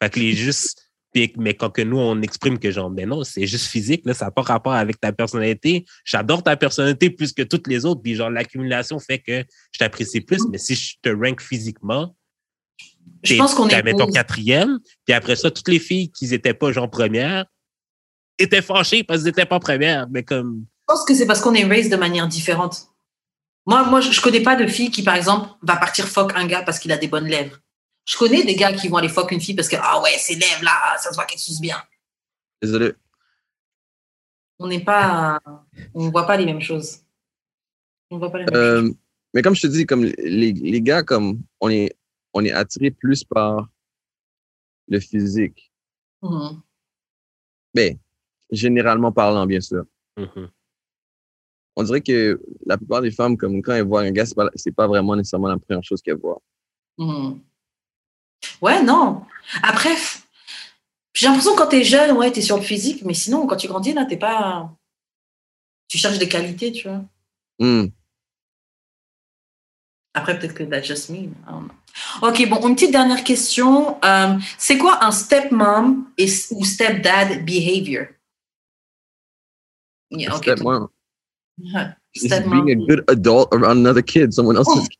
Fait 0.00 0.08
que 0.08 0.20
les 0.20 0.32
juste, 0.36 0.86
mais 1.36 1.54
quand 1.54 1.70
que 1.70 1.82
nous, 1.82 1.98
on 1.98 2.20
exprime 2.22 2.58
que, 2.58 2.70
genre, 2.70 2.90
ben 2.90 3.08
non, 3.08 3.24
c'est 3.24 3.46
juste 3.46 3.66
physique, 3.66 4.02
là, 4.04 4.14
ça 4.14 4.26
n'a 4.26 4.30
pas 4.30 4.42
rapport 4.42 4.74
avec 4.74 5.00
ta 5.00 5.12
personnalité. 5.12 5.84
J'adore 6.04 6.42
ta 6.42 6.56
personnalité 6.56 7.10
plus 7.10 7.32
que 7.32 7.42
toutes 7.42 7.66
les 7.66 7.84
autres. 7.86 8.02
Puis, 8.02 8.14
genre, 8.14 8.30
l'accumulation 8.30 8.98
fait 8.98 9.18
que 9.18 9.44
je 9.72 9.78
t'apprécie 9.78 10.20
plus. 10.20 10.46
Mais 10.50 10.58
si 10.58 10.74
je 10.74 10.94
te 11.02 11.08
rank 11.08 11.40
physiquement, 11.40 12.14
Je 13.22 13.36
pense 13.36 13.54
qu'on 13.54 13.68
est. 13.68 13.82
mettons, 13.82 14.06
quatrième. 14.06 14.78
Puis 15.04 15.14
après 15.14 15.36
ça, 15.36 15.50
toutes 15.50 15.68
les 15.68 15.78
filles 15.78 16.10
qui 16.10 16.28
n'étaient 16.28 16.54
pas 16.54 16.72
genre 16.72 16.90
première 16.90 17.44
étaient 18.38 18.62
fâchées 18.62 19.02
parce 19.02 19.20
qu'elles 19.20 19.30
n'étaient 19.30 19.46
pas 19.46 19.60
premières. 19.60 20.06
Mais 20.10 20.22
comme, 20.22 20.66
Je 20.88 20.94
pense 20.94 21.04
que 21.04 21.14
c'est 21.14 21.26
parce 21.26 21.40
qu'on 21.40 21.54
est 21.54 21.64
raised 21.64 21.90
de 21.90 21.96
manière 21.96 22.28
différente. 22.28 22.88
Moi, 23.66 23.84
moi, 23.84 24.00
je, 24.00 24.20
connais 24.20 24.42
pas 24.42 24.54
de 24.54 24.66
fille 24.66 24.90
qui, 24.90 25.02
par 25.02 25.16
exemple, 25.16 25.48
va 25.62 25.76
partir 25.76 26.06
fuck 26.06 26.32
un 26.36 26.46
gars 26.46 26.62
parce 26.62 26.78
qu'il 26.78 26.92
a 26.92 26.96
des 26.96 27.08
bonnes 27.08 27.26
lèvres. 27.26 27.58
Je 28.04 28.16
connais 28.16 28.44
des 28.44 28.54
gars 28.54 28.72
qui 28.72 28.86
vont 28.86 28.98
aller 28.98 29.08
fuck 29.08 29.32
une 29.32 29.40
fille 29.40 29.56
parce 29.56 29.68
que, 29.68 29.76
ah 29.80 30.00
ouais, 30.02 30.16
ses 30.18 30.36
lèvres 30.36 30.62
là, 30.62 30.96
ça 30.98 31.10
se 31.10 31.14
voit 31.14 31.24
qu'elle 31.24 31.40
suce 31.40 31.60
bien. 31.60 31.82
Désolé. 32.62 32.92
On 34.60 34.68
n'est 34.68 34.84
pas, 34.84 35.40
on 35.94 36.08
voit 36.10 36.26
pas 36.26 36.36
les 36.36 36.46
mêmes 36.46 36.60
choses. 36.60 36.98
On 38.10 38.18
voit 38.18 38.30
pas 38.30 38.38
les 38.38 38.44
mêmes 38.44 38.54
choses. 38.54 38.62
Euh, 38.62 38.94
mais 39.34 39.42
comme 39.42 39.56
je 39.56 39.62
te 39.62 39.66
dis, 39.66 39.84
comme 39.84 40.04
les, 40.04 40.52
les 40.52 40.80
gars, 40.80 41.02
comme 41.02 41.42
on 41.60 41.68
est, 41.68 41.96
on 42.36 42.44
est 42.44 42.52
attiré 42.52 42.90
plus 42.90 43.24
par 43.24 43.66
le 44.88 45.00
physique. 45.00 45.72
Mais 47.74 47.98
généralement 48.50 49.10
parlant, 49.10 49.46
bien 49.46 49.60
sûr. 49.60 49.84
mhm. 50.18 50.50
On 51.78 51.82
dirait 51.82 52.00
que 52.00 52.40
la 52.64 52.78
plupart 52.78 53.02
des 53.02 53.10
femmes, 53.10 53.36
comme 53.36 53.60
quand 53.62 53.74
elles 53.74 53.86
voient 53.86 54.00
un 54.02 54.10
gars, 54.10 54.24
c'est 54.24 54.34
pas, 54.34 54.48
c'est 54.54 54.74
pas 54.74 54.86
vraiment 54.86 55.14
nécessairement 55.14 55.48
la 55.48 55.58
première 55.58 55.84
chose 55.84 56.00
qu'elles 56.02 56.18
voient. 56.18 56.40
Mhm. 56.98 57.40
Ouais, 58.62 58.82
non. 58.82 59.22
Après, 59.62 59.94
j'ai 61.14 61.26
l'impression 61.26 61.52
que 61.54 61.58
quand 61.58 61.68
t'es 61.68 61.84
jeune, 61.84 62.16
ouais, 62.16 62.30
t'es 62.32 62.42
sur 62.42 62.56
le 62.56 62.62
physique, 62.62 63.02
mais 63.04 63.14
sinon, 63.14 63.46
quand 63.46 63.56
tu 63.56 63.68
grandis, 63.68 63.92
là, 63.94 64.04
t'es 64.04 64.16
pas. 64.16 64.70
Tu 65.88 65.98
cherches 65.98 66.18
des 66.18 66.28
qualités, 66.28 66.72
tu 66.72 66.88
vois. 66.88 67.04
Après, 70.16 70.38
peut-être 70.38 70.54
que 70.54 70.64
that's 70.64 70.86
just 70.86 71.10
me. 71.10 71.28
Ok, 72.22 72.48
bon, 72.48 72.66
une 72.66 72.74
petite 72.74 72.90
dernière 72.92 73.22
question. 73.22 74.02
Euh, 74.02 74.38
c'est 74.56 74.78
quoi 74.78 75.04
un 75.04 75.10
stepmom 75.10 76.06
et, 76.16 76.26
ou 76.52 76.64
stepdad 76.64 77.44
behavior? 77.44 78.06
Yeah, 80.10 80.34
ok, 80.34 80.42
Step 80.42 80.58
toi. 80.60 80.76
one, 80.76 80.88
Ouais, 81.58 81.88
is 82.14 82.24
stepmom. 82.28 82.64
being 82.64 82.70
a 82.82 82.86
good 82.86 83.04
adult 83.08 83.48
around 83.52 83.78
another 83.78 84.02
kid, 84.02 84.32
someone 84.32 84.56
else's 84.56 84.88
kid. 84.88 84.98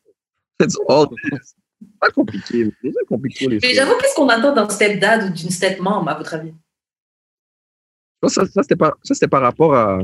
That's 0.58 0.76
all. 0.88 1.06
C'est 1.22 1.98
pas 2.00 2.10
compliqué. 2.10 2.70
C'est 2.82 2.88
déjà 2.88 3.00
compliqué 3.08 3.46
les 3.48 3.58
Mais 3.62 3.72
j'avoue, 3.74 3.96
qu'est-ce 4.00 4.14
qu'on 4.14 4.28
attend 4.28 4.52
d'un 4.54 4.68
stepdad 4.68 5.30
ou 5.30 5.32
d'une 5.32 5.50
stepmom, 5.50 6.06
à 6.08 6.14
votre 6.14 6.34
avis? 6.34 6.48
Je 6.50 8.18
pense 8.20 8.34
que 8.34 8.46
ça, 8.46 8.52
ça, 8.52 8.62
c'était 8.62 8.76
par, 8.76 8.96
ça, 9.02 9.14
c'était 9.14 9.28
par 9.28 9.40
rapport 9.42 9.74
à. 9.74 9.98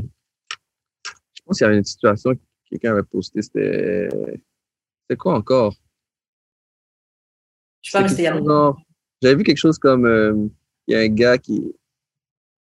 Je 1.35 1.41
pense 1.45 1.57
qu'il 1.57 1.65
y 1.65 1.67
avait 1.67 1.77
une 1.77 1.83
situation 1.83 2.33
que 2.33 2.39
quelqu'un 2.69 2.93
avait 2.93 3.03
posté. 3.03 3.41
C'était. 3.43 4.09
C'était 5.03 5.17
quoi 5.17 5.35
encore? 5.35 5.73
Je 7.81 7.91
sais 7.91 7.97
pas, 7.97 8.01
mais 8.03 8.07
c'était 8.09 8.21
il 8.23 8.25
y 8.25 8.27
a 8.27 8.73
J'avais 9.21 9.35
vu 9.35 9.43
quelque 9.43 9.57
chose 9.57 9.77
comme. 9.77 10.05
euh, 10.05 10.47
Il 10.87 10.93
y 10.93 10.95
a 10.97 10.99
un 11.01 11.07
gars 11.07 11.37
qui. 11.37 11.61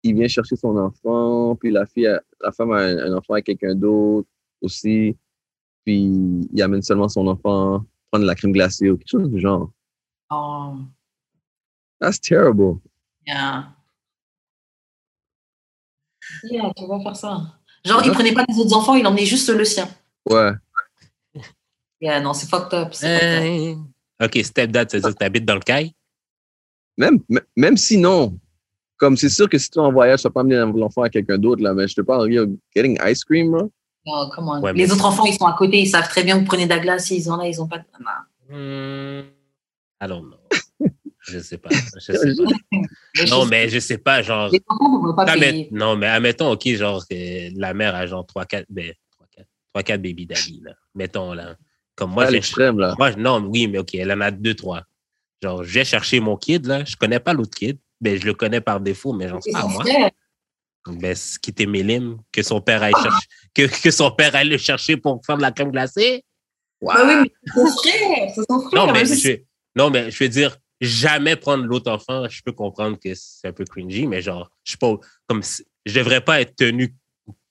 Il 0.03 0.13
vient 0.15 0.27
chercher 0.27 0.55
son 0.55 0.77
enfant, 0.77 1.55
puis 1.55 1.71
la 1.71 1.85
fille, 1.87 2.05
a- 2.07 2.21
la 2.41 2.51
femme 2.51 2.71
a 2.71 2.77
un, 2.77 2.97
un 3.11 3.13
enfant 3.17 3.33
avec 3.33 3.45
quelqu'un 3.47 3.73
d'autre 3.73 4.27
aussi, 4.61 5.17
puis 5.83 6.03
il 6.53 6.61
amène 6.61 6.83
seulement 6.83 7.09
son 7.09 7.25
enfant 7.27 7.83
prendre 8.11 8.21
de 8.23 8.27
la 8.27 8.35
crème 8.35 8.51
glacée 8.51 8.89
ou 8.91 8.97
quelque 8.97 9.09
chose 9.09 9.29
du 9.31 9.39
genre. 9.39 9.71
Oh, 10.29 10.75
That's 11.99 12.19
terrible. 12.21 12.79
yeah. 13.25 13.69
Yeah, 16.43 16.71
tu 16.75 16.85
vas 16.87 16.99
faire 17.01 17.15
ça. 17.15 17.59
Genre, 17.83 18.01
il 18.03 18.09
Ouais. 18.09 18.13
prenait 18.15 18.33
pas 18.33 18.45
les 18.47 18.57
autres 18.59 18.75
enfants, 18.75 18.95
il 18.95 19.05
emmenait 19.07 19.25
juste 19.25 19.49
le 19.49 19.63
sien. 19.65 19.87
Ouais. 20.29 20.51
Yeah, 22.01 22.19
non, 22.21 22.33
c'est 22.33 22.49
fucked 22.49 22.73
up. 22.73 22.89
c'est 22.93 23.17
fucked 23.19 23.27
up. 23.73 23.77
Euh, 24.21 24.25
OK, 24.25 24.39
stepdad, 24.43 24.89
ça 24.89 24.97
veut 24.97 25.01
dire 25.01 25.11
que 25.13 25.17
tu 25.19 25.25
habites 25.25 25.45
dans 25.45 25.55
le 25.55 25.59
caille? 25.61 25.93
Même, 26.97 27.19
même 27.55 27.75
si 27.77 27.97
non, 27.97 28.37
comme 28.97 29.17
c'est 29.17 29.29
sûr 29.29 29.49
que 29.49 29.57
si 29.57 29.69
tu 29.69 29.79
es 29.79 29.81
en 29.81 29.91
voyage, 29.91 30.19
tu 30.21 30.23
vas 30.27 30.31
pas 30.31 30.41
amener 30.41 30.55
l'enfant 30.77 31.01
à 31.01 31.09
quelqu'un 31.09 31.37
d'autre, 31.37 31.61
là, 31.61 31.73
mais 31.73 31.87
je 31.87 31.95
te 31.95 32.01
parle, 32.01 32.31
yo, 32.31 32.45
getting 32.75 32.97
ice 33.05 33.23
cream, 33.23 33.51
bro. 33.51 33.71
Oh, 34.07 34.29
come 34.33 34.47
on. 34.49 34.61
Ouais, 34.61 34.71
les 34.73 34.85
mais- 34.85 34.91
autres 34.93 35.05
enfants, 35.05 35.25
ils 35.25 35.33
sont 35.33 35.45
à 35.45 35.53
côté, 35.53 35.79
ils 35.81 35.87
savent 35.87 36.07
très 36.07 36.23
bien 36.23 36.35
que 36.35 36.41
vous 36.41 36.45
prenez 36.45 36.65
de 36.65 36.69
la 36.69 36.79
glace, 36.79 37.09
ils 37.11 37.29
ont 37.29 37.35
là, 37.37 37.47
ils 37.47 37.59
ont 37.61 37.67
pas 37.67 37.79
de. 37.79 37.83
Non. 37.99 38.55
Hmm, 38.55 39.23
I 40.01 40.07
don't 40.07 40.27
know. 40.27 40.37
Je 41.21 41.39
sais 41.39 41.57
pas. 41.57 41.69
Je 41.71 41.99
sais 42.13 42.35
pas. 42.35 43.25
Non, 43.31 43.45
mais 43.47 43.67
je 43.67 43.79
sais 43.79 43.97
pas, 43.97 44.21
genre. 44.21 44.49
Les 44.51 44.61
enfants 44.67 44.99
ne 45.01 45.07
vont 45.07 45.15
pas 45.15 45.25
Ah, 45.27 45.33
payer. 45.33 45.69
non, 45.71 45.95
mais 45.97 46.05
admettons, 46.05 46.51
OK, 46.51 46.67
genre, 46.75 47.03
que 47.07 47.59
la 47.59 47.73
mère 47.73 47.95
a 47.95 48.05
genre 48.05 48.23
3-4 48.27 48.65
ben, 48.69 48.93
3-4 49.75 49.97
baby 50.03 50.27
daddy, 50.27 50.61
là. 50.63 50.73
Mettons, 50.93 51.33
là. 51.33 51.55
Comme 51.95 52.11
moi, 52.11 52.23
à 52.23 52.25
j'ai- 52.27 52.33
l'extrême, 52.33 52.79
là. 52.79 52.93
moi, 52.97 53.11
non, 53.15 53.39
oui, 53.47 53.67
mais 53.67 53.77
OK, 53.79 53.95
elle 53.95 54.11
en 54.11 54.21
a 54.21 54.31
2-3. 54.31 54.83
Genre, 55.41 55.63
je 55.63 55.73
vais 55.79 55.85
chercher 55.85 56.19
mon 56.19 56.35
kid, 56.37 56.65
là. 56.65 56.83
Je 56.85 56.95
connais 56.95 57.19
pas 57.19 57.33
l'autre 57.33 57.55
kid. 57.57 57.77
Ben, 58.01 58.19
je 58.19 58.25
le 58.25 58.33
connais 58.33 58.61
par 58.61 58.79
défaut, 58.81 59.13
mais 59.13 59.27
j'en 59.29 59.39
sais 59.41 59.51
pas, 59.51 59.65
moi. 59.65 59.83
Ben, 60.87 61.15
ce 61.15 61.39
qui 61.39 61.49
était 61.49 61.65
Mélim, 61.65 62.17
que 62.31 62.43
son 62.43 62.61
père 62.61 62.83
aille 62.83 62.93
chercher, 63.01 63.27
que, 63.55 63.81
que 63.83 63.89
son 63.91 64.11
père 64.11 64.35
aille 64.35 64.49
le 64.49 64.57
chercher 64.57 64.97
pour 64.97 65.19
faire 65.25 65.37
de 65.37 65.41
la 65.41 65.51
crème 65.51 65.71
glacée. 65.71 66.23
Bah 66.81 67.03
oui, 67.07 67.13
mais 67.23 67.31
c'est 67.45 67.53
son 67.53 67.67
frère, 67.77 68.31
c'est 68.35 68.41
son 68.49 68.59
frère. 68.61 68.85
Non, 68.85 68.93
mais 68.93 69.05
je, 69.05 69.37
non, 69.75 69.89
mais 69.89 70.11
je 70.11 70.23
veux 70.23 70.29
dire, 70.29 70.55
jamais 70.81 71.35
prendre 71.35 71.63
l'autre 71.65 71.89
enfant, 71.91 72.27
je 72.29 72.41
peux 72.43 72.51
comprendre 72.51 72.99
que 72.99 73.13
c'est 73.15 73.47
un 73.47 73.53
peu 73.53 73.63
cringy, 73.65 74.05
mais 74.05 74.21
genre, 74.21 74.51
je 74.63 74.71
suis 74.71 74.77
pas, 74.77 74.93
comme, 75.27 75.41
je 75.85 75.93
devrais 75.99 76.21
pas 76.21 76.41
être 76.41 76.55
tenu 76.55 76.93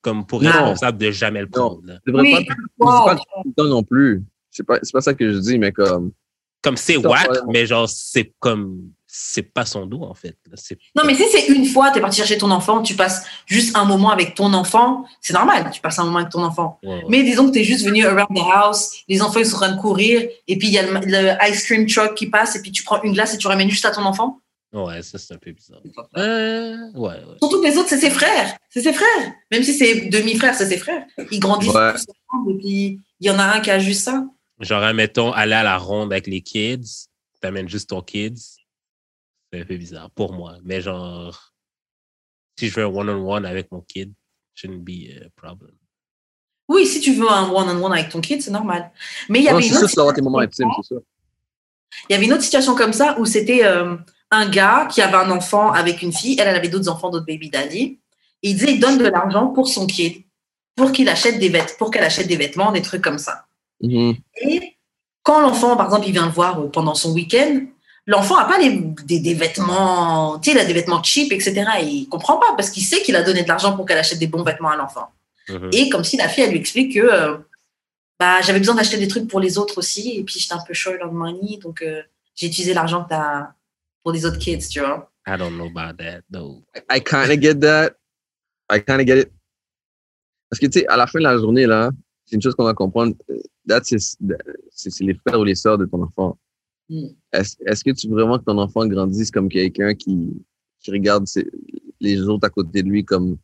comme 0.03 0.25
pour 0.27 0.43
Non. 0.43 0.51
responsable 0.53 0.99
de 0.99 1.11
jamais 1.11 1.41
le 1.41 1.49
prendre. 1.49 1.81
là. 1.85 1.99
Tu 2.07 2.12
devrais 2.12 2.23
Oui, 2.23 2.47
pas, 2.79 3.16
wow. 3.16 3.53
pas 3.57 3.65
non 3.65 3.83
plus. 3.83 4.23
C'est 4.57 4.63
pas, 4.65 4.79
c'est 4.83 4.93
pas 4.93 5.01
ça 5.03 5.13
que 5.15 5.31
je 5.33 5.39
dis, 5.39 5.59
mais 5.59 5.73
comme, 5.73 6.13
Comme 6.63 6.77
c'est 6.79 6.97
ouais. 6.97 7.19
mais 7.53 7.67
genre, 7.67 7.89
c'est 7.89 8.33
comme, 8.39 8.91
c'est 9.07 9.43
pas 9.43 9.67
son 9.67 9.85
dos, 9.87 10.03
en 10.03 10.15
fait. 10.15 10.37
Non, 10.97 11.03
mais 11.05 11.15
si 11.15 11.25
c'est 11.31 11.49
une 11.49 11.67
fois, 11.67 11.91
tu 11.91 11.99
es 11.99 12.01
parti 12.01 12.17
chercher 12.19 12.39
ton 12.39 12.51
enfant, 12.51 12.81
tu 12.83 12.95
passes 12.95 13.25
juste 13.47 13.77
un 13.77 13.85
moment 13.85 14.11
avec 14.11 14.35
ton 14.35 14.53
enfant, 14.55 15.05
c'est 15.21 15.35
normal, 15.35 15.71
tu 15.73 15.81
passes 15.81 15.99
un 15.99 16.05
moment 16.05 16.19
avec 16.19 16.31
ton 16.31 16.43
enfant. 16.43 16.79
Ouais, 16.83 16.95
ouais. 16.95 17.03
Mais 17.09 17.23
disons 17.23 17.49
que 17.49 17.53
tu 17.53 17.61
es 17.61 17.65
juste 17.65 17.85
venu 17.85 18.05
around 18.07 18.29
the 18.35 18.41
house, 18.53 18.93
les 19.09 19.21
enfants 19.23 19.41
ils 19.41 19.47
sont 19.47 19.57
en 19.57 19.61
train 19.61 19.73
de 19.77 19.81
courir, 19.81 20.23
et 20.49 20.57
puis 20.59 20.69
il 20.69 20.73
y 20.75 20.79
a 20.79 20.83
le, 20.87 21.01
le 21.05 21.51
ice 21.51 21.65
cream 21.65 21.87
truck 21.87 22.15
qui 22.15 22.29
passe, 22.31 22.57
et 22.57 22.63
puis 22.63 22.73
tu 22.73 22.83
prends 22.85 23.03
une 23.03 23.13
glace 23.13 23.35
et 23.35 23.39
tu 23.39 23.47
ramènes 23.49 23.69
juste 23.71 23.85
à 23.85 23.91
ton 23.91 24.03
enfant. 24.05 24.41
Ouais, 24.73 25.03
ça, 25.03 25.19
c'est 25.19 25.33
un 25.35 25.39
peu 25.39 25.53
bizarre. 25.53 25.79
Euh, 26.17 26.77
ouais, 26.95 27.09
ouais. 27.11 27.37
Surtout 27.41 27.61
que 27.61 27.67
les 27.69 27.77
autres, 27.79 27.89
c'est 27.91 27.99
ses 28.01 28.11
frères. 28.11 28.57
C'est 28.71 28.83
ses 28.83 28.93
frères. 28.93 29.33
Même 29.53 29.63
si 29.63 29.73
c'est 29.73 30.09
demi-frères, 30.09 30.53
c'est 30.57 30.67
ses 30.67 30.79
frères. 30.79 31.05
Ils 31.31 31.39
grandissent 31.39 31.73
Ouais. 31.73 31.93
tous 31.93 32.07
ensemble, 32.33 32.53
et 32.53 32.59
puis 32.59 33.01
il 33.21 33.27
y 33.29 33.31
en 33.31 33.39
a 33.39 33.45
un 33.45 33.61
qui 33.61 33.71
a 33.71 33.79
juste 33.79 34.03
ça. 34.03 34.25
Genre, 34.61 34.83
admettons, 34.83 35.33
aller 35.33 35.55
à 35.55 35.63
la 35.63 35.79
ronde 35.79 36.13
avec 36.13 36.27
les 36.27 36.41
kids, 36.41 37.09
t'amènes 37.41 37.69
juste 37.69 37.91
ton 37.91 38.03
kids, 38.03 38.57
c'est 39.53 39.61
un 39.61 39.65
peu 39.65 39.77
bizarre 39.77 40.11
pour 40.11 40.33
moi. 40.33 40.57
Mais 40.63 40.81
genre, 40.81 41.53
si 42.59 42.69
je 42.69 42.75
veux 42.75 42.85
un 42.85 42.89
one-on-one 42.89 43.45
avec 43.45 43.71
mon 43.73 43.81
kid, 43.81 44.13
shouldn't 44.55 44.85
be 44.85 45.11
a 45.21 45.29
problem. 45.37 45.73
Oui, 46.69 46.87
si 46.87 47.01
tu 47.01 47.13
veux 47.13 47.31
un 47.31 47.51
one-on-one 47.51 47.93
avec 47.93 48.09
ton 48.09 48.21
kid, 48.21 48.41
c'est 48.41 48.51
normal. 48.51 48.91
Mais 49.29 49.41
il 49.41 49.45
y 49.45 49.49
avait 49.49 49.67
une 49.67 49.77
autre. 49.77 51.05
Il 52.09 52.13
y 52.13 52.17
avait 52.17 52.25
une 52.25 52.33
autre 52.33 52.43
situation 52.43 52.75
comme 52.75 52.93
ça 52.93 53.19
où 53.21 53.25
c'était 53.25 53.65
euh, 53.65 53.97
un 54.31 54.49
gars 54.49 54.89
qui 54.91 55.01
avait 55.01 55.17
un 55.17 55.31
enfant 55.31 55.71
avec 55.73 56.03
une 56.03 56.13
fille. 56.13 56.37
Elle, 56.41 56.49
elle 56.49 56.57
avait 56.57 56.69
d'autres 56.69 56.89
enfants, 56.89 57.11
d'autres 57.11 57.27
baby 57.27 57.51
daddy. 57.51 58.01
Et 58.43 58.51
il 58.51 58.55
disait, 58.55 58.73
il 58.73 58.81
donne 58.81 58.99
de 58.99 59.07
l'argent 59.07 59.49
pour 59.49 59.69
son 59.69 59.87
kid, 59.87 60.25
pour 60.75 60.93
qu'il 60.93 61.09
achète 61.09 61.39
des 61.39 61.49
vêtements, 61.49 61.77
pour 61.79 61.91
qu'elle 61.91 62.05
achète 62.05 62.27
des 62.27 62.37
vêtements, 62.37 62.73
des 62.73 62.83
trucs 62.83 63.03
comme 63.03 63.19
ça. 63.19 63.47
Mhm. 63.81 64.15
Et 64.43 64.77
quand 65.23 65.41
l'enfant, 65.41 65.77
par 65.77 65.87
exemple, 65.87 66.07
il 66.07 66.13
vient 66.13 66.27
le 66.27 66.33
voir 66.33 66.61
euh, 66.61 66.69
pendant 66.69 66.95
son 66.95 67.13
week-end, 67.13 67.61
l'enfant 68.07 68.37
n'a 68.37 68.45
pas 68.45 68.59
les, 68.59 68.79
des, 69.05 69.21
des 69.21 69.35
vêtements, 69.35 70.39
tu 70.39 70.51
sais, 70.51 70.57
il 70.57 70.61
a 70.61 70.65
des 70.65 70.73
vêtements 70.73 71.03
cheap, 71.03 71.33
etc. 71.33 71.65
Et 71.81 71.87
il 71.87 72.09
comprend 72.09 72.39
pas 72.39 72.55
parce 72.57 72.71
qu'il 72.71 72.83
sait 72.83 73.03
qu'il 73.03 73.17
a 73.17 73.23
donné 73.23 73.43
de 73.43 73.49
l'argent 73.49 73.75
pour 73.77 73.87
qu'elle 73.87 73.99
achète 73.99 74.19
des 74.19 74.27
bons 74.27 74.43
vêtements 74.43 74.71
à 74.71 74.77
l'enfant. 74.77 75.11
Mhm. 75.49 75.71
Et 75.73 75.89
comme 75.89 76.05
si 76.05 76.17
la 76.17 76.29
fille, 76.29 76.45
elle 76.45 76.51
lui 76.51 76.59
explique 76.59 76.95
que 76.95 77.01
euh, 77.01 77.37
bah, 78.19 78.41
j'avais 78.43 78.59
besoin 78.59 78.75
d'acheter 78.75 78.99
des 78.99 79.09
trucs 79.09 79.29
pour 79.29 79.41
les 79.41 79.59
autres 79.59 79.79
aussi, 79.79 80.19
et 80.19 80.23
puis 80.23 80.39
j'étais 80.39 80.55
un 80.55 80.63
peu 80.67 80.75
short 80.75 80.99
on 81.03 81.13
money, 81.13 81.59
donc 81.61 81.83
euh, 81.83 82.03
j'ai 82.35 82.47
utilisé 82.47 82.75
l'argent 82.75 83.05
que 83.05 83.11
t'as 83.11 83.49
pour 84.03 84.13
les 84.13 84.25
autres 84.27 84.39
kids, 84.39 84.69
tu 84.69 84.81
vois. 84.81 85.11
I 85.27 85.37
don't 85.39 85.57
know 85.57 85.67
about 85.67 85.97
that, 85.99 86.23
though. 86.31 86.63
I 86.91 87.01
kind 87.01 87.31
of 87.31 87.41
get 87.41 87.61
that. 87.61 87.97
I 88.71 88.79
kind 88.79 89.01
of 89.01 89.07
get 89.07 89.19
it. 89.21 89.33
Parce 90.51 90.61
que, 90.61 90.67
tu 90.67 90.81
sais, 90.81 90.87
à 90.87 90.97
la 90.97 91.07
fin 91.07 91.19
de 91.19 91.25
la 91.25 91.39
journée, 91.39 91.67
là, 91.67 91.91
une 92.35 92.43
chose 92.43 92.55
qu'on 92.55 92.65
va 92.65 92.74
comprendre. 92.74 93.15
euh, 93.31 93.39
c'est 93.82 93.98
c'est 93.98 95.05
les 95.05 95.15
frères 95.15 95.40
ou 95.40 95.44
les 95.44 95.55
sœurs 95.55 95.78
de 95.78 95.86
ton 95.86 96.02
enfant. 96.02 96.39
Mm. 96.89 97.06
Est-ce 97.32 97.82
que 97.85 97.90
tu 97.93 98.09
veux 98.09 98.15
vraiment 98.15 98.39
que 98.39 98.44
ton 98.44 98.59
enfant 98.59 98.86
grandisse 98.86 99.31
comme 99.31 99.48
quelqu'un 99.48 99.94
qui, 99.94 100.31
qui 100.81 100.90
regarde 100.90 101.27
ses- 101.27 101.51
les 102.01 102.20
autres 102.23 102.47
à 102.47 102.51
côté 102.51 102.82
de 102.82 102.89
lui 102.89 103.05
comme, 103.05 103.39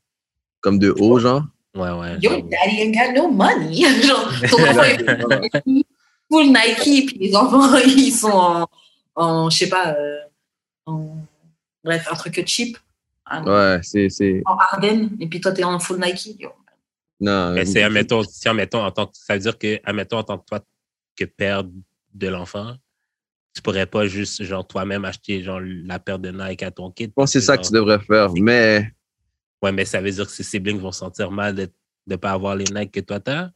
comme 0.61 0.79
de 0.79 0.95
haut, 0.99 1.19
genre? 1.19 1.43
Ouais, 1.75 1.91
ouais. 1.93 2.19
Yo, 2.21 2.31
daddy 2.43 2.81
ain't 2.83 2.93
got 2.95 3.13
no 3.15 3.31
money. 3.31 3.77
Genre, 4.03 4.29
ton 4.51 4.63
enfant 4.65 4.83
est 4.83 5.85
full 6.29 6.47
Nike, 6.49 7.07
puis 7.07 7.19
les 7.21 7.35
enfants, 7.37 7.77
ils 7.87 8.11
sont 8.13 8.29
en, 8.29 8.67
en 9.15 9.49
je 9.51 9.57
sais 9.59 9.69
pas, 9.69 9.95
euh, 9.97 10.19
en, 10.87 11.17
bref, 11.85 12.09
un 12.11 12.17
truc 12.17 12.43
cheap, 12.47 12.77
en, 13.31 13.45
Ouais, 13.47 13.81
c'est. 13.85 14.09
c'est- 14.09 14.43
en 14.47 14.57
Ardennes, 14.57 15.17
et 15.21 15.29
puis 15.29 15.41
toi, 15.41 15.53
t'es 15.53 15.63
en 15.65 15.79
full 15.79 16.01
Nike. 16.01 16.37
Yo. 16.41 16.51
Non. 17.21 17.53
Mais 17.53 17.67
c'est, 17.67 17.83
admettons, 17.83 18.23
si, 18.23 18.49
admettons, 18.49 18.83
en 18.83 18.91
tant 18.91 19.07
que, 19.07 19.13
ça 19.15 19.35
veut 19.35 19.41
dire 19.41 19.59
que, 19.59 19.79
admettons, 19.85 20.19
en 20.19 20.25
tant 20.25 20.39
que 20.39 20.45
toi, 20.47 20.61
que 21.17 21.25
père 21.25 21.65
de 22.15 22.29
l'enfant, 22.29 22.75
tu 23.55 23.63
pourrais 23.63 23.87
pas 23.87 24.07
juste, 24.07 24.43
genre, 24.43 24.67
toi-même 24.67 25.05
acheter, 25.05 25.43
genre, 25.43 25.61
la 25.61 25.99
paire 25.99 26.19
de 26.19 26.31
Nike 26.31 26.63
à 26.63 26.71
ton 26.71 26.91
kid. 26.91 27.11
Je 27.11 27.15
pense 27.15 27.33
que 27.33 27.41
c'est 27.41 27.47
ça 27.47 27.59
que 27.59 27.67
tu 27.67 27.73
devrais 27.73 27.99
faire. 27.99 28.33
Mais 28.35 28.91
Ouais, 29.63 29.73
mais 29.73 29.85
ça 29.85 30.01
veut 30.01 30.11
dire 30.11 30.25
que 30.25 30.33
ses 30.33 30.43
siblings 30.43 30.81
vont 30.81 30.93
se 30.93 31.01
sentir 31.01 31.31
mal 31.31 31.55
de 31.55 31.69
ne 32.07 32.17
pas 32.17 32.31
avoir 32.31 32.57
les 32.57 32.65
Nike 32.65 32.93
que 32.93 33.01
toi 33.01 33.21
t'as? 33.21 33.51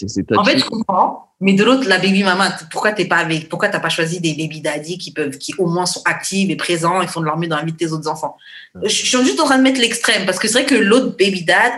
c'est- 0.00 0.08
c'est 0.08 0.36
En 0.36 0.42
fait, 0.44 0.58
je 0.58 0.64
comprends, 0.64 1.34
mais 1.38 1.52
de 1.52 1.62
l'autre, 1.62 1.86
la 1.86 1.98
baby 1.98 2.22
maman, 2.24 2.46
pourquoi 2.70 2.92
t'es 2.92 3.04
pas 3.04 3.18
avec, 3.18 3.48
pourquoi 3.48 3.68
t'as 3.68 3.78
pas 3.78 3.90
choisi 3.90 4.20
des 4.20 4.34
baby 4.34 4.62
daddy 4.62 4.96
qui 4.96 5.12
peuvent, 5.12 5.36
qui 5.36 5.54
au 5.58 5.66
moins 5.66 5.86
sont 5.86 6.00
actifs 6.06 6.48
et 6.48 6.56
présents 6.56 7.02
et 7.02 7.06
font 7.06 7.20
de 7.20 7.26
leur 7.26 7.36
mieux 7.36 7.46
dans 7.48 7.56
la 7.58 7.64
vie 7.64 7.72
de 7.72 7.76
tes 7.76 7.92
autres 7.92 8.08
enfants? 8.08 8.36
Je 8.82 8.88
je 8.88 9.06
suis 9.06 9.24
juste 9.24 9.38
en 9.40 9.44
train 9.44 9.58
de 9.58 9.62
mettre 9.62 9.80
l'extrême 9.80 10.24
parce 10.24 10.38
que 10.38 10.48
c'est 10.48 10.62
vrai 10.62 10.66
que 10.66 10.74
l'autre 10.74 11.14
baby 11.18 11.44
dad 11.44 11.72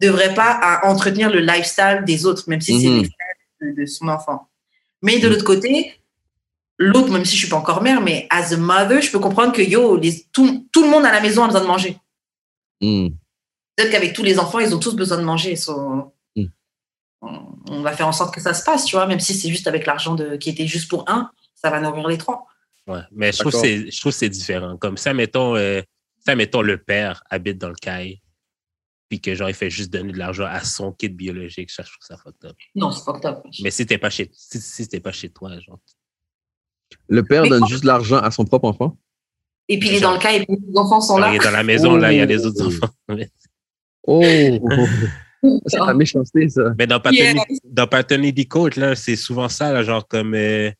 devrait 0.00 0.34
pas 0.34 0.50
à 0.52 0.86
entretenir 0.86 1.30
le 1.30 1.40
lifestyle 1.40 2.02
des 2.06 2.26
autres, 2.26 2.44
même 2.48 2.60
si 2.60 2.80
c'est 2.80 2.88
Mhm. 2.88 3.02
les 3.02 3.04
frères 3.04 3.36
de, 3.74 3.80
de 3.80 3.86
son 3.86 4.08
enfant. 4.08 4.48
Mais 5.02 5.18
de 5.18 5.26
Mhm. 5.26 5.32
l'autre 5.32 5.44
côté, 5.44 5.94
l'autre, 6.78 7.10
même 7.10 7.24
si 7.24 7.34
je 7.36 7.40
suis 7.42 7.48
pas 7.48 7.56
encore 7.56 7.82
mère, 7.82 8.00
mais 8.00 8.26
as 8.30 8.52
a 8.52 8.56
mother, 8.56 9.00
je 9.00 9.10
peux 9.10 9.18
comprendre 9.18 9.52
que 9.52 9.62
yo, 9.62 9.96
les, 9.96 10.24
tout, 10.32 10.66
tout 10.72 10.82
le 10.84 10.90
monde 10.90 11.04
à 11.06 11.12
la 11.12 11.20
maison 11.20 11.42
a 11.44 11.46
besoin 11.46 11.62
de 11.62 11.66
manger. 11.66 11.96
Hmm. 12.80 13.08
Peut-être 13.74 13.90
qu'avec 13.90 14.12
tous 14.14 14.22
les 14.22 14.38
enfants, 14.38 14.58
ils 14.58 14.74
ont 14.74 14.78
tous 14.78 14.94
besoin 14.94 15.18
de 15.18 15.22
manger. 15.24 15.56
so- 15.56 16.12
Mm. 16.36 16.44
on, 17.22 17.40
on 17.70 17.80
va 17.82 17.92
faire 17.92 18.06
en 18.08 18.12
sorte 18.12 18.34
que 18.34 18.40
ça 18.42 18.52
se 18.52 18.62
passe, 18.64 18.84
tu 18.84 18.96
vois, 18.96 19.06
même 19.06 19.20
si 19.20 19.32
c'est 19.34 19.48
juste 19.48 19.66
avec 19.66 19.86
l'argent 19.86 20.14
de- 20.14 20.36
qui 20.36 20.50
était 20.50 20.66
juste 20.66 20.88
pour 20.90 21.08
un, 21.08 21.30
ça 21.54 21.70
va 21.70 21.80
nourrir 21.80 22.06
les 22.08 22.18
trois. 22.18 22.46
Ouais. 22.86 23.00
Mais 23.10 23.32
je 23.32 23.38
trouve 23.38 23.52
que 23.52 23.56
D'accord. 23.56 23.70
c'est, 23.84 23.90
je 23.90 24.00
trouve 24.00 24.12
que 24.12 24.18
c'est 24.18 24.28
différent. 24.28 24.76
Comme 24.76 24.96
ça, 24.98 25.12
mettons, 25.14 25.56
euh, 25.56 25.80
ça, 26.24 26.34
mettons, 26.36 26.60
le 26.62 26.76
père 26.78 27.22
habite 27.30 27.56
dans 27.58 27.68
le 27.70 27.74
caille, 27.74 28.20
puis 29.08 29.20
que, 29.20 29.34
genre, 29.34 29.48
il 29.48 29.54
fait 29.54 29.70
juste 29.70 29.92
donner 29.92 30.12
de 30.12 30.18
l'argent 30.18 30.46
à 30.46 30.60
son 30.64 30.92
kid 30.92 31.16
biologique. 31.16 31.70
Ça, 31.70 31.82
je 31.82 31.90
trouve 31.90 32.06
ça 32.06 32.16
fucked 32.16 32.44
up. 32.44 32.56
Non, 32.74 32.90
c'est 32.90 33.04
fucked 33.04 33.24
up. 33.24 33.44
Mais 33.62 33.70
si 33.70 33.86
t'es 33.86 33.98
pas 33.98 34.10
chez, 34.10 34.30
si, 34.32 34.60
si 34.60 34.88
t'es 34.88 35.00
pas 35.00 35.12
chez 35.12 35.28
toi, 35.30 35.58
genre. 35.60 35.78
Le 37.08 37.22
père 37.22 37.42
Mais 37.42 37.48
donne 37.50 37.66
juste 37.66 37.84
l'argent 37.84 38.18
à 38.18 38.30
son 38.30 38.44
propre 38.44 38.66
enfant? 38.66 38.96
Et 39.68 39.78
puis 39.78 39.88
il 39.88 39.94
est 39.96 40.00
dans 40.00 40.12
le 40.12 40.18
cas, 40.18 40.32
et 40.32 40.44
puis 40.44 40.56
les 40.68 40.78
enfants 40.78 41.00
sont 41.00 41.18
là. 41.18 41.32
il 41.32 41.36
est 41.36 41.44
dans 41.44 41.50
la 41.50 41.64
maison, 41.64 41.96
là, 41.96 42.12
il 42.12 42.18
y 42.18 42.20
a 42.20 42.26
les 42.26 42.44
Oh. 42.44 42.48
autres 42.48 42.66
enfants. 42.66 42.94
Oh! 44.08 44.22
c'est 45.66 45.78
la 45.78 45.92
méchanceté, 45.94 46.48
ça. 46.48 46.72
Mais 46.78 46.86
dans 46.86 47.00
Paternity, 47.00 47.60
dans 47.64 47.88
Paternity 47.88 48.46
Coach, 48.46 48.76
là, 48.76 48.94
c'est 48.94 49.16
souvent 49.16 49.48
ça, 49.48 49.72
là, 49.72 49.82
genre 49.82 50.06
comme 50.06 50.34
euh, 50.34 50.70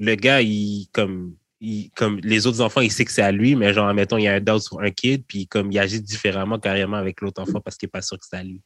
le 0.00 0.14
gars, 0.16 0.40
il 0.42 0.88
comme 0.92 1.36
il, 1.60 1.90
comme 1.90 2.18
les 2.18 2.46
autres 2.46 2.60
enfants, 2.60 2.80
il 2.80 2.92
sait 2.92 3.04
que 3.04 3.12
c'est 3.12 3.22
à 3.22 3.32
lui, 3.32 3.56
mais 3.56 3.72
genre, 3.72 3.92
mettons, 3.94 4.16
il 4.16 4.24
y 4.24 4.28
a 4.28 4.34
un 4.34 4.40
doubt 4.40 4.60
sur 4.60 4.80
un 4.80 4.90
kid, 4.90 5.24
puis 5.26 5.46
comme 5.46 5.72
il 5.72 5.78
agit 5.78 6.00
différemment 6.00 6.58
carrément 6.58 6.96
avec 6.96 7.20
l'autre 7.20 7.42
enfant 7.42 7.60
parce 7.60 7.76
qu'il 7.76 7.86
n'est 7.86 7.90
pas 7.90 8.02
sûr 8.02 8.18
que 8.18 8.24
c'est 8.28 8.36
à 8.36 8.44
lui. 8.44 8.62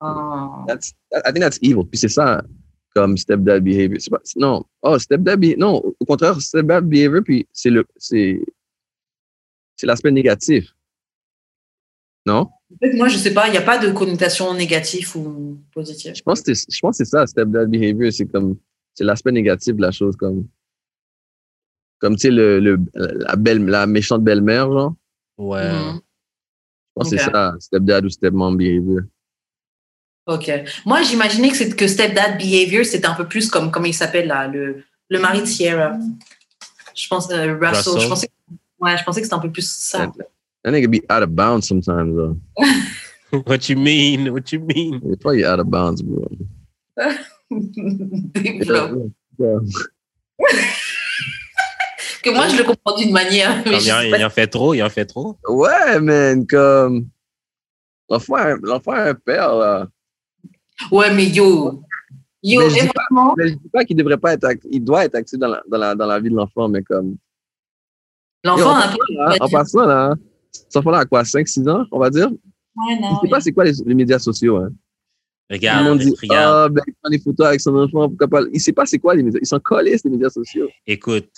Ah. 0.00 0.64
That's, 0.66 0.92
I 1.12 1.32
think 1.32 1.40
that's 1.40 1.58
evil. 1.62 1.84
Puis 1.84 1.98
c'est 1.98 2.08
ça, 2.08 2.42
comme 2.94 3.16
stepdad 3.16 3.62
behavior. 3.62 3.98
Pas, 4.10 4.20
non, 4.36 4.64
oh, 4.82 4.98
stepdad 4.98 5.38
behavior. 5.38 5.58
Non, 5.58 5.94
au 6.00 6.04
contraire, 6.04 6.40
stepdad 6.40 6.84
behavior, 6.88 7.22
puis 7.22 7.46
c'est 7.52 7.70
le, 7.70 7.84
c'est, 7.96 8.40
c'est 9.76 9.86
l'aspect 9.86 10.10
négatif. 10.10 10.74
Non? 12.24 12.48
Moi, 12.94 13.08
je 13.08 13.18
sais 13.18 13.34
pas, 13.34 13.48
il 13.48 13.50
n'y 13.50 13.58
a 13.58 13.62
pas 13.62 13.78
de 13.78 13.90
connotation 13.92 14.54
négative 14.54 15.16
ou 15.16 15.60
positive. 15.74 16.14
Je 16.14 16.22
pense 16.22 16.40
que 16.40 16.54
c'est, 16.54 16.72
je 16.72 16.80
pense 16.80 16.96
que 16.96 17.04
c'est 17.04 17.10
ça, 17.10 17.26
stepdad 17.26 17.68
behavior. 17.68 18.12
C'est 18.12 18.26
comme, 18.26 18.56
c'est 18.94 19.04
l'aspect 19.04 19.32
négatif 19.32 19.74
de 19.76 19.82
la 19.82 19.90
chose, 19.90 20.16
comme, 20.16 20.48
comme, 22.02 22.16
tu 22.16 22.22
sais, 22.26 22.30
le, 22.30 22.58
le, 22.60 22.78
la 22.94 23.36
belle, 23.36 23.64
la 23.64 23.86
méchante 23.86 24.22
belle-mère, 24.24 24.70
genre. 24.70 24.94
Ouais. 25.38 25.70
Mhm. 25.72 26.00
Je 26.00 26.92
pense 26.94 27.10
que 27.10 27.16
c'est 27.16 27.24
ça, 27.30 27.54
stepdad 27.58 28.04
ou 28.04 28.10
stepmom 28.10 28.56
behavior. 28.56 29.00
Ok. 30.26 30.50
Moi, 30.84 31.02
j'imaginais 31.02 31.48
que, 31.50 31.56
c'est- 31.56 31.74
que 31.74 31.86
stepdad 31.86 32.36
behavior, 32.38 32.84
c'était 32.84 33.06
un 33.06 33.14
peu 33.14 33.26
plus 33.26 33.48
comme, 33.48 33.70
comment 33.70 33.86
il 33.86 33.94
s'appelle 33.94 34.26
là, 34.26 34.46
le, 34.48 34.84
le 35.08 35.18
mari 35.18 35.40
de 35.40 35.46
Sierra. 35.46 35.96
Je 36.94 37.08
pense, 37.08 37.30
euh, 37.30 37.54
Russell. 37.58 37.94
Russell. 37.94 38.00
Je 38.02 38.08
pensais, 38.08 38.28
ouais, 38.80 38.98
je 38.98 39.04
pensais 39.04 39.20
que 39.20 39.26
c'était 39.26 39.34
un 39.36 39.38
peu 39.38 39.50
plus 39.50 39.66
ça. 39.70 40.12
That 40.64 40.70
nigga 40.70 40.86
be 40.88 41.00
out 41.10 41.22
of 41.22 41.30
bounds 41.30 41.66
sometimes, 41.66 42.14
though. 42.14 42.36
What 43.46 43.68
you 43.70 43.76
mean? 43.76 44.28
What 44.30 44.52
you 44.52 44.60
mean? 44.60 45.00
Il 45.02 45.40
est 45.40 45.46
out 45.46 45.58
of 45.60 45.66
bounds, 45.68 46.02
bro. 46.02 46.28
Développe. 47.50 49.10
Yeah. 49.38 49.58
que 52.22 52.30
moi, 52.30 52.48
je 52.48 52.56
le 52.56 52.64
comprends 52.64 52.96
d'une 52.96 53.12
manière. 53.12 53.62
mais 53.66 53.78
je 53.80 53.86
il, 53.86 53.92
en, 53.92 54.00
sais 54.00 54.10
pas 54.10 54.18
il 54.18 54.24
en 54.24 54.30
fait 54.30 54.46
trop, 54.46 54.74
il 54.74 54.82
en 54.82 54.90
fait 54.90 55.04
trop. 55.04 55.36
Ouais, 55.48 56.00
man, 56.00 56.46
comme. 56.46 57.06
L'enfant 58.08 58.34
a 58.34 58.52
un- 58.52 58.58
l'enfant 58.62 58.92
a 58.92 59.02
un 59.10 59.14
père, 59.14 59.54
là. 59.54 59.86
Ouais, 60.90 61.12
mais 61.14 61.26
yo. 61.26 61.82
Yo, 62.42 62.60
Mais 62.60 62.70
je 62.70 62.74
dis 62.80 62.88
vraiment, 62.94 63.34
Mais 63.36 63.48
je 63.48 63.54
dis 63.54 63.68
pas 63.72 63.84
qu'il 63.84 63.96
devrait 63.96 64.16
pas 64.18 64.32
être 64.32 64.44
actif. 64.44 64.68
Il 64.72 64.82
doit 64.82 65.04
être 65.04 65.14
actif 65.14 65.38
dans 65.38 65.48
la, 65.48 65.62
dans 65.68 65.78
la, 65.78 65.94
dans 65.94 66.06
la 66.06 66.18
vie 66.20 66.30
de 66.30 66.34
l'enfant, 66.34 66.68
mais 66.68 66.82
comme. 66.82 67.16
L'enfant 68.44 68.70
en 68.70 68.74
a 68.80 68.86
un 68.86 68.92
peu. 68.92 68.98
passant, 68.98 69.14
là, 69.14 69.36
en 69.40 69.48
passant, 69.48 69.86
là, 69.86 70.14
cet 70.50 70.76
enfant-là 70.76 70.98
a 71.00 71.04
quoi, 71.04 71.22
5-6 71.22 71.68
ans, 71.70 71.84
on 71.92 71.98
va 72.00 72.10
dire? 72.10 72.28
Ouais, 72.30 72.94
Il 72.96 73.00
non. 73.00 73.20
sait 73.20 73.28
pas 73.28 73.40
c'est 73.40 73.52
quoi 73.52 73.64
les, 73.64 73.72
les 73.86 73.94
médias 73.94 74.18
sociaux, 74.18 74.56
hein. 74.56 74.70
Regarde, 75.50 75.98
dit, 75.98 76.14
regarde. 76.20 76.54
ah, 76.64 76.68
ben, 76.70 76.82
il 76.86 76.94
prend 76.94 77.10
des 77.10 77.18
photos 77.20 77.46
avec 77.46 77.60
son 77.60 77.76
enfant, 77.76 78.08
pourquoi 78.08 78.26
pas? 78.26 78.40
Il 78.52 78.60
sait 78.60 78.72
pas 78.72 78.86
c'est 78.86 78.98
quoi 78.98 79.14
les 79.14 79.22
médias. 79.22 79.38
Ils 79.42 79.46
sont 79.46 79.60
collés, 79.60 79.96
les 80.02 80.10
médias 80.10 80.30
sociaux. 80.30 80.68
Écoute, 80.86 81.28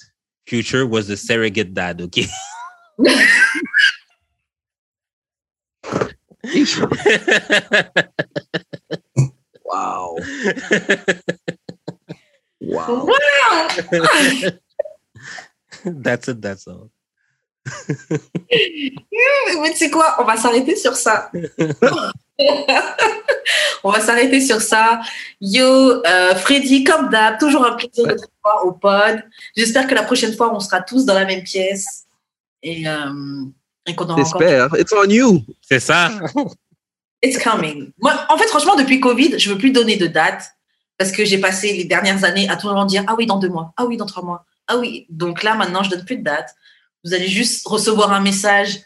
Future 0.46 0.86
was 0.86 1.08
the 1.08 1.16
surrogate 1.16 1.72
dad, 1.74 2.00
OK? 2.02 2.26
wow. 9.64 10.16
Wow. 12.60 13.06
Wow. 13.06 13.68
that's 15.84 16.28
it, 16.28 16.42
that's 16.42 16.66
all. 16.68 16.90
Mais 19.60 19.70
tu 19.70 19.76
sais 19.76 19.90
quoi, 19.90 20.16
on 20.18 20.24
va 20.24 20.36
s'arrêter 20.36 20.76
sur 20.76 20.94
ça. 20.94 21.30
On 23.84 23.90
va 23.90 24.00
s'arrêter 24.00 24.40
sur 24.40 24.60
ça. 24.60 25.00
Yo, 25.40 25.64
euh, 25.64 26.34
Freddy, 26.34 26.82
comme 26.84 27.10
d'hab, 27.10 27.38
toujours 27.38 27.64
un 27.66 27.72
plaisir 27.72 28.06
de 28.06 28.14
te 28.14 28.26
voir 28.42 28.66
au 28.66 28.72
pod. 28.72 29.22
J'espère 29.56 29.86
que 29.86 29.94
la 29.94 30.02
prochaine 30.02 30.34
fois, 30.34 30.54
on 30.54 30.60
sera 30.60 30.80
tous 30.80 31.04
dans 31.04 31.14
la 31.14 31.24
même 31.24 31.42
pièce. 31.42 32.04
Et, 32.62 32.88
euh, 32.88 33.44
et 33.86 33.94
qu'on 33.94 34.04
aura 34.04 34.14
encore... 34.14 34.40
J'espère. 34.40 34.74
It's 34.78 34.92
on 34.92 35.08
you. 35.08 35.44
C'est 35.60 35.80
ça. 35.80 36.10
It's 37.22 37.38
coming. 37.38 37.92
Moi, 37.98 38.12
en 38.28 38.36
fait, 38.36 38.48
franchement, 38.48 38.76
depuis 38.76 39.00
Covid, 39.00 39.38
je 39.38 39.50
veux 39.50 39.58
plus 39.58 39.70
donner 39.70 39.96
de 39.96 40.06
date 40.06 40.44
parce 40.98 41.10
que 41.10 41.24
j'ai 41.24 41.38
passé 41.38 41.72
les 41.72 41.84
dernières 41.84 42.24
années 42.24 42.48
à 42.48 42.56
tout 42.56 42.68
le 42.68 42.74
monde 42.74 42.88
dire 42.88 43.04
ah 43.06 43.14
oui 43.16 43.26
dans 43.26 43.38
deux 43.38 43.48
mois, 43.48 43.72
ah 43.76 43.84
oui 43.84 43.96
dans 43.96 44.06
trois 44.06 44.22
mois, 44.22 44.44
ah 44.68 44.76
oui. 44.76 45.06
Donc 45.10 45.42
là 45.42 45.54
maintenant 45.54 45.82
je 45.82 45.90
donne 45.90 46.04
plus 46.04 46.18
de 46.18 46.22
date. 46.22 46.54
Vous 47.04 47.14
allez 47.14 47.28
juste 47.28 47.66
recevoir 47.66 48.12
un 48.12 48.20
message 48.20 48.78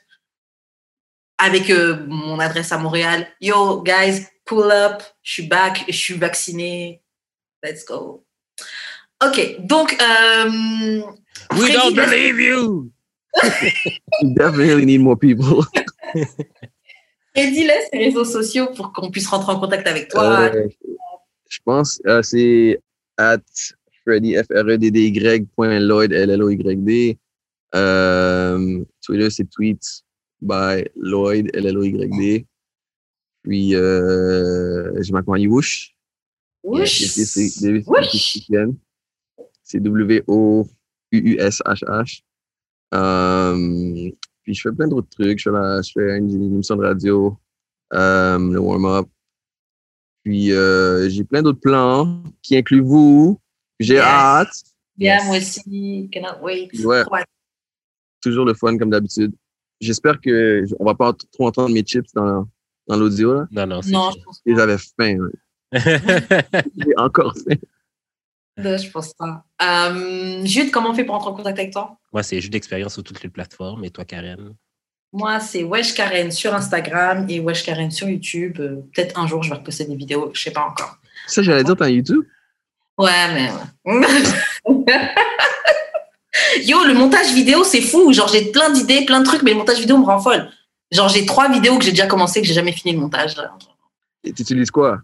avec 1.39 1.71
euh, 1.71 2.05
mon 2.09 2.39
adresse 2.41 2.73
à 2.73 2.79
Montréal. 2.79 3.27
Yo 3.41 3.83
guys, 3.83 4.27
pull 4.49 4.73
up, 4.73 5.03
je 5.23 5.33
suis 5.33 5.47
back, 5.47 5.85
je 5.87 5.97
suis 5.97 6.15
vacciné. 6.15 7.03
Let's 7.63 7.85
go. 7.85 8.25
Ok, 9.23 9.57
donc 9.61 9.97
euh, 10.01 11.03
We 11.53 11.71
Freddy, 11.71 11.73
don't 11.73 11.95
believe 11.95 12.41
you. 12.41 12.91
You 14.23 14.35
definitely 14.35 14.87
need 14.87 15.01
more 15.01 15.17
people. 15.17 15.65
Freddy 17.35 17.65
laisse 17.65 17.89
les 17.93 18.07
réseaux 18.07 18.25
sociaux 18.25 18.69
pour 18.75 18.93
qu'on 18.93 19.11
puisse 19.11 19.27
rentrer 19.27 19.53
en 19.53 19.61
contact 19.61 19.87
avec 19.87 20.09
toi. 20.09 20.51
Euh, 20.55 20.69
je 21.49 21.59
pense 21.65 22.01
euh, 22.07 22.23
c'est 22.23 22.81
at 23.19 23.39
Freddy 24.05 24.35
F 24.35 24.47
R 24.51 24.67
E 24.67 24.79
D 24.79 24.91
D 24.91 25.09
Y 25.09 25.47
point 25.55 25.79
Lloyd 25.79 26.13
L 26.13 26.31
L 26.31 26.43
O 26.43 26.49
Y 26.49 26.85
D. 26.85 27.19
Euh, 27.75 28.83
Twitter 29.05 29.31
c'est 29.31 29.49
tweets 29.51 30.05
by 30.41 30.85
Lloyd 30.97 31.51
L 31.55 31.67
L 31.67 31.79
O 31.79 31.83
Y 31.83 32.09
D. 32.19 32.47
Puis 33.49 33.75
euh, 33.75 34.93
j'ai 35.03 35.11
ma 35.13 35.23
compagnie 35.23 35.47
Woosh. 35.49 35.95
Woosh. 36.63 37.07
C'est 39.63 39.81
W 39.81 40.23
O 40.27 40.67
U 41.13 41.19
U 41.19 41.37
S 41.41 41.63
H 41.65 41.83
H. 41.85 42.23
Euh, 42.95 44.11
puis 44.43 44.55
je 44.55 44.61
fais 44.61 44.73
plein 44.75 44.87
d'autres 44.89 45.09
trucs. 45.09 45.39
Je 45.39 45.45
fais, 45.45 45.51
la- 45.51 45.81
je 45.81 45.93
fais 45.93 46.19
une, 46.19 46.31
une 46.31 46.45
émission 46.55 46.77
de 46.77 46.83
radio, 46.85 47.39
euh, 47.95 48.39
le 48.39 48.59
warm-up. 48.59 49.07
Puis 50.25 50.53
euh, 50.53 51.09
j'ai 51.09 51.25
plein 51.25 51.43
d'autres 51.43 51.61
plans 51.61 52.23
qui 52.43 52.55
incluent 52.57 52.83
vous. 52.83 53.41
J'ai 53.81 53.95
Yes. 53.95 54.03
hâte. 54.05 54.63
Bien, 54.97 55.17
Yes. 55.17 55.25
moi 55.27 55.37
aussi. 55.39 56.09
Cannot 56.13 56.43
wait. 56.43 56.69
Ouais. 56.85 57.05
Toujours 58.21 58.45
le 58.45 58.53
fun 58.55 58.77
comme 58.77 58.91
d'habitude. 58.91 59.33
J'espère 59.81 60.21
que 60.21 60.65
on 60.81 60.85
va 60.85 60.95
pas 60.95 61.15
trop 61.33 61.47
entendre 61.47 61.73
mes 61.73 61.83
chips 61.83 62.13
dans, 62.15 62.47
dans 62.89 62.97
l'audio. 62.97 63.35
là. 63.35 63.47
Non, 63.51 63.67
non, 63.67 63.83
c'est 63.83 63.91
Non, 63.93 64.11
je 64.11 64.23
pense 64.25 64.41
Et 64.47 64.55
j'avais 64.57 64.77
faim. 64.79 65.19
ouais. 65.19 65.31
J'ai 66.77 66.97
encore 66.97 67.35
faim. 67.35 67.57
Je 68.57 68.91
pense 68.91 69.15
pas. 69.15 69.45
Euh, 69.63 70.45
Jude, 70.45 70.71
comment 70.73 70.91
on 70.91 70.95
fait 70.95 71.05
pour 71.05 71.15
entrer 71.15 71.31
en 71.31 71.35
contact 71.35 71.59
avec 71.59 71.73
toi? 71.73 71.97
Moi, 72.13 72.23
c'est 72.25 72.41
juste 72.41 72.53
d'expérience 72.53 72.95
sur 72.95 73.05
toutes 73.05 73.23
les 73.23 73.29
plateformes. 73.29 73.85
Et 73.85 73.91
toi, 73.91 74.05
Karen? 74.05 74.55
Moi, 75.13 75.39
c'est 75.41 75.63
Wesh 75.63 75.95
Karen 75.95 76.31
sur 76.33 76.55
Instagram 76.55 77.25
et 77.29 77.39
Wesh 77.41 77.65
Karen 77.65 77.91
sur 77.91 78.09
YouTube. 78.09 78.59
Euh, 78.61 78.77
Peut-être 78.95 79.19
un 79.19 79.27
jour, 79.27 79.43
je 79.43 79.51
vais 79.51 79.57
reposter 79.57 79.85
des 79.85 79.95
vidéos. 79.97 80.31
Je 80.35 80.43
sais 80.43 80.51
pas 80.51 80.63
encore. 80.67 80.97
Ça, 81.29 81.43
j'allais 81.43 81.63
dire, 81.65 81.77
t'as 81.77 81.89
YouTube? 81.89 82.25
Ouais, 82.99 83.33
mais 83.33 83.51
ouais. 83.85 84.07
Yo, 86.65 86.85
le 86.85 86.95
montage 86.95 87.33
vidéo, 87.33 87.65
c'est 87.65 87.81
fou. 87.81 88.13
Genre, 88.13 88.29
j'ai 88.29 88.51
plein 88.53 88.71
d'idées, 88.71 89.05
plein 89.05 89.21
de 89.21 89.25
trucs, 89.25 89.43
mais 89.43 89.53
le 89.53 89.59
montage 89.59 89.79
vidéo 89.79 89.99
me 89.99 90.05
rend 90.05 90.19
folle. 90.21 90.51
Genre, 90.91 91.09
j'ai 91.09 91.27
trois 91.27 91.51
vidéos 91.51 91.79
que 91.79 91.85
j'ai 91.85 91.91
déjà 91.91 92.07
commencé, 92.07 92.41
que 92.41 92.47
j'ai 92.47 92.55
jamais 92.55 92.73
fini 92.73 92.95
le 92.95 93.01
montage. 93.01 93.37
Et 94.25 94.33
tu 94.33 94.43
utilises 94.43 94.71
quoi? 94.71 95.01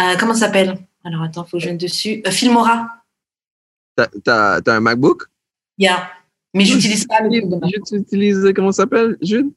Euh, 0.00 0.16
comment 0.18 0.34
ça 0.34 0.46
s'appelle? 0.46 0.78
Alors, 1.04 1.22
attends, 1.22 1.44
faut 1.44 1.56
que 1.56 1.62
je 1.62 1.66
vienne 1.66 1.78
dessus. 1.78 2.22
Euh, 2.26 2.30
Filmora. 2.30 2.88
T'as, 3.96 4.06
t'as, 4.24 4.60
t'as 4.60 4.76
un 4.76 4.80
MacBook? 4.80 5.24
Yeah. 5.78 6.10
Mais 6.54 6.64
j'utilise 6.64 7.06
pas 7.06 7.20
le 7.22 7.30
Jude, 7.30 7.84
tu 7.86 7.96
utilises, 7.96 8.52
comment 8.54 8.72
ça 8.72 8.82
s'appelle, 8.82 9.16
Jude? 9.22 9.50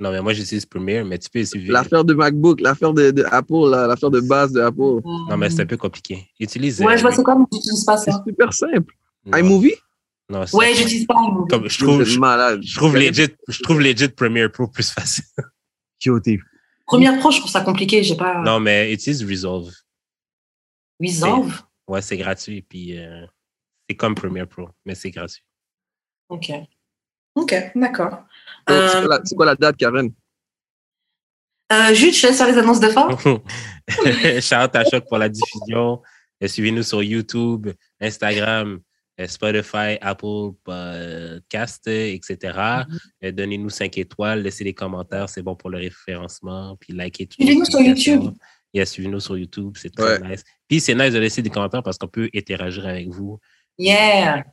Non, 0.00 0.12
mais 0.12 0.20
moi, 0.22 0.32
j'utilise 0.32 0.64
Premiere, 0.64 1.04
mais 1.04 1.18
tu 1.18 1.28
peux 1.28 1.40
essayer. 1.40 1.66
L'affaire 1.68 2.04
de 2.04 2.14
MacBook, 2.14 2.60
l'affaire 2.60 2.92
de, 2.92 3.10
de 3.10 3.24
Apple, 3.30 3.68
l'affaire 3.70 4.10
de 4.10 4.20
base 4.20 4.52
de 4.52 4.60
Apple. 4.60 5.00
Non, 5.04 5.36
mais 5.36 5.50
c'est 5.50 5.62
un 5.62 5.66
peu 5.66 5.76
compliqué. 5.76 6.28
Utilise. 6.38 6.80
Ouais, 6.80 6.94
euh, 6.94 6.96
je 6.96 7.02
vois 7.02 7.10
c'est 7.12 7.22
quoi, 7.24 7.34
mais 7.36 7.44
j'utilise 7.52 7.84
pas 7.84 7.96
C'est 7.96 8.12
ça. 8.12 8.22
super 8.26 8.52
simple. 8.52 8.94
non, 9.26 9.38
iMovie? 9.38 9.74
Non, 10.30 10.44
Ouais, 10.52 10.74
j'utilise 10.74 11.06
pas. 11.06 11.14
Comme, 11.48 11.68
je 11.68 11.78
trouve, 11.78 12.04
je, 12.04 12.18
malade. 12.18 12.60
je 12.62 12.76
trouve 12.76 12.96
legit, 12.96 13.28
je 13.48 13.62
trouve 13.62 13.80
legit 13.80 14.08
Premiere 14.08 14.50
Pro 14.52 14.66
plus 14.68 14.90
facile. 14.92 15.24
Yo, 16.04 16.20
t'es 16.20 16.38
Première 16.86 17.18
pro, 17.18 17.30
je 17.30 17.38
trouve 17.40 17.50
ça 17.50 17.60
compliqué. 17.62 18.02
J'ai 18.02 18.16
pas. 18.16 18.40
Non, 18.42 18.60
mais 18.60 18.92
utilise 18.92 19.22
Resolve. 19.24 19.72
Resolve? 21.00 21.62
Ouais, 21.86 22.00
c'est 22.02 22.16
gratuit. 22.16 22.62
Puis 22.62 22.98
euh, 22.98 23.26
c'est 23.88 23.96
comme 23.96 24.14
Premiere 24.14 24.46
Pro, 24.48 24.68
mais 24.86 24.94
c'est 24.94 25.10
gratuit. 25.10 25.42
Ok. 26.28 26.50
Ok, 27.34 27.54
d'accord. 27.74 28.24
C'est 28.66 28.74
Euh, 28.74 28.90
quoi 29.06 29.16
la- 29.18 29.20
c'est 29.24 29.34
quoi 29.34 29.46
la 29.46 29.54
date, 29.54 29.76
Karen? 29.76 30.10
euh, 31.72 31.94
Jude, 31.94 32.14
je 32.14 32.22
te 32.22 32.26
laisse 32.26 32.36
faire 32.38 32.46
les 32.48 32.58
annonces 32.58 32.80
de 32.80 32.88
fin. 32.88 33.08
Shout 34.40 34.76
à 34.76 34.84
Choc 34.90 35.04
pour 35.08 35.18
la 35.18 35.28
diffusion. 35.28 36.02
Euh, 36.42 36.48
Suivez-nous 36.48 36.82
sur 36.82 37.02
YouTube, 37.02 37.68
Instagram, 38.00 38.74
euh, 38.74 38.78
Spotify, 39.26 39.98
Apple 40.00 40.52
Podcast, 40.62 41.84
euh, 41.88 42.14
etc. 42.14 42.58
Euh, 43.24 43.32
Donnez-nous 43.32 43.70
5 43.70 43.98
étoiles, 43.98 44.42
laissez 44.42 44.64
des 44.64 44.74
commentaires, 44.74 45.28
c'est 45.28 45.42
bon 45.42 45.56
pour 45.56 45.70
le 45.70 45.78
référencement. 45.78 46.76
Puis 46.78 46.92
likez 46.92 47.26
tout. 47.26 47.34
Suivez-nous 47.34 47.64
sur 47.64 47.80
YouTube. 47.80 48.30
Yeah, 48.72 48.84
suivez-nous 48.86 49.20
sur 49.20 49.36
YouTube, 49.38 49.72
c'est 49.76 49.94
très 49.94 50.20
nice. 50.20 50.44
Puis 50.68 50.80
c'est 50.80 50.94
nice 50.94 51.12
de 51.12 51.18
laisser 51.18 51.42
des 51.42 51.50
commentaires 51.50 51.82
parce 51.82 51.98
qu'on 51.98 52.06
peut 52.06 52.28
interagir 52.34 52.86
avec 52.86 53.08
vous. 53.08 53.40
Yeah. 53.78 54.44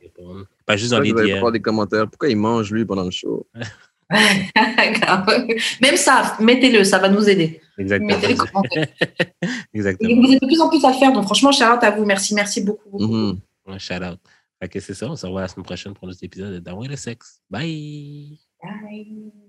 Pas 0.64 0.76
juste 0.76 0.92
dans 0.92 1.00
les 1.00 1.12
DM. 1.12 1.50
des 1.52 1.60
commentaires? 1.60 2.08
Pourquoi 2.08 2.28
il 2.28 2.36
mange, 2.36 2.70
lui, 2.72 2.84
pendant 2.84 3.04
le 3.04 3.10
show? 3.10 3.46
Même 4.10 5.96
ça, 5.96 6.36
mettez-le, 6.40 6.84
ça 6.84 6.98
va 6.98 7.08
nous 7.08 7.28
aider. 7.28 7.60
Mettez 7.76 7.98
les 7.98 8.14
Exactement. 8.14 8.62
commentaires. 8.62 8.86
Et 9.42 9.48
Exactement. 9.74 10.22
vous 10.22 10.32
êtes 10.32 10.40
de 10.40 10.46
plus 10.46 10.60
en 10.60 10.68
plus 10.68 10.84
à 10.84 10.92
le 10.92 10.96
faire, 10.96 11.12
donc 11.12 11.24
franchement, 11.24 11.50
shout 11.50 11.64
out 11.64 11.82
à 11.82 11.90
vous. 11.90 12.04
Merci, 12.04 12.34
merci 12.34 12.60
beaucoup. 12.60 12.88
beaucoup. 12.88 13.04
Mhm. 13.04 13.40
Ouais, 13.66 13.78
Shout 13.78 13.94
out. 13.94 14.18
Que 14.60 14.80
c'est 14.80 14.94
ça, 14.94 15.08
on 15.10 15.16
se 15.16 15.26
revoit 15.26 15.42
la 15.42 15.48
semaine 15.48 15.64
prochaine 15.64 15.94
pour 15.94 16.08
notre 16.08 16.24
épisode 16.24 16.54
de 16.54 16.58
D'amour 16.58 16.86
et 16.86 16.88
le 16.88 16.96
sexe. 16.96 17.42
Bye! 17.50 18.40
Bye. 18.62 19.45